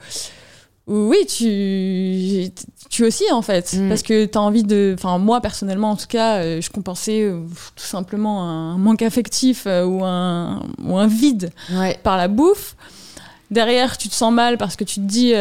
où 0.88 0.94
oui, 1.10 1.26
tu, 1.28 2.50
tu 2.90 3.06
aussi 3.06 3.26
en 3.32 3.44
fait, 3.44 3.74
Mm. 3.74 3.90
parce 3.90 4.02
que 4.02 4.26
tu 4.26 4.38
as 4.40 4.42
envie 4.42 4.64
de... 4.64 4.96
Enfin 4.98 5.20
moi 5.20 5.40
personnellement 5.40 5.92
en 5.92 5.96
tout 5.96 6.08
cas, 6.10 6.60
je 6.60 6.70
compensais 6.72 7.32
tout 7.76 7.84
simplement 7.86 8.44
un 8.50 8.78
manque 8.80 9.04
affectif 9.04 9.68
ou, 9.68 10.04
un, 10.04 10.64
ou 10.84 10.98
un 10.98 11.08
vide 11.08 11.52
Ouais, 11.72 12.00
par 12.02 12.18
la 12.18 12.28
bouffe. 12.28 12.76
Derrière, 13.52 14.00
tu 14.00 14.10
te 14.10 14.16
sens 14.16 14.34
mal 14.34 14.58
parce 14.58 14.76
que 14.76 14.84
tu 14.84 14.96
te 14.96 15.06
dis... 15.06 15.34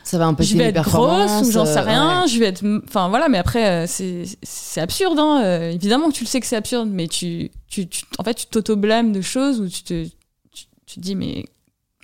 euh, 0.00 0.04
ça 0.04 0.18
va 0.18 0.26
impacter 0.26 0.52
je 0.52 0.58
vais 0.58 0.70
les 0.72 0.78
être 0.78 0.82
grosse 0.82 1.42
ou 1.42 1.50
j'en 1.50 1.64
sais 1.66 1.78
euh, 1.78 1.82
rien, 1.82 2.22
ouais. 2.22 2.28
je 2.28 2.38
vais 2.38 2.46
être. 2.46 2.64
Enfin 2.86 3.08
voilà, 3.08 3.28
mais 3.28 3.38
après, 3.38 3.66
euh, 3.68 3.86
c'est 3.86 4.24
c'est 4.42 4.80
absurde, 4.80 5.18
hein. 5.18 5.42
euh, 5.44 5.70
évidemment 5.70 6.08
que 6.08 6.14
tu 6.14 6.24
le 6.24 6.28
sais 6.28 6.40
que 6.40 6.46
c'est 6.46 6.56
absurde, 6.56 6.88
mais 6.90 7.06
tu, 7.08 7.50
tu, 7.68 7.88
tu- 7.88 8.04
en 8.18 8.24
fait, 8.24 8.34
tu 8.34 8.46
t'auto-blâmes 8.46 9.12
de 9.12 9.20
choses 9.20 9.60
où 9.60 9.68
tu 9.68 9.82
te, 9.82 10.04
tu, 10.52 10.64
tu 10.86 10.94
te 10.96 11.00
dis, 11.00 11.14
mais. 11.14 11.44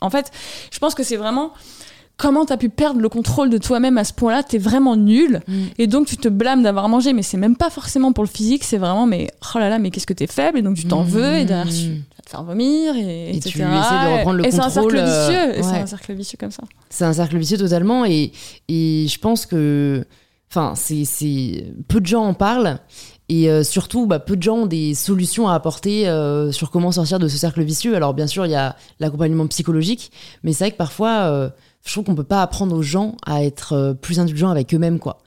En 0.02 0.10
fait, 0.10 0.30
je 0.70 0.78
pense 0.78 0.94
que 0.94 1.02
c'est 1.02 1.16
vraiment. 1.16 1.52
Comment 2.18 2.46
t'as 2.46 2.56
pu 2.56 2.70
perdre 2.70 3.00
le 3.00 3.08
contrôle 3.10 3.50
de 3.50 3.58
toi-même 3.58 3.98
à 3.98 4.04
ce 4.04 4.14
point-là? 4.14 4.42
T'es 4.42 4.56
vraiment 4.56 4.96
nul. 4.96 5.42
Mm. 5.46 5.52
Et 5.78 5.86
donc, 5.86 6.06
tu 6.06 6.16
te 6.16 6.28
blâmes 6.28 6.62
d'avoir 6.62 6.88
mangé, 6.88 7.12
mais 7.12 7.22
c'est 7.22 7.36
même 7.36 7.56
pas 7.56 7.68
forcément 7.68 8.12
pour 8.12 8.24
le 8.24 8.30
physique, 8.30 8.64
c'est 8.64 8.78
vraiment, 8.78 9.04
mais 9.06 9.30
oh 9.54 9.58
là 9.58 9.68
là, 9.68 9.78
mais 9.78 9.90
qu'est-ce 9.90 10.06
que 10.06 10.14
t'es 10.14 10.26
faible, 10.26 10.58
et 10.58 10.62
donc 10.62 10.76
tu 10.76 10.86
t'en 10.86 11.04
Mm. 11.04 11.08
veux, 11.08 11.34
et 11.34 11.44
derrière, 11.44 11.68
tu 11.68 11.88
vas 11.90 12.22
te 12.24 12.30
faire 12.30 12.42
vomir, 12.42 12.96
et, 12.96 13.26
Et 13.32 13.36
etc. 13.36 13.50
tu 13.50 13.58
essaies 13.58 13.64
de 13.64 14.16
reprendre 14.18 14.38
le 14.38 14.46
et 14.46 14.50
c'est 14.50 14.60
un 14.60 14.70
cercle 14.70 14.96
vicieux, 14.96 15.58
et 15.58 15.62
c'est 15.62 15.76
un 15.78 15.86
cercle 15.86 16.14
vicieux 16.14 16.38
comme 16.40 16.50
ça. 16.50 16.62
C'est 16.88 17.04
un 17.04 17.12
cercle 17.12 17.36
vicieux 17.36 17.58
totalement 17.58 18.04
et, 18.06 18.32
et 18.68 19.06
je 19.08 19.18
pense 19.18 19.44
que 19.44 20.04
enfin 20.50 20.72
c'est 20.74 21.66
peu 21.88 22.00
de 22.00 22.06
gens 22.06 22.24
en 22.24 22.32
parlent 22.34 22.78
et 23.28 23.50
euh, 23.50 23.62
surtout 23.62 24.06
bah, 24.06 24.20
peu 24.20 24.36
de 24.36 24.42
gens 24.42 24.58
ont 24.58 24.66
des 24.66 24.94
solutions 24.94 25.48
à 25.48 25.54
apporter 25.54 26.08
euh, 26.08 26.50
sur 26.52 26.70
comment 26.70 26.92
sortir 26.92 27.18
de 27.18 27.28
ce 27.28 27.36
cercle 27.36 27.62
vicieux. 27.62 27.94
Alors 27.96 28.14
bien 28.14 28.26
sûr 28.28 28.46
il 28.46 28.52
y 28.52 28.54
a 28.56 28.74
l'accompagnement 29.00 29.46
psychologique 29.48 30.10
mais 30.42 30.52
c'est 30.52 30.64
vrai 30.64 30.70
que 30.72 30.76
parfois 30.76 31.24
euh, 31.30 31.48
je 31.86 31.92
trouve 31.92 32.04
qu'on 32.04 32.14
peut 32.14 32.24
pas 32.24 32.42
apprendre 32.42 32.76
aux 32.76 32.82
gens 32.82 33.16
à 33.24 33.42
être 33.42 33.72
euh, 33.72 33.94
plus 33.94 34.20
indulgents 34.20 34.50
avec 34.50 34.74
eux-mêmes 34.74 34.98
quoi. 34.98 35.18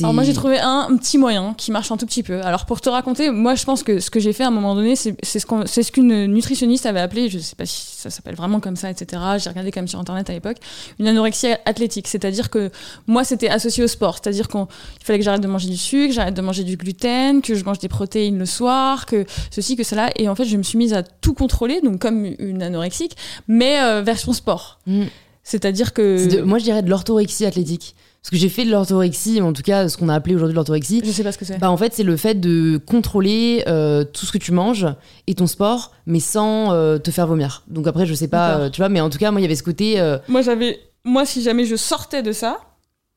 Alors 0.00 0.14
moi 0.14 0.24
j'ai 0.24 0.32
trouvé 0.32 0.58
un 0.58 0.96
petit 0.96 1.18
moyen 1.18 1.54
qui 1.56 1.70
marche 1.70 1.92
un 1.92 1.96
tout 1.96 2.06
petit 2.06 2.22
peu. 2.22 2.40
Alors 2.42 2.66
pour 2.66 2.80
te 2.80 2.88
raconter, 2.88 3.30
moi 3.30 3.54
je 3.54 3.64
pense 3.64 3.82
que 3.82 4.00
ce 4.00 4.10
que 4.10 4.20
j'ai 4.20 4.32
fait 4.32 4.44
à 4.44 4.48
un 4.48 4.52
moment 4.52 4.74
donné, 4.74 4.96
ce 4.96 5.10
c'est 5.22 5.82
ce 5.82 5.92
qu'une 5.92 6.26
nutritionniste 6.26 6.86
avait 6.86 7.00
appelé, 7.00 7.28
je 7.28 7.38
sais 7.38 7.54
pas 7.54 7.66
si 7.66 7.96
ça 7.96 8.10
s'appelle 8.10 8.34
vraiment 8.34 8.58
comme 8.58 8.76
ça, 8.76 8.90
etc. 8.90 9.22
J'ai 9.38 9.50
regardé 9.50 9.70
quand 9.70 9.80
même 9.80 9.88
sur 9.88 10.00
internet 10.00 10.28
à 10.30 10.32
l'époque, 10.32 10.56
une 10.98 11.06
anorexie 11.06 11.48
athlétique. 11.66 12.08
C'est-à-dire 12.08 12.50
que 12.50 12.70
moi 13.06 13.22
c'était 13.24 13.48
associé 13.48 13.84
au 13.84 13.86
sport, 13.88 14.14
c'est-à-dire 14.14 14.48
qu'il 14.48 14.66
fallait 15.04 15.18
que 15.18 15.24
j'arrête 15.24 15.42
de 15.42 15.48
manger 15.48 15.68
du 15.68 15.76
sucre, 15.76 16.14
j'arrête 16.14 16.34
de 16.34 16.42
manger 16.42 16.64
du 16.64 16.76
gluten, 16.76 17.42
que 17.42 17.54
je 17.54 17.64
mange 17.64 17.78
des 17.78 17.88
protéines 17.88 18.38
le 18.38 18.46
soir, 18.46 19.06
que 19.06 19.24
ceci, 19.50 19.76
que 19.76 19.84
cela. 19.84 20.10
Et 20.16 20.28
en 20.28 20.34
fait 20.34 20.46
je 20.46 20.56
me 20.56 20.62
suis 20.62 20.78
mise 20.78 20.94
à 20.94 21.02
tout 21.02 21.34
contrôler, 21.34 21.80
donc 21.80 21.98
comme 21.98 22.24
une 22.38 22.62
anorexique, 22.62 23.16
mais 23.46 23.80
euh, 23.80 24.02
version 24.02 24.32
sport. 24.32 24.78
Mm. 24.86 25.04
C'est-à-dire 25.42 25.92
que... 25.92 26.36
De- 26.36 26.42
moi 26.42 26.58
je 26.58 26.64
dirais 26.64 26.82
de 26.82 26.90
l'orthorexie 26.90 27.44
athlétique. 27.46 27.94
Parce 28.22 28.30
que 28.30 28.36
j'ai 28.36 28.48
fait 28.48 28.64
de 28.64 28.70
l'orthorexie, 28.70 29.40
en 29.40 29.52
tout 29.52 29.62
cas 29.62 29.88
ce 29.88 29.96
qu'on 29.96 30.08
a 30.08 30.14
appelé 30.14 30.36
aujourd'hui 30.36 30.54
l'orthorexie. 30.54 31.02
Je 31.04 31.10
sais 31.10 31.24
pas 31.24 31.32
ce 31.32 31.38
que 31.38 31.44
c'est. 31.44 31.58
Bah 31.58 31.70
en 31.70 31.76
fait 31.76 31.92
c'est 31.92 32.04
le 32.04 32.16
fait 32.16 32.34
de 32.34 32.78
contrôler 32.78 33.64
euh, 33.66 34.04
tout 34.04 34.26
ce 34.26 34.30
que 34.30 34.38
tu 34.38 34.52
manges 34.52 34.86
et 35.26 35.34
ton 35.34 35.48
sport, 35.48 35.90
mais 36.06 36.20
sans 36.20 36.72
euh, 36.72 36.98
te 36.98 37.10
faire 37.10 37.26
vomir. 37.26 37.64
Donc 37.66 37.88
après 37.88 38.06
je 38.06 38.14
sais 38.14 38.28
pas, 38.28 38.58
euh, 38.58 38.70
tu 38.70 38.80
vois, 38.80 38.88
mais 38.88 39.00
en 39.00 39.10
tout 39.10 39.18
cas 39.18 39.32
moi 39.32 39.40
il 39.40 39.42
y 39.42 39.46
avait 39.46 39.56
ce 39.56 39.64
côté. 39.64 39.96
Moi, 40.28 40.42
j'avais. 40.42 40.78
Moi, 41.04 41.26
si 41.26 41.42
jamais 41.42 41.64
je 41.64 41.74
sortais 41.74 42.22
de 42.22 42.30
ça, 42.30 42.60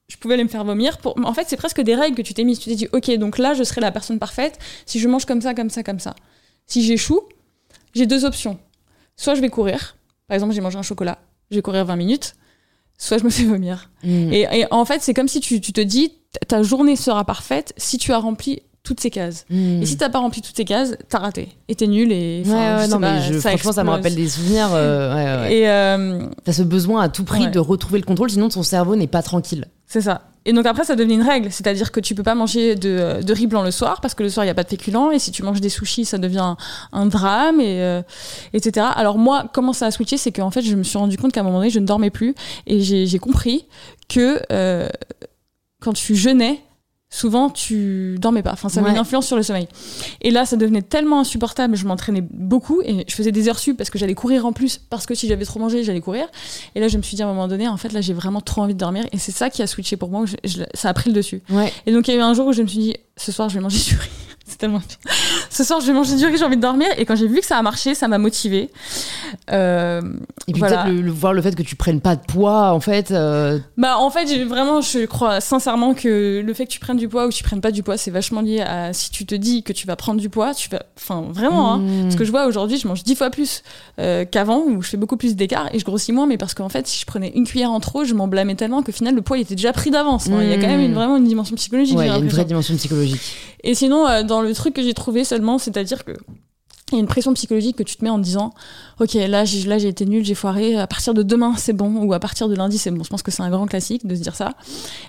je 0.08 0.18
pouvais 0.18 0.34
aller 0.34 0.44
me 0.44 0.50
faire 0.50 0.64
vomir. 0.64 0.98
Pour... 0.98 1.16
En 1.24 1.36
fait, 1.36 1.46
c'est 1.48 1.56
presque 1.56 1.82
des 1.82 1.94
règles 1.94 2.16
que 2.16 2.24
tu 2.24 2.34
t'es 2.34 2.44
mises. 2.44 2.58
Tu 2.58 2.70
t'es 2.70 2.76
dit, 2.76 2.88
ok, 2.92 3.16
donc 3.18 3.38
là, 3.38 3.54
je 3.54 3.64
serai 3.64 3.80
la 3.80 3.92
personne 3.92 4.18
parfaite 4.18 4.58
si 4.88 5.00
je 5.00 5.08
mange 5.08 5.26
comme 5.26 5.40
ça, 5.40 5.54
comme 5.54 5.70
ça, 5.70 5.84
comme 5.84 6.00
ça. 6.00 6.16
Si 6.66 6.84
j'échoue, 6.84 7.22
j'ai 7.94 8.08
deux 8.08 8.26
options. 8.26 8.58
Soit 9.16 9.36
je 9.36 9.42
vais 9.42 9.50
courir. 9.50 9.98
Par 10.28 10.34
exemple, 10.34 10.56
j'ai 10.56 10.62
mangé 10.62 10.80
un 10.80 10.82
chocolat. 10.82 11.20
Je 11.52 11.56
vais 11.58 11.62
courir 11.62 11.86
20 11.86 11.96
minutes. 11.96 12.36
Soit 12.98 13.18
je 13.18 13.24
me 13.24 13.30
fais 13.32 13.44
vomir. 13.44 13.90
hmm. 14.04 14.32
Et, 14.34 14.48
et 14.52 14.66
en 14.72 14.86
fait, 14.86 15.02
c'est 15.02 15.14
comme 15.14 15.28
si 15.28 15.40
tu, 15.40 15.60
tu 15.62 15.74
te 15.74 15.82
dis, 15.82 16.14
ta- 16.48 16.64
journée 16.64 16.96
sera 16.96 17.26
parfaite 17.26 17.74
si 17.78 17.98
tu 17.98 18.12
as 18.14 18.18
rempli 18.20 18.62
toutes 18.84 19.00
ces 19.00 19.10
cases. 19.10 19.46
Hmm. 19.50 19.82
Et 19.82 19.86
si 19.86 19.98
t'as 19.98 20.10
pas 20.10 20.20
rempli 20.20 20.42
toutes 20.42 20.56
ces 20.56 20.64
cases, 20.66 20.96
t'as 21.10 21.18
raté. 21.20 21.50
Et 21.68 21.76
t'es 21.76 21.88
nul. 21.88 22.12
Et, 22.12 22.44
Ouais, 22.46 22.52
enfin, 22.54 22.78
ouais, 22.78 22.86
je 22.86 22.90
non, 22.92 22.96
sais 22.98 23.02
pas, 23.02 23.14
mais 23.14 23.22
je- 23.34 23.40
ça 23.40 23.50
franchement, 23.50 23.72
ça 23.74 23.84
me 23.84 23.90
rappelle 23.90 24.16
des 24.16 24.30
souvenirs. 24.30 24.70
euh, 24.74 25.42
ouais. 25.48 25.56
Et, 25.58 25.68
euh, 25.70 26.28
T'as 26.44 26.54
ce 26.54 26.62
besoin 26.64 27.02
à 27.02 27.10
tout 27.10 27.24
prix 27.26 27.50
de 27.50 27.60
retrouver 27.60 28.00
le 28.00 28.06
contrôle, 28.06 28.30
sinon 28.30 28.48
ton 28.50 28.64
cerveau 28.64 28.96
n'est 28.96 29.08
pas 29.08 29.24
tranquille. 29.24 29.66
C'est 29.88 30.02
ça. 30.02 30.30
Et 30.48 30.54
donc 30.54 30.66
après, 30.68 30.84
ça 30.84 30.96
devenait 30.96 31.16
une 31.16 31.24
règle. 31.24 31.52
C'est-à-dire 31.52 31.92
que 31.92 32.00
tu 32.00 32.14
peux 32.14 32.24
pas 32.24 32.36
manger 32.36 32.76
de, 32.76 33.22
de 33.24 33.34
riz 33.34 33.48
blanc 33.48 33.64
le 33.64 33.72
soir 33.72 34.00
parce 34.00 34.14
que 34.14 34.22
le 34.22 34.30
soir, 34.30 34.44
il 34.44 34.48
n'y 34.48 34.52
a 34.52 34.56
pas 34.56 34.64
de 34.64 34.70
féculents. 34.70 35.12
Et 35.12 35.18
si 35.18 35.32
tu 35.32 35.42
manges 35.42 35.62
des 35.62 35.70
sushis, 35.70 36.06
ça 36.06 36.20
devient 36.20 36.56
un, 36.92 37.06
drame, 37.08 37.60
et, 37.60 37.82
euh, 37.82 38.02
etc. 38.54 38.88
Alors 38.96 39.18
moi, 39.18 39.46
comment 39.54 39.74
ça 39.74 39.88
a 39.88 39.92
switché 39.92 40.18
C'est 40.18 40.32
qu'en 40.32 40.52
fait, 40.52 40.62
je 40.62 40.76
me 40.76 40.84
suis 40.84 40.98
rendu 40.98 41.18
compte 41.18 41.32
qu'à 41.32 41.42
un 41.42 41.44
moment 41.44 41.58
donné, 41.58 41.72
je 41.72 41.80
ne 41.80 41.86
dormais 41.86 42.12
plus. 42.12 42.36
Et 42.68 42.82
j'ai 42.82 43.08
j'ai 43.08 43.20
compris 43.20 43.66
que 44.08 44.40
euh, 44.52 44.88
quand 45.82 45.94
tu 45.94 46.16
jeûnais, 46.16 46.62
souvent 47.10 47.50
tu 47.50 48.18
dormais 48.20 48.44
pas. 48.44 48.52
Enfin, 48.54 48.70
ça 48.70 48.82
avait 48.82 48.92
une 48.92 48.98
influence 48.98 49.28
sur 49.28 49.36
le 49.36 49.44
sommeil. 49.44 49.68
Et 50.22 50.32
là, 50.32 50.46
ça 50.46 50.58
devenait 50.58 50.82
tellement 50.82 51.20
insupportable. 51.22 51.76
Je 51.76 51.86
m'entraînais 51.86 52.24
beaucoup 52.30 52.82
et 52.84 53.06
je 53.08 53.16
faisais 53.16 53.32
des 53.32 53.48
heures 53.48 53.60
sup 53.60 53.78
parce 53.78 53.90
que 53.90 53.98
j'allais 53.98 54.16
courir 54.16 54.46
en 54.46 54.54
plus, 54.54 54.78
parce 54.90 55.06
que 55.06 55.16
si 55.16 55.28
j'avais 55.28 55.46
trop 55.46 55.60
mangé, 55.60 55.84
j'allais 55.84 56.02
courir. 56.02 56.28
Et 56.76 56.80
là, 56.80 56.88
je 56.88 56.98
me 56.98 57.02
suis 57.02 57.16
dit 57.16 57.24
à 57.24 57.26
un 57.26 57.30
moment 57.30 57.48
donné, 57.48 57.68
en 57.68 57.78
fait, 57.78 57.94
là, 57.94 58.02
j'ai 58.02 58.14
vraiment 58.14 58.42
trop 58.42 58.62
envie 58.62 58.74
de 58.74 58.80
dormir. 58.80 59.06
Et 59.12 59.18
c'est 59.18 59.32
ça 59.32 59.50
qui 59.50 59.62
a 59.62 59.68
switché 59.68 59.98
pour 59.98 60.10
moi. 60.10 60.26
ça 60.74 60.90
a 60.90 60.94
pris 60.94 61.10
le 61.10 61.16
dessus. 61.16 61.42
Et 61.86 61.92
donc, 61.94 62.08
il 62.08 62.12
y 62.12 62.18
a 62.18 62.20
eu 62.20 62.24
un 62.24 62.34
jour 62.34 62.48
où 62.48 62.54
je 62.54 62.62
me 62.62 62.68
suis 62.68 62.80
dit, 62.80 62.96
ce 63.18 63.32
soir, 63.32 63.50
je 63.50 63.56
vais 63.56 63.62
manger 63.62 63.80
du 63.80 63.96
riz. 63.98 64.10
C'est 64.56 64.60
tellement 64.60 64.82
Ce 65.50 65.66
soir, 65.66 65.82
je 65.82 65.88
vais 65.88 65.92
manger 65.92 66.16
du 66.16 66.26
riz, 66.26 66.38
j'ai 66.38 66.46
envie 66.46 66.56
de 66.56 66.62
dormir. 66.62 66.88
Et 66.98 67.04
quand 67.04 67.18
j'ai 67.18 67.28
vu 67.28 67.42
que 67.42 67.46
ça 67.46 67.58
a 67.58 67.62
marché, 67.62 67.94
ça 67.94 68.08
m'a 68.08 68.18
motivée. 68.18 68.70
Euh, 69.52 70.02
et 70.48 70.54
puis 70.54 70.62
peut-être 70.62 70.88
le, 70.88 71.12
voir 71.12 71.34
le 71.34 71.42
fait 71.42 71.56
que 71.56 71.62
tu 71.62 71.76
prennes 71.76 72.00
pas 72.00 72.16
de 72.16 72.22
poids, 72.22 72.72
en 72.72 72.80
fait. 72.80 73.12
Euh, 73.12 73.60
bah, 73.76 73.98
en 73.98 74.10
fait, 74.10 74.46
vraiment, 74.46 74.80
je 74.80 75.06
crois 75.08 75.42
sincèrement 75.42 75.94
que 75.94 76.42
le 76.46 76.54
fait 76.54 76.68
que 76.68 76.72
tu 76.72 76.80
prennes 76.80 76.96
du 76.96 77.10
poids 77.10 77.26
ou 77.26 77.30
que 77.30 77.34
tu 77.34 77.44
prennes 77.44 77.60
pas 77.60 77.72
du 77.72 77.84
poids, 77.84 77.98
c'est 77.98 78.12
vachement 78.12 78.40
lié 78.40 78.62
à 78.62 78.94
si 78.94 79.10
tu 79.10 79.26
te 79.26 79.36
dis 79.36 79.62
que 79.62 79.74
tu 79.74 79.88
vas 79.88 79.98
prendre 79.98 80.22
du 80.22 80.30
poids, 80.30 80.54
tu 80.54 80.70
vas. 80.70 80.84
Enfin, 80.98 81.26
vraiment, 81.32 81.74
hein. 81.74 81.80
Hmm. 81.80 82.16
Que 82.16 82.24
je 82.24 82.32
vois 82.32 82.46
aujourd'hui, 82.46 82.78
je 82.78 82.88
mange 82.88 83.04
dix 83.04 83.16
fois 83.16 83.30
plus 83.30 83.62
euh, 84.00 84.24
qu'avant, 84.24 84.64
où 84.66 84.82
je 84.82 84.88
fais 84.88 84.98
beaucoup 84.98 85.18
plus 85.18 85.36
d'écart 85.36 85.68
et 85.74 85.80
je 85.80 85.84
grossis 85.84 86.14
moins, 86.14 86.28
mais 86.28 86.38
parce 86.38 86.54
qu'en 86.54 86.70
fait, 86.70 86.88
si 86.88 86.98
je 86.98 87.06
prenais 87.06 87.34
une 87.36 87.46
cuillère 87.46 87.72
en 87.72 87.82
trop, 87.82 88.06
je 88.06 88.14
m'en 88.14 88.30
blâmais 88.30 88.56
tellement 88.56 88.84
qu'au 88.84 88.94
final, 88.94 89.16
le 89.16 89.22
poids 89.22 89.38
il 89.38 89.42
était 89.42 89.56
déjà 89.56 89.74
pris 89.74 89.92
d'avance. 89.92 90.30
Hein. 90.30 90.40
Il 90.44 90.50
y 90.50 90.54
a 90.54 90.58
quand 90.58 90.68
même 90.68 90.80
une, 90.80 90.92
hmm. 90.92 90.96
vraiment 90.96 91.18
une 91.18 91.28
dimension 91.28 91.58
psychologique. 91.58 91.98
Ouais, 91.98 92.06
il 92.06 92.12
y 92.12 92.16
a 92.16 92.18
une 92.18 92.30
vraie 92.30 92.46
dimension 92.46 92.74
psychologique. 92.76 93.36
Et 93.66 93.74
sinon, 93.74 94.24
dans 94.24 94.42
le 94.42 94.45
truc 94.54 94.74
que 94.74 94.84
j'ai 94.84 94.94
trouvé 94.94 95.24
seulement, 95.24 95.58
c'est-à-dire 95.58 96.04
que 96.06 96.14
il 96.92 96.96
y 96.96 96.98
a 96.98 97.02
une 97.02 97.08
pression 97.08 97.34
psychologique 97.34 97.78
que 97.78 97.84
tu 97.84 97.96
te 97.98 98.04
mets 98.04 98.12
en 98.12 98.20
disant 98.20 98.54
ok 99.00 99.16
là 99.16 99.44
j'ai 99.44 99.68
là 99.68 99.80
j'ai 99.80 99.88
été 99.88 100.06
nul 100.06 100.24
j'ai 100.24 100.36
foiré 100.36 100.78
à 100.78 100.86
partir 100.86 101.16
de 101.16 101.24
demain 101.24 101.56
c'est 101.58 101.74
bon 101.74 102.04
ou 102.04 102.14
à 102.14 102.20
partir 102.20 102.48
de 102.48 102.56
lundi 102.56 102.78
c'est 102.78 102.92
bon. 102.92 103.04
Je 103.04 103.10
pense 103.10 103.24
que 103.24 103.32
c'est 103.32 103.42
un 103.42 103.50
grand 103.50 103.66
classique 103.66 104.06
de 104.06 104.14
se 104.14 104.22
dire 104.22 104.36
ça. 104.36 104.54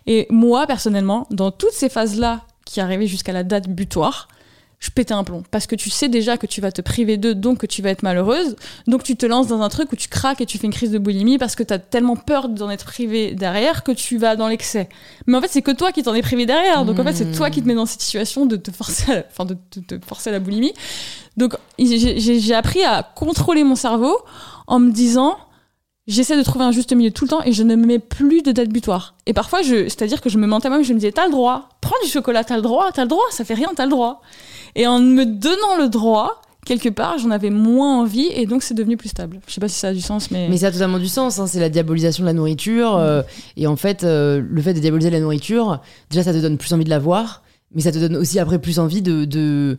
Et 0.07 0.27
moi 0.31 0.67
personnellement 0.67 1.27
dans 1.31 1.51
toutes 1.51 1.73
ces 1.73 1.91
phases 1.91 2.19
là 2.19 2.45
qui 2.65 2.81
arrivaient 2.81 3.07
jusqu'à 3.07 3.33
la 3.33 3.45
date 3.45 3.69
butoir 3.69 4.29
je 4.79 4.91
pétais 4.91 5.15
un 5.15 5.25
plomb. 5.25 5.43
Parce 5.51 5.67
que 5.67 5.75
tu 5.75 5.89
sais 5.91 6.09
déjà 6.09 6.37
que 6.37 6.47
tu 6.47 6.61
vas 6.61 6.71
te 6.71 6.83
priver 6.83 7.17
d'eux, 7.17 7.35
donc 7.35 7.59
que 7.59 7.67
tu 7.67 7.83
vas 7.83 7.91
être 7.91 8.03
malheureuse. 8.03 8.57
Donc 8.87 9.03
tu 9.03 9.17
te 9.17 9.25
lances 9.25 9.47
dans 9.47 9.63
un 9.63 9.69
truc 9.69 9.93
où 9.93 9.97
tu 9.97 10.09
craques 10.09 10.41
et 10.41 10.47
tu 10.47 10.59
fais 10.59 10.67
une 10.67 10.73
crise 10.73 10.91
de 10.91 10.99
boulimie 10.99 11.39
parce 11.39 11.57
que 11.57 11.63
tu 11.63 11.73
as 11.73 11.79
tellement 11.79 12.17
peur 12.17 12.49
d'en 12.49 12.71
être 12.71 12.85
privé 12.85 13.35
derrière 13.35 13.83
que 13.83 13.93
tu 13.93 14.19
vas 14.19 14.37
dans 14.37 14.49
l'excès. 14.49 14.89
Mais 15.27 15.37
en 15.37 15.41
fait, 15.41 15.49
c'est 15.51 15.63
que 15.63 15.71
toi 15.71 15.93
qui 15.93 16.03
t'en 16.03 16.15
es 16.15 16.23
privé 16.23 16.45
derrière. 16.47 16.85
Donc 16.85 16.99
en 16.99 17.05
fait, 17.05 17.15
c'est 17.15 17.33
toi 17.33 17.51
qui 17.51 17.63
te 17.63 17.69
mets 17.69 17.75
dans 17.75 17.87
cette 17.87 18.03
situation 18.03 18.47
de 18.47 18.57
te 18.57 18.71
forcer 18.71 19.13
à, 19.13 19.25
enfin, 19.31 19.45
de 19.45 19.55
te, 19.55 19.99
forcer 20.07 20.31
à 20.31 20.35
la 20.35 20.41
boulimie. 20.41 20.75
Donc 21.37 21.55
j'ai 21.79 22.55
appris 22.55 22.83
à 22.85 23.03
contrôler 23.03 23.65
mon 23.65 23.77
cerveau 23.77 24.19
en 24.67 24.79
me 24.79 24.91
disant 24.91 25.37
j'essaie 26.07 26.37
de 26.37 26.43
trouver 26.43 26.65
un 26.65 26.73
juste 26.73 26.93
milieu 26.93 27.11
tout 27.11 27.25
le 27.25 27.31
temps 27.31 27.43
et 27.45 27.53
je 27.53 27.63
ne 27.63 27.75
me 27.75 27.87
mets 27.87 27.99
plus 27.99 28.43
de 28.43 28.53
date 28.53 28.69
butoir. 28.69 29.15
Et 29.27 29.33
parfois, 29.33 29.63
c'est-à-dire 29.63 30.21
que 30.21 30.29
je 30.29 30.39
me 30.39 30.47
mentais 30.47 30.69
moi-même, 30.69 30.85
je 30.85 30.93
me 30.93 30.99
disais, 30.99 31.13
t'as 31.13 31.27
le 31.27 31.33
droit, 31.33 31.71
prends 31.81 31.97
du 32.05 32.09
chocolat, 32.09 32.45
t'as 32.45 32.57
le 32.57 32.63
droit, 32.63 32.93
t'as 32.93 33.03
le 33.03 33.09
droit, 33.09 33.25
ça 33.31 33.45
fait 33.45 33.55
rien, 33.55 33.69
t'as 33.75 33.85
le 33.85 33.91
droit. 33.91 34.23
Et 34.77 34.87
en 34.87 35.01
me 35.01 35.25
donnant 35.25 35.79
le 35.79 35.89
droit, 35.89 36.43
quelque 36.67 36.91
part, 36.91 37.17
j'en 37.19 37.31
avais 37.31 37.49
moins 37.51 37.99
envie 37.99 38.29
et 38.33 38.45
donc 38.45 38.63
c'est 38.63 38.75
devenu 38.75 38.99
plus 38.99 39.09
stable. 39.09 39.41
Je 39.49 39.55
sais 39.55 39.61
pas 39.61 39.69
si 39.69 39.79
ça 39.79 39.89
a 39.89 39.93
du 39.95 40.03
sens, 40.03 40.31
mais. 40.31 40.49
Mais 40.49 40.59
ça 40.59 40.67
a 40.67 40.71
totalement 40.71 40.99
du 40.99 41.09
sens. 41.09 41.39
Hein. 41.39 41.47
C'est 41.47 41.61
la 41.61 41.71
diabolisation 41.71 42.23
de 42.23 42.27
la 42.27 42.35
nourriture. 42.35 42.95
Euh, 42.97 43.23
et 43.57 43.67
en 43.67 43.77
fait, 43.77 44.05
euh, 44.05 44.43
le 44.47 44.63
fait 44.63 44.75
de 44.75 44.81
diaboliser 44.81 45.11
la 45.11 45.21
nourriture, 45.21 45.81
déjà, 46.11 46.23
ça 46.23 46.33
te 46.35 46.39
donne 46.39 46.59
plus 46.59 46.73
envie 46.75 46.85
de 46.85 46.91
la 46.91 46.99
voir, 46.99 47.43
mais 47.75 47.81
ça 47.81 47.91
te 47.91 47.99
donne 47.99 48.17
aussi 48.17 48.39
après 48.39 48.61
plus 48.61 48.79
envie 48.79 49.01
de, 49.01 49.25
de 49.25 49.79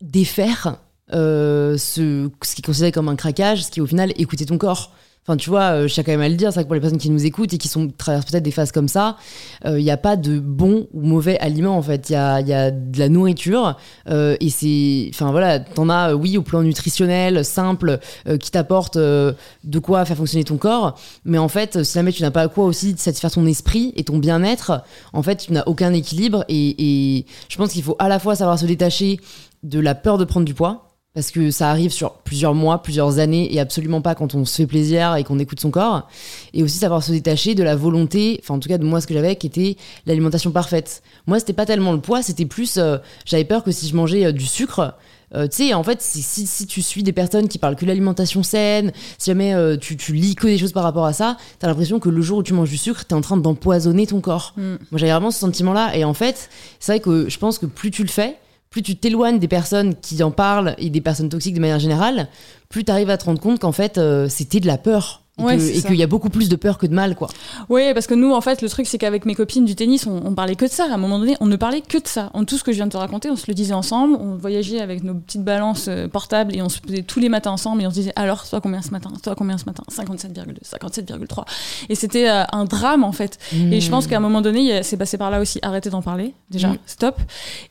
défaire 0.00 0.76
euh, 1.12 1.76
ce, 1.78 2.28
ce 2.42 2.54
qui 2.54 2.62
est 2.62 2.66
considéré 2.66 2.90
comme 2.90 3.08
un 3.08 3.16
craquage, 3.16 3.64
ce 3.64 3.70
qui 3.70 3.80
au 3.80 3.86
final 3.86 4.12
écouter 4.16 4.44
ton 4.44 4.58
corps. 4.58 4.92
Enfin, 5.24 5.36
tu 5.36 5.50
vois, 5.50 5.74
euh, 5.74 5.88
je 5.88 5.94
tiens 5.94 6.02
quand 6.02 6.10
même 6.10 6.20
à 6.20 6.28
le 6.28 6.34
dire, 6.34 6.48
c'est 6.48 6.56
vrai 6.56 6.64
que 6.64 6.68
pour 6.68 6.74
les 6.74 6.80
personnes 6.80 6.98
qui 6.98 7.08
nous 7.08 7.24
écoutent 7.24 7.52
et 7.52 7.58
qui 7.58 7.68
sont 7.68 7.88
traversent 7.96 8.24
peut-être 8.24 8.42
des 8.42 8.50
phases 8.50 8.72
comme 8.72 8.88
ça, 8.88 9.16
il 9.64 9.70
euh, 9.70 9.80
n'y 9.80 9.90
a 9.92 9.96
pas 9.96 10.16
de 10.16 10.40
bon 10.40 10.88
ou 10.92 11.02
mauvais 11.02 11.38
aliment 11.38 11.76
en 11.76 11.82
fait. 11.82 12.10
Il 12.10 12.14
y 12.14 12.16
a, 12.16 12.40
y 12.40 12.52
a, 12.52 12.72
de 12.72 12.98
la 12.98 13.08
nourriture 13.08 13.76
euh, 14.08 14.36
et 14.40 14.50
c'est, 14.50 15.10
enfin 15.14 15.30
voilà, 15.30 15.60
t'en 15.60 15.88
as 15.88 16.14
oui 16.14 16.36
au 16.38 16.42
plan 16.42 16.62
nutritionnel 16.62 17.44
simple 17.44 18.00
qui 18.40 18.50
t'apporte 18.50 18.98
de 18.98 19.78
quoi 19.80 20.04
faire 20.04 20.16
fonctionner 20.16 20.44
ton 20.44 20.56
corps, 20.56 20.98
mais 21.24 21.38
en 21.38 21.48
fait, 21.48 21.84
si 21.84 21.94
jamais 21.94 22.10
tu 22.10 22.22
n'as 22.22 22.32
pas 22.32 22.42
à 22.42 22.48
quoi 22.48 22.64
aussi 22.64 22.94
satisfaire 22.96 23.30
ton 23.30 23.46
esprit 23.46 23.92
et 23.96 24.02
ton 24.02 24.18
bien-être, 24.18 24.82
en 25.12 25.22
fait, 25.22 25.36
tu 25.36 25.52
n'as 25.52 25.62
aucun 25.66 25.92
équilibre 25.92 26.44
et, 26.48 27.18
et 27.18 27.26
je 27.48 27.56
pense 27.56 27.72
qu'il 27.72 27.82
faut 27.84 27.96
à 28.00 28.08
la 28.08 28.18
fois 28.18 28.34
savoir 28.34 28.58
se 28.58 28.66
détacher 28.66 29.20
de 29.62 29.78
la 29.78 29.94
peur 29.94 30.18
de 30.18 30.24
prendre 30.24 30.46
du 30.46 30.54
poids 30.54 30.91
parce 31.14 31.30
que 31.30 31.50
ça 31.50 31.70
arrive 31.70 31.90
sur 31.90 32.12
plusieurs 32.14 32.54
mois, 32.54 32.82
plusieurs 32.82 33.18
années, 33.18 33.52
et 33.54 33.60
absolument 33.60 34.00
pas 34.00 34.14
quand 34.14 34.34
on 34.34 34.44
se 34.44 34.56
fait 34.56 34.66
plaisir 34.66 35.14
et 35.16 35.24
qu'on 35.24 35.38
écoute 35.38 35.60
son 35.60 35.70
corps. 35.70 36.08
Et 36.54 36.62
aussi 36.62 36.78
savoir 36.78 37.02
se 37.02 37.12
détacher 37.12 37.54
de 37.54 37.62
la 37.62 37.76
volonté, 37.76 38.40
enfin 38.42 38.54
en 38.54 38.58
tout 38.58 38.68
cas 38.68 38.78
de 38.78 38.84
moi 38.84 39.00
ce 39.00 39.06
que 39.06 39.14
j'avais, 39.14 39.36
qui 39.36 39.46
était 39.46 39.76
l'alimentation 40.06 40.52
parfaite. 40.52 41.02
Moi, 41.26 41.38
c'était 41.38 41.52
pas 41.52 41.66
tellement 41.66 41.92
le 41.92 42.00
poids, 42.00 42.22
c'était 42.22 42.46
plus, 42.46 42.78
euh, 42.78 42.96
j'avais 43.26 43.44
peur 43.44 43.62
que 43.62 43.72
si 43.72 43.88
je 43.88 43.94
mangeais 43.94 44.24
euh, 44.24 44.32
du 44.32 44.46
sucre, 44.46 44.94
euh, 45.34 45.48
tu 45.48 45.68
sais, 45.68 45.74
en 45.74 45.82
fait, 45.82 46.00
si, 46.00 46.22
si, 46.22 46.66
tu 46.66 46.82
suis 46.82 47.02
des 47.02 47.12
personnes 47.12 47.48
qui 47.48 47.58
parlent 47.58 47.76
que 47.76 47.86
l'alimentation 47.86 48.42
saine, 48.42 48.92
si 49.16 49.30
jamais 49.30 49.54
tu, 49.78 49.96
tu, 49.96 50.12
lis 50.12 50.34
que 50.34 50.46
des 50.46 50.58
choses 50.58 50.72
par 50.72 50.82
rapport 50.82 51.06
à 51.06 51.14
ça, 51.14 51.38
t'as 51.58 51.68
l'impression 51.68 52.00
que 52.00 52.10
le 52.10 52.20
jour 52.20 52.38
où 52.38 52.42
tu 52.42 52.52
manges 52.52 52.68
du 52.68 52.76
sucre, 52.76 53.06
t'es 53.06 53.14
en 53.14 53.22
train 53.22 53.38
d'empoisonner 53.38 54.06
ton 54.06 54.20
corps. 54.20 54.52
Mm. 54.58 54.60
Moi, 54.60 54.78
j'avais 54.98 55.12
vraiment 55.12 55.30
ce 55.30 55.38
sentiment-là. 55.38 55.96
Et 55.96 56.04
en 56.04 56.12
fait, 56.12 56.50
c'est 56.80 56.92
vrai 56.92 57.00
que 57.00 57.30
je 57.30 57.38
pense 57.38 57.58
que 57.58 57.64
plus 57.64 57.90
tu 57.90 58.02
le 58.02 58.10
fais, 58.10 58.36
plus 58.72 58.82
tu 58.82 58.96
t'éloignes 58.96 59.38
des 59.38 59.48
personnes 59.48 59.94
qui 59.94 60.20
en 60.22 60.32
parlent 60.32 60.74
et 60.78 60.90
des 60.90 61.02
personnes 61.02 61.28
toxiques 61.28 61.54
de 61.54 61.60
manière 61.60 61.78
générale, 61.78 62.28
plus 62.70 62.84
tu 62.84 62.90
arrives 62.90 63.10
à 63.10 63.18
te 63.18 63.26
rendre 63.26 63.40
compte 63.40 63.60
qu'en 63.60 63.70
fait, 63.70 63.98
euh, 63.98 64.28
c'était 64.28 64.60
de 64.60 64.66
la 64.66 64.78
peur 64.78 65.21
et 65.38 65.82
qu'il 65.82 65.96
y 65.96 66.02
a 66.02 66.06
beaucoup 66.06 66.28
plus 66.28 66.48
de 66.48 66.56
peur 66.56 66.76
que 66.76 66.86
de 66.86 66.94
mal, 66.94 67.16
quoi. 67.16 67.28
Oui, 67.70 67.94
parce 67.94 68.06
que 68.06 68.14
nous, 68.14 68.32
en 68.32 68.40
fait, 68.40 68.60
le 68.60 68.68
truc, 68.68 68.86
c'est 68.86 68.98
qu'avec 68.98 69.24
mes 69.24 69.34
copines 69.34 69.64
du 69.64 69.74
tennis, 69.74 70.06
on, 70.06 70.34
parlait 70.34 70.56
que 70.56 70.66
de 70.66 70.70
ça. 70.70 70.84
À 70.84 70.94
un 70.94 70.98
moment 70.98 71.18
donné, 71.18 71.36
on 71.40 71.46
ne 71.46 71.56
parlait 71.56 71.80
que 71.80 71.98
de 71.98 72.06
ça. 72.06 72.30
En 72.34 72.44
tout 72.44 72.58
ce 72.58 72.64
que 72.64 72.72
je 72.72 72.76
viens 72.76 72.86
de 72.86 72.92
te 72.92 72.96
raconter, 72.98 73.30
on 73.30 73.36
se 73.36 73.46
le 73.48 73.54
disait 73.54 73.72
ensemble. 73.72 74.16
On 74.20 74.36
voyageait 74.36 74.80
avec 74.80 75.02
nos 75.02 75.14
petites 75.14 75.42
balances 75.42 75.86
euh, 75.88 76.06
portables 76.06 76.54
et 76.54 76.60
on 76.60 76.68
se 76.68 76.78
faisait 76.80 77.02
tous 77.02 77.18
les 77.18 77.28
matins 77.28 77.50
ensemble 77.50 77.82
et 77.82 77.86
on 77.86 77.90
se 77.90 77.94
disait 77.94 78.12
alors, 78.14 78.46
toi 78.48 78.60
combien 78.60 78.82
ce 78.82 78.90
matin? 78.90 79.10
Toi 79.22 79.34
combien 79.34 79.56
ce 79.56 79.64
matin? 79.64 79.84
57,2, 79.90 80.62
57,3. 80.64 81.44
Et 81.88 81.94
c'était 81.94 82.28
euh, 82.28 82.44
un 82.52 82.64
drame, 82.66 83.02
en 83.02 83.12
fait. 83.12 83.38
Et 83.52 83.80
je 83.80 83.90
pense 83.90 84.06
mmh. 84.06 84.10
qu'à 84.10 84.16
un 84.18 84.20
moment 84.20 84.42
donné, 84.42 84.82
c'est 84.82 84.98
passé 84.98 85.16
par 85.16 85.30
là 85.30 85.40
aussi. 85.40 85.58
Arrêtez 85.62 85.90
d'en 85.90 86.02
parler, 86.02 86.34
déjà, 86.50 86.68
mmh. 86.68 86.78
stop. 86.86 87.20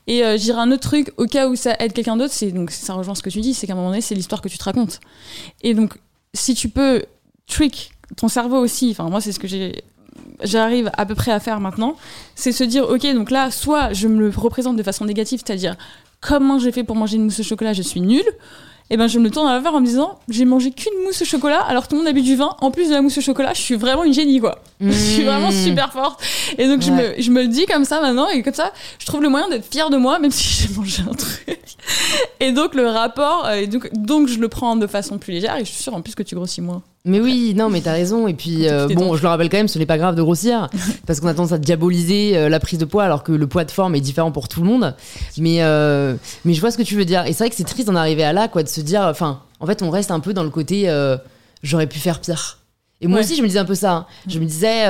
Et 0.07 0.23
euh, 0.23 0.37
j'irai 0.37 0.59
un 0.59 0.71
autre 0.71 0.81
truc, 0.81 1.11
au 1.17 1.25
cas 1.25 1.47
où 1.47 1.55
ça 1.55 1.75
aide 1.79 1.93
quelqu'un 1.93 2.17
d'autre, 2.17 2.33
c'est 2.33 2.51
donc 2.51 2.71
ça 2.71 2.93
rejoint 2.93 3.15
ce 3.15 3.21
que 3.21 3.29
tu 3.29 3.41
dis, 3.41 3.53
c'est 3.53 3.67
qu'à 3.67 3.73
un 3.73 3.75
moment 3.75 3.89
donné, 3.89 4.01
c'est 4.01 4.15
l'histoire 4.15 4.41
que 4.41 4.49
tu 4.49 4.57
te 4.57 4.63
racontes. 4.63 4.99
Et 5.61 5.73
donc, 5.73 5.97
si 6.33 6.55
tu 6.55 6.69
peux 6.69 7.03
trick 7.51 7.91
ton 8.17 8.27
cerveau 8.27 8.57
aussi. 8.57 8.89
Enfin, 8.91 9.09
moi, 9.09 9.21
c'est 9.21 9.31
ce 9.31 9.39
que 9.39 9.47
j'ai 9.47 9.83
j'arrive 10.43 10.89
à 10.97 11.05
peu 11.05 11.15
près 11.15 11.31
à 11.31 11.39
faire 11.39 11.59
maintenant, 11.59 11.95
c'est 12.35 12.51
se 12.51 12.63
dire, 12.63 12.89
ok, 12.89 13.01
donc 13.13 13.31
là, 13.31 13.51
soit 13.51 13.93
je 13.93 14.07
me 14.07 14.19
le 14.19 14.33
représente 14.35 14.75
de 14.75 14.83
façon 14.83 15.05
négative, 15.05 15.41
c'est-à-dire 15.45 15.75
comment 16.19 16.59
j'ai 16.59 16.71
fait 16.71 16.83
pour 16.83 16.95
manger 16.95 17.17
une 17.17 17.25
mousse 17.25 17.39
au 17.39 17.43
chocolat, 17.43 17.73
je 17.73 17.81
suis 17.81 18.01
nulle, 18.01 18.25
et 18.89 18.97
ben 18.97 19.07
je 19.07 19.19
me 19.19 19.29
tourne 19.29 19.47
à 19.47 19.59
la 19.59 19.71
en 19.71 19.79
me 19.79 19.85
disant, 19.85 20.19
j'ai 20.27 20.43
mangé 20.43 20.71
qu'une 20.71 20.93
mousse 21.05 21.21
au 21.21 21.25
chocolat, 21.25 21.61
alors 21.61 21.87
tout 21.87 21.95
le 21.95 22.01
monde 22.01 22.09
a 22.09 22.11
bu 22.11 22.21
du 22.21 22.35
vin, 22.35 22.55
en 22.59 22.71
plus 22.71 22.89
de 22.89 22.93
la 22.93 23.01
mousse 23.01 23.17
au 23.17 23.21
chocolat, 23.21 23.53
je 23.53 23.61
suis 23.61 23.75
vraiment 23.75 24.03
une 24.03 24.13
génie, 24.13 24.39
quoi. 24.39 24.61
Je 24.81 24.91
suis 24.91 25.23
vraiment 25.23 25.49
mmh. 25.49 25.63
super 25.63 25.93
forte. 25.93 26.21
Et 26.57 26.67
donc 26.67 26.81
je, 26.81 26.91
me, 26.91 27.13
je 27.19 27.31
me 27.31 27.43
le 27.43 27.47
dis 27.47 27.65
comme 27.67 27.85
ça 27.85 28.01
maintenant, 28.01 28.27
et 28.27 28.41
comme 28.41 28.53
ça, 28.53 28.73
je 28.99 29.05
trouve 29.05 29.21
le 29.21 29.29
moyen 29.29 29.47
d'être 29.47 29.71
fière 29.71 29.89
de 29.89 29.97
moi, 29.97 30.19
même 30.19 30.31
si 30.31 30.67
j'ai 30.67 30.73
mangé 30.73 31.03
un 31.09 31.13
truc. 31.13 31.59
Et 32.39 32.51
donc 32.51 32.75
le 32.75 32.87
rapport, 32.87 33.45
euh, 33.45 33.53
et 33.53 33.67
donc, 33.67 33.89
donc 33.93 34.27
je 34.27 34.39
le 34.39 34.49
prends 34.49 34.75
de 34.75 34.87
façon 34.87 35.19
plus 35.19 35.33
légère, 35.33 35.55
et 35.55 35.65
je 35.65 35.71
suis 35.71 35.83
sûre 35.83 35.93
en 35.93 36.01
plus 36.01 36.15
que 36.15 36.23
tu 36.23 36.35
grossis 36.35 36.61
moins. 36.61 36.81
Mais 37.03 37.19
oui, 37.19 37.53
non, 37.55 37.69
mais 37.69 37.81
t'as 37.81 37.93
raison. 37.93 38.27
Et 38.27 38.33
puis, 38.33 38.67
euh, 38.69 38.87
bon, 38.87 39.15
je 39.15 39.21
le 39.21 39.27
rappelle 39.27 39.49
quand 39.49 39.57
même, 39.57 39.67
ce 39.67 39.79
n'est 39.79 39.85
pas 39.85 39.97
grave 39.97 40.15
de 40.15 40.21
grossir, 40.21 40.69
parce 41.07 41.19
qu'on 41.19 41.27
a 41.27 41.33
tendance 41.33 41.51
à 41.51 41.57
diaboliser 41.57 42.37
euh, 42.37 42.49
la 42.49 42.59
prise 42.59 42.79
de 42.79 42.85
poids, 42.85 43.03
alors 43.03 43.23
que 43.23 43.31
le 43.31 43.47
poids 43.47 43.65
de 43.65 43.71
forme 43.71 43.95
est 43.95 44.01
différent 44.01 44.31
pour 44.31 44.47
tout 44.47 44.61
le 44.61 44.67
monde. 44.67 44.95
Mais, 45.37 45.63
euh, 45.63 46.15
mais 46.45 46.53
je 46.53 46.61
vois 46.61 46.71
ce 46.71 46.77
que 46.77 46.83
tu 46.83 46.95
veux 46.95 47.05
dire. 47.05 47.25
Et 47.25 47.33
c'est 47.33 47.43
vrai 47.43 47.49
que 47.49 47.55
c'est 47.55 47.63
triste 47.63 47.87
d'en 47.87 47.95
arriver 47.95 48.23
à 48.23 48.33
là, 48.33 48.47
quoi, 48.47 48.63
de 48.63 48.69
se 48.69 48.81
dire, 48.81 49.01
enfin, 49.01 49.41
en 49.59 49.65
fait, 49.65 49.81
on 49.81 49.89
reste 49.89 50.11
un 50.11 50.19
peu 50.19 50.33
dans 50.33 50.43
le 50.43 50.49
côté, 50.49 50.89
j'aurais 51.63 51.87
pu 51.87 51.99
faire 51.99 52.19
pire. 52.19 52.57
Et 53.03 53.07
moi 53.07 53.21
aussi, 53.21 53.35
je 53.35 53.41
me 53.41 53.47
disais 53.47 53.59
un 53.59 53.65
peu 53.65 53.73
ça. 53.75 53.91
Hein. 53.93 54.05
Je 54.27 54.39
me 54.39 54.45
disais, 54.45 54.87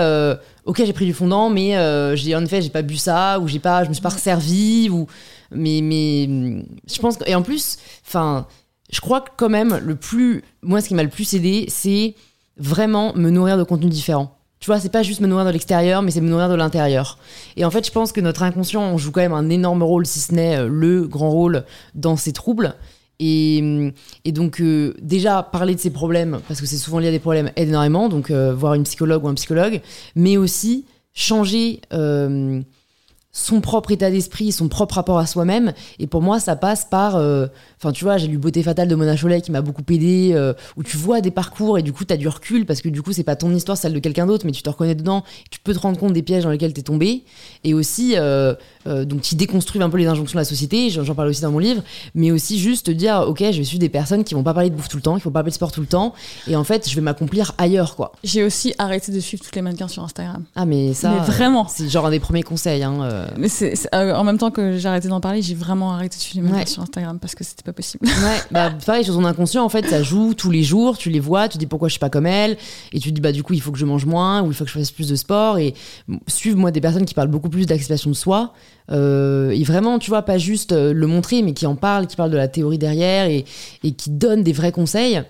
ok, 0.66 0.84
j'ai 0.86 0.94
pris 0.94 1.06
du 1.06 1.14
fondant, 1.14 1.50
mais 1.50 1.76
j'ai 2.16 2.36
en 2.36 2.44
effet, 2.44 2.62
j'ai 2.62 2.70
pas 2.70 2.82
bu 2.82 2.98
ça, 2.98 3.40
ou 3.40 3.48
j'ai 3.48 3.60
pas, 3.60 3.84
je 3.84 3.90
me 3.90 3.94
suis 3.94 4.04
pas 4.04 4.10
resservi, 4.10 4.90
ou 4.90 5.08
mais 5.54 5.82
mais 5.82 6.64
je 6.90 7.00
pense 7.00 7.18
que, 7.18 7.30
et 7.30 7.36
en 7.36 7.42
plus, 7.42 7.78
enfin 8.08 8.48
je 8.92 9.00
crois 9.00 9.22
que 9.22 9.30
quand 9.38 9.50
même, 9.50 9.80
le 9.84 9.96
plus, 9.96 10.44
moi, 10.62 10.82
ce 10.82 10.88
qui 10.88 10.96
m'a 10.96 11.04
le 11.04 11.10
plus 11.10 11.34
aidé, 11.34 11.66
c'est 11.70 12.14
vraiment 12.58 13.16
me 13.16 13.30
nourrir 13.30 13.58
de 13.58 13.64
contenus 13.64 13.92
différents. 13.92 14.38
Tu 14.60 14.68
vois, 14.68 14.80
c'est 14.80 14.92
pas 14.92 15.02
juste 15.02 15.22
me 15.22 15.28
nourrir 15.28 15.46
de 15.46 15.50
l'extérieur, 15.50 16.04
mais 16.04 16.12
c'est 16.12 16.22
me 16.22 16.30
nourrir 16.30 16.50
de 16.50 16.56
l'intérieur. 16.56 17.18
Et 17.58 17.66
en 17.66 17.72
fait, 17.72 17.86
je 17.86 17.92
pense 17.92 18.12
que 18.12 18.22
notre 18.22 18.44
inconscient 18.44 18.84
on 18.84 18.98
joue 18.98 19.12
quand 19.12 19.22
même 19.22 19.34
un 19.34 19.50
énorme 19.50 19.82
rôle, 19.82 20.06
si 20.06 20.20
ce 20.20 20.34
n'est 20.34 20.58
euh, 20.58 20.68
le 20.68 21.08
grand 21.08 21.32
rôle 21.32 21.64
dans 21.96 22.16
ces 22.16 22.32
troubles. 22.32 22.76
Et, 23.20 23.94
et 24.26 24.32
donc, 24.32 24.62
euh, 24.62 24.94
déjà, 25.02 25.42
parler 25.42 25.74
de 25.74 25.80
ces 25.80 25.90
problèmes, 25.90 26.42
parce 26.48 26.60
que 26.60 26.68
c'est 26.68 26.78
souvent 26.78 27.00
lié 27.00 27.08
à 27.08 27.12
des 27.12 27.20
problèmes, 27.20 27.52
aide 27.56 27.70
énormément. 27.70 28.10
Donc, 28.10 28.30
euh, 28.30 28.54
voir 28.54 28.74
une 28.74 28.84
psychologue 28.84 29.24
ou 29.24 29.30
un 29.30 29.36
psychologue, 29.36 29.82
mais 30.16 30.38
aussi 30.38 30.86
changer 31.14 31.82
son 33.32 33.62
propre 33.62 33.92
état 33.92 34.12
d'esprit, 34.12 34.52
son 34.52 34.68
propre 34.68 34.96
rapport 34.96 35.18
à 35.18 35.26
soi-même. 35.26 35.74
Et 36.00 36.08
pour 36.08 36.22
moi, 36.22 36.40
ça 36.40 36.56
passe 36.56 36.86
par. 36.86 37.16
Euh, 37.16 37.48
enfin, 37.78 37.92
tu 37.92 38.04
vois, 38.04 38.18
j'ai 38.18 38.28
lu 38.28 38.38
Beauté 38.38 38.62
fatale 38.62 38.88
de 38.88 38.96
Mona 38.96 39.16
Cholet 39.16 39.42
qui 39.42 39.52
m'a 39.52 39.62
beaucoup 39.62 39.84
aidé, 39.90 40.32
euh, 40.34 40.54
où 40.76 40.84
tu 40.84 40.98
vois 40.98 41.22
des 41.22 41.32
parcours 41.32 41.78
et 41.78 41.82
du 41.82 41.94
coup, 41.94 42.04
tu 42.04 42.14
as 42.14 42.18
du 42.18 42.28
recul 42.28 42.66
parce 42.66 42.82
que 42.82 42.90
du 42.90 43.02
coup, 43.02 43.14
c'est 43.14 43.24
pas 43.24 43.36
ton 43.36 43.54
histoire, 43.54 43.78
celle 43.78 43.94
de 43.94 44.00
quelqu'un 44.00 44.26
d'autre, 44.26 44.46
mais 44.46 44.52
tu 44.52 44.64
te 44.64 44.70
reconnais 44.70 44.96
dedans. 44.96 45.24
Tu 45.50 45.60
peux 45.60 45.74
te 45.74 45.80
rendre 45.80 45.98
compte 45.98 46.14
des 46.14 46.24
pièges 46.24 46.44
dans 46.44 46.50
lesquels 46.50 46.74
tu 46.74 46.82
es 46.82 46.84
tombé. 46.84 47.24
Et 47.64 47.74
aussi, 47.74 48.16
euh, 48.18 48.54
euh, 48.88 49.06
donc 49.06 49.22
qui 49.22 49.36
déconstruisent 49.36 49.82
un 49.82 49.90
peu 49.90 49.98
les 49.98 50.08
injonctions 50.08 50.38
de 50.38 50.42
la 50.42 50.46
société. 50.46 50.90
J'en 50.90 51.16
parle 51.16 51.28
aussi 51.30 51.42
dans 51.42 51.52
mon 51.52 51.60
livre, 51.60 51.84
mais 52.16 52.32
aussi 52.32 52.60
juste 52.60 52.88
te 52.88 52.92
dire, 52.92 53.24
ok, 53.28 53.40
je 53.40 53.58
vais 53.58 53.64
suivre 53.64 53.80
des 53.80 53.90
personnes 53.90 54.24
qui 54.24 54.34
vont 54.34 54.44
pas 54.44 54.54
parler 54.54 54.70
de 54.70 54.76
bouffe 54.76 54.90
tout 54.90 54.98
le 54.98 55.04
temps, 55.04 55.18
qui 55.18 55.24
vont 55.24 55.32
pas 55.32 55.40
parler 55.40 55.52
de 55.52 55.56
sport 55.56 55.72
tout 55.72 55.82
le 55.82 55.88
temps, 55.88 56.14
et 56.48 56.56
en 56.56 56.64
fait, 56.64 56.90
je 56.90 56.96
vais 56.96 57.02
m'accomplir 57.02 57.54
ailleurs, 57.58 57.96
quoi. 57.96 58.12
J'ai 58.24 58.44
aussi 58.44 58.74
arrêté 58.78 59.12
de 59.12 59.20
suivre 59.20 59.44
toutes 59.44 59.56
les 59.56 59.62
mannequins 59.62 59.88
sur 59.88 60.04
Instagram. 60.04 60.44
Ah, 60.56 60.66
mais 60.66 60.94
ça, 60.94 61.12
Mais 61.12 61.20
vraiment. 61.26 61.68
c'est 61.68 61.88
genre 61.90 62.06
un 62.06 62.12
des 62.12 62.20
premiers 62.20 62.44
conseils. 62.44 62.84
Hein, 62.84 62.98
euh. 63.02 63.28
Mais 63.38 63.48
c'est, 63.50 63.74
euh, 63.94 64.14
en 64.16 64.24
même 64.24 64.38
temps 64.38 64.52
que 64.52 64.78
j'ai 64.78 64.88
arrêté 64.88 65.08
d'en 65.08 65.22
parler, 65.22 65.42
j'ai 65.42 65.56
vraiment 65.56 65.94
arrêté 65.94 66.18
de 66.18 66.22
suivre 66.22 66.38
les 66.38 66.42
mannequins 66.52 66.62
Ouais. 66.62 66.66
sur 66.68 66.82
Instagram 66.84 67.18
parce 67.20 67.36
que 67.36 67.44
c'était 67.44 67.64
pas 67.64 67.74
possible. 67.74 68.06
Ouais, 68.08 68.38
bah 68.52 68.72
pareil 68.86 69.04
sur 69.04 69.14
ton 69.14 69.26
inconscient 69.26 69.64
en 69.64 69.70
fait 69.70 69.88
ça 69.88 70.04
joue 70.04 70.34
tous 70.34 70.50
les 70.52 70.64
jours, 70.64 70.98
tu 70.98 71.10
les 71.10 71.20
vois, 71.20 71.48
tu 71.50 71.58
dis 71.58 71.66
pourquoi 71.66 71.88
je 71.88 71.94
suis 71.94 72.00
pas 72.00 72.10
comme 72.10 72.26
elle 72.26 72.58
et 72.94 73.00
tu 73.00 73.10
te 73.10 73.16
dis 73.16 73.22
bah 73.22 73.32
du 73.32 73.44
coup 73.44 73.54
il 73.54 73.62
faut 73.62 73.72
que 73.72 73.78
je 73.78 73.86
mange 73.86 74.06
moins 74.06 74.42
ou 74.42 74.48
il 74.48 74.54
faut 74.54 74.64
que 74.64 74.70
je 74.70 74.78
fasse 74.78 74.92
plus 74.92 75.08
de 75.08 75.16
sport 75.16 75.58
et 75.58 75.74
suivre 76.28 76.58
moi 76.58 76.72
des 76.72 76.82
personnes 76.82 77.06
qui 77.06 77.14
parlent 77.14 77.28
beaucoup 77.30 77.50
plus 77.50 77.66
d'acceptation 77.66 78.10
de 78.10 78.16
soi 78.16 78.54
euh, 78.90 79.52
et 79.52 79.64
vraiment 79.64 80.00
tu 80.00 80.10
vois 80.10 80.24
pas 80.24 80.38
juste 80.38 80.72
euh, 80.72 80.94
le 80.94 81.08
montrer 81.08 81.42
mais 81.44 81.54
qui 81.54 81.66
en 81.66 81.76
parlent, 81.76 82.08
qui 82.08 82.16
parlent 82.16 82.32
de 82.32 82.38
la 82.38 82.48
théorie 82.48 82.78
derrière 82.80 83.26
et, 83.28 83.46
et 83.84 83.92
qui 83.92 84.10
donnent 84.10 84.44
des 84.44 84.54
vrais 84.54 84.72
conseils, 84.72 85.22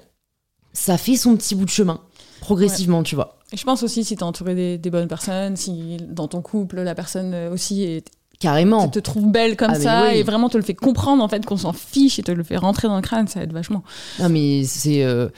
ça 0.73 0.97
fait 0.97 1.17
son 1.17 1.35
petit 1.35 1.55
bout 1.55 1.65
de 1.65 1.69
chemin 1.69 1.99
progressivement 2.39 3.03
tu 3.03 3.15
vois. 3.15 3.37
Et 3.53 3.57
je 3.57 3.63
pense 3.65 3.83
aussi 3.83 4.03
si 4.05 4.15
t'es 4.15 4.23
entouré 4.23 4.55
des, 4.55 4.77
des 4.77 4.89
bonnes 4.89 5.09
personnes, 5.09 5.57
si 5.57 5.97
dans 6.07 6.27
ton 6.29 6.41
couple 6.41 6.81
la 6.81 6.95
personne 6.95 7.33
euh, 7.33 7.51
aussi 7.53 7.83
est- 7.83 8.07
Carrément. 8.39 8.87
te 8.87 8.97
trouve 8.97 9.29
belle 9.31 9.55
comme 9.55 9.69
Ah, 9.75 9.79
ça 9.79 10.03
oui. 10.09 10.17
et 10.17 10.23
vraiment 10.23 10.49
te 10.49 10.57
le 10.57 10.63
fait 10.63 10.73
comprendre 10.73 11.23
en 11.23 11.27
fait 11.27 11.45
qu'on 11.45 11.57
s'en 11.57 11.73
fiche 11.73 12.17
et 12.17 12.23
te 12.23 12.31
le 12.31 12.41
fait 12.43 12.57
rentrer 12.57 12.87
dans 12.87 12.95
le 12.95 13.03
crâne, 13.03 13.27
ça 13.27 13.43
aide 13.43 13.53
vachement. 13.53 13.83
Non, 14.19 14.29
mais 14.29 14.63
c'est. 14.63 15.03
euh, 15.03 15.29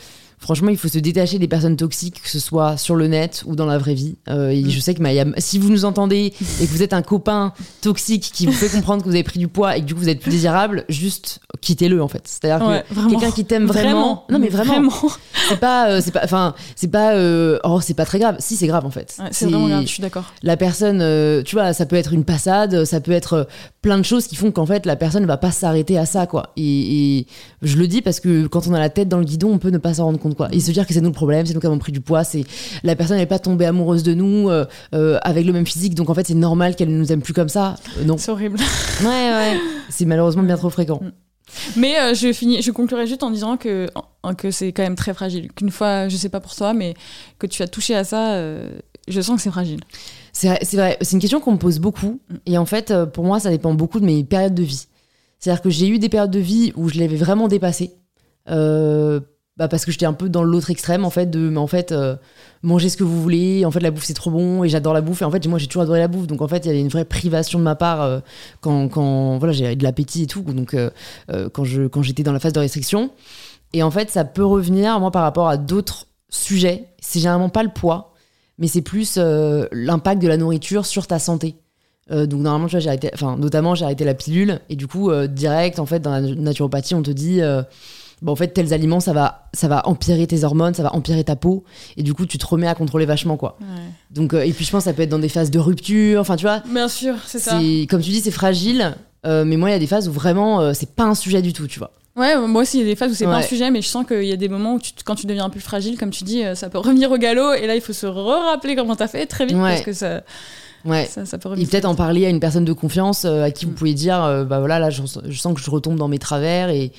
Franchement, 0.44 0.70
il 0.70 0.78
faut 0.78 0.90
se 0.90 1.00
détacher 1.00 1.40
des 1.40 1.48
personnes 1.48 1.78
toxiques, 1.78 2.22
que 2.22 2.30
ce 2.30 2.38
soit 2.40 2.76
sur 2.76 2.96
le 2.96 3.08
net 3.08 3.44
ou 3.48 3.56
dans 3.56 3.66
la 3.66 3.78
vraie 3.78 3.94
vie. 3.94 4.16
Euh, 4.30 4.50
et 4.50 4.62
Mm. 4.62 4.70
je 4.70 4.80
sais 4.82 4.94
que 4.94 5.02
Maya, 5.02 5.26
si 5.38 5.58
vous 5.58 5.70
nous 5.70 5.86
entendez 5.86 6.34
et 6.62 6.66
que 6.68 6.72
vous 6.72 6.84
êtes 6.84 6.92
un 6.94 7.02
copain 7.02 7.54
toxique 7.82 8.30
qui 8.34 8.46
vous 8.46 8.52
fait 8.52 8.68
comprendre 8.70 9.02
que 9.04 9.08
vous 9.08 9.14
avez 9.16 9.24
pris 9.24 9.40
du 9.40 9.48
poids 9.48 9.78
et 9.78 9.82
que 9.82 9.86
du 9.86 9.94
coup 9.96 10.02
vous 10.02 10.10
êtes 10.10 10.20
plus 10.20 10.32
désirable, 10.32 10.84
juste 10.90 11.40
quittez-le 11.62 12.04
en 12.04 12.08
fait. 12.10 12.24
C'est-à-dire 12.26 12.68
Ouais, 12.68 12.84
que 12.94 13.10
quelqu'un 13.10 13.32
qui 13.32 13.46
t'aime 13.46 13.66
vraiment, 13.66 14.26
non 14.30 14.38
mais 14.40 14.50
vraiment, 14.50 14.90
c'est 15.48 15.60
pas, 15.60 15.90
euh, 15.90 16.02
c'est 16.04 16.12
pas, 16.12 16.22
enfin, 16.26 16.54
c'est 16.76 16.90
pas, 16.92 17.14
euh, 17.14 17.58
oh 17.64 17.80
c'est 17.82 17.94
pas 17.94 18.06
très 18.06 18.20
grave. 18.20 18.36
Si 18.40 18.58
c'est 18.58 18.68
grave 18.68 18.86
en 18.86 18.92
fait. 18.92 19.16
Ouais, 19.20 19.26
c'est 19.32 19.46
vraiment 19.46 19.68
grave, 19.70 19.82
je 19.84 19.88
suis 19.88 20.02
d'accord. 20.02 20.26
La 20.44 20.58
personne, 20.58 21.44
tu 21.44 21.56
vois, 21.56 21.72
ça 21.74 21.86
peut 21.86 21.96
être 21.96 22.12
une 22.12 22.26
passade, 22.26 22.84
ça 22.86 23.00
peut 23.00 23.12
être 23.14 23.48
plein 23.82 23.98
de 23.98 24.04
choses 24.04 24.28
qui 24.28 24.36
font 24.36 24.52
qu'en 24.52 24.66
fait 24.66 24.86
la 24.86 24.96
personne 24.96 25.26
va 25.26 25.38
pas 25.38 25.52
s'arrêter 25.52 25.98
à 25.98 26.06
ça 26.06 26.26
quoi. 26.28 26.52
Et, 26.58 27.20
et 27.20 27.28
je 27.62 27.78
le 27.78 27.88
dis 27.88 28.02
parce 28.02 28.20
que 28.20 28.48
quand 28.48 28.68
on 28.68 28.74
a 28.74 28.80
la 28.80 28.90
tête 28.90 29.08
dans 29.10 29.18
le 29.20 29.26
guidon, 29.26 29.52
on 29.54 29.58
peut 29.58 29.70
ne 29.70 29.78
pas 29.78 29.94
s'en 29.96 30.06
rendre 30.06 30.20
compte 30.20 30.33
quoi. 30.34 30.50
Et 30.52 30.60
se 30.60 30.72
dire 30.72 30.88
que 30.88 30.94
c'est 30.94 31.02
nous 31.02 31.10
le 31.10 31.14
problème, 31.14 31.46
c'est 31.46 31.54
nous 31.54 31.60
qui 31.60 31.68
avons 31.68 31.80
pris 31.80 31.92
du 31.92 32.02
poids, 32.02 32.24
c'est 32.24 32.44
la 32.84 32.96
personne 32.96 33.18
n'est 33.18 33.26
pas 33.26 33.40
tombée 33.40 33.66
amoureuse 33.66 34.04
de 34.04 34.14
nous 34.14 34.50
euh, 34.50 34.66
euh, 34.94 35.20
avec 35.22 35.46
le 35.46 35.54
même 35.54 35.66
physique, 35.66 35.96
donc 35.96 36.10
en 36.10 36.14
fait 36.14 36.28
c'est 36.28 36.34
normal 36.34 36.76
qu'elle 36.76 36.90
ne 36.90 36.98
nous 36.98 37.12
aime 37.12 37.22
plus 37.22 37.34
comme 37.34 37.50
ça. 37.50 37.76
Euh, 37.98 38.04
non. 38.06 38.18
C'est 38.18 38.32
horrible. 38.32 38.58
Ouais 39.02 39.08
ouais. 39.08 39.60
C'est 39.90 40.06
malheureusement 40.06 40.44
bien 40.44 40.58
trop 40.58 40.70
fréquent. 40.70 41.02
Mais 41.78 42.00
euh, 42.00 42.14
je 42.16 42.34
finis, 42.34 42.62
je 42.62 42.72
conclurai 42.72 43.06
juste 43.06 43.22
en 43.22 43.30
disant 43.30 43.58
que, 43.58 43.88
que 44.38 44.50
c'est 44.50 44.72
quand 44.72 44.82
même 44.82 44.96
très 44.96 45.14
fragile. 45.14 45.52
Qu'une 45.52 45.70
fois, 45.70 46.08
je 46.08 46.16
sais 46.16 46.30
pas 46.30 46.40
pour 46.40 46.56
toi, 46.56 46.74
mais 46.74 46.96
que 47.38 47.46
tu 47.46 47.62
as 47.62 47.68
touché 47.68 47.94
à 47.94 48.04
ça, 48.04 48.42
je 49.08 49.22
sens 49.22 49.36
que 49.36 49.42
c'est 49.44 49.52
fragile. 49.52 49.82
C'est 50.32 50.48
vrai, 50.74 50.98
c'est 51.02 51.12
une 51.12 51.20
question 51.20 51.40
qu'on 51.40 51.52
me 51.52 51.58
pose 51.58 51.78
beaucoup. 51.78 52.22
Et 52.48 52.58
en 52.58 52.66
fait, 52.66 52.92
pour 53.14 53.24
moi, 53.24 53.40
ça 53.40 53.52
dépend 53.52 53.76
beaucoup 53.76 54.00
de 54.00 54.06
mes 54.06 54.24
périodes 54.24 54.56
de 54.56 54.64
vie. 54.64 54.88
C'est-à-dire 55.44 55.62
que 55.62 55.70
j'ai 55.70 55.90
eu 55.90 56.00
des 56.00 56.08
périodes 56.08 56.32
de 56.32 56.40
vie 56.40 56.72
où 56.78 56.88
je 56.88 56.98
l'avais 56.98 57.18
vraiment 57.18 57.50
dépassé. 57.50 57.92
Euh, 58.50 59.20
bah 59.56 59.68
parce 59.68 59.86
que 59.86 59.92
j'étais 59.92 60.08
un 60.08 60.14
peu 60.14 60.30
dans 60.30 60.44
l'autre 60.44 60.72
extrême, 60.72 61.06
en 61.06 61.12
fait, 61.12 61.28
de, 61.28 61.50
mais 61.50 61.60
en 61.60 61.68
fait, 61.68 61.92
euh, 61.92 62.16
mangez 62.64 62.90
ce 62.90 62.98
que 62.98 63.04
vous 63.04 63.22
voulez. 63.22 63.66
En 63.66 63.72
fait, 63.72 63.82
la 63.82 63.92
bouffe, 63.92 64.06
c'est 64.06 64.16
trop 64.16 64.32
bon 64.32 64.64
et 64.64 64.70
j'adore 64.70 64.94
la 64.94 65.02
bouffe. 65.02 65.22
Et 65.22 65.26
en 65.26 65.32
fait, 65.32 65.46
moi, 65.48 65.60
j'ai 65.60 65.68
toujours 65.68 65.84
adoré 65.84 66.00
la 66.00 66.08
bouffe. 66.08 66.26
Donc, 66.26 66.42
en 66.42 66.48
fait, 66.48 66.66
il 66.66 66.68
y 66.68 66.72
avait 66.72 66.82
une 66.82 66.88
vraie 66.88 67.06
privation 67.06 67.60
de 67.60 67.64
ma 67.64 67.76
part 67.76 68.02
euh, 68.02 68.20
quand, 68.62 68.90
quand, 68.90 69.38
voilà, 69.38 69.54
j'ai 69.54 69.76
de 69.76 69.84
l'appétit 69.84 70.24
et 70.24 70.28
tout. 70.28 70.42
Donc, 70.42 70.74
euh, 70.74 70.90
quand 71.54 71.66
je, 71.66 71.84
quand 71.84 72.02
j'étais 72.02 72.24
dans 72.24 72.34
la 72.34 72.40
phase 72.40 72.54
de 72.54 72.60
restriction. 72.60 73.12
Et 73.74 73.84
en 73.84 73.92
fait, 73.92 74.10
ça 74.10 74.26
peut 74.26 74.46
revenir, 74.46 75.00
moi, 75.00 75.12
par 75.12 75.22
rapport 75.22 75.48
à 75.48 75.58
d'autres 75.58 76.08
sujets. 76.30 76.86
C'est 77.00 77.20
généralement 77.20 77.50
pas 77.50 77.64
le 77.64 77.70
poids, 77.70 78.14
mais 78.58 78.68
c'est 78.68 78.82
plus 78.82 79.18
l'impact 79.18 80.22
de 80.22 80.28
la 80.28 80.38
nourriture 80.38 80.86
sur 80.86 81.06
ta 81.06 81.20
santé. 81.20 81.56
Donc 82.10 82.42
normalement, 82.42 82.68
tu 82.68 82.72
vois, 82.72 82.80
j'ai 82.80 82.90
arrêté, 82.90 83.10
enfin 83.14 83.38
notamment 83.38 83.76
j'ai 83.76 83.86
arrêté 83.86 84.04
la 84.04 84.14
pilule 84.14 84.60
et 84.70 84.76
du 84.76 84.88
coup 84.88 85.12
direct 85.28 85.80
en 85.80 85.86
fait 85.86 86.00
dans 86.00 86.12
la 86.12 86.22
naturopathie 86.22 86.96
on 86.96 87.02
te 87.02 87.12
dit 87.12 87.42
bon 88.24 88.32
en 88.32 88.36
fait 88.36 88.48
tels 88.48 88.74
aliments 88.74 89.00
ça 89.00 89.14
va 89.14 89.50
ça 89.54 89.68
va 89.68 89.88
empirer 89.88 90.26
tes 90.26 90.44
hormones, 90.44 90.74
ça 90.74 90.82
va 90.82 90.96
empirer 90.96 91.24
ta 91.24 91.36
peau 91.36 91.64
et 91.98 92.02
du 92.04 92.14
coup 92.16 92.26
tu 92.26 92.40
te 92.40 92.46
remets 92.48 92.68
à 92.68 92.74
contrôler 92.74 93.06
vachement 93.06 93.38
quoi. 93.38 93.58
Donc 94.10 94.34
euh, 94.34 94.42
et 94.42 94.52
puis 94.54 94.66
je 94.66 94.72
pense 94.72 94.84
que 94.86 94.90
ça 94.90 94.94
peut 94.94 95.04
être 95.04 95.10
dans 95.10 95.20
des 95.20 95.30
phases 95.30 95.52
de 95.52 95.60
rupture, 95.60 96.20
enfin 96.22 96.36
tu 96.38 96.46
vois, 96.46 96.64
Bien 96.68 96.88
sûr, 96.88 97.16
c'est 97.28 97.40
ça. 97.40 97.60
comme 97.90 98.02
tu 98.02 98.10
dis 98.10 98.22
c'est 98.22 98.32
fragile. 98.32 98.96
euh, 99.26 99.46
mais 99.46 99.56
moi, 99.58 99.70
il 99.70 99.74
y 99.74 99.76
a 99.76 99.80
des 99.80 99.88
phases 99.88 100.10
où 100.10 100.12
vraiment, 100.12 100.60
euh, 100.60 100.72
c'est 100.74 100.90
pas 100.96 101.04
un 101.06 101.16
sujet 101.16 101.42
du 101.42 101.54
tout, 101.54 101.66
tu 101.68 101.80
vois. 101.80 101.92
Ouais, 102.18 102.38
moi 102.46 102.62
aussi, 102.64 102.78
il 102.78 102.82
y 102.82 102.84
a 102.84 102.90
des 102.90 102.96
phases 102.98 103.10
où 103.12 103.16
c'est 103.16 103.24
pas 103.26 103.36
un 103.36 103.38
Ouais. 103.38 103.48
sujet, 103.48 103.72
mais 103.72 103.82
je 103.82 103.88
sens 103.88 104.06
qu'il 104.06 104.26
y 104.26 104.32
a 104.34 104.36
des 104.36 104.50
moments 104.50 104.74
où 104.76 104.80
tu, 104.80 104.92
quand 105.06 105.16
tu 105.16 105.26
deviens 105.28 105.50
plus 105.50 105.62
fragile, 105.62 105.98
comme 105.98 106.10
tu 106.12 106.24
dis, 106.26 106.44
euh, 106.44 106.56
ça 106.56 106.70
peut 106.70 106.78
revenir 106.78 107.10
au 107.12 107.18
galop, 107.18 107.54
et 107.54 107.66
là, 107.66 107.74
il 107.76 107.82
faut 107.82 107.94
se 107.94 108.06
re-rappeler 108.06 108.76
comment 108.76 108.96
t'as 108.98 109.08
fait 109.08 109.26
très 109.26 109.46
vite, 109.46 109.56
Ouais. 109.56 109.62
parce 109.76 109.82
que 109.82 109.94
ça, 109.94 110.22
Ouais. 110.86 111.06
ça, 111.06 111.26
ça 111.26 111.38
peut 111.38 111.50
Et 111.58 111.66
peut-être 111.66 111.86
en 111.86 111.96
parler 111.96 112.26
à 112.26 112.30
une 112.30 112.42
personne 112.42 112.66
de 112.66 112.74
confiance 112.74 113.24
euh, 113.26 113.44
à 113.44 113.52
qui 113.52 113.64
vous 113.66 113.72
Mm. 113.72 113.76
pouvez 113.76 113.94
dire 113.94 114.22
euh, 114.22 114.44
bah 114.44 114.60
voilà 114.60 114.78
là 114.80 114.90
je, 114.90 115.02
je 115.30 115.40
sens 115.40 115.54
que 115.56 115.62
je 115.62 115.72
retombe 115.72 115.96
dans 115.98 116.10
mes 116.10 116.20
travers 116.20 116.70
et, 116.70 116.92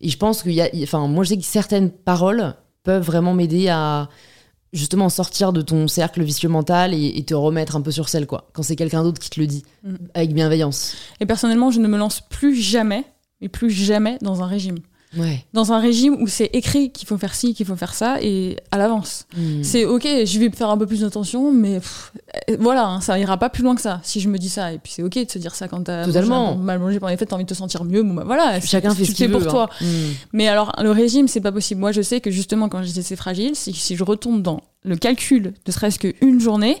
et 0.00 0.08
je 0.08 0.16
pense 0.16 0.42
qu'il 0.42 0.52
y 0.52 0.60
a 0.60 0.68
enfin 0.82 1.06
moi 1.08 1.24
je 1.24 1.30
sais 1.30 1.36
que 1.36 1.44
certaines 1.44 1.90
paroles 1.90 2.54
peuvent 2.84 3.02
vraiment 3.04 3.34
m'aider 3.34 3.68
à 3.68 4.08
justement 4.72 5.08
sortir 5.08 5.52
de 5.52 5.62
ton 5.62 5.88
cercle 5.88 6.22
vicieux 6.22 6.48
mental 6.48 6.92
et, 6.94 7.14
et 7.16 7.24
te 7.24 7.34
remettre 7.34 7.74
un 7.76 7.80
peu 7.80 7.90
sur 7.90 8.08
selle 8.08 8.26
quoi 8.26 8.50
quand 8.52 8.62
c'est 8.62 8.76
quelqu'un 8.76 9.02
d'autre 9.02 9.18
qui 9.20 9.30
te 9.30 9.40
le 9.40 9.46
dit 9.46 9.64
Mm. 9.84 9.94
avec 10.14 10.34
bienveillance 10.34 10.94
Et 11.20 11.26
personnellement, 11.26 11.70
je 11.70 11.80
ne 11.80 11.86
me 11.88 11.96
lance 11.96 12.20
plus 12.20 12.54
jamais, 12.56 13.04
mais 13.40 13.48
plus 13.48 13.70
jamais 13.70 14.18
dans 14.22 14.42
un 14.42 14.46
régime. 14.46 14.78
Ouais 15.16 15.44
Dans 15.52 15.72
un 15.72 15.78
régime 15.78 16.14
où 16.20 16.26
c'est 16.26 16.50
écrit 16.52 16.90
qu'il 16.90 17.08
faut 17.08 17.16
faire 17.18 17.34
ci, 17.34 17.54
qu'il 17.54 17.64
faut 17.66 17.76
faire 17.76 17.94
ça, 17.94 18.16
et 18.20 18.56
à 18.70 18.78
l'avance. 18.78 19.26
Mm. 19.36 19.62
C'est 19.62 19.84
ok, 19.84 20.02
je 20.24 20.38
vais 20.38 20.50
faire 20.50 20.68
un 20.70 20.76
peu 20.76 20.86
plus 20.86 21.00
d'attention, 21.00 21.50
mais 21.52 21.80
pff, 21.80 22.12
euh, 22.50 22.56
voilà, 22.60 22.86
hein, 22.86 23.00
ça 23.00 23.18
ira 23.18 23.36
pas 23.38 23.48
plus 23.48 23.62
loin 23.62 23.74
que 23.74 23.80
ça 23.80 24.00
si 24.02 24.20
je 24.20 24.28
me 24.28 24.38
dis 24.38 24.48
ça. 24.48 24.72
Et 24.72 24.78
puis 24.78 24.92
c'est 24.92 25.02
ok 25.02 25.14
de 25.26 25.30
se 25.30 25.38
dire 25.38 25.54
ça 25.54 25.68
quand 25.68 25.82
t'as 25.84 26.04
Totalement. 26.04 26.52
mangé 26.54 26.58
mal 26.64 26.78
mangé 26.78 27.00
pendant 27.00 27.10
les 27.10 27.16
fêtes, 27.16 27.28
t'as 27.28 27.36
envie 27.36 27.44
de 27.44 27.48
te 27.48 27.54
sentir 27.54 27.84
mieux. 27.84 28.02
Bon 28.02 28.14
bah 28.14 28.24
voilà, 28.26 28.60
chacun 28.60 28.94
fait 28.94 29.04
ce 29.04 29.12
qu'il 29.12 29.26
fais 29.26 29.32
veut 29.32 29.38
pour 29.40 29.50
toi. 29.50 29.70
hein. 29.80 29.84
Mm. 29.84 30.10
Mais 30.34 30.48
alors, 30.48 30.72
le 30.82 30.90
régime, 30.90 31.28
c'est 31.28 31.40
pas 31.40 31.52
possible. 31.52 31.80
Moi, 31.80 31.92
je 31.92 32.02
sais 32.02 32.20
que 32.20 32.30
justement, 32.30 32.68
quand 32.68 32.82
j'étais 32.82 33.16
fragile, 33.16 33.52
si, 33.54 33.72
si 33.72 33.96
je 33.96 34.04
retombe 34.04 34.42
dans 34.42 34.60
le 34.84 34.96
calcul, 34.96 35.54
ne 35.66 35.72
serait-ce 35.72 35.98
qu'une 35.98 36.40
journée, 36.40 36.76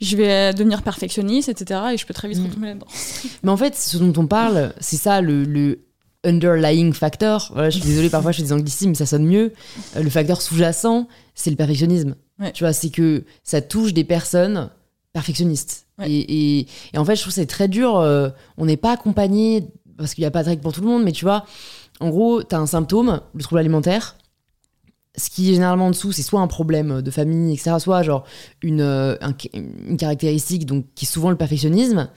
je 0.00 0.16
vais 0.16 0.54
devenir 0.54 0.82
perfectionniste, 0.82 1.48
etc. 1.48 1.80
Et 1.92 1.96
je 1.96 2.06
peux 2.06 2.14
très 2.14 2.28
vite 2.28 2.38
Mm. 2.38 2.44
retomber 2.46 2.66
là-dedans. 2.68 2.86
Mais 3.42 3.50
en 3.50 3.56
fait, 3.56 3.74
ce 3.76 3.96
dont 3.98 4.12
on 4.22 4.26
parle, 4.28 4.72
c'est 4.80 4.96
ça 4.96 5.20
le, 5.20 5.42
le 5.44 5.80
underlying 6.24 6.92
factor. 6.92 7.50
Voilà, 7.52 7.70
je 7.70 7.78
suis 7.78 7.86
désolée, 7.88 8.10
parfois 8.10 8.32
je 8.32 8.38
fais 8.38 8.42
des 8.44 8.52
anglicismes, 8.52 8.90
mais 8.90 8.94
ça 8.94 9.06
sonne 9.06 9.24
mieux. 9.26 9.52
Euh, 9.96 10.02
Le 10.02 10.10
facteur 10.10 10.42
sous-jacent, 10.42 11.08
c'est 11.34 11.50
le 11.50 11.56
perfectionnisme. 11.56 12.16
Ouais. 12.38 12.52
Tu 12.52 12.64
vois, 12.64 12.72
c'est 12.72 12.90
que 12.90 13.24
ça 13.44 13.60
touche 13.60 13.92
des 13.94 14.04
personnes 14.04 14.70
perfectionnistes. 15.12 15.86
Ouais. 15.98 16.10
Et, 16.10 16.58
et- 16.60 16.66
et 16.94 16.98
en 16.98 17.04
fait, 17.04 17.16
je 17.16 17.22
trouve 17.22 17.32
que 17.32 17.40
c'est 17.40 17.46
très 17.46 17.68
dur. 17.68 17.96
euh, 17.98 18.28
on 18.56 18.66
n'est 18.66 18.76
pas 18.76 18.92
accompagné, 18.92 19.64
parce 19.96 20.14
qu'il 20.14 20.22
n'y 20.22 20.26
a 20.26 20.30
pas 20.30 20.42
de 20.44 20.48
règle 20.48 20.62
pour 20.62 20.72
tout 20.72 20.80
le 20.80 20.86
monde, 20.86 21.02
mais 21.02 21.12
tu 21.12 21.24
vois, 21.24 21.44
en 22.00 22.10
gros, 22.10 22.42
tu 22.42 22.54
as 22.54 22.58
un 22.58 22.66
symptôme, 22.66 23.20
le 23.34 23.42
trouble 23.42 23.58
alimentaire. 23.60 24.16
Ce 25.16 25.30
qui 25.30 25.50
est 25.50 25.54
généralement 25.54 25.86
en 25.86 25.90
dessous, 25.90 26.12
c'est 26.12 26.22
soit 26.22 26.40
un 26.40 26.46
problème 26.46 27.02
de 27.02 27.10
famille, 27.10 27.52
etc., 27.54 27.76
soit 27.80 28.04
genre 28.04 28.24
une, 28.62 28.80
euh, 28.82 29.16
un- 29.20 29.34
une 29.52 29.96
caractéristique 29.96 30.64
donc, 30.66 30.84
qui 30.94 31.04
est 31.06 31.08
souvent 31.08 31.30
le 31.30 31.36
perfectionnisme. 31.36 32.08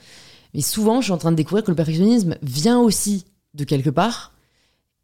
Mais 0.54 0.60
souvent, 0.60 1.00
je 1.00 1.06
suis 1.06 1.12
en 1.12 1.18
train 1.18 1.32
de 1.32 1.36
découvrir 1.36 1.64
que 1.64 1.70
le 1.72 1.76
perfectionnisme 1.76 2.36
vient 2.42 2.78
aussi 2.78 3.24
de 3.54 3.64
quelque 3.64 3.90
part. 3.90 4.32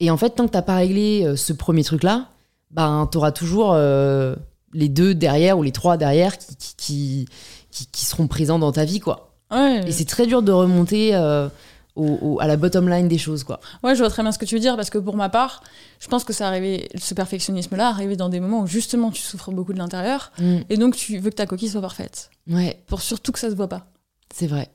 Et 0.00 0.10
en 0.10 0.16
fait, 0.16 0.30
tant 0.30 0.46
que 0.46 0.52
t'as 0.52 0.62
pas 0.62 0.76
réglé 0.76 1.24
euh, 1.24 1.36
ce 1.36 1.52
premier 1.52 1.84
truc-là, 1.84 2.28
ben, 2.70 3.08
t'auras 3.10 3.32
toujours 3.32 3.72
euh, 3.72 4.36
les 4.72 4.88
deux 4.88 5.14
derrière 5.14 5.58
ou 5.58 5.62
les 5.62 5.72
trois 5.72 5.96
derrière 5.96 6.38
qui, 6.38 6.46
qui, 6.56 6.74
qui, 6.76 7.28
qui- 7.70 7.86
qui 7.86 8.04
seront 8.04 8.26
présents 8.28 8.58
dans 8.58 8.72
ta 8.72 8.84
vie, 8.84 9.00
quoi. 9.00 9.34
Ouais. 9.50 9.80
Et 9.86 9.92
c'est 9.92 10.04
très 10.04 10.26
dur 10.26 10.42
de 10.42 10.52
remonter 10.52 11.14
euh, 11.14 11.48
au- 11.96 12.18
au- 12.22 12.40
à 12.40 12.46
la 12.46 12.56
bottom 12.56 12.88
line 12.88 13.08
des 13.08 13.18
choses, 13.18 13.42
quoi. 13.44 13.58
Ouais, 13.82 13.94
je 13.94 14.00
vois 14.00 14.10
très 14.10 14.22
bien 14.22 14.30
ce 14.30 14.38
que 14.38 14.44
tu 14.44 14.54
veux 14.54 14.60
dire 14.60 14.76
parce 14.76 14.90
que 14.90 14.98
pour 14.98 15.16
ma 15.16 15.28
part, 15.30 15.62
je 15.98 16.06
pense 16.08 16.22
que 16.24 16.32
ça 16.32 16.46
arrivait, 16.46 16.88
ce 16.96 17.14
perfectionnisme-là 17.14 17.88
arrivait 17.88 18.16
dans 18.16 18.28
des 18.28 18.40
moments 18.40 18.60
où 18.60 18.66
justement 18.66 19.10
tu 19.10 19.22
souffres 19.22 19.50
beaucoup 19.50 19.72
de 19.72 19.78
l'intérieur 19.78 20.30
et 20.68 20.76
donc 20.76 20.94
tu 20.96 21.18
veux 21.18 21.30
que 21.30 21.34
ta 21.36 21.46
coquille 21.46 21.68
soit 21.70 21.80
parfaite 21.80 22.30
Ouais, 22.48 22.82
pour 22.86 23.00
surtout 23.02 23.32
que 23.32 23.38
ça 23.38 23.50
se 23.50 23.54
voit 23.56 23.68
pas. 23.68 23.86
c'est 24.32 24.46
vrai. 24.46 24.68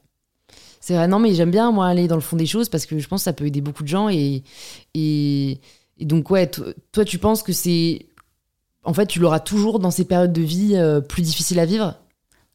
C'est 0.86 0.96
vrai. 0.96 1.08
Non, 1.08 1.18
mais 1.18 1.34
j'aime 1.34 1.50
bien, 1.50 1.72
moi, 1.72 1.88
aller 1.88 2.10
dans 2.10 2.16
le 2.16 2.22
fond 2.22 2.36
des 2.36 2.46
choses 2.46 2.68
parce 2.68 2.86
que 2.86 3.00
je 3.00 3.08
pense 3.08 3.22
que 3.22 3.24
ça 3.24 3.32
peut 3.32 3.46
aider 3.46 3.62
beaucoup 3.62 3.84
de 3.84 3.88
gens. 3.88 4.10
Et, 4.10 4.44
et, 4.94 5.62
et 5.98 6.06
donc, 6.06 6.30
ouais, 6.30 6.48
to- 6.48 6.66
toi, 6.92 7.06
tu 7.06 7.20
penses 7.20 7.42
que 7.42 7.54
c'est. 7.54 8.08
En 8.84 8.94
fait, 8.94 9.06
tu 9.06 9.20
l'auras 9.20 9.40
toujours 9.40 9.80
dans 9.80 9.92
ces 9.92 10.04
périodes 10.04 10.34
de 10.34 10.42
vie 10.42 10.76
euh, 10.76 11.00
plus 11.00 11.22
difficiles 11.22 11.60
à 11.62 11.66
vivre? 11.66 11.96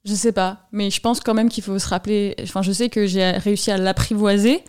Je 0.05 0.13
sais 0.13 0.33
pas, 0.33 0.69
mais 0.73 0.91
je 0.91 1.01
pense 1.01 1.21
quand 1.21 1.33
même 1.33 1.49
qu'il 1.49 1.65
faut 1.65 1.79
se 1.79 1.89
rappeler. 1.89 2.35
Enfin, 2.43 2.61
je 2.61 2.71
sais 2.71 2.91
que 2.91 3.07
j'ai 3.07 3.31
réussi 3.31 3.71
à 3.71 3.79
l'apprivoiser, 3.79 4.63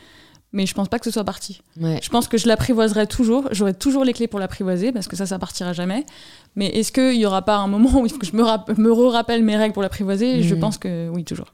mais 0.54 0.66
je 0.66 0.74
pense 0.74 0.88
pas 0.88 0.98
que 0.98 1.04
ce 1.04 1.12
soit 1.12 1.26
parti. 1.26 1.60
Ouais. 1.82 2.00
Je 2.02 2.08
pense 2.10 2.30
que 2.30 2.38
je 2.38 2.48
l'apprivoiserai 2.48 3.08
toujours. 3.08 3.50
J'aurai 3.52 3.74
toujours 3.74 4.06
les 4.06 4.14
clés 4.14 4.28
pour 4.30 4.40
l'apprivoiser 4.40 4.94
parce 4.94 5.10
que 5.10 5.18
ça, 5.18 5.26
ça 5.26 5.38
partira 5.38 5.74
jamais. 5.74 6.06
Mais 6.56 6.68
est-ce 6.68 6.94
qu'il 6.94 7.16
y 7.20 7.26
aura 7.26 7.42
pas 7.42 7.58
un 7.58 7.68
moment 7.68 8.00
où 8.00 8.06
il 8.06 8.12
faut 8.12 8.20
que 8.20 8.26
je 8.26 8.36
me, 8.38 8.44
rapp- 8.44 8.78
me 8.78 8.90
re-rappelle 8.90 9.44
mes 9.44 9.58
règles 9.58 9.74
pour 9.74 9.84
l'apprivoiser? 9.84 10.44
Je 10.44 10.56
Mhm. 10.56 10.62
pense 10.62 10.78
que 10.78 11.10
oui, 11.10 11.26
toujours. 11.26 11.54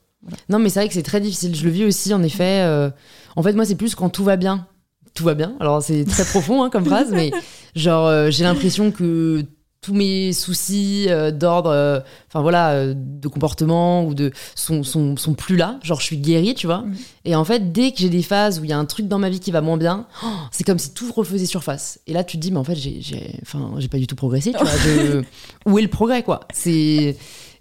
Non, 0.50 0.60
mais 0.60 0.70
c'est 0.70 0.80
vrai 0.80 0.88
que 0.88 0.94
c'est 0.94 1.04
très 1.04 1.22
difficile. 1.22 1.56
Je 1.56 1.64
le 1.64 1.70
vis 1.70 1.86
aussi, 1.86 2.14
en 2.14 2.24
effet. 2.24 2.62
euh, 2.64 2.90
En 3.36 3.44
fait, 3.44 3.54
moi, 3.54 3.66
c'est 3.66 3.76
plus 3.76 3.96
quand 3.96 4.10
tout 4.10 4.24
va 4.24 4.36
bien. 4.38 4.68
Tout 5.14 5.24
va 5.24 5.34
bien. 5.34 5.54
Alors, 5.60 5.82
c'est 5.82 6.04
très 6.06 6.26
profond 6.26 6.64
hein, 6.64 6.70
comme 6.70 6.86
phrase, 6.86 7.12
mais 7.12 7.32
genre, 7.76 8.08
euh, 8.08 8.30
j'ai 8.32 8.44
l'impression 8.44 8.92
que 8.92 9.46
tous 9.82 9.94
mes 9.94 10.34
soucis 10.34 11.06
euh, 11.10 11.30
d'ordre, 11.30 11.70
euh, 11.70 12.00
enfin 12.28 12.42
voilà, 12.42 12.72
euh, 12.72 12.94
de 12.98 13.28
comportement 13.28 14.04
ou 14.04 14.16
de 14.16 14.32
sont, 14.56 14.82
sont, 14.82 15.16
sont 15.16 15.36
plus 15.36 15.58
là. 15.58 15.80
Genre, 15.84 16.00
je 16.00 16.06
suis 16.06 16.18
guérie, 16.18 16.56
tu 16.56 16.66
vois. 16.66 16.80
Mhm. 16.80 16.96
Et 17.26 17.36
en 17.36 17.46
fait, 17.46 17.72
dès 17.72 17.92
que 17.92 18.00
j'ai 18.00 18.10
des 18.10 18.24
phases 18.24 18.60
où 18.60 18.64
il 18.64 18.72
y 18.72 18.74
a 18.74 18.80
un 18.80 18.86
truc 18.86 19.08
dans 19.08 19.20
ma 19.20 19.30
vie 19.30 19.40
qui 19.40 19.52
va 19.52 19.62
moins 19.62 19.78
bien, 19.78 20.08
oh, 20.24 20.28
c'est 20.52 20.64
comme 20.64 20.80
si 20.80 20.92
tout 20.96 21.12
refaisait 21.14 21.46
surface. 21.46 22.00
Et 22.08 22.14
là, 22.14 22.24
tu 22.24 22.38
te 22.38 22.42
dis, 22.42 22.52
mais 22.52 22.58
en 22.58 22.64
fait, 22.64 22.76
j'ai, 22.76 22.98
j'ai, 23.00 23.38
enfin, 23.44 23.74
j'ai 23.78 23.88
pas 23.88 24.00
du 24.00 24.08
tout 24.08 24.16
progressé, 24.16 24.54
tu 24.54 24.58
vois. 24.58 24.76
Je- 24.86 25.22
Où 25.68 25.78
est 25.78 25.84
le 25.84 25.88
progrès, 25.88 26.24
quoi? 26.24 26.40
C'est 26.52 27.16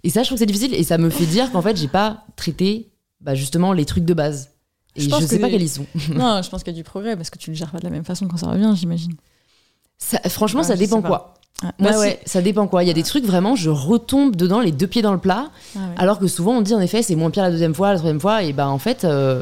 et 0.05 0.09
ça, 0.09 0.21
je 0.23 0.27
trouve 0.27 0.37
que 0.37 0.39
c'est 0.39 0.45
difficile. 0.45 0.73
Et 0.73 0.83
ça 0.83 0.97
me 0.97 1.09
fait 1.09 1.25
dire 1.25 1.51
qu'en 1.51 1.61
fait, 1.61 1.75
j'ai 1.77 1.87
pas 1.87 2.23
traité, 2.35 2.89
bah, 3.21 3.35
justement, 3.35 3.73
les 3.73 3.85
trucs 3.85 4.05
de 4.05 4.13
base. 4.13 4.51
Et 4.95 5.01
Je 5.01 5.09
je, 5.09 5.25
sais 5.25 5.37
que 5.37 5.41
pas 5.41 5.49
quels 5.49 5.61
ils 5.61 5.69
sont. 5.69 5.85
non, 6.13 6.41
je 6.41 6.49
pense 6.49 6.63
qu'il 6.63 6.71
y 6.73 6.75
a 6.75 6.79
du 6.79 6.83
progrès 6.85 7.15
parce 7.17 7.29
que 7.29 7.37
tu 7.37 7.49
le 7.51 7.55
gères 7.55 7.71
pas 7.71 7.79
de 7.79 7.83
la 7.83 7.89
même 7.89 8.05
façon 8.05 8.27
quand 8.27 8.37
ça 8.37 8.47
revient, 8.49 8.71
j'imagine. 8.75 9.13
Ça- 9.97 10.19
franchement, 10.29 10.61
Ouais, 10.61 10.67
ça 10.67 10.75
dépend 10.77 11.01
quoi. 11.01 11.33
Ouais, 11.63 11.67
Ouais, 11.67 11.91
Bah, 11.91 11.99
ouais, 11.99 12.19
ça 12.25 12.41
dépend 12.41 12.67
quoi. 12.67 12.83
Il 12.83 12.87
y 12.87 12.89
a 12.89 12.93
des 12.93 13.03
trucs 13.03 13.25
vraiment, 13.25 13.55
je 13.55 13.69
retombe 13.69 14.35
dedans, 14.35 14.59
les 14.59 14.71
deux 14.71 14.87
pieds 14.87 15.01
dans 15.01 15.13
le 15.13 15.19
plat. 15.19 15.49
ah. 15.75 15.79
Alors 15.97 16.19
que 16.19 16.27
souvent, 16.27 16.53
on 16.57 16.61
dit 16.61 16.73
en 16.75 16.81
effet, 16.81 17.01
c'est 17.01 17.15
moins 17.15 17.29
pire 17.31 17.43
la 17.43 17.51
deuxième 17.51 17.73
fois, 17.73 17.91
la 17.91 17.97
troisième 17.97 18.19
fois. 18.21 18.43
Et 18.43 18.53
ben 18.53 18.67
en 18.67 18.77
fait, 18.79 19.03
euh, 19.05 19.41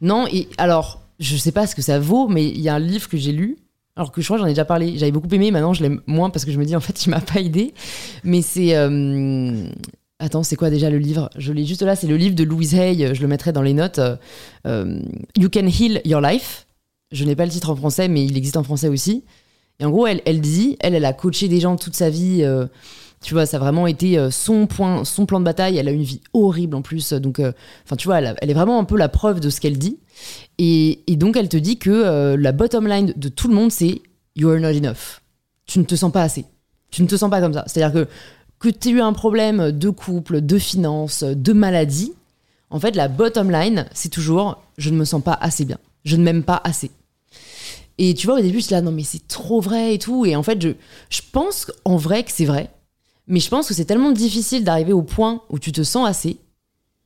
non. 0.00 0.26
Et 0.32 0.48
alors, 0.58 1.00
je 1.18 1.36
sais 1.36 1.52
pas 1.52 1.66
ce 1.66 1.74
que 1.74 1.82
ça 1.82 1.98
vaut, 2.00 2.28
mais 2.28 2.48
il 2.48 2.60
y 2.60 2.68
a 2.68 2.74
un 2.74 2.78
livre 2.80 3.08
que 3.08 3.16
j'ai 3.16 3.32
lu. 3.32 3.56
Alors 3.96 4.10
que 4.10 4.20
je 4.22 4.26
crois 4.26 4.38
j'en 4.38 4.46
ai 4.46 4.50
déjà 4.50 4.64
parlé. 4.64 4.96
J'avais 4.96 5.12
beaucoup 5.12 5.28
aimé, 5.32 5.50
maintenant 5.50 5.74
je 5.74 5.82
l'aime 5.82 6.00
moins 6.06 6.30
parce 6.30 6.44
que 6.44 6.50
je 6.50 6.58
me 6.58 6.64
dis 6.64 6.74
en 6.76 6.80
fait, 6.80 7.04
il 7.06 7.10
m'a 7.10 7.20
pas 7.20 7.40
aidé. 7.40 7.74
Mais 8.24 8.42
c'est. 8.42 8.74
euh, 8.76 9.66
Attends, 10.18 10.44
c'est 10.44 10.54
quoi 10.54 10.70
déjà 10.70 10.88
le 10.88 10.98
livre? 10.98 11.30
Je 11.36 11.52
l'ai 11.52 11.64
juste 11.66 11.82
là, 11.82 11.96
c'est 11.96 12.06
le 12.06 12.16
livre 12.16 12.36
de 12.36 12.44
Louise 12.44 12.74
Hay, 12.76 13.12
je 13.12 13.20
le 13.20 13.26
mettrai 13.26 13.50
dans 13.52 13.60
les 13.62 13.74
notes. 13.74 13.98
euh, 13.98 14.14
euh, 14.68 15.00
you 15.36 15.48
Can 15.52 15.66
Heal 15.66 16.00
Your 16.04 16.20
Life. 16.20 16.66
Je 17.10 17.24
n'ai 17.24 17.34
pas 17.34 17.44
le 17.44 17.50
titre 17.50 17.70
en 17.70 17.76
français, 17.76 18.06
mais 18.06 18.24
il 18.24 18.36
existe 18.36 18.56
en 18.56 18.62
français 18.62 18.86
aussi. 18.88 19.24
Et 19.80 19.84
en 19.84 19.90
gros, 19.90 20.06
elle, 20.06 20.22
elle 20.24 20.40
dit, 20.40 20.76
elle, 20.80 20.94
elle 20.94 21.04
a 21.04 21.12
coaché 21.12 21.48
des 21.48 21.58
gens 21.58 21.74
toute 21.76 21.96
sa 21.96 22.08
vie. 22.08 22.46
tu 23.20 23.34
vois, 23.34 23.46
ça 23.46 23.56
a 23.56 23.60
vraiment 23.60 23.88
été 23.88 24.28
son, 24.30 24.66
point, 24.68 25.04
son 25.04 25.26
plan 25.26 25.40
de 25.40 25.44
bataille. 25.44 25.76
Elle 25.76 25.88
a 25.88 25.90
une 25.90 26.04
vie 26.04 26.20
horrible 26.32 26.76
en 26.76 26.82
plus. 26.82 27.12
Donc, 27.14 27.40
enfin, 27.84 27.96
tu 27.96 28.06
vois, 28.06 28.20
elle 28.20 28.50
est 28.50 28.54
vraiment 28.54 28.78
un 28.78 28.84
peu 28.84 28.96
la 28.96 29.08
preuve 29.08 29.40
de 29.40 29.50
ce 29.50 29.60
qu'elle 29.60 29.76
dit. 29.76 29.98
Et, 30.58 31.02
donc, 31.08 31.36
elle 31.36 31.48
te 31.48 31.56
dit 31.56 31.78
que 31.78 31.90
euh, 31.90 32.36
la 32.36 32.52
bottom 32.52 32.86
line 32.86 33.12
de 33.16 33.28
tout 33.28 33.48
le 33.48 33.54
monde, 33.54 33.72
c'est 33.72 34.02
You 34.36 34.50
are 34.50 34.60
not 34.60 34.68
enough. 34.68 35.20
Tu 35.66 35.78
ne 35.78 35.84
te 35.84 35.94
sens 35.94 36.12
pas 36.12 36.22
assez. 36.22 36.44
Tu 36.90 37.02
ne 37.02 37.06
te 37.06 37.16
sens 37.16 37.30
pas 37.30 37.40
comme 37.40 37.54
ça. 37.54 37.64
C'est-à-dire 37.66 37.92
que 37.92 38.08
que 38.58 38.68
tu 38.68 38.88
aies 38.88 38.92
eu 38.92 39.00
un 39.00 39.12
problème 39.12 39.72
de 39.72 39.90
couple, 39.90 40.40
de 40.40 40.56
finances, 40.56 41.24
de 41.24 41.52
maladie, 41.52 42.12
en 42.70 42.78
fait, 42.78 42.94
la 42.94 43.08
bottom 43.08 43.50
line, 43.50 43.86
c'est 43.92 44.08
toujours 44.08 44.62
je 44.78 44.90
ne 44.90 44.96
me 44.96 45.04
sens 45.04 45.22
pas 45.22 45.36
assez 45.40 45.64
bien. 45.64 45.78
Je 46.04 46.16
ne 46.16 46.22
m'aime 46.22 46.44
pas 46.44 46.60
assez. 46.64 46.90
Et 47.98 48.14
tu 48.14 48.26
vois, 48.26 48.38
au 48.38 48.40
début, 48.40 48.60
je 48.60 48.70
là, 48.70 48.80
non, 48.80 48.92
mais 48.92 49.02
c'est 49.02 49.26
trop 49.26 49.60
vrai 49.60 49.94
et 49.94 49.98
tout. 49.98 50.24
Et 50.24 50.36
en 50.36 50.42
fait, 50.42 50.60
je, 50.62 50.70
je 51.10 51.20
pense 51.32 51.70
en 51.84 51.96
vrai 51.96 52.22
que 52.24 52.32
c'est 52.32 52.44
vrai. 52.44 52.70
Mais 53.26 53.40
je 53.40 53.48
pense 53.48 53.68
que 53.68 53.74
c'est 53.74 53.84
tellement 53.84 54.12
difficile 54.12 54.64
d'arriver 54.64 54.92
au 54.92 55.02
point 55.02 55.42
où 55.50 55.58
tu 55.58 55.72
te 55.72 55.82
sens 55.82 56.08
assez 56.08 56.38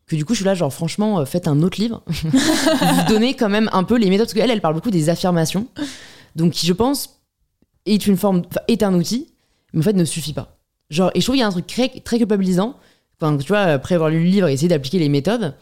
que 0.07 0.17
du 0.17 0.25
coup, 0.25 0.35
je 0.35 0.39
suis 0.39 0.45
là, 0.45 0.55
genre, 0.55 0.73
franchement, 0.73 1.21
euh, 1.21 1.25
faites 1.25 1.49
un 1.49 1.63
autre 1.63 1.81
livre. 1.81 2.03
Vous 2.23 3.03
donnez 3.09 3.35
quand 3.35 3.49
même 3.49 3.69
un 3.73 3.85
peu 3.85 3.97
les 3.97 4.09
méthodes. 4.09 4.27
Parce 4.27 4.35
qu'elle, 4.35 4.51
elle 4.51 4.61
parle 4.61 4.75
beaucoup 4.75 4.91
des 4.91 5.09
affirmations. 5.09 5.67
Donc, 6.37 6.53
qui, 6.53 6.67
je 6.67 6.73
pense, 6.73 7.21
est 7.87 8.07
une 8.07 8.17
forme, 8.17 8.43
est 8.69 8.83
un 8.83 8.95
outil, 8.95 9.29
mais 9.73 9.81
en 9.81 9.83
fait, 9.83 9.95
ne 9.95 10.05
suffit 10.05 10.33
pas. 10.33 10.59
Genre, 10.91 11.11
et 11.15 11.21
je 11.21 11.27
trouve 11.27 11.35
qu'il 11.35 11.41
y 11.41 11.45
a 11.45 11.49
un 11.49 11.53
truc 11.53 11.67
très, 11.67 11.89
très 11.89 12.19
culpabilisant. 12.19 12.77
Enfin, 13.21 13.37
tu 13.37 13.49
vois, 13.49 13.61
après 13.61 13.95
avoir 13.95 14.11
lu 14.11 14.19
le 14.19 14.27
livre 14.27 14.49
et 14.49 14.53
essayer 14.53 14.69
d'appliquer 14.69 14.99
les 14.99 15.09
méthodes, 15.09 15.55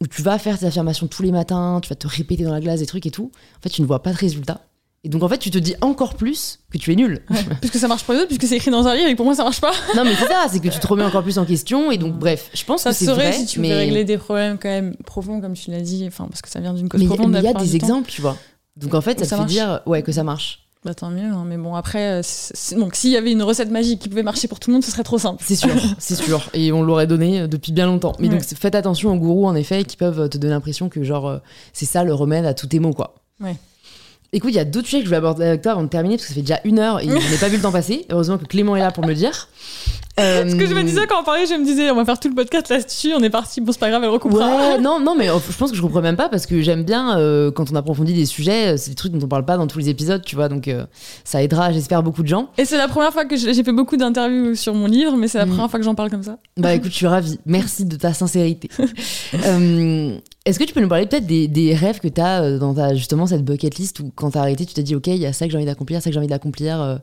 où 0.00 0.06
tu 0.06 0.22
vas 0.22 0.38
faire 0.38 0.58
tes 0.58 0.66
affirmations 0.66 1.06
tous 1.06 1.22
les 1.22 1.32
matins, 1.32 1.80
tu 1.82 1.88
vas 1.88 1.96
te 1.96 2.06
répéter 2.06 2.44
dans 2.44 2.52
la 2.52 2.60
glace 2.60 2.80
des 2.80 2.86
trucs 2.86 3.04
et 3.04 3.10
tout. 3.10 3.30
En 3.58 3.62
fait, 3.62 3.68
tu 3.68 3.82
ne 3.82 3.86
vois 3.86 4.02
pas 4.02 4.12
de 4.12 4.16
résultat. 4.16 4.62
Et 5.02 5.08
donc, 5.08 5.22
en 5.22 5.28
fait, 5.30 5.38
tu 5.38 5.50
te 5.50 5.56
dis 5.56 5.74
encore 5.80 6.14
plus 6.14 6.58
que 6.70 6.76
tu 6.76 6.92
es 6.92 6.94
nul. 6.96 7.22
Ouais, 7.30 7.38
puisque 7.60 7.76
ça 7.78 7.88
marche 7.88 8.04
pour 8.04 8.12
les 8.12 8.20
autres, 8.20 8.28
puisque 8.28 8.46
c'est 8.46 8.56
écrit 8.56 8.70
dans 8.70 8.86
un 8.86 8.94
livre 8.94 9.08
et 9.08 9.12
que 9.12 9.16
pour 9.16 9.24
moi 9.24 9.34
ça 9.34 9.44
marche 9.44 9.60
pas. 9.60 9.72
non, 9.96 10.04
mais 10.04 10.14
c'est 10.14 10.26
ça, 10.26 10.46
c'est 10.50 10.60
que 10.60 10.68
tu 10.68 10.78
te 10.78 10.86
remets 10.86 11.04
encore 11.04 11.22
plus 11.22 11.38
en 11.38 11.46
question. 11.46 11.90
Et 11.90 11.96
donc, 11.96 12.18
bref, 12.18 12.50
je 12.52 12.62
pense 12.64 12.82
Ça 12.82 12.90
que 12.90 12.96
c'est 12.96 13.06
vrai. 13.06 13.32
si 13.32 13.46
tu 13.46 13.60
mais... 13.60 13.70
veux 13.70 13.76
régler 13.76 14.04
des 14.04 14.18
problèmes 14.18 14.58
quand 14.58 14.68
même 14.68 14.94
profonds, 15.06 15.40
comme 15.40 15.54
tu 15.54 15.70
l'as 15.70 15.80
dit, 15.80 16.04
enfin 16.06 16.26
parce 16.28 16.42
que 16.42 16.50
ça 16.50 16.60
vient 16.60 16.74
d'une 16.74 16.88
cause 16.90 17.00
mais 17.00 17.06
profonde. 17.06 17.30
mais 17.32 17.38
il 17.38 17.44
y 17.44 17.48
a 17.48 17.54
des 17.54 17.76
exemples, 17.76 18.10
tu 18.10 18.20
vois. 18.20 18.36
Donc, 18.76 18.94
en 18.94 19.00
fait, 19.00 19.16
Où 19.16 19.18
ça 19.20 19.24
te 19.24 19.28
ça 19.30 19.36
fait 19.36 19.40
marche. 19.42 19.52
dire 19.52 19.80
ouais, 19.86 20.02
que 20.02 20.12
ça 20.12 20.22
marche. 20.22 20.66
Bah 20.84 20.94
tant 20.94 21.10
mieux, 21.10 21.24
hein, 21.30 21.44
mais 21.46 21.58
bon 21.58 21.74
après, 21.74 22.20
euh, 22.20 22.22
donc 22.78 22.94
s'il 22.94 23.10
y 23.10 23.16
avait 23.18 23.32
une 23.32 23.42
recette 23.42 23.70
magique 23.70 24.00
qui 24.00 24.08
pouvait 24.08 24.22
marcher 24.22 24.48
pour 24.48 24.58
tout 24.60 24.70
le 24.70 24.74
monde, 24.74 24.82
ce 24.82 24.90
serait 24.90 25.02
trop 25.02 25.18
simple. 25.18 25.42
C'est 25.46 25.54
sûr, 25.56 25.74
c'est 25.98 26.14
sûr. 26.14 26.48
Et 26.54 26.72
on 26.72 26.82
l'aurait 26.82 27.06
donné 27.06 27.40
euh, 27.40 27.46
depuis 27.46 27.72
bien 27.72 27.84
longtemps. 27.86 28.12
Mais 28.18 28.28
Ouais. 28.28 28.34
donc, 28.36 28.42
faites 28.44 28.74
attention 28.74 29.12
aux 29.12 29.16
gourous, 29.18 29.46
en 29.46 29.54
effet, 29.54 29.84
qui 29.84 29.98
peuvent 29.98 30.30
te 30.30 30.38
donner 30.38 30.54
l'impression 30.54 30.88
que, 30.88 31.02
genre, 31.04 31.28
euh, 31.28 31.38
c'est 31.74 31.84
ça 31.84 32.02
le 32.02 32.14
remède 32.14 32.46
à 32.46 32.54
tous 32.54 32.66
tes 32.66 32.78
maux, 32.80 32.94
quoi. 32.94 33.16
Ouais. 33.42 33.56
Écoute, 34.32 34.50
il 34.52 34.56
y 34.56 34.60
a 34.60 34.64
d'autres 34.64 34.86
sujets 34.86 35.00
que 35.00 35.06
je 35.06 35.10
vais 35.10 35.16
aborder 35.16 35.44
avec 35.44 35.62
toi 35.62 35.72
avant 35.72 35.82
de 35.82 35.88
terminer, 35.88 36.16
parce 36.16 36.24
que 36.24 36.28
ça 36.28 36.34
fait 36.34 36.42
déjà 36.42 36.60
une 36.64 36.78
heure 36.78 37.00
et 37.00 37.08
je 37.08 37.12
n'ai 37.12 37.36
pas 37.38 37.48
vu 37.48 37.56
le 37.56 37.62
temps 37.62 37.72
passer. 37.72 38.06
Heureusement 38.10 38.38
que 38.38 38.44
Clément 38.44 38.76
est 38.76 38.80
là 38.80 38.92
pour 38.92 39.04
me 39.04 39.08
le 39.08 39.14
dire. 39.14 39.48
Parce 40.20 40.54
que 40.54 40.66
je 40.66 40.74
me 40.74 40.80
Euh, 40.80 40.82
disais 40.82 41.06
quand 41.08 41.20
on 41.20 41.24
parlait, 41.24 41.46
je 41.46 41.54
me 41.54 41.64
disais 41.64 41.90
on 41.90 41.96
va 41.96 42.04
faire 42.04 42.18
tout 42.20 42.28
le 42.28 42.34
podcast 42.34 42.68
là-dessus, 42.68 43.12
on 43.16 43.22
est 43.22 43.30
parti, 43.30 43.60
bon 43.60 43.72
c'est 43.72 43.78
pas 43.78 43.90
grave, 43.90 44.02
elle 44.04 44.10
recoupera. 44.10 44.46
Ouais, 44.48 44.78
non, 44.80 45.00
non, 45.00 45.14
mais 45.16 45.28
euh, 45.30 45.38
je 45.50 45.56
pense 45.56 45.70
que 45.70 45.76
je 45.76 45.82
comprends 45.82 46.00
même 46.02 46.16
pas 46.16 46.28
parce 46.28 46.46
que 46.46 46.60
j'aime 46.62 46.84
bien 46.84 47.18
euh, 47.18 47.50
quand 47.50 47.70
on 47.72 47.74
approfondit 47.76 48.12
des 48.14 48.26
sujets, 48.26 48.74
euh, 48.74 48.76
c'est 48.76 48.90
des 48.90 48.96
trucs 48.96 49.12
dont 49.12 49.24
on 49.24 49.28
parle 49.28 49.44
pas 49.44 49.56
dans 49.56 49.66
tous 49.66 49.78
les 49.78 49.88
épisodes, 49.88 50.22
tu 50.24 50.36
vois, 50.36 50.48
donc 50.48 50.68
euh, 50.68 50.84
ça 51.24 51.42
aidera, 51.42 51.72
j'espère, 51.72 52.02
beaucoup 52.02 52.22
de 52.22 52.28
gens. 52.28 52.48
Et 52.58 52.64
c'est 52.64 52.76
la 52.76 52.88
première 52.88 53.12
fois 53.12 53.24
que 53.24 53.36
j'ai 53.36 53.62
fait 53.64 53.72
beaucoup 53.72 53.96
d'interviews 53.96 54.54
sur 54.54 54.74
mon 54.74 54.86
livre, 54.86 55.16
mais 55.16 55.28
c'est 55.28 55.38
la 55.38 55.46
Mm. 55.46 55.50
première 55.50 55.70
fois 55.70 55.78
que 55.80 55.84
j'en 55.84 55.94
parle 55.94 56.10
comme 56.10 56.22
ça. 56.22 56.38
Bah 56.56 56.74
écoute, 56.74 56.90
je 56.90 56.96
suis 56.96 57.06
ravie. 57.06 57.38
Merci 57.46 57.84
de 57.84 57.96
ta 57.96 58.12
sincérité. 58.14 58.68
Euh, 59.34 60.16
Est-ce 60.44 60.58
que 60.58 60.64
tu 60.64 60.74
peux 60.74 60.80
nous 60.80 60.88
parler 60.88 61.06
peut-être 61.06 61.26
des, 61.26 61.46
des 61.48 61.74
rêves 61.74 62.00
que 62.00 62.08
tu 62.08 62.20
as 62.20 62.58
dans 62.58 62.74
ta, 62.74 62.94
justement 62.94 63.26
cette 63.26 63.44
bucket 63.44 63.76
list 63.76 64.00
où 64.00 64.10
quand 64.14 64.32
t'as 64.32 64.40
arrêté, 64.40 64.66
tu 64.66 64.74
t'es 64.74 64.82
dit, 64.82 64.94
ok, 64.96 65.06
il 65.08 65.16
y 65.16 65.26
a 65.26 65.32
ça 65.32 65.46
que 65.46 65.52
j'ai 65.52 65.56
envie 65.56 65.66
d'accomplir, 65.66 66.02
ça 66.02 66.10
que 66.10 66.14
j'ai 66.14 66.18
envie 66.18 66.26
d'accomplir. 66.28 66.98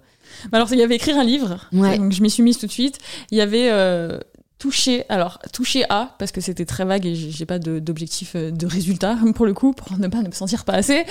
Bah 0.52 0.58
alors 0.58 0.72
il 0.72 0.80
y 0.80 0.84
avait 0.84 0.96
écrire 0.96 1.18
un 1.18 1.24
livre, 1.24 1.58
Ouais. 1.74 1.98
donc 1.98 2.12
je 2.12 2.22
m'y 2.22 2.30
suis 2.30 2.44
mise 2.44 2.58
tout 2.58 2.68
de 2.68 2.72
suite. 2.72 3.00
Il 3.32 3.38
y 3.38 3.42
avait 3.42 3.70
euh, 3.72 4.20
toucher, 4.60 5.04
alors 5.10 5.38
toucher 5.54 5.84
à, 5.90 6.16
parce 6.18 6.32
que 6.32 6.42
c'était 6.42 6.66
très 6.66 6.84
vague 6.84 7.06
et 7.06 7.14
j'ai 7.14 7.46
pas 7.46 7.60
de- 7.60 7.78
d'objectif 7.78 8.32
euh, 8.36 8.50
de 8.50 8.66
résultat 8.66 9.16
pour 9.36 9.46
le 9.46 9.54
coup, 9.54 9.72
pour 9.74 9.98
ne 10.00 10.08
pas 10.08 10.22
me 10.24 10.32
sentir 10.32 10.66
pas 10.66 10.74
assez, 10.74 11.06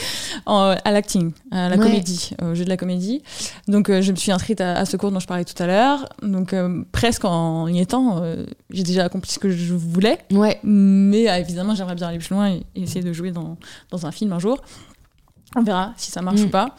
en- 0.47 0.75
à 0.85 0.91
l'acting, 0.91 1.33
à 1.53 1.69
la 1.69 1.77
Ouais. 1.77 1.83
comédie, 1.87 2.31
au 2.43 2.55
jeu 2.57 2.65
de 2.65 2.69
la 2.69 2.77
comédie. 2.77 3.23
Donc 3.69 3.89
euh, 3.89 4.03
je 4.03 4.11
me 4.11 4.17
suis 4.17 4.33
inscrite 4.33 4.61
à, 4.61 4.77
à 4.79 4.85
ce 4.85 4.97
cours 4.97 5.13
dont 5.13 5.21
je 5.21 5.29
parlais 5.29 5.45
tout 5.45 5.61
à 5.63 5.67
l'heure. 5.69 6.09
Donc 6.23 6.53
euh, 6.53 6.83
presque 6.91 7.25
en 7.25 7.69
y 7.69 7.79
étant, 7.81 8.21
euh, 8.23 8.47
j'ai 8.71 8.83
déjà 8.83 9.05
accompli 9.05 9.31
ce 9.31 9.39
que 9.39 9.51
je 9.51 9.75
voulais. 9.75 10.19
Ouais, 10.33 10.59
Mais 10.65 11.25
évidemment, 11.41 11.75
j'aimerais 11.77 11.95
bien 11.95 12.09
aller 12.09 12.19
plus 12.19 12.31
loin 12.31 12.51
et, 12.51 12.63
et 12.75 12.83
essayer 12.83 13.03
de 13.05 13.13
jouer 13.13 13.31
dans, 13.31 13.57
dans 13.91 14.07
un 14.07 14.11
film 14.13 14.33
un 14.33 14.41
jour. 14.41 14.61
On 15.55 15.63
verra 15.63 15.95
si 15.97 16.11
ça 16.11 16.21
marche 16.21 16.41
Mm. 16.41 16.45
ou 16.45 16.49
pas. 16.49 16.75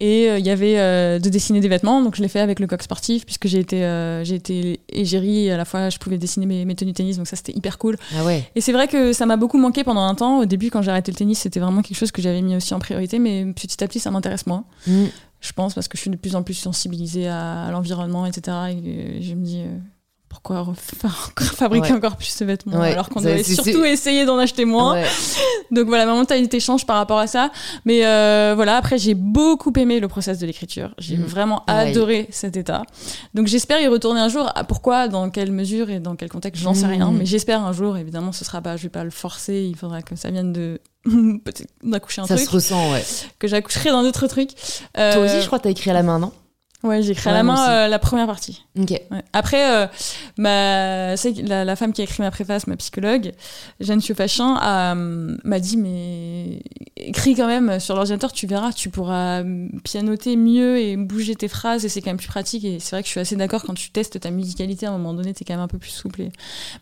Et 0.00 0.30
euh, 0.30 0.38
il 0.38 0.46
y 0.46 0.50
avait 0.50 0.78
euh, 0.78 1.18
de 1.18 1.28
dessiner 1.28 1.60
des 1.60 1.68
vêtements, 1.68 2.02
donc 2.02 2.16
je 2.16 2.22
l'ai 2.22 2.28
fait 2.28 2.40
avec 2.40 2.58
le 2.58 2.66
coq 2.66 2.82
sportif, 2.82 3.26
puisque 3.26 3.46
j'ai 3.46 3.58
été, 3.58 3.84
euh, 3.84 4.24
j'ai 4.24 4.34
été 4.34 4.80
égérie, 4.88 5.46
et 5.46 5.52
à 5.52 5.58
la 5.58 5.66
fois 5.66 5.90
je 5.90 5.98
pouvais 5.98 6.16
dessiner 6.16 6.46
mes, 6.46 6.64
mes 6.64 6.74
tenues 6.74 6.92
de 6.92 6.96
tennis, 6.96 7.18
donc 7.18 7.26
ça 7.26 7.36
c'était 7.36 7.52
hyper 7.52 7.76
cool. 7.76 7.98
ah 8.18 8.24
ouais. 8.24 8.50
Et 8.54 8.62
c'est 8.62 8.72
vrai 8.72 8.88
que 8.88 9.12
ça 9.12 9.26
m'a 9.26 9.36
beaucoup 9.36 9.58
manqué 9.58 9.84
pendant 9.84 10.00
un 10.00 10.14
temps. 10.14 10.38
Au 10.40 10.46
début, 10.46 10.70
quand 10.70 10.80
j'ai 10.80 10.90
arrêté 10.90 11.12
le 11.12 11.16
tennis, 11.16 11.40
c'était 11.40 11.60
vraiment 11.60 11.82
quelque 11.82 11.98
chose 11.98 12.12
que 12.12 12.22
j'avais 12.22 12.40
mis 12.40 12.56
aussi 12.56 12.72
en 12.72 12.78
priorité, 12.78 13.18
mais 13.18 13.44
petit 13.52 13.84
à 13.84 13.86
petit, 13.86 14.00
ça 14.00 14.10
m'intéresse 14.10 14.46
moins. 14.46 14.64
Mm. 14.86 15.04
Je 15.42 15.52
pense 15.52 15.74
parce 15.74 15.88
que 15.88 15.96
je 15.96 16.02
suis 16.02 16.10
de 16.10 16.16
plus 16.16 16.34
en 16.34 16.42
plus 16.42 16.54
sensibilisée 16.54 17.28
à, 17.28 17.64
à 17.64 17.70
l'environnement, 17.70 18.24
etc. 18.24 18.56
Et 18.70 19.22
je 19.22 19.34
me 19.34 19.44
dis, 19.44 19.62
pourquoi 20.30 20.66
fabriquer 21.56 21.90
Ouais. 21.90 21.96
encore 21.98 22.16
plus 22.16 22.34
de 22.38 22.44
vêtements 22.46 22.78
Ouais. 22.78 22.92
alors 22.92 23.08
qu'on 23.10 23.20
Ça, 23.20 23.36
c'est- 23.42 23.54
surtout 23.56 23.84
essayer 23.84 24.24
d'en 24.24 24.38
acheter 24.38 24.64
moins. 24.64 24.94
Ouais. 24.94 25.04
Donc 25.72 25.88
voilà, 25.88 26.06
ma 26.06 26.14
mentalité 26.14 26.60
change 26.60 26.86
par 26.86 26.96
rapport 26.96 27.18
à 27.18 27.26
ça. 27.26 27.50
Mais 27.84 28.06
euh, 28.06 28.52
voilà, 28.54 28.76
après, 28.76 28.96
j'ai 28.96 29.14
beaucoup 29.14 29.72
aimé 29.76 30.00
le 30.00 30.08
process 30.08 30.38
de 30.38 30.46
l'écriture. 30.46 30.94
J'ai 30.98 31.16
Mhm. 31.16 31.24
vraiment 31.24 31.64
adoré 31.66 32.28
cet 32.30 32.56
état. 32.56 32.82
Donc 33.34 33.48
j'espère 33.48 33.80
y 33.80 33.88
retourner 33.88 34.20
un 34.20 34.28
jour. 34.28 34.50
Ah, 34.54 34.64
Pourquoi, 34.64 35.08
dans 35.08 35.28
quelle 35.30 35.50
mesure 35.52 35.90
et 35.90 35.98
dans 36.00 36.14
quel 36.16 36.28
contexte, 36.30 36.62
j'en 36.62 36.74
sais 36.74 36.84
Mhm. 36.86 36.90
rien. 36.92 37.10
Mais 37.10 37.26
j'espère 37.26 37.62
un 37.64 37.72
jour, 37.72 37.96
évidemment, 37.98 38.32
ce 38.32 38.44
sera 38.44 38.60
pas, 38.62 38.76
je 38.76 38.84
vais 38.84 38.88
pas 38.88 39.04
le 39.04 39.10
forcer. 39.10 39.66
Il 39.68 39.76
faudra 39.76 40.00
que 40.00 40.14
ça 40.16 40.30
vienne 40.30 40.52
de 40.52 40.80
d'accoucher 41.82 42.20
un 42.22 42.26
Ça 42.26 42.36
truc, 42.36 42.46
se 42.46 42.52
ressent, 42.52 42.92
ouais. 42.92 43.04
que 43.38 43.48
j'accoucherai 43.48 43.90
d'un 43.90 44.02
autre 44.04 44.26
truc. 44.26 44.50
Toi 44.94 45.02
Euh, 45.02 45.24
aussi, 45.24 45.40
je 45.40 45.46
crois 45.46 45.58
que 45.58 45.64
t'as 45.64 45.70
écrit 45.70 45.90
à 45.90 45.94
la 45.94 46.02
main, 46.02 46.18
non? 46.18 46.32
Ouais, 46.82 47.02
j'ai 47.02 47.12
écrit 47.12 47.28
à 47.28 47.34
la 47.34 47.42
main 47.42 47.70
euh, 47.70 47.88
la 47.88 47.98
première 47.98 48.26
partie. 48.26 48.64
Ok. 48.78 48.90
Ouais. 48.90 49.22
Après, 49.34 49.70
euh, 49.70 49.86
ma, 50.38 51.14
la, 51.14 51.64
la 51.64 51.76
femme 51.76 51.92
qui 51.92 52.00
a 52.00 52.04
écrit 52.04 52.22
ma 52.22 52.30
préface, 52.30 52.66
ma 52.66 52.76
psychologue, 52.76 53.32
Jeanne 53.80 54.00
Chiofachin, 54.00 54.58
euh, 54.62 55.36
m'a 55.44 55.60
dit 55.60 55.76
mais 55.76 56.62
écris 56.96 57.34
quand 57.34 57.46
même 57.46 57.80
sur 57.80 57.94
l'ordinateur, 57.94 58.32
tu 58.32 58.46
verras, 58.46 58.72
tu 58.72 58.88
pourras 58.88 59.42
pianoter 59.84 60.36
mieux 60.36 60.78
et 60.78 60.96
bouger 60.96 61.34
tes 61.34 61.48
phrases 61.48 61.84
et 61.84 61.88
c'est 61.90 62.00
quand 62.00 62.10
même 62.10 62.16
plus 62.16 62.28
pratique. 62.28 62.64
Et 62.64 62.78
c'est 62.80 62.96
vrai 62.96 63.02
que 63.02 63.06
je 63.08 63.10
suis 63.12 63.20
assez 63.20 63.36
d'accord 63.36 63.62
quand 63.64 63.74
tu 63.74 63.90
testes 63.90 64.18
ta 64.20 64.30
musicalité 64.30 64.86
à 64.86 64.90
un 64.90 64.92
moment 64.92 65.12
donné, 65.14 65.34
t'es 65.34 65.44
quand 65.44 65.54
même 65.54 65.60
un 65.62 65.68
peu 65.68 65.78
plus 65.78 65.90
souple. 65.90 66.22
et- 66.22 66.32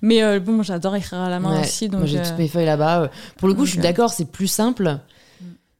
Mais 0.02 0.22
euh, 0.22 0.38
bon, 0.38 0.62
j'adore 0.62 0.94
écrire 0.94 1.18
à 1.20 1.28
la 1.28 1.40
main 1.40 1.54
Ouais. 1.56 1.60
aussi, 1.62 1.88
donc 1.88 2.00
Moi, 2.00 2.06
j'ai 2.08 2.22
toutes 2.22 2.38
mes 2.38 2.48
feuilles 2.48 2.66
là-bas. 2.66 3.10
Pour 3.36 3.48
le 3.48 3.54
coup, 3.54 3.60
donc, 3.60 3.66
je 3.66 3.72
suis 3.72 3.80
d'accord, 3.80 4.10
c'est 4.10 4.30
plus 4.30 4.46
simple. 4.48 4.98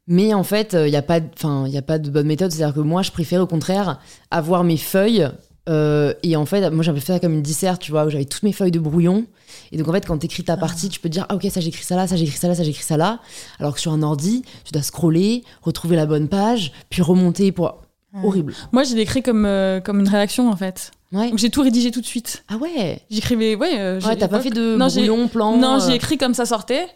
Mais 0.08 0.34
en 0.34 0.42
fait, 0.42 0.72
il 0.74 0.90
n'y 0.90 0.96
a, 0.96 1.02
pas 1.02 1.20
de- 1.20 1.68
y 1.68 1.76
a 1.78 1.82
pas 1.82 1.98
de 1.98 2.10
bonne 2.10 2.26
méthode. 2.26 2.50
C'est-à-dire 2.50 2.74
que 2.74 2.80
moi, 2.80 3.02
je 3.02 3.10
préfère 3.12 3.40
au 3.42 3.46
contraire 3.46 4.00
avoir 4.30 4.64
mes 4.64 4.76
feuilles 4.78 5.28
Euh, 5.70 6.14
et 6.22 6.34
en 6.34 6.46
fait, 6.46 6.70
moi 6.70 6.82
j'avais 6.82 6.98
fait 6.98 7.12
ça 7.12 7.20
comme 7.20 7.34
une 7.34 7.42
disserte, 7.42 7.82
tu 7.82 7.90
vois, 7.90 8.06
où 8.06 8.08
j'avais 8.08 8.24
toutes 8.24 8.42
mes 8.42 8.54
feuilles 8.54 8.70
de 8.70 8.78
brouillon. 8.78 9.26
Et 9.70 9.76
donc 9.76 9.86
en 9.86 9.92
fait, 9.92 10.06
quand 10.06 10.16
t'écris 10.16 10.42
ta 10.42 10.56
partie, 10.56 10.88
tu 10.88 10.98
peux 10.98 11.10
te 11.10 11.12
dire, 11.12 11.26
ah 11.28 11.34
ok, 11.34 11.46
ça 11.50 11.60
j'écris 11.60 11.84
ça 11.84 11.94
là, 11.94 12.06
ça 12.06 12.16
j'écris 12.16 12.38
ça 12.38 12.48
là, 12.48 12.54
ça 12.54 12.62
j'écris 12.62 12.82
ça 12.84 12.96
là. 12.96 13.18
Alors 13.60 13.74
que 13.74 13.80
sur 13.80 13.92
un 13.92 14.02
ordi, 14.02 14.44
tu 14.64 14.72
dois 14.72 14.80
scroller, 14.80 15.44
retrouver 15.60 15.94
la 15.96 16.06
bonne 16.06 16.28
page, 16.28 16.72
puis 16.88 17.02
remonter 17.02 17.52
pour. 17.52 17.82
Horrible. 18.24 18.54
Moi, 18.72 18.84
j'ai 18.84 18.98
écrit 18.98 19.22
comme, 19.22 19.44
euh, 19.44 19.80
comme 19.80 20.00
une 20.00 20.08
rédaction 20.08 20.48
en 20.50 20.56
fait. 20.56 20.90
Ouais. 21.12 21.28
Donc 21.28 21.38
j'ai 21.38 21.50
tout 21.50 21.60
rédigé 21.60 21.90
tout 21.90 22.00
de 22.00 22.06
suite. 22.06 22.44
Ah 22.48 22.56
ouais 22.56 23.02
J'écrivais, 23.10 23.54
ouais. 23.54 23.78
euh, 23.78 24.00
Ouais, 24.00 24.16
t'as 24.16 24.28
pas 24.28 24.40
fait 24.40 24.48
de 24.48 24.74
Non, 24.74 24.86
brouillon, 24.88 25.28
plan 25.28 25.54
Non, 25.58 25.74
euh, 25.82 25.86
j'ai 25.86 25.96
écrit 25.96 26.16
comme 26.16 26.32
ça 26.32 26.46
sortait. 26.46 26.86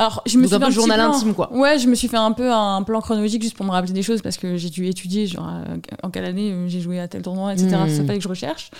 Alors, 0.00 0.22
je 0.24 0.38
me 0.38 0.44
Donc 0.44 0.48
suis 0.48 0.56
un 0.56 0.60
fait 0.60 0.64
petit 0.64 0.74
journal 0.74 0.98
plan. 0.98 1.14
intime, 1.14 1.34
quoi. 1.34 1.52
Ouais, 1.52 1.78
je 1.78 1.86
me 1.86 1.94
suis 1.94 2.08
fait 2.08 2.16
un 2.16 2.32
peu 2.32 2.50
un 2.50 2.82
plan 2.84 3.02
chronologique 3.02 3.42
juste 3.42 3.54
pour 3.54 3.66
me 3.66 3.70
rappeler 3.70 3.92
des 3.92 4.02
choses 4.02 4.22
parce 4.22 4.38
que 4.38 4.56
j'ai 4.56 4.70
dû 4.70 4.86
étudier, 4.86 5.26
genre, 5.26 5.46
euh, 5.46 5.76
en 6.02 6.08
quelle 6.08 6.24
année 6.24 6.52
euh, 6.52 6.68
j'ai 6.68 6.80
joué 6.80 6.98
à 6.98 7.06
tel 7.06 7.20
tournoi, 7.20 7.52
etc. 7.52 7.68
Mm. 7.68 7.88
Ça 7.90 8.04
fallait 8.04 8.16
que 8.16 8.24
je 8.24 8.28
recherche. 8.28 8.70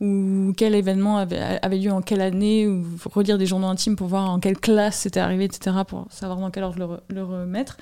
Ou 0.00 0.52
quel 0.56 0.76
événement 0.76 1.16
avait, 1.18 1.40
avait 1.60 1.76
lieu 1.76 1.90
en 1.90 2.02
quelle 2.02 2.20
année, 2.20 2.68
ou 2.68 2.84
relire 3.12 3.36
des 3.36 3.46
journaux 3.46 3.66
intimes 3.66 3.96
pour 3.96 4.06
voir 4.06 4.30
en 4.30 4.38
quelle 4.38 4.56
classe 4.56 4.98
c'était 5.00 5.18
arrivé, 5.18 5.44
etc. 5.44 5.74
pour 5.88 6.06
savoir 6.10 6.38
dans 6.38 6.50
quel 6.50 6.62
ordre 6.62 6.78
le, 6.78 6.84
re- 6.84 7.00
le 7.08 7.24
remettre. 7.24 7.76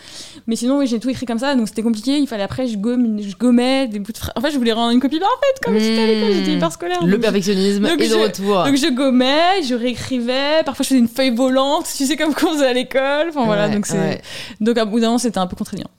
Mais 0.47 0.57
sinon, 0.57 0.79
oui, 0.79 0.87
j'ai 0.87 0.99
tout 0.99 1.11
écrit 1.11 1.27
comme 1.27 1.39
ça, 1.39 1.55
donc 1.55 1.69
c'était 1.69 1.83
compliqué. 1.83 2.17
Il 2.19 2.27
fallait 2.27 2.43
après, 2.45 2.69
je, 2.69 2.79
gomme, 2.79 3.21
je 3.21 3.37
gommais 3.37 3.87
des 3.89 3.99
bouts 3.99 4.13
de 4.13 4.17
phrases. 4.17 4.33
En 4.35 4.41
fait, 4.41 4.51
je 4.51 4.57
voulais 4.57 4.73
rendre 4.73 4.93
une 4.93 5.01
copie 5.01 5.19
parfaite, 5.21 5.61
comme 5.63 5.79
si 5.79 5.85
c'était 5.85 6.03
à 6.03 6.07
l'école, 6.07 6.33
j'étais 6.33 6.53
hyper 6.57 6.73
scolaire. 6.73 7.05
Le 7.05 7.21
perfectionnisme 7.21 7.85
est 7.85 8.09
de 8.09 8.15
retour. 8.15 8.65
donc 8.65 8.77
je 8.77 8.95
gommais, 8.95 9.63
je 9.69 9.75
réécrivais, 9.75 10.63
parfois 10.65 10.85
je 10.85 10.89
faisais 10.89 11.01
une 11.01 11.09
feuille 11.09 11.35
volante, 11.35 11.85
tu 11.97 12.07
sais 12.07 12.17
comme 12.17 12.33
qu'on 12.35 12.53
faisait 12.55 12.67
à 12.69 12.73
l'école. 12.73 13.27
Enfin 13.29 13.45
voilà, 13.45 13.67
Ouais, 13.69 13.75
donc 13.75 13.85
c'est 13.85 13.99
ouais. 13.99 14.23
donc 14.63 14.79
à 14.79 14.87
bout 14.87 15.01
d'un 15.01 15.09
moment 15.09 15.19
c'était 15.19 15.39
un 15.39 15.47
peu 15.47 15.57
contraignant. 15.57 15.91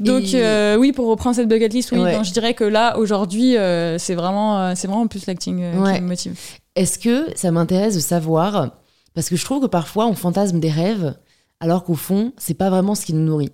Donc 0.00 0.34
Et- 0.34 0.42
euh, 0.44 0.76
oui, 0.76 0.92
pour 0.92 1.06
reprendre 1.06 1.34
cette 1.36 1.48
bucket 1.48 1.72
list, 1.72 1.92
oui, 1.92 1.98
Ouais. 2.00 2.14
donc 2.14 2.24
je 2.26 2.32
dirais 2.32 2.52
que 2.54 2.64
là 2.64 2.98
aujourd'hui 2.98 3.56
euh, 3.56 3.96
c'est 3.98 4.14
vraiment 4.14 4.58
euh, 4.58 4.72
c'est 4.76 4.86
vraiment 4.86 5.06
plus 5.06 5.26
l'acting 5.26 5.61
euh, 5.62 5.80
Ouais. 5.82 5.96
qui 5.96 6.02
me 6.02 6.08
motive. 6.08 6.38
Est-ce 6.76 6.98
que 6.98 7.26
ça 7.36 7.50
m'intéresse 7.50 7.94
de 7.94 8.00
savoir 8.00 8.76
Parce 9.14 9.28
que 9.28 9.36
je 9.36 9.44
trouve 9.44 9.62
que 9.62 9.66
parfois 9.66 10.06
on 10.06 10.14
fantasme 10.14 10.58
des 10.60 10.70
rêves, 10.70 11.14
alors 11.60 11.84
qu'au 11.84 11.94
fond, 11.94 12.32
c'est 12.38 12.54
pas 12.54 12.70
vraiment 12.70 12.94
ce 12.94 13.04
qui 13.06 13.12
nous 13.14 13.24
nourrit. 13.24 13.52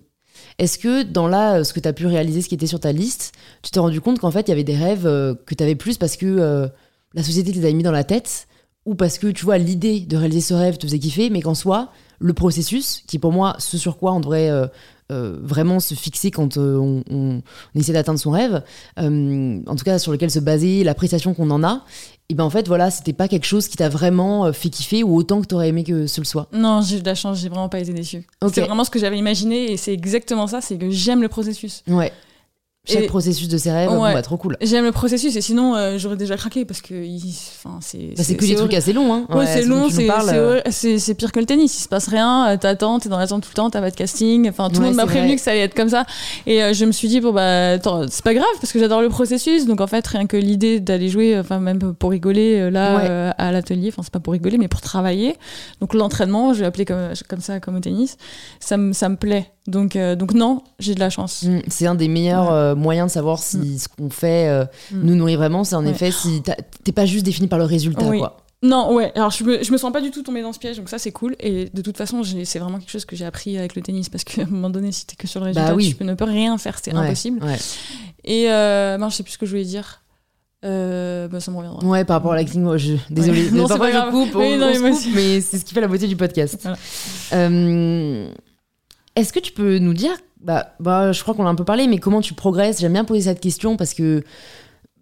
Est-ce 0.59 0.79
que 0.79 1.03
dans 1.03 1.27
là, 1.29 1.59
euh, 1.59 1.65
ce 1.65 1.73
que 1.73 1.81
tu 1.81 1.89
as 1.89 1.93
pu 1.93 2.07
réaliser, 2.07 2.43
ce 2.43 2.49
qui 2.49 2.55
était 2.55 2.67
sur 2.69 2.81
ta 2.81 2.93
liste, 2.93 3.33
tu 3.63 3.71
t'es 3.71 3.81
rendu 3.81 4.01
compte 4.01 4.19
qu'en 4.21 4.31
fait, 4.31 4.43
il 4.47 4.51
y 4.51 4.53
avait 4.53 4.65
des 4.65 4.77
rêves 4.77 5.07
euh, 5.07 5.35
que 5.47 5.55
tu 5.55 5.63
avais 5.65 5.75
plus 5.75 5.99
parce 5.99 6.17
que 6.17 6.27
euh, 6.27 6.69
la 7.15 7.23
société 7.23 7.51
te 7.53 7.57
les 7.59 7.65
avait 7.65 7.75
mis 7.75 7.83
dans 7.83 7.91
la 7.93 8.05
tête, 8.05 8.47
ou 8.87 8.95
parce 8.95 9.19
que 9.19 9.27
tu 9.27 9.45
vois, 9.45 9.59
l'idée 9.59 10.01
de 10.01 10.17
réaliser 10.17 10.41
ce 10.41 10.55
rêve 10.55 10.79
te 10.79 10.87
faisait 10.87 10.99
kiffer, 10.99 11.29
mais 11.31 11.43
qu'en 11.43 11.55
soi, 11.55 11.91
le 12.21 12.33
processus, 12.35 13.03
qui 13.07 13.17
est 13.17 13.21
pour 13.21 13.33
moi 13.33 13.57
ce 13.59 13.77
sur 13.79 13.99
quoi 13.99 14.13
on 14.15 14.21
devrait 14.21 14.49
euh, 14.49 14.67
euh, 15.11 15.37
vraiment 15.43 15.81
se 15.81 15.95
fixer 15.95 16.31
quand 16.31 16.57
euh, 16.57 16.77
on, 16.77 17.03
on- 17.11 17.43
on 17.75 17.79
essaie 17.79 17.93
d'atteindre 17.93 18.19
son 18.19 18.31
rêve, 18.31 18.63
euh, 18.99 19.61
en 19.67 19.77
tout 19.77 19.85
cas 19.85 19.99
sur 19.99 20.13
lequel 20.13 20.31
se 20.31 20.39
baser, 20.39 20.85
l'appréciation 20.85 21.35
qu'on 21.35 21.51
en 21.51 21.65
a, 21.65 21.85
et 22.29 22.35
ben 22.35 22.45
en 22.45 22.51
fait 22.51 22.69
voilà, 22.69 22.91
c'était 22.91 23.13
pas 23.15 23.27
quelque 23.29 23.47
chose 23.47 23.69
qui 23.69 23.77
t'a 23.77 23.89
vraiment 23.89 24.53
fait 24.53 24.69
kiffer 24.69 25.03
ou 25.03 25.17
autant 25.17 25.41
que 25.41 25.47
t'aurais 25.47 25.69
aimé 25.69 25.83
que 25.85 26.07
ce 26.07 26.21
le 26.21 26.27
soit. 26.27 26.49
Non, 26.53 26.83
j'ai 26.83 26.99
eu 26.99 27.01
de 27.01 27.07
la 27.07 27.15
chance, 27.15 27.39
j'ai 27.41 27.49
vraiment 27.49 27.69
pas 27.71 27.81
été 27.81 27.93
déçue. 27.95 28.27
C'est 28.53 28.61
vraiment 28.63 28.85
ce 28.85 28.91
que 28.91 28.99
j'avais 28.99 29.19
imaginé 29.19 29.73
et 29.73 29.77
c'est 29.79 29.93
exactement 29.95 30.47
ça, 30.47 30.61
c'est 30.61 30.77
que 30.77 30.91
j'aime 30.91 31.23
le 31.23 31.29
processus. 31.29 31.83
Ouais. 31.89 32.13
Chaque 32.89 33.03
Et- 33.05 33.07
processus 33.07 33.49
de 33.49 33.59
ses 33.59 33.71
rêves, 33.71 33.91
bon, 33.91 34.03
Ouais. 34.03 34.15
bah, 34.15 34.23
trop 34.23 34.37
cool. 34.37 34.57
J'aime 34.63 34.85
le 34.85 34.93
processus 34.93 35.37
et 35.37 35.41
sinon 35.41 35.75
euh, 35.77 35.99
j'aurais 35.99 36.17
déjà 36.17 36.37
craqué 36.37 36.65
parce 36.65 36.81
que 36.81 36.95
il- 36.95 37.35
enfin 37.63 37.79
c'est 37.83 38.15
Bah, 38.17 38.23
c'est 38.25 38.35
que 38.37 38.45
des 38.47 38.55
trucs 38.55 38.73
assez 38.75 38.93
longs, 38.93 39.13
hein. 39.13 39.27
Ouais, 39.29 39.47
c'est 39.47 39.63
long, 39.63 39.89
c'est 39.91 40.09
euh, 40.11 40.61
c'est 40.71 41.15
pire 41.15 41.33
que 41.33 41.39
le 41.41 41.47
tennis. 41.47 41.79
Il 41.79 41.83
se 41.83 41.89
passe 41.89 42.09
rien, 42.09 42.49
euh, 42.51 42.57
t'attends, 42.57 42.99
t'es 42.99 43.09
dans 43.09 43.19
l'attente 43.19 43.43
tout 43.43 43.51
le 43.51 43.55
temps, 43.57 43.69
t'as 43.71 43.81
pas 43.81 43.91
de 43.91 43.97
casting. 43.97 44.49
Enfin, 44.49 44.69
tout 44.69 44.77
le 44.77 44.81
Ouais, 44.81 44.87
monde 44.87 44.97
m'a 44.97 45.07
prévenu 45.07 45.35
que 45.37 45.41
ça 45.43 45.51
allait 45.51 45.61
être 45.61 45.75
comme 45.75 45.89
ça. 45.91 46.05
Et 46.47 46.63
euh, 46.63 46.73
je 46.73 46.85
me 46.87 46.93
suis 46.93 47.09
dit, 47.09 47.21
bon, 47.21 47.33
bah, 47.33 47.73
attends, 47.73 48.03
c'est 48.11 48.25
pas 48.25 48.35
grave 48.35 48.47
parce 48.61 48.73
que 48.73 48.79
j'adore 48.79 49.03
le 49.03 49.09
processus. 49.11 49.67
Donc, 49.67 49.81
en 49.81 49.87
fait, 49.87 50.07
rien 50.07 50.27
que 50.27 50.37
l'idée 50.37 50.81
d'aller 50.81 51.09
jouer, 51.09 51.39
enfin, 51.39 51.59
même 51.61 51.79
pour 51.95 52.11
rigoler 52.11 52.71
là, 52.71 53.01
euh, 53.01 53.31
à 53.37 53.53
l'atelier, 53.53 53.89
enfin, 53.93 54.03
c'est 54.03 54.13
pas 54.13 54.21
pour 54.21 54.33
rigoler, 54.33 54.57
mais 54.59 54.69
pour 54.69 54.81
travailler. 54.81 55.37
Donc, 55.81 55.95
l'entraînement, 55.95 56.55
je 56.55 56.61
vais 56.61 56.67
appeler 56.67 56.85
comme, 56.85 57.11
comme 57.29 57.41
ça, 57.41 57.61
comme 57.61 57.77
au 57.77 57.81
tennis, 57.81 58.17
ça 58.61 58.77
me 58.77 58.93
ça 58.93 59.09
me 59.09 59.17
plaît. 59.17 59.51
Donc, 59.69 59.95
euh, 59.97 60.17
donc 60.17 60.33
non, 60.35 60.63
j'ai 60.81 60.95
de 60.95 61.01
la 61.01 61.11
chance. 61.11 61.43
Mm, 61.45 61.61
C'est 61.69 61.87
un 61.87 61.95
des 61.95 62.09
meilleurs 62.09 62.47
Ouais. 62.47 62.53
euh, 62.53 62.75
moyens 62.75 63.09
de 63.11 63.13
savoir 63.13 63.39
si 63.39 63.79
ce 63.79 63.87
qu'on 63.89 64.11
fait 64.11 64.49
euh, 64.49 64.65
Mm. 64.91 65.01
nous 65.03 65.15
nourrit 65.15 65.37
vraiment. 65.37 65.63
C'est 65.63 65.77
en 65.77 65.85
Ouais. 65.85 65.91
effet 65.91 66.11
si 66.11 66.43
t'es 66.85 66.93
pas 66.93 67.05
juste 67.07 67.25
défini 67.25 67.47
par 67.49 67.59
le 67.59 67.67
résultat, 67.67 68.07
Oui. 68.07 68.19
quoi. 68.19 68.39
Non, 68.63 68.93
ouais. 68.95 69.13
Alors, 69.15 69.31
je 69.31 69.45
me, 69.45 69.63
je 69.63 69.71
me 69.71 69.77
sens 69.77 69.93
pas 69.93 70.01
du 70.01 70.11
tout 70.11 70.23
tombée 70.25 70.43
dans 70.43 70.53
ce 70.53 70.59
piège, 70.59 70.79
donc 70.79 70.89
ça, 70.89 70.99
c'est 70.99 71.13
cool. 71.13 71.37
Et 71.39 71.69
de 71.73 71.81
toute 71.83 71.97
façon, 71.97 72.23
c'est 72.45 72.59
vraiment 72.59 72.79
quelque 72.81 72.91
chose 72.91 73.05
que 73.05 73.15
j'ai 73.15 73.25
appris 73.25 73.57
avec 73.57 73.77
le 73.77 73.83
tennis, 73.83 74.09
parce 74.09 74.25
qu'à 74.25 74.43
un 74.43 74.47
moment 74.47 74.71
donné, 74.71 74.91
si 74.91 75.07
t'es 75.07 75.15
que 75.15 75.29
sur 75.29 75.39
le 75.41 75.47
résultat, 75.47 75.69
Bah 75.69 75.75
oui. 75.77 75.91
tu 75.91 75.95
peux 75.95 76.05
ne 76.05 76.15
peux 76.15 76.25
rien 76.25 76.59
faire, 76.59 76.79
c'est 76.83 76.93
Ouais, 76.93 76.99
impossible. 76.99 77.39
Et 78.25 78.47
non, 78.49 79.09
je 79.11 79.15
sais 79.15 79.23
plus 79.23 79.33
ce 79.33 79.39
que 79.39 79.47
je 79.47 79.51
voulais 79.53 79.65
dire. 79.65 80.03
Euh, 80.65 81.29
bah, 81.29 81.39
ça 81.39 81.53
me 81.53 81.57
reviendra. 81.59 81.85
Ouais, 81.85 82.05
par 82.05 82.17
rapport 82.17 82.33
à 82.33 82.37
l'acting, 82.37 82.63
moi, 82.63 82.79
je... 82.79 82.95
désolé. 83.11 83.45
Ouais. 83.45 83.51
Non, 83.57 83.69
pas 83.69 83.87
je 83.87 83.93
grave. 83.93 84.11
coupe, 84.11 84.31
on, 84.35 84.39
Oui, 84.41 84.57
non, 84.57 84.67
on 84.67 84.69
mais 84.71 84.75
se 84.75 84.81
moi 84.81 84.91
coupe, 84.91 84.99
aussi. 84.99 85.11
mais 85.15 85.41
c'est 85.41 85.59
ce 85.59 85.65
qui 85.65 85.73
fait 85.73 85.81
la 85.81 85.87
beauté 85.87 86.09
du 86.09 86.17
podcast. 86.17 86.59
Voilà. 86.63 86.77
Euh, 87.35 88.29
Est-ce 89.17 89.33
que 89.33 89.41
tu 89.41 89.53
peux 89.53 89.79
nous 89.79 89.95
dire, 89.95 90.13
bah, 90.41 90.75
bah, 90.81 91.13
je 91.13 91.21
crois 91.23 91.35
qu'on 91.35 91.43
l'a 91.45 91.51
un 91.51 91.55
peu 91.55 91.65
parlé, 91.65 91.87
mais 91.89 91.99
comment 91.99 92.21
tu 92.21 92.35
progresses? 92.35 92.81
J'aime 92.81 92.93
bien 92.93 93.05
poser 93.05 93.23
cette 93.23 93.41
question 93.41 93.77
parce 93.77 93.95
que 93.95 94.23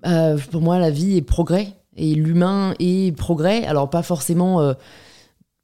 euh, 0.07 0.39
pour 0.51 0.63
moi, 0.63 0.79
la 0.79 0.91
vie 0.91 1.17
est 1.17 1.23
progrès 1.23 1.69
et 1.97 2.15
l'humain 2.15 2.75
est 2.79 3.17
progrès. 3.17 3.65
Alors, 3.67 3.91
pas 3.91 4.03
forcément, 4.03 4.61
euh, 4.61 4.75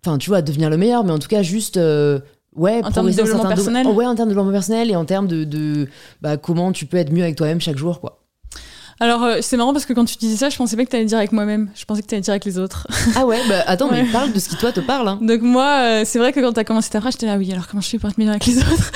enfin, 0.04 0.18
tu 0.18 0.30
vois, 0.30 0.42
devenir 0.42 0.68
le 0.70 0.76
meilleur, 0.76 1.04
mais 1.04 1.12
en 1.12 1.18
tout 1.18 1.28
cas, 1.28 1.42
juste. 1.42 1.76
euh, 1.76 2.20
Ouais, 2.54 2.82
En 2.84 2.90
termes 2.90 3.06
de 3.06 3.12
développement 3.16 3.48
personnel 3.48 3.86
Oh, 3.88 3.94
ouais, 3.94 4.04
en 4.04 4.14
termes 4.14 4.28
de 4.28 4.34
développement 4.34 4.52
personnel 4.52 4.90
et 4.90 4.94
en 4.96 5.06
termes 5.06 5.26
de, 5.26 5.44
de 5.44 5.88
bah, 6.20 6.36
comment 6.36 6.70
tu 6.72 6.84
peux 6.84 6.98
être 6.98 7.10
mieux 7.10 7.22
avec 7.22 7.34
toi-même 7.34 7.62
chaque 7.62 7.78
jour, 7.78 7.98
quoi. 7.98 8.21
Alors, 9.02 9.24
euh, 9.24 9.38
c'est 9.40 9.56
marrant 9.56 9.72
parce 9.72 9.84
que 9.84 9.92
quand 9.94 10.04
tu 10.04 10.16
disais 10.16 10.36
ça, 10.36 10.48
je 10.48 10.56
pensais 10.56 10.76
pas 10.76 10.84
que 10.84 10.90
t'allais 10.90 11.06
dire 11.06 11.18
avec 11.18 11.32
moi-même. 11.32 11.70
Je 11.74 11.84
pensais 11.84 12.02
que 12.02 12.06
t'allais 12.06 12.22
dire 12.22 12.30
avec 12.30 12.44
les 12.44 12.56
autres. 12.56 12.86
Ah 13.16 13.26
ouais, 13.26 13.40
bah 13.48 13.64
attends, 13.66 13.90
mais 13.90 14.04
parle 14.04 14.32
de 14.32 14.38
ce 14.38 14.48
qui 14.48 14.54
toi 14.54 14.70
te 14.70 14.78
parle. 14.78 15.08
Hein. 15.08 15.18
Donc, 15.20 15.42
moi, 15.42 15.66
euh, 15.80 16.02
c'est 16.06 16.20
vrai 16.20 16.32
que 16.32 16.38
quand 16.38 16.52
t'as 16.52 16.62
commencé 16.62 16.88
ta 16.88 17.00
phrase, 17.00 17.14
j'étais 17.14 17.26
là, 17.26 17.36
oui, 17.36 17.50
alors 17.50 17.66
comment 17.66 17.80
je 17.80 17.88
fais 17.88 17.98
pour 17.98 18.08
être 18.10 18.16
meilleure 18.16 18.34
avec 18.34 18.46
les 18.46 18.58
autres? 18.72 18.92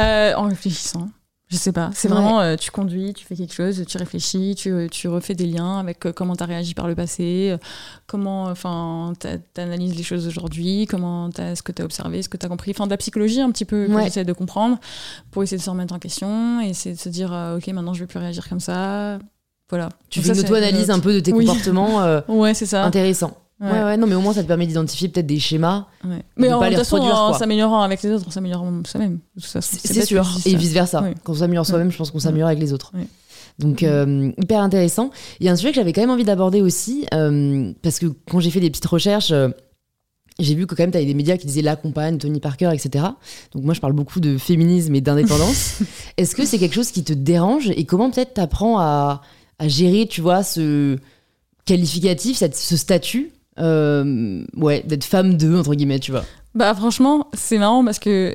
Euh, 0.00 0.34
En 0.34 0.48
réfléchissant. 0.48 1.08
Je 1.50 1.56
sais 1.56 1.72
pas. 1.72 1.90
C'est 1.94 2.08
Ouais. 2.08 2.14
vraiment, 2.14 2.40
euh, 2.42 2.56
tu 2.56 2.70
conduis, 2.70 3.14
tu 3.14 3.24
fais 3.24 3.34
quelque 3.34 3.54
chose, 3.54 3.82
tu 3.88 3.96
réfléchis, 3.96 4.54
tu, 4.54 4.86
tu 4.90 5.08
refais 5.08 5.34
des 5.34 5.46
liens 5.46 5.78
avec 5.78 6.04
euh, 6.04 6.12
comment 6.12 6.36
t'as 6.36 6.44
réagi 6.44 6.74
par 6.74 6.86
le 6.88 6.94
passé, 6.94 7.48
euh, 7.52 7.58
comment, 8.06 8.44
enfin, 8.44 9.14
t'a- 9.18 9.38
t'analyses 9.38 9.96
les 9.96 10.02
choses 10.02 10.26
aujourd'hui, 10.26 10.86
comment 10.86 11.30
t'as, 11.30 11.54
ce 11.56 11.62
que 11.62 11.72
t'as 11.72 11.84
observé, 11.84 12.20
ce 12.22 12.28
que 12.28 12.36
t'as 12.36 12.48
compris. 12.48 12.72
Enfin, 12.72 12.84
de 12.84 12.90
la 12.90 12.98
psychologie 12.98 13.40
un 13.40 13.50
petit 13.50 13.64
peu 13.64 13.86
que 13.86 13.92
Ouais. 13.92 14.04
j'essaie 14.04 14.26
de 14.26 14.32
comprendre 14.34 14.78
pour 15.30 15.42
essayer 15.42 15.56
de 15.56 15.62
se 15.62 15.70
remettre 15.70 15.94
en 15.94 15.98
question 15.98 16.60
et 16.60 16.68
essayer 16.68 16.94
de 16.94 17.00
se 17.00 17.08
dire, 17.08 17.32
euh, 17.32 17.56
ok, 17.56 17.66
maintenant 17.68 17.94
je 17.94 18.00
vais 18.00 18.06
plus 18.06 18.18
réagir 18.18 18.46
comme 18.46 18.60
ça. 18.60 19.18
Voilà. 19.70 19.88
Tu 20.10 20.18
Donc 20.18 20.26
fais 20.28 20.34
ça, 20.34 20.40
une 20.40 20.46
auto-analyse 20.46 20.90
un 20.90 21.00
peu 21.00 21.14
de 21.14 21.20
tes 21.20 21.32
Oui. 21.32 21.46
comportements 21.46 22.02
euh, 22.02 22.20
Ouais, 22.28 22.52
c'est 22.52 22.66
ça. 22.66 22.84
intéressants. 22.84 23.36
Ouais. 23.60 23.70
Ouais. 23.72 23.84
ouais, 23.84 23.96
non, 23.96 24.06
mais 24.06 24.14
au 24.14 24.20
moins 24.20 24.32
ça 24.32 24.42
te 24.42 24.48
permet 24.48 24.66
d'identifier 24.66 25.08
peut-être 25.08 25.26
des 25.26 25.40
schémas. 25.40 25.86
Ouais. 26.04 26.22
Mais 26.36 26.48
de 26.48 26.52
en 26.54 26.58
pas 26.60 26.66
de 26.66 26.70
les 26.70 26.76
toute 26.76 26.84
façon, 26.86 26.98
en 27.02 27.32
s'améliorant 27.32 27.82
avec 27.82 28.02
les 28.02 28.10
autres, 28.12 28.24
on 28.28 28.30
s'améliore 28.30 28.64
soi-même. 28.86 29.18
C'est 29.36 30.04
sûr. 30.04 30.24
Et 30.46 30.50
ça. 30.52 30.56
vice 30.56 30.72
versa. 30.72 31.02
Oui. 31.02 31.10
Quand 31.24 31.32
on 31.32 31.36
s'améliore 31.36 31.66
soi-même, 31.66 31.90
je 31.90 31.96
pense 31.96 32.10
qu'on 32.12 32.20
s'améliore 32.20 32.48
avec 32.48 32.60
les 32.60 32.72
autres. 32.72 32.92
Oui. 32.94 33.04
Donc, 33.58 33.82
euh, 33.82 34.30
hyper 34.40 34.60
intéressant. 34.62 35.10
Il 35.40 35.46
y 35.46 35.48
a 35.48 35.52
un 35.52 35.56
sujet 35.56 35.70
que 35.70 35.74
j'avais 35.76 35.92
quand 35.92 36.00
même 36.00 36.10
envie 36.10 36.22
d'aborder 36.24 36.62
aussi, 36.62 37.06
euh, 37.12 37.72
parce 37.82 37.98
que 37.98 38.06
quand 38.30 38.38
j'ai 38.38 38.50
fait 38.50 38.60
des 38.60 38.70
petites 38.70 38.86
recherches, 38.86 39.32
euh, 39.32 39.48
j'ai 40.38 40.54
vu 40.54 40.68
que 40.68 40.76
quand 40.76 40.84
même, 40.84 40.92
tu 40.92 40.96
avais 40.98 41.06
des 41.06 41.14
médias 41.14 41.36
qui 41.36 41.48
disaient 41.48 41.62
la 41.62 41.74
compagne, 41.74 42.18
Tony 42.18 42.38
Parker, 42.38 42.70
etc. 42.72 43.04
Donc, 43.52 43.64
moi, 43.64 43.74
je 43.74 43.80
parle 43.80 43.94
beaucoup 43.94 44.20
de 44.20 44.38
féminisme 44.38 44.94
et 44.94 45.00
d'indépendance. 45.00 45.80
Est-ce 46.16 46.36
que 46.36 46.44
c'est 46.46 46.58
quelque 46.60 46.74
chose 46.76 46.92
qui 46.92 47.02
te 47.02 47.12
dérange? 47.12 47.70
Et 47.70 47.84
comment 47.84 48.08
peut-être 48.12 48.34
t'apprends 48.34 48.78
à, 48.78 49.22
à 49.58 49.66
gérer, 49.66 50.06
tu 50.06 50.20
vois, 50.20 50.44
ce 50.44 50.96
qualificatif, 51.64 52.36
cette- 52.38 52.56
ce 52.56 52.76
statut 52.76 53.32
euh, 53.60 54.44
ouais, 54.56 54.82
d'être 54.86 55.04
femme 55.04 55.36
de, 55.36 55.56
entre 55.56 55.74
guillemets, 55.74 55.98
tu 56.00 56.10
vois. 56.10 56.24
Bah 56.54 56.74
franchement, 56.74 57.28
c'est 57.34 57.58
marrant 57.58 57.84
parce 57.84 57.98
que 57.98 58.34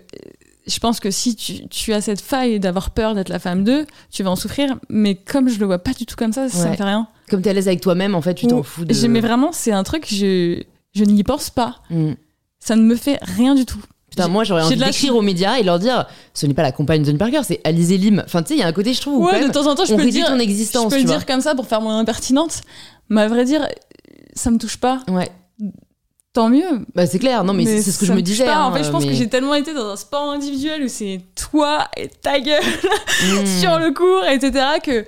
je 0.66 0.80
pense 0.80 1.00
que 1.00 1.12
si 1.12 1.36
tu, 1.36 1.68
tu 1.68 1.92
as 1.94 2.00
cette 2.02 2.22
faille 2.22 2.60
d'avoir 2.60 2.92
peur 2.92 3.16
d'être 3.16 3.30
la 3.30 3.40
femme 3.40 3.64
d'eux, 3.64 3.86
tu 4.12 4.24
vas 4.24 4.30
en 4.32 4.36
souffrir. 4.36 4.76
Mais 4.90 5.16
comme 5.16 5.50
je 5.50 5.60
le 5.60 5.66
vois 5.66 5.80
pas 5.80 5.92
du 5.94 6.06
tout 6.06 6.16
comme 6.16 6.32
ça, 6.32 6.48
ça 6.48 6.64
Ouais. 6.66 6.70
me 6.72 6.76
fait 6.76 6.84
rien. 6.84 7.08
Comme 7.30 7.42
t'es 7.42 7.50
à 7.50 7.54
l'aise 7.54 7.68
avec 7.68 7.82
toi-même, 7.82 8.16
en 8.16 8.22
fait, 8.22 8.36
tu 8.36 8.48
t'en 8.48 8.60
Ou- 8.60 8.64
fous 8.64 8.86
de. 8.86 9.08
Mais 9.08 9.20
vraiment, 9.20 9.52
c'est 9.52 9.72
un 9.72 9.84
truc, 9.84 10.06
je, 10.10 10.62
je 10.94 11.04
n'y 11.04 11.24
pense 11.24 11.50
pas. 11.50 11.78
Mm. 11.90 12.12
Ça 12.60 12.76
ne 12.78 12.84
me 12.84 12.96
fait 12.96 13.18
rien 13.24 13.56
du 13.56 13.66
tout. 13.66 13.82
Putain, 14.10 14.28
moi 14.28 14.44
j'aurais 14.44 14.62
envie 14.62 14.78
d'écrire 14.78 15.16
aux 15.16 15.24
médias 15.24 15.58
et 15.58 15.64
leur 15.64 15.80
dire 15.80 16.06
ce 16.36 16.46
n'est 16.46 16.54
pas 16.54 16.62
la 16.62 16.72
compagne 16.72 17.02
de 17.02 17.08
Tony 17.08 17.18
Parker, 17.18 17.42
c'est 17.44 17.60
Alizé 17.64 17.98
Lim. 17.98 18.22
Enfin, 18.24 18.44
tu 18.44 18.50
sais, 18.50 18.54
il 18.54 18.60
y 18.60 18.64
a 18.64 18.68
un 18.68 18.72
côté, 18.72 18.94
je 18.94 19.02
trouve, 19.02 19.16
où 19.16 19.22
quand 19.26 19.32
Ouais, 19.32 19.40
de 19.40 19.46
même, 19.46 19.52
temps 19.52 19.66
en 19.66 19.74
temps, 19.74 19.86
je 19.86 19.96
peux 19.96 20.04
le 20.06 20.12
dire. 20.12 20.28
ton 20.28 20.38
Je 20.38 20.42
existence. 20.44 20.94
peux 20.94 21.00
le 21.00 21.04
dire 21.04 21.26
comme 21.26 21.42
ça 21.42 21.56
pour 21.56 21.66
faire 21.66 21.82
mon 21.82 21.90
impertinente. 21.90 22.62
Mais 23.10 23.22
à 23.22 23.28
vrai 23.28 23.44
dire, 23.44 23.68
ça 24.36 24.52
me 24.52 24.58
touche 24.58 24.78
pas. 24.78 25.02
Ouais, 25.08 25.30
Tant 26.34 26.50
mieux. 26.50 26.84
bah 26.96 27.06
c'est 27.06 27.20
clair, 27.20 27.44
non, 27.44 27.54
mais, 27.54 27.64
c'est 27.66 27.82
c'est 27.84 27.92
ce 27.92 28.00
que 28.00 28.08
je 28.08 28.14
me 28.14 28.22
disais. 28.22 28.46
pas. 28.46 28.56
hein, 28.56 28.66
en 28.66 28.74
fait, 28.74 28.84
je 28.84 28.90
pense 28.90 29.04
mais- 29.04 29.10
que 29.12 29.16
j'ai 29.16 29.30
tellement 29.30 29.54
été 29.54 29.72
dans 29.74 29.90
un 29.92 29.96
sport 29.96 30.32
individuel 30.32 30.84
où 30.84 30.88
c'est 30.88 31.22
toi 31.36 31.88
et 31.96 32.08
ta 32.08 32.40
gueule 32.40 32.64
Mm. 33.24 33.46
sur 33.46 33.78
le 33.78 33.92
cours, 33.94 34.24
etc., 34.26 34.66
que 34.84 35.06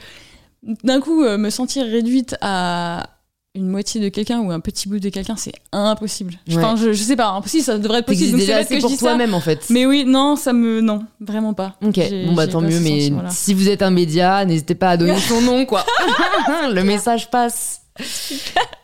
d'un 0.83 0.99
coup, 1.01 1.23
euh, 1.23 1.37
me 1.39 1.49
sentir 1.49 1.83
réduite 1.85 2.35
à, 2.41 3.09
une 3.55 3.67
moitié 3.69 3.99
de 4.01 4.09
quelqu'un 4.09 4.39
ou 4.41 4.51
un 4.51 4.59
petit 4.59 4.87
bout 4.89 4.99
de 4.99 5.09
quelqu'un, 5.09 5.35
c'est 5.37 5.53
impossible. 5.71 6.35
Enfin, 6.51 6.75
je, 6.75 6.91
je, 6.93 7.01
sais 7.01 7.15
pas, 7.15 7.29
impossible, 7.29 7.63
ça 7.63 7.77
devrait 7.79 7.99
être 7.99 8.05
possible. 8.05 8.31
Donc 8.31 8.41
déjà 8.41 8.63
c'est 8.63 8.79
pour 8.79 8.95
toi-même 8.97 9.33
en 9.33 9.39
fait. 9.39 9.65
Mais 9.69 9.85
oui, 9.87 10.03
non, 10.05 10.35
ça 10.35 10.53
me, 10.53 10.81
non, 10.81 11.05
vraiment 11.21 11.53
pas. 11.53 11.75
Ok, 11.83 11.99
bon 12.27 12.33
bah 12.33 12.47
tant 12.47 12.61
mieux, 12.61 12.79
mais 12.81 13.11
si 13.31 13.53
vous 13.55 13.69
êtes 13.69 13.81
un 13.81 13.91
média, 13.91 14.43
n'hésitez 14.45 14.75
pas 14.75 14.91
à 14.91 14.97
donner 14.97 15.17
son 15.27 15.41
nom, 15.41 15.65
quoi. 15.65 15.83
Le 16.71 16.83
message 16.83 17.31
passe. 17.31 17.81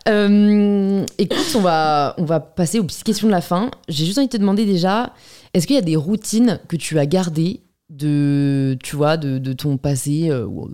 Euh, 0.07 1.05
écoute, 1.17 1.55
on 1.55 1.61
va, 1.61 2.15
on 2.17 2.25
va 2.25 2.39
passer 2.39 2.79
aux 2.79 2.83
petites 2.83 3.03
questions 3.03 3.27
de 3.27 3.31
la 3.31 3.41
fin. 3.41 3.71
J'ai 3.87 4.05
juste 4.05 4.17
envie 4.17 4.27
de 4.27 4.31
te 4.31 4.37
demander 4.37 4.65
déjà, 4.65 5.13
est-ce 5.53 5.67
qu'il 5.67 5.75
y 5.75 5.79
a 5.79 5.83
des 5.83 5.95
routines 5.95 6.59
que 6.67 6.75
tu 6.75 6.97
as 6.99 7.05
gardées 7.05 7.61
de, 7.89 8.77
tu 8.83 8.95
vois, 8.95 9.17
de, 9.17 9.37
de 9.37 9.53
ton 9.53 9.77
passé, 9.77 10.29
euh, 10.29 10.45
ou 10.45 10.69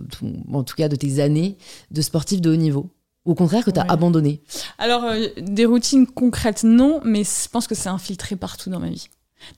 en 0.52 0.62
tout 0.62 0.76
cas 0.76 0.88
de 0.88 0.96
tes 0.96 1.20
années 1.20 1.58
de 1.90 2.00
sportif 2.00 2.40
de 2.40 2.50
haut 2.50 2.56
niveau? 2.56 2.90
Ou 3.24 3.32
au 3.32 3.34
contraire 3.34 3.64
que 3.64 3.70
tu 3.70 3.80
as 3.80 3.86
abandonné? 3.88 4.40
Alors, 4.78 5.04
euh, 5.04 5.26
des 5.38 5.66
routines 5.66 6.06
concrètes, 6.06 6.64
non, 6.64 7.00
mais 7.04 7.24
je 7.24 7.48
pense 7.50 7.66
que 7.66 7.74
c'est 7.74 7.88
infiltré 7.88 8.36
partout 8.36 8.70
dans 8.70 8.80
ma 8.80 8.88
vie. 8.88 9.08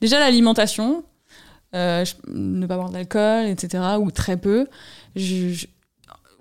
Déjà, 0.01 0.19
l'alimentation, 0.19 1.03
euh, 1.73 2.03
ne 2.27 2.65
pas 2.65 2.75
boire 2.75 2.89
d'alcool, 2.89 3.45
etc., 3.45 3.83
ou 3.99 4.11
très 4.11 4.35
peu. 4.35 4.67
Je, 5.15 5.65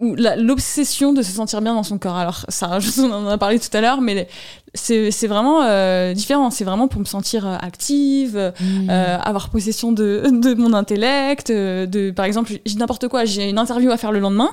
ou 0.01 0.17
l'obsession 0.17 1.13
de 1.13 1.23
se 1.23 1.31
sentir 1.31 1.61
bien 1.61 1.75
dans 1.75 1.83
son 1.83 1.99
corps. 1.99 2.17
Alors, 2.17 2.45
ça, 2.49 2.79
on 2.99 3.13
en 3.13 3.27
a 3.29 3.39
parlé 3.39 3.59
tout 3.59 3.75
à 3.77 3.81
l'heure, 3.81 4.01
mais 4.01 4.29
c'est 4.75 5.27
vraiment 5.27 5.63
euh, 5.63 6.15
différent. 6.15 6.51
C'est 6.51 6.65
vraiment 6.65 6.89
pour 6.89 7.01
me 7.01 7.05
sentir 7.07 7.47
euh, 7.47 7.57
active, 7.61 8.37
mmh. 8.37 8.91
euh, 8.91 9.19
avoir 9.19 9.51
possession 9.51 9.93
de, 9.93 10.25
de 10.33 10.55
mon 10.55 10.73
intellect. 10.73 11.53
De, 11.53 12.11
par 12.11 12.25
exemple, 12.25 12.53
j'ai 12.65 12.77
n'importe 12.77 13.09
quoi, 13.09 13.25
j'ai 13.25 13.49
une 13.49 13.59
interview 13.59 13.91
à 13.91 13.97
faire 13.97 14.13
le 14.13 14.21
lendemain 14.21 14.51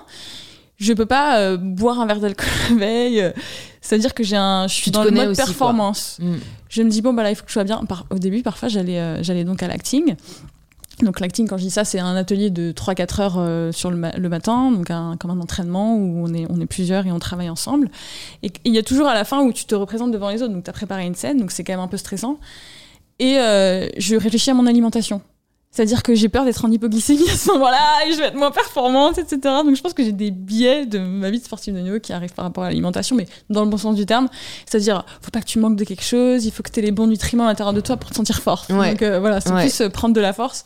je 0.80 0.94
peux 0.94 1.08
pas 1.08 1.40
euh, 1.40 1.58
boire 1.58 2.00
un 2.00 2.06
verre 2.06 2.20
d'alcool 2.20 2.48
la 2.70 2.76
veille. 2.76 3.34
C'est-à-dire 3.82 4.14
que 4.14 4.24
j'ai 4.24 4.36
un, 4.36 4.68
je 4.68 4.76
suis 4.76 4.92
dans 4.92 5.04
le 5.04 5.10
mode 5.10 5.36
performance. 5.36 6.18
Mm. 6.20 6.36
Je 6.70 6.84
me 6.84 6.90
dis 6.92 7.02
bon 7.02 7.14
bah 7.14 7.24
là 7.24 7.32
il 7.32 7.36
faut 7.36 7.42
que 7.42 7.50
je 7.50 7.54
sois 7.54 7.64
bien. 7.64 7.82
au 8.12 8.20
début 8.20 8.44
parfois 8.44 8.70
j'allais 8.70 9.24
j'allais 9.24 9.44
donc 9.44 9.64
à 9.64 9.68
l'acting. 9.68 10.16
Donc 11.02 11.20
l'acting 11.20 11.48
quand 11.48 11.58
je 11.58 11.64
dis 11.64 11.70
ça 11.70 11.86
c'est 11.86 12.00
un 12.00 12.16
atelier 12.16 12.50
de 12.50 12.72
3-4 12.72 13.22
heures 13.22 13.74
sur 13.74 13.92
le, 13.92 13.98
matin, 13.98 14.72
donc 14.72 14.90
un, 14.90 15.16
comme 15.18 15.32
un 15.32 15.40
entraînement 15.40 15.96
où 15.96 16.24
on 16.26 16.34
est 16.34 16.48
on 16.50 16.60
est 16.60 16.66
plusieurs 16.66 17.06
et 17.06 17.12
on 17.12 17.20
travaille 17.20 17.50
ensemble. 17.50 17.90
Et 18.42 18.52
il 18.66 18.74
y 18.74 18.80
a 18.80 18.84
toujours 18.84 19.08
à 19.08 19.14
la 19.14 19.24
fin 19.24 19.44
où 19.44 19.54
tu 19.54 19.66
te 19.66 19.76
représentes 19.76 20.12
devant 20.12 20.30
les 20.30 20.42
autres, 20.42 20.54
donc 20.54 20.64
tu 20.64 20.70
as 20.70 20.74
préparé 20.74 21.06
une 21.06 21.16
scène, 21.16 21.38
donc 21.38 21.52
c'est 21.52 21.64
quand 21.64 21.74
même 21.74 21.80
un 21.82 21.88
peu 21.88 21.98
stressant. 21.98 22.40
Et 23.20 23.36
je 23.36 24.16
réfléchis 24.16 24.50
à 24.50 24.54
mon 24.56 24.66
alimentation. 24.66 25.22
C'est-à-dire 25.78 26.02
que 26.02 26.16
j'ai 26.16 26.28
peur 26.28 26.44
d'être 26.44 26.66
en 26.66 26.72
hypoglycémie 26.72 27.30
à 27.30 27.38
ce 27.38 27.52
moment-là 27.52 28.08
et 28.08 28.12
je 28.12 28.18
vais 28.18 28.26
être 28.30 28.36
moins 28.36 28.50
performante, 28.50 29.20
etc. 29.20 29.38
Donc 29.64 29.76
je 29.76 29.82
pense 29.84 29.94
que 29.94 30.04
j'ai 30.04 30.12
des 30.12 30.32
biais 30.32 30.88
de 30.88 30.98
ma 30.98 31.30
vie 31.30 31.38
de 31.38 31.44
sportive 31.44 31.76
de 31.76 31.80
niveau 31.80 32.00
qui 32.00 32.14
arrivent 32.14 32.34
par 32.34 32.46
rapport 32.46 32.64
à 32.64 32.70
l'alimentation, 32.70 33.16
mais 33.16 33.28
dans 33.52 33.64
le 33.64 33.70
bon 33.70 33.78
sens 33.78 33.96
du 33.96 34.08
terme. 34.08 34.28
C'est-à-dire, 34.66 35.06
faut 35.22 35.30
pas 35.30 35.40
que 35.40 35.46
tu 35.46 35.60
manques 35.60 35.76
de 35.76 35.84
quelque 35.84 36.04
chose, 36.04 36.46
il 36.46 36.52
faut 36.52 36.64
que 36.64 36.72
tu 36.72 36.80
aies 36.80 36.82
les 36.82 36.92
bons 36.92 37.06
nutriments 37.06 37.44
à 37.44 37.50
l'intérieur 37.50 37.74
de 37.74 37.82
toi 37.82 37.96
pour 37.96 38.10
te 38.10 38.16
sentir 38.16 38.42
forte. 38.42 38.72
Donc 38.72 39.04
euh, 39.04 39.20
voilà, 39.20 39.40
c'est 39.40 39.54
plus 39.54 39.82
euh, 39.82 39.90
prendre 39.90 40.16
de 40.16 40.22
la 40.22 40.34
force. 40.34 40.64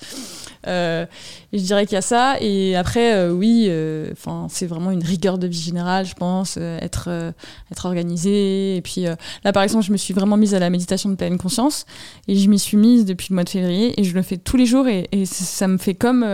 Euh, 0.67 1.05
je 1.53 1.59
dirais 1.59 1.85
qu'il 1.85 1.95
y 1.95 1.97
a 1.97 2.01
ça. 2.01 2.38
Et 2.39 2.75
après, 2.75 3.15
euh, 3.15 3.31
oui, 3.31 3.65
euh, 3.69 4.11
enfin, 4.11 4.47
c'est 4.49 4.67
vraiment 4.67 4.91
une 4.91 5.03
rigueur 5.03 5.38
de 5.38 5.47
vie 5.47 5.59
générale, 5.59 6.05
je 6.05 6.13
pense, 6.13 6.57
être, 6.57 7.33
être 7.71 7.85
organisé. 7.85 8.77
Et 8.77 8.81
puis 8.81 9.05
là, 9.43 9.53
par 9.53 9.63
exemple, 9.63 9.85
je 9.85 9.91
me 9.91 9.97
suis 9.97 10.13
vraiment 10.13 10.38
mise 10.38 10.53
à 10.53 10.59
la 10.59 10.69
méditation 10.69 11.09
de 11.09 11.15
pleine 11.15 11.38
conscience 11.38 11.85
et 12.27 12.35
je 12.35 12.49
m'y 12.49 12.59
suis 12.59 12.77
mise 12.77 13.05
depuis 13.05 13.27
le 13.29 13.35
mois 13.35 13.43
de 13.43 13.49
février 13.49 13.99
et 13.99 14.03
je 14.03 14.13
le 14.13 14.21
fais 14.21 14.38
tous 14.38 14.57
les 14.57 14.65
jours 14.65 14.88
et, 14.88 15.07
ça 15.25 15.67
me 15.67 15.77
fait 15.77 15.95
comme 15.95 16.25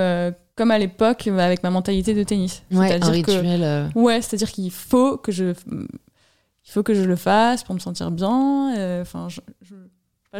comme 0.55 0.71
à 0.71 0.79
l'époque 0.79 1.27
avec 1.27 1.61
ma 1.61 1.69
mentalité 1.69 2.13
de 2.13 2.23
tennis. 2.23 2.63
Ouais, 2.71 2.99
un 3.01 3.09
rituel. 3.09 3.91
Ouais, 3.95 4.21
c'est-à-dire 4.21 4.51
qu'il 4.51 4.71
faut 4.71 5.17
que 5.17 5.31
je 5.31 5.53
il 5.65 6.71
faut 6.71 6.83
que 6.83 6.93
je 6.93 7.03
le 7.03 7.15
fasse 7.15 7.63
pour 7.63 7.75
me 7.75 7.79
sentir 7.79 8.11
bien. 8.11 9.01
Enfin, 9.01 9.27
je, 9.29 9.39
je 9.61 9.75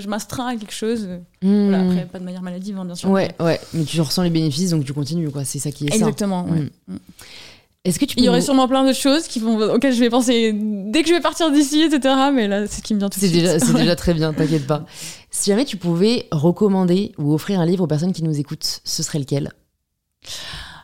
m'astreins 0.08 0.48
à 0.48 0.56
quelque 0.56 0.74
chose. 0.74 1.08
Hmm. 1.42 1.74
après, 1.74 2.06
pas 2.06 2.20
de 2.20 2.24
manière 2.24 2.42
maladive, 2.42 2.78
hein, 2.78 2.86
bien 2.86 2.96
sûr. 2.96 3.10
Ouais, 3.10 3.34
ouais, 3.40 3.60
mais 3.74 3.84
tu 3.84 4.00
ressens 4.02 4.24
les 4.24 4.30
bénéfices, 4.30 4.72
donc 4.72 4.86
tu 4.86 4.94
continues, 4.94 5.30
quoi. 5.30 5.44
C'est 5.44 5.60
ça 5.60 5.72
qui 5.72 5.86
est 5.86 5.94
Exactement, 5.94 6.46
ça. 6.46 6.54
ouais. 6.54 6.70
Hmm. 6.88 6.98
Est-ce 7.88 8.00
que 8.00 8.06
tu 8.06 8.18
Il 8.18 8.26
y 8.26 8.30
aurait 8.30 8.42
sûrement 8.42 8.68
plein 8.68 8.84
d'autres 8.84 9.00
choses 9.00 9.28
qui 9.28 9.40
vont, 9.40 9.58
auxquelles 9.74 9.94
je 9.94 10.00
vais 10.02 10.10
penser 10.10 10.52
dès 10.54 11.04
que 11.04 11.10
je 11.10 11.14
vais 11.14 11.22
partir 11.22 11.52
d'ici, 11.52 11.82
etc. 11.84 12.16
Mais 12.34 12.48
là, 12.50 12.68
c'est 12.68 12.80
ce 12.80 12.84
qui 12.84 12.94
me 12.94 13.00
vient 13.00 13.08
tout 13.08 13.18
de 13.20 13.26
suite. 13.26 13.60
C'est 13.60 13.74
déjà 13.78 13.96
très 13.96 14.14
bien, 14.14 14.34
t'inquiète 14.34 14.68
pas. 14.68 14.86
Si 15.32 15.52
jamais 15.52 15.64
tu 15.64 15.78
pouvais 15.78 16.28
recommander 16.32 17.14
ou 17.18 17.34
offrir 17.34 17.62
un 17.62 17.66
livre 17.66 17.86
aux 17.86 17.88
personnes 17.88 18.12
qui 18.12 18.24
nous 18.24 18.38
écoutent, 18.40 18.82
ce 18.84 19.04
serait 19.04 19.20
lequel? 19.20 19.54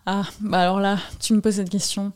Ah, 0.06 0.24
bah 0.40 0.60
alors 0.60 0.80
là, 0.80 0.98
tu 1.20 1.34
me 1.34 1.42
poses 1.42 1.56
cette 1.56 1.70
question. 1.70 2.14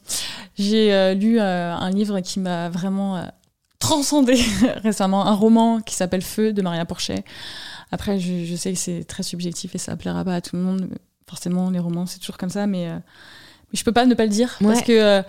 J'ai 0.58 0.94
euh, 0.94 1.14
lu 1.14 1.40
euh, 1.40 1.74
un 1.74 1.90
livre 1.90 2.20
qui 2.22 2.40
m'a 2.40 2.70
vraiment 2.70 3.18
euh, 3.18 3.24
transcendé 3.88 4.36
récemment 4.84 5.26
un 5.26 5.34
roman 5.34 5.80
qui 5.80 5.96
s'appelle 5.96 6.22
Feu 6.22 6.52
de 6.52 6.62
Maria 6.62 6.84
Porchet. 6.86 7.24
Après, 7.92 8.20
je, 8.20 8.56
sais 8.56 8.74
que 8.74 8.78
c'est 8.78 9.06
très 9.06 9.24
subjectif 9.24 9.76
et 9.76 9.78
ça 9.78 9.96
plaira 9.96 10.26
pas 10.26 10.36
à 10.36 10.42
tout 10.42 10.58
le 10.58 10.62
monde. 10.62 10.90
Forcément, 11.30 11.70
les 11.70 11.80
romans, 11.80 12.06
c'est 12.06 12.20
toujours 12.20 12.38
comme 12.38 12.50
ça, 12.50 12.68
mais, 12.68 12.90
euh, 12.90 12.96
mais 12.96 13.80
je 13.80 13.84
peux 13.86 13.94
pas 13.94 14.06
ne 14.06 14.14
pas 14.14 14.26
le 14.26 14.30
dire 14.30 14.58
parce 14.62 14.82
que 14.82 14.92
euh, 14.92 15.22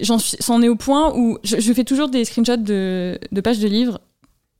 j'en 0.00 0.18
suis, 0.18 0.36
c'en 0.40 0.60
est 0.60 0.68
au 0.68 0.76
point 0.76 1.14
où 1.16 1.38
je, 1.44 1.72
fais 1.72 1.84
toujours 1.84 2.08
des 2.08 2.26
screenshots 2.26 2.58
de, 2.58 3.18
de 3.32 3.40
pages 3.40 3.58
de 3.58 3.68
livres 3.68 4.00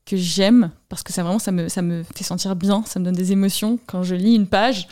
que 0.05 0.17
j'aime 0.17 0.71
parce 0.89 1.03
que 1.03 1.13
ça 1.13 1.23
vraiment 1.23 1.39
ça 1.39 1.51
me, 1.51 1.69
ça 1.69 1.81
me 1.81 2.03
fait 2.15 2.23
sentir 2.23 2.55
bien, 2.55 2.83
ça 2.85 2.99
me 2.99 3.05
donne 3.05 3.15
des 3.15 3.31
émotions 3.31 3.79
quand 3.87 4.03
je 4.03 4.15
lis 4.15 4.35
une 4.35 4.47
page. 4.47 4.87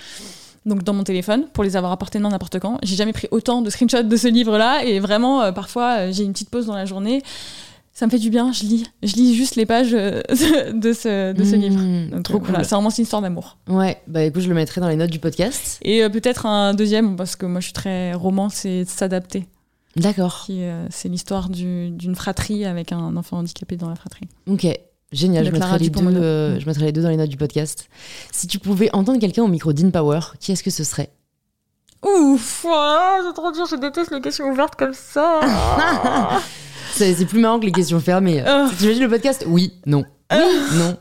Donc 0.66 0.84
dans 0.84 0.94
mon 0.94 1.04
téléphone 1.04 1.48
pour 1.54 1.64
les 1.64 1.76
avoir 1.76 1.92
apportés 1.92 2.20
n'importe 2.20 2.60
quand. 2.60 2.80
J'ai 2.84 2.96
jamais 2.96 3.14
pris 3.14 3.28
autant 3.32 3.62
de 3.62 3.70
screenshots 3.70 4.04
de 4.04 4.16
ce 4.16 4.28
livre-là 4.28 4.84
et 4.86 5.00
vraiment 5.00 5.42
euh, 5.42 5.52
parfois 5.52 6.12
j'ai 6.12 6.24
une 6.24 6.34
petite 6.34 6.50
pause 6.50 6.68
dans 6.68 6.76
la 6.76 6.86
journée 6.86 7.22
ça 7.94 8.08
me 8.08 8.12
fait 8.12 8.18
du 8.18 8.32
bien, 8.32 8.52
je 8.52 8.64
lis. 8.64 8.88
Je 9.04 9.14
lis 9.16 9.36
juste 9.36 9.56
les 9.56 9.68
pages 9.68 9.94
euh, 9.94 10.22
de 10.74 10.94
ce, 10.94 11.32
de 11.34 11.44
ce 11.44 11.56
livre. 11.56 11.80
Mmh, 11.80 12.10
Donc, 12.10 12.24
trop 12.24 12.40
cool. 12.40 12.56
c'est 12.64 12.74
vraiment 12.74 12.90
une 12.90 13.04
histoire 13.04 13.22
d'amour. 13.22 13.58
Ouais, 13.68 14.02
bah 14.08 14.24
écoute, 14.24 14.42
je 14.42 14.50
le 14.50 14.56
mettrai 14.56 14.82
dans 14.82 14.88
les 14.88 14.96
notes 14.96 15.12
du 15.12 15.20
podcast. 15.20 15.78
Et 15.84 16.04
euh, 16.04 16.10
peut-être 16.10 16.48
un 16.48 16.74
deuxième, 16.74 17.16
parce 17.16 17.36
que 17.36 17.46
moi 17.46 17.60
je 17.60 17.66
suis 17.66 17.74
très 17.74 18.14
roman, 18.14 18.50
c'est 18.50 18.86
S'adapter. 18.86 19.48
D'accord. 19.96 20.48
Euh, 20.50 20.88
c'est 20.90 21.08
l'histoire 21.08 21.50
d'une 21.50 22.16
fratrie 22.16 22.66
avec 22.66 22.92
un 22.92 23.16
enfant 23.16 23.38
handicapé 23.38 23.78
dans 23.78 23.90
la 23.90 23.96
fratrie. 23.96 24.28
Ok, 24.48 24.66
génial. 25.12 25.46
Je 25.46 25.52
mettrai, 25.52 25.78
les 25.78 25.90
deux, 25.92 26.60
je 26.60 26.66
mettrai 26.66 26.86
les 26.86 26.92
deux 26.92 27.04
dans 27.04 27.10
les 27.10 27.18
notes 27.18 27.30
du 27.30 27.38
podcast. 27.38 27.88
Si 28.32 28.48
tu 28.48 28.58
pouvais 28.58 28.90
entendre 28.94 29.20
quelqu'un 29.20 29.44
au 29.44 29.48
micro 29.48 29.72
d'InPower, 29.72 30.20
qui 30.40 30.52
est-ce 30.52 30.64
que 30.64 30.72
ce 30.72 30.84
serait? 30.84 31.12
Ouf, 32.04 32.66
oh, 32.68 33.20
c'est 33.28 33.34
trop 33.34 33.52
dur, 33.52 33.66
je 33.70 33.76
déteste 33.76 34.12
les 34.12 34.20
questions 34.20 34.50
ouvertes 34.50 34.76
comme 34.76 34.94
ça. 34.94 35.42
C'est 36.94 37.26
plus 37.26 37.40
marrant 37.40 37.60
que 37.60 37.66
les 37.66 37.72
questions 37.72 38.00
fermées. 38.00 38.44
Oh. 38.48 38.68
T'imagines 38.78 39.04
le 39.04 39.10
podcast? 39.10 39.46
Oui, 39.48 39.74
non. 39.86 40.06
Oui, 40.32 40.38
oh. 40.40 40.76
non. 40.76 40.98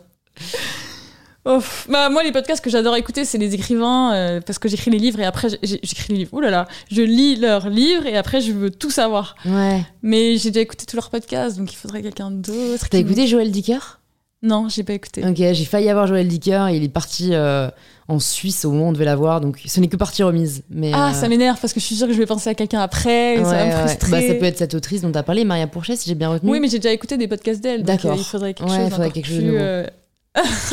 Bah, 1.44 2.08
moi, 2.08 2.22
les 2.22 2.32
podcasts 2.32 2.62
que 2.62 2.70
j'adore 2.70 2.96
écouter, 2.96 3.24
c'est 3.24 3.38
les 3.38 3.54
écrivains, 3.54 4.14
euh, 4.14 4.40
parce 4.40 4.58
que 4.58 4.68
j'écris 4.68 4.90
les 4.90 4.98
livres 4.98 5.18
et 5.20 5.24
après, 5.24 5.48
j'écris 5.62 6.12
les 6.12 6.18
livres. 6.18 6.34
Ouh 6.34 6.40
là 6.40 6.50
là, 6.50 6.68
je 6.90 7.02
lis 7.02 7.36
leurs 7.36 7.68
livres 7.68 8.06
et 8.06 8.16
après, 8.16 8.40
je 8.40 8.52
veux 8.52 8.70
tout 8.70 8.90
savoir. 8.90 9.34
Ouais. 9.44 9.84
Mais 10.02 10.36
j'ai 10.36 10.50
déjà 10.50 10.60
écouté 10.60 10.86
tous 10.86 10.96
leurs 10.96 11.10
podcasts, 11.10 11.58
donc 11.58 11.72
il 11.72 11.76
faudrait 11.76 12.02
quelqu'un 12.02 12.30
d'autre. 12.30 12.88
T'as 12.88 12.98
écouté 12.98 13.26
Joël 13.26 13.50
Dicker? 13.50 14.00
Non, 14.42 14.68
j'ai 14.68 14.82
pas 14.82 14.94
écouté. 14.94 15.24
Ok, 15.26 15.36
j'ai 15.36 15.64
failli 15.64 15.88
avoir 15.88 16.06
Joël 16.06 16.26
Dicker 16.26 16.68
et 16.70 16.76
il 16.76 16.84
est 16.84 16.88
parti. 16.88 17.30
Euh, 17.32 17.70
en 18.08 18.18
Suisse 18.18 18.64
au 18.64 18.72
moment 18.72 18.86
où 18.86 18.88
on 18.88 18.92
devait 18.92 19.04
l'avoir, 19.04 19.40
donc 19.40 19.60
ce 19.64 19.80
n'est 19.80 19.88
que 19.88 19.96
partie 19.96 20.22
remise. 20.22 20.62
Mais 20.70 20.92
ah, 20.94 21.12
ça 21.14 21.26
euh, 21.26 21.28
m'énerve 21.28 21.58
parce 21.60 21.72
que 21.72 21.80
je 21.80 21.86
suis 21.86 21.94
sûre 21.94 22.06
que 22.06 22.12
je 22.12 22.18
vais 22.18 22.26
penser 22.26 22.50
à 22.50 22.54
quelqu'un 22.54 22.80
après, 22.80 23.36
ça 23.36 23.42
va 23.42 23.66
me 23.66 23.70
frustrer. 23.86 24.10
Bah, 24.10 24.20
ça 24.20 24.34
peut 24.34 24.44
être 24.44 24.58
cette 24.58 24.74
autrice 24.74 25.02
dont 25.02 25.12
tu 25.12 25.18
as 25.18 25.22
parlé, 25.22 25.44
Maria 25.44 25.66
Pourchet, 25.66 25.96
si 25.96 26.08
j'ai 26.08 26.14
bien 26.14 26.28
retenu. 26.28 26.50
Oui, 26.50 26.60
mais 26.60 26.68
j'ai 26.68 26.78
déjà 26.78 26.92
écouté 26.92 27.16
des 27.16 27.28
podcasts 27.28 27.62
d'elle. 27.62 27.82
D'accord. 27.82 28.14
il 28.16 28.24
faudrait 28.24 28.54
quelque 28.54 28.70
chose. 28.70 28.90
Faudrait 28.90 29.10
quelque 29.10 29.26
chose 29.28 29.38
de 29.38 29.42
nouveau. 29.42 29.58
Euh, 29.58 29.86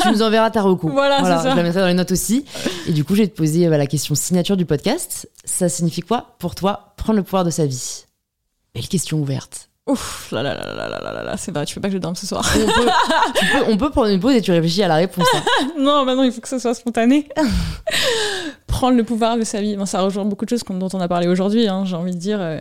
tu 0.02 0.08
nous 0.10 0.22
enverras 0.22 0.50
ta 0.50 0.62
recours. 0.62 0.90
Voilà, 1.00 1.20
voilà 1.20 1.42
ça. 1.42 1.50
je 1.50 1.56
la 1.56 1.62
mettrai 1.62 1.80
dans 1.80 1.86
les 1.86 1.94
notes 1.94 2.12
aussi. 2.12 2.44
Et 2.88 2.92
du 2.92 3.04
coup, 3.04 3.14
je 3.14 3.22
vais 3.22 3.28
te 3.28 3.36
poser 3.36 3.66
euh, 3.66 3.76
la 3.76 3.86
question 3.86 4.14
signature 4.14 4.56
du 4.56 4.66
podcast. 4.66 5.28
Ça 5.44 5.68
signifie 5.68 6.00
quoi 6.00 6.34
pour 6.38 6.54
toi 6.54 6.94
prendre 6.96 7.18
le 7.18 7.22
pouvoir 7.22 7.44
de 7.44 7.50
sa 7.50 7.66
vie? 7.66 8.04
Belle 8.74 8.88
question 8.88 9.18
ouverte. 9.18 9.69
Ouf, 9.90 10.30
là 10.30 10.44
là 10.44 10.54
là 10.54 10.72
là 10.72 10.88
là 10.88 11.12
là 11.12 11.22
là 11.24 11.36
c'est 11.36 11.50
vrai, 11.50 11.66
tu 11.66 11.74
veux 11.74 11.80
pas 11.80 11.88
que 11.88 11.94
je 11.94 11.98
dorme 11.98 12.14
ce 12.14 12.24
soir. 12.24 12.48
On 13.66 13.76
peut, 13.76 13.90
prendre 13.90 14.08
une 14.08 14.20
pause 14.20 14.34
et 14.34 14.40
tu 14.40 14.52
réfléchis 14.52 14.84
à 14.84 14.88
la 14.88 14.94
réponse. 14.94 15.26
Hein. 15.34 15.72
non, 15.78 16.04
maintenant 16.04 16.22
il 16.22 16.30
faut 16.30 16.40
que 16.40 16.48
ce 16.48 16.60
soit 16.60 16.74
spontané. 16.74 17.28
prendre 18.68 18.96
le 18.96 19.02
pouvoir 19.02 19.36
de 19.36 19.42
sa 19.42 19.60
vie. 19.60 19.76
ça 19.86 20.00
rejoint 20.02 20.24
beaucoup 20.24 20.44
de 20.44 20.50
choses 20.50 20.62
dont 20.62 20.88
on 20.92 21.00
a 21.00 21.08
parlé 21.08 21.26
aujourd'hui. 21.26 21.66
Hein, 21.66 21.84
j'ai 21.86 21.96
envie 21.96 22.14
de 22.14 22.20
dire. 22.20 22.38
Euh, 22.40 22.60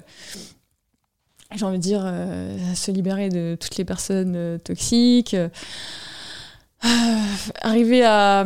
j'ai 1.56 1.66
envie 1.66 1.78
de 1.78 1.84
dire 1.84 2.02
euh, 2.04 2.58
se 2.74 2.90
libérer 2.90 3.30
de 3.30 3.56
toutes 3.60 3.78
les 3.78 3.86
personnes 3.86 4.34
euh, 4.36 4.58
toxiques. 4.58 5.36
arriver 7.62 8.04
à 8.04 8.44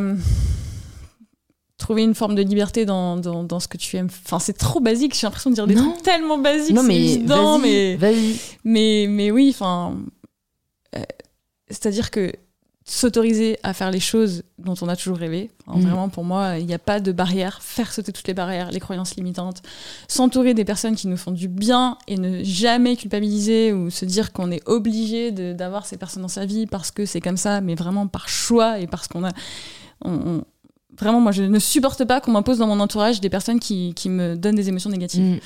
trouver 1.83 2.01
une 2.03 2.15
forme 2.15 2.33
de 2.35 2.41
liberté 2.41 2.85
dans, 2.85 3.17
dans, 3.17 3.59
ce 3.59 3.67
que 3.67 3.77
tu 3.77 3.95
aimes. 3.97 4.09
Enfin, 4.25 4.39
c'est 4.39 4.57
trop 4.57 4.79
basique. 4.79 5.13
J'ai 5.19 5.27
l'impression 5.27 5.49
de 5.49 5.55
dire 5.55 5.67
des 5.67 5.75
trucs 5.75 6.01
tellement 6.01 6.37
basiques. 6.37 6.75
Non, 6.75 6.83
mais 6.83 6.95
mais, 7.59 7.97
mais, 8.63 9.05
mais 9.09 9.31
oui, 9.31 9.49
enfin. 9.53 9.95
Euh, 10.95 11.01
c'est-à-dire 11.69 12.09
que 12.11 12.31
s'autoriser 12.85 13.57
à 13.63 13.73
faire 13.73 13.91
les 13.91 14.01
choses 14.01 14.43
dont 14.57 14.75
on 14.81 14.89
a 14.89 14.95
toujours 14.97 15.17
rêvé. 15.17 15.49
Enfin, 15.67 15.79
Mm. 15.79 15.83
Vraiment, 15.83 16.09
pour 16.09 16.23
moi, 16.25 16.57
il 16.59 16.65
n'y 16.65 16.73
a 16.73 16.79
pas 16.79 16.99
de 16.99 17.11
barrière. 17.13 17.61
Faire 17.61 17.91
sauter 17.93 18.11
toutes 18.11 18.27
les 18.27 18.33
barrières, 18.33 18.71
les 18.71 18.79
croyances 18.81 19.15
limitantes, 19.15 19.61
s'entourer 20.09 20.53
des 20.53 20.65
personnes 20.65 20.95
qui 20.95 21.07
nous 21.07 21.15
font 21.17 21.31
du 21.31 21.47
bien 21.47 21.97
et 22.07 22.17
ne 22.17 22.43
jamais 22.43 22.95
culpabiliser 22.97 23.71
ou 23.73 23.89
se 23.89 24.03
dire 24.05 24.33
qu'on 24.33 24.51
est 24.51 24.61
obligé 24.67 25.31
d'avoir 25.31 25.85
ces 25.85 25.95
personnes 25.97 26.23
dans 26.23 26.27
sa 26.27 26.45
vie 26.45 26.65
parce 26.65 26.91
que 26.91 27.05
c'est 27.05 27.21
comme 27.21 27.37
ça, 27.37 27.61
mais 27.61 27.75
vraiment 27.75 28.07
par 28.07 28.27
choix 28.29 28.79
et 28.79 28.87
parce 28.87 29.07
qu'on 29.07 29.23
a. 29.23 29.31
on- 30.03 30.11
on- 30.11 30.43
Vraiment, 30.99 31.19
moi, 31.21 31.31
je 31.31 31.43
ne 31.43 31.59
supporte 31.59 32.05
pas 32.05 32.21
qu'on 32.21 32.31
m'impose 32.31 32.59
dans 32.59 32.67
mon 32.67 32.79
entourage 32.79 33.19
des 33.21 33.29
personnes 33.29 33.59
qui, 33.59 33.93
qui 33.95 34.09
me 34.09 34.35
donnent 34.35 34.55
des 34.55 34.69
émotions 34.69 34.89
négatives. 34.89 35.21
Mm. 35.23 35.39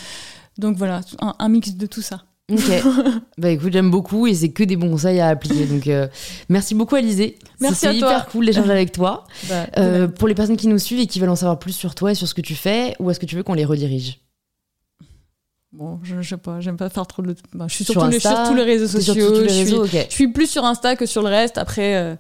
Donc 0.58 0.78
voilà, 0.78 1.02
un, 1.22 1.36
un 1.38 1.50
mix 1.50 1.74
de 1.76 1.86
tout 1.86 2.02
ça. 2.02 2.24
Ok. 2.52 2.62
bah 3.38 3.50
écoute, 3.50 3.74
j'aime 3.74 3.92
beaucoup 3.92 4.26
et 4.26 4.34
c'est 4.34 4.50
que 4.50 4.64
des 4.64 4.78
bons 4.78 4.90
conseils 4.90 5.20
à 5.20 5.28
appliquer. 5.28 5.66
Donc 5.66 5.86
euh, 5.88 6.08
merci 6.48 6.76
beaucoup 6.76 6.96
Alizé. 6.96 7.38
Merci 7.60 7.82
C'était 7.82 7.88
à 7.98 8.00
toi. 8.00 8.10
hyper 8.10 8.26
cool 8.28 8.46
d'échanger 8.46 8.72
avec 8.72 8.92
toi. 8.94 9.26
Bah, 9.50 9.68
Euh, 9.78 10.08
pour 10.08 10.28
les 10.30 10.34
personnes 10.36 10.56
qui 10.58 10.68
nous 10.68 10.80
suivent 10.80 11.00
et 11.02 11.08
qui 11.08 11.20
veulent 11.20 11.30
en 11.30 11.36
savoir 11.36 11.60
plus 11.60 11.74
sur 11.74 11.94
toi 11.94 12.12
et 12.12 12.16
sur 12.16 12.28
ce 12.28 12.34
que 12.34 12.42
tu 12.42 12.56
fais, 12.56 12.96
où 13.00 13.12
est-ce 13.12 13.20
que 13.20 13.26
tu 13.26 13.36
veux 13.36 13.44
qu'on 13.44 13.54
les 13.54 13.66
redirige? 13.66 14.20
Bon, 15.74 16.00
je, 16.04 16.22
je 16.22 16.30
sais 16.30 16.38
pas, 16.38 16.62
j'aime 16.62 16.78
pas 16.78 16.90
faire 16.90 17.06
trop 17.06 17.22
de. 17.22 17.36
bah, 17.54 17.66
je 17.68 17.76
suis 17.76 17.84
sur, 17.84 17.94
Sur 17.94 18.04
tous 18.04 18.10
les, 18.10 18.16
Insta, 18.16 18.30
sur 18.46 18.48
tous 18.52 18.56
les 18.56 18.64
réseaux 18.64 18.88
sociaux. 18.88 19.14
les 19.42 19.50
je, 19.50 19.54
suis, 19.54 19.64
réseaux, 19.64 19.84
ok. 19.84 20.06
je 20.10 20.14
suis 20.14 20.28
plus 20.30 20.48
sur 20.50 20.64
Insta 20.66 20.96
que 20.96 21.06
sur 21.06 21.22
le 21.22 21.28
reste. 21.28 21.58
Après, 21.58 21.96
euh, 21.98 22.16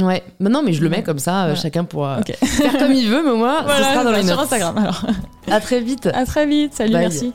Ouais. 0.00 0.22
Non, 0.40 0.62
mais 0.64 0.72
je 0.72 0.82
le 0.82 0.88
mets 0.88 1.02
comme 1.02 1.18
ça, 1.18 1.32
euh, 1.40 1.44
Voilà. 1.46 1.54
chacun 1.56 1.84
pourra 1.84 2.20
faire 2.42 2.78
comme 2.78 2.92
il 2.92 3.08
veut, 3.08 3.22
mais 3.24 3.36
moi, 3.36 3.62
voilà, 3.64 3.84
ce 3.86 3.92
sera 3.92 4.04
dans 4.04 4.12
les 4.12 4.22
sur 4.22 4.36
notes. 4.36 4.44
Instagram. 4.44 4.78
Alors, 4.78 5.04
À 5.50 5.60
très 5.60 5.80
vite. 5.80 6.06
à 6.12 6.24
très 6.26 6.46
vite. 6.46 6.74
Salut, 6.74 6.92
Bye. 6.92 7.00
merci. 7.02 7.32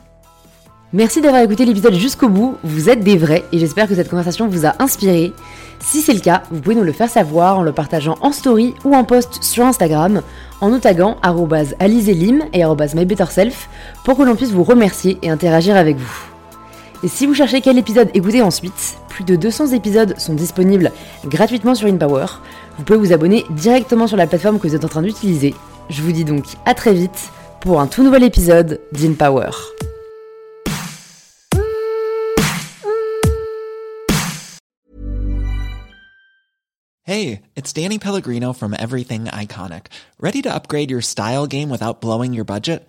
Merci 0.92 1.20
d'avoir 1.20 1.42
écouté 1.42 1.64
l'épisode 1.64 1.94
jusqu'au 1.94 2.28
bout, 2.28 2.56
vous 2.62 2.88
êtes 2.88 3.00
des 3.00 3.16
vrais 3.16 3.42
et 3.50 3.58
j'espère 3.58 3.88
que 3.88 3.96
cette 3.96 4.08
conversation 4.08 4.46
vous 4.46 4.64
a 4.64 4.74
inspiré. 4.80 5.32
Si 5.80 6.00
c'est 6.00 6.14
le 6.14 6.20
cas, 6.20 6.44
vous 6.52 6.60
pouvez 6.60 6.76
nous 6.76 6.84
le 6.84 6.92
faire 6.92 7.10
savoir 7.10 7.58
en 7.58 7.62
le 7.62 7.72
partageant 7.72 8.14
en 8.20 8.30
story 8.30 8.74
ou 8.84 8.94
en 8.94 9.02
post 9.02 9.42
sur 9.42 9.64
Instagram, 9.64 10.22
en 10.60 10.68
nous 10.68 10.78
taguant 10.78 11.16
arrobase 11.20 11.74
alizelim 11.80 12.44
et 12.52 12.62
arrobase 12.62 12.94
mybetterself 12.94 13.68
pour 14.04 14.16
que 14.16 14.22
l'on 14.22 14.36
puisse 14.36 14.52
vous 14.52 14.62
remercier 14.62 15.18
et 15.22 15.30
interagir 15.30 15.76
avec 15.76 15.96
vous. 15.96 16.33
Et 17.04 17.08
si 17.08 17.26
vous 17.26 17.34
cherchez 17.34 17.60
quel 17.60 17.76
épisode 17.76 18.08
écouter 18.14 18.40
ensuite, 18.40 18.96
plus 19.10 19.24
de 19.24 19.36
200 19.36 19.72
épisodes 19.72 20.18
sont 20.18 20.32
disponibles 20.32 20.90
gratuitement 21.26 21.74
sur 21.74 21.86
InPower. 21.86 22.24
Vous 22.78 22.84
pouvez 22.84 22.98
vous 22.98 23.12
abonner 23.12 23.44
directement 23.50 24.06
sur 24.06 24.16
la 24.16 24.26
plateforme 24.26 24.58
que 24.58 24.66
vous 24.66 24.74
êtes 24.74 24.86
en 24.86 24.88
train 24.88 25.02
d'utiliser. 25.02 25.54
Je 25.90 26.00
vous 26.00 26.12
dis 26.12 26.24
donc 26.24 26.46
à 26.64 26.72
très 26.72 26.94
vite 26.94 27.30
pour 27.60 27.78
un 27.78 27.88
tout 27.88 28.02
nouvel 28.02 28.22
épisode 28.22 28.80
d'InPower. 28.92 29.50
Hey, 37.02 37.42
it's 37.54 37.70
Danny 37.74 37.98
Pellegrino 37.98 38.54
from 38.54 38.74
Everything 38.78 39.26
Iconic. 39.26 39.88
Ready 40.18 40.40
to 40.40 40.48
upgrade 40.50 40.90
your 40.90 41.02
style 41.02 41.46
game 41.46 41.68
without 41.68 42.00
blowing 42.00 42.32
your 42.32 42.46
budget? 42.46 42.88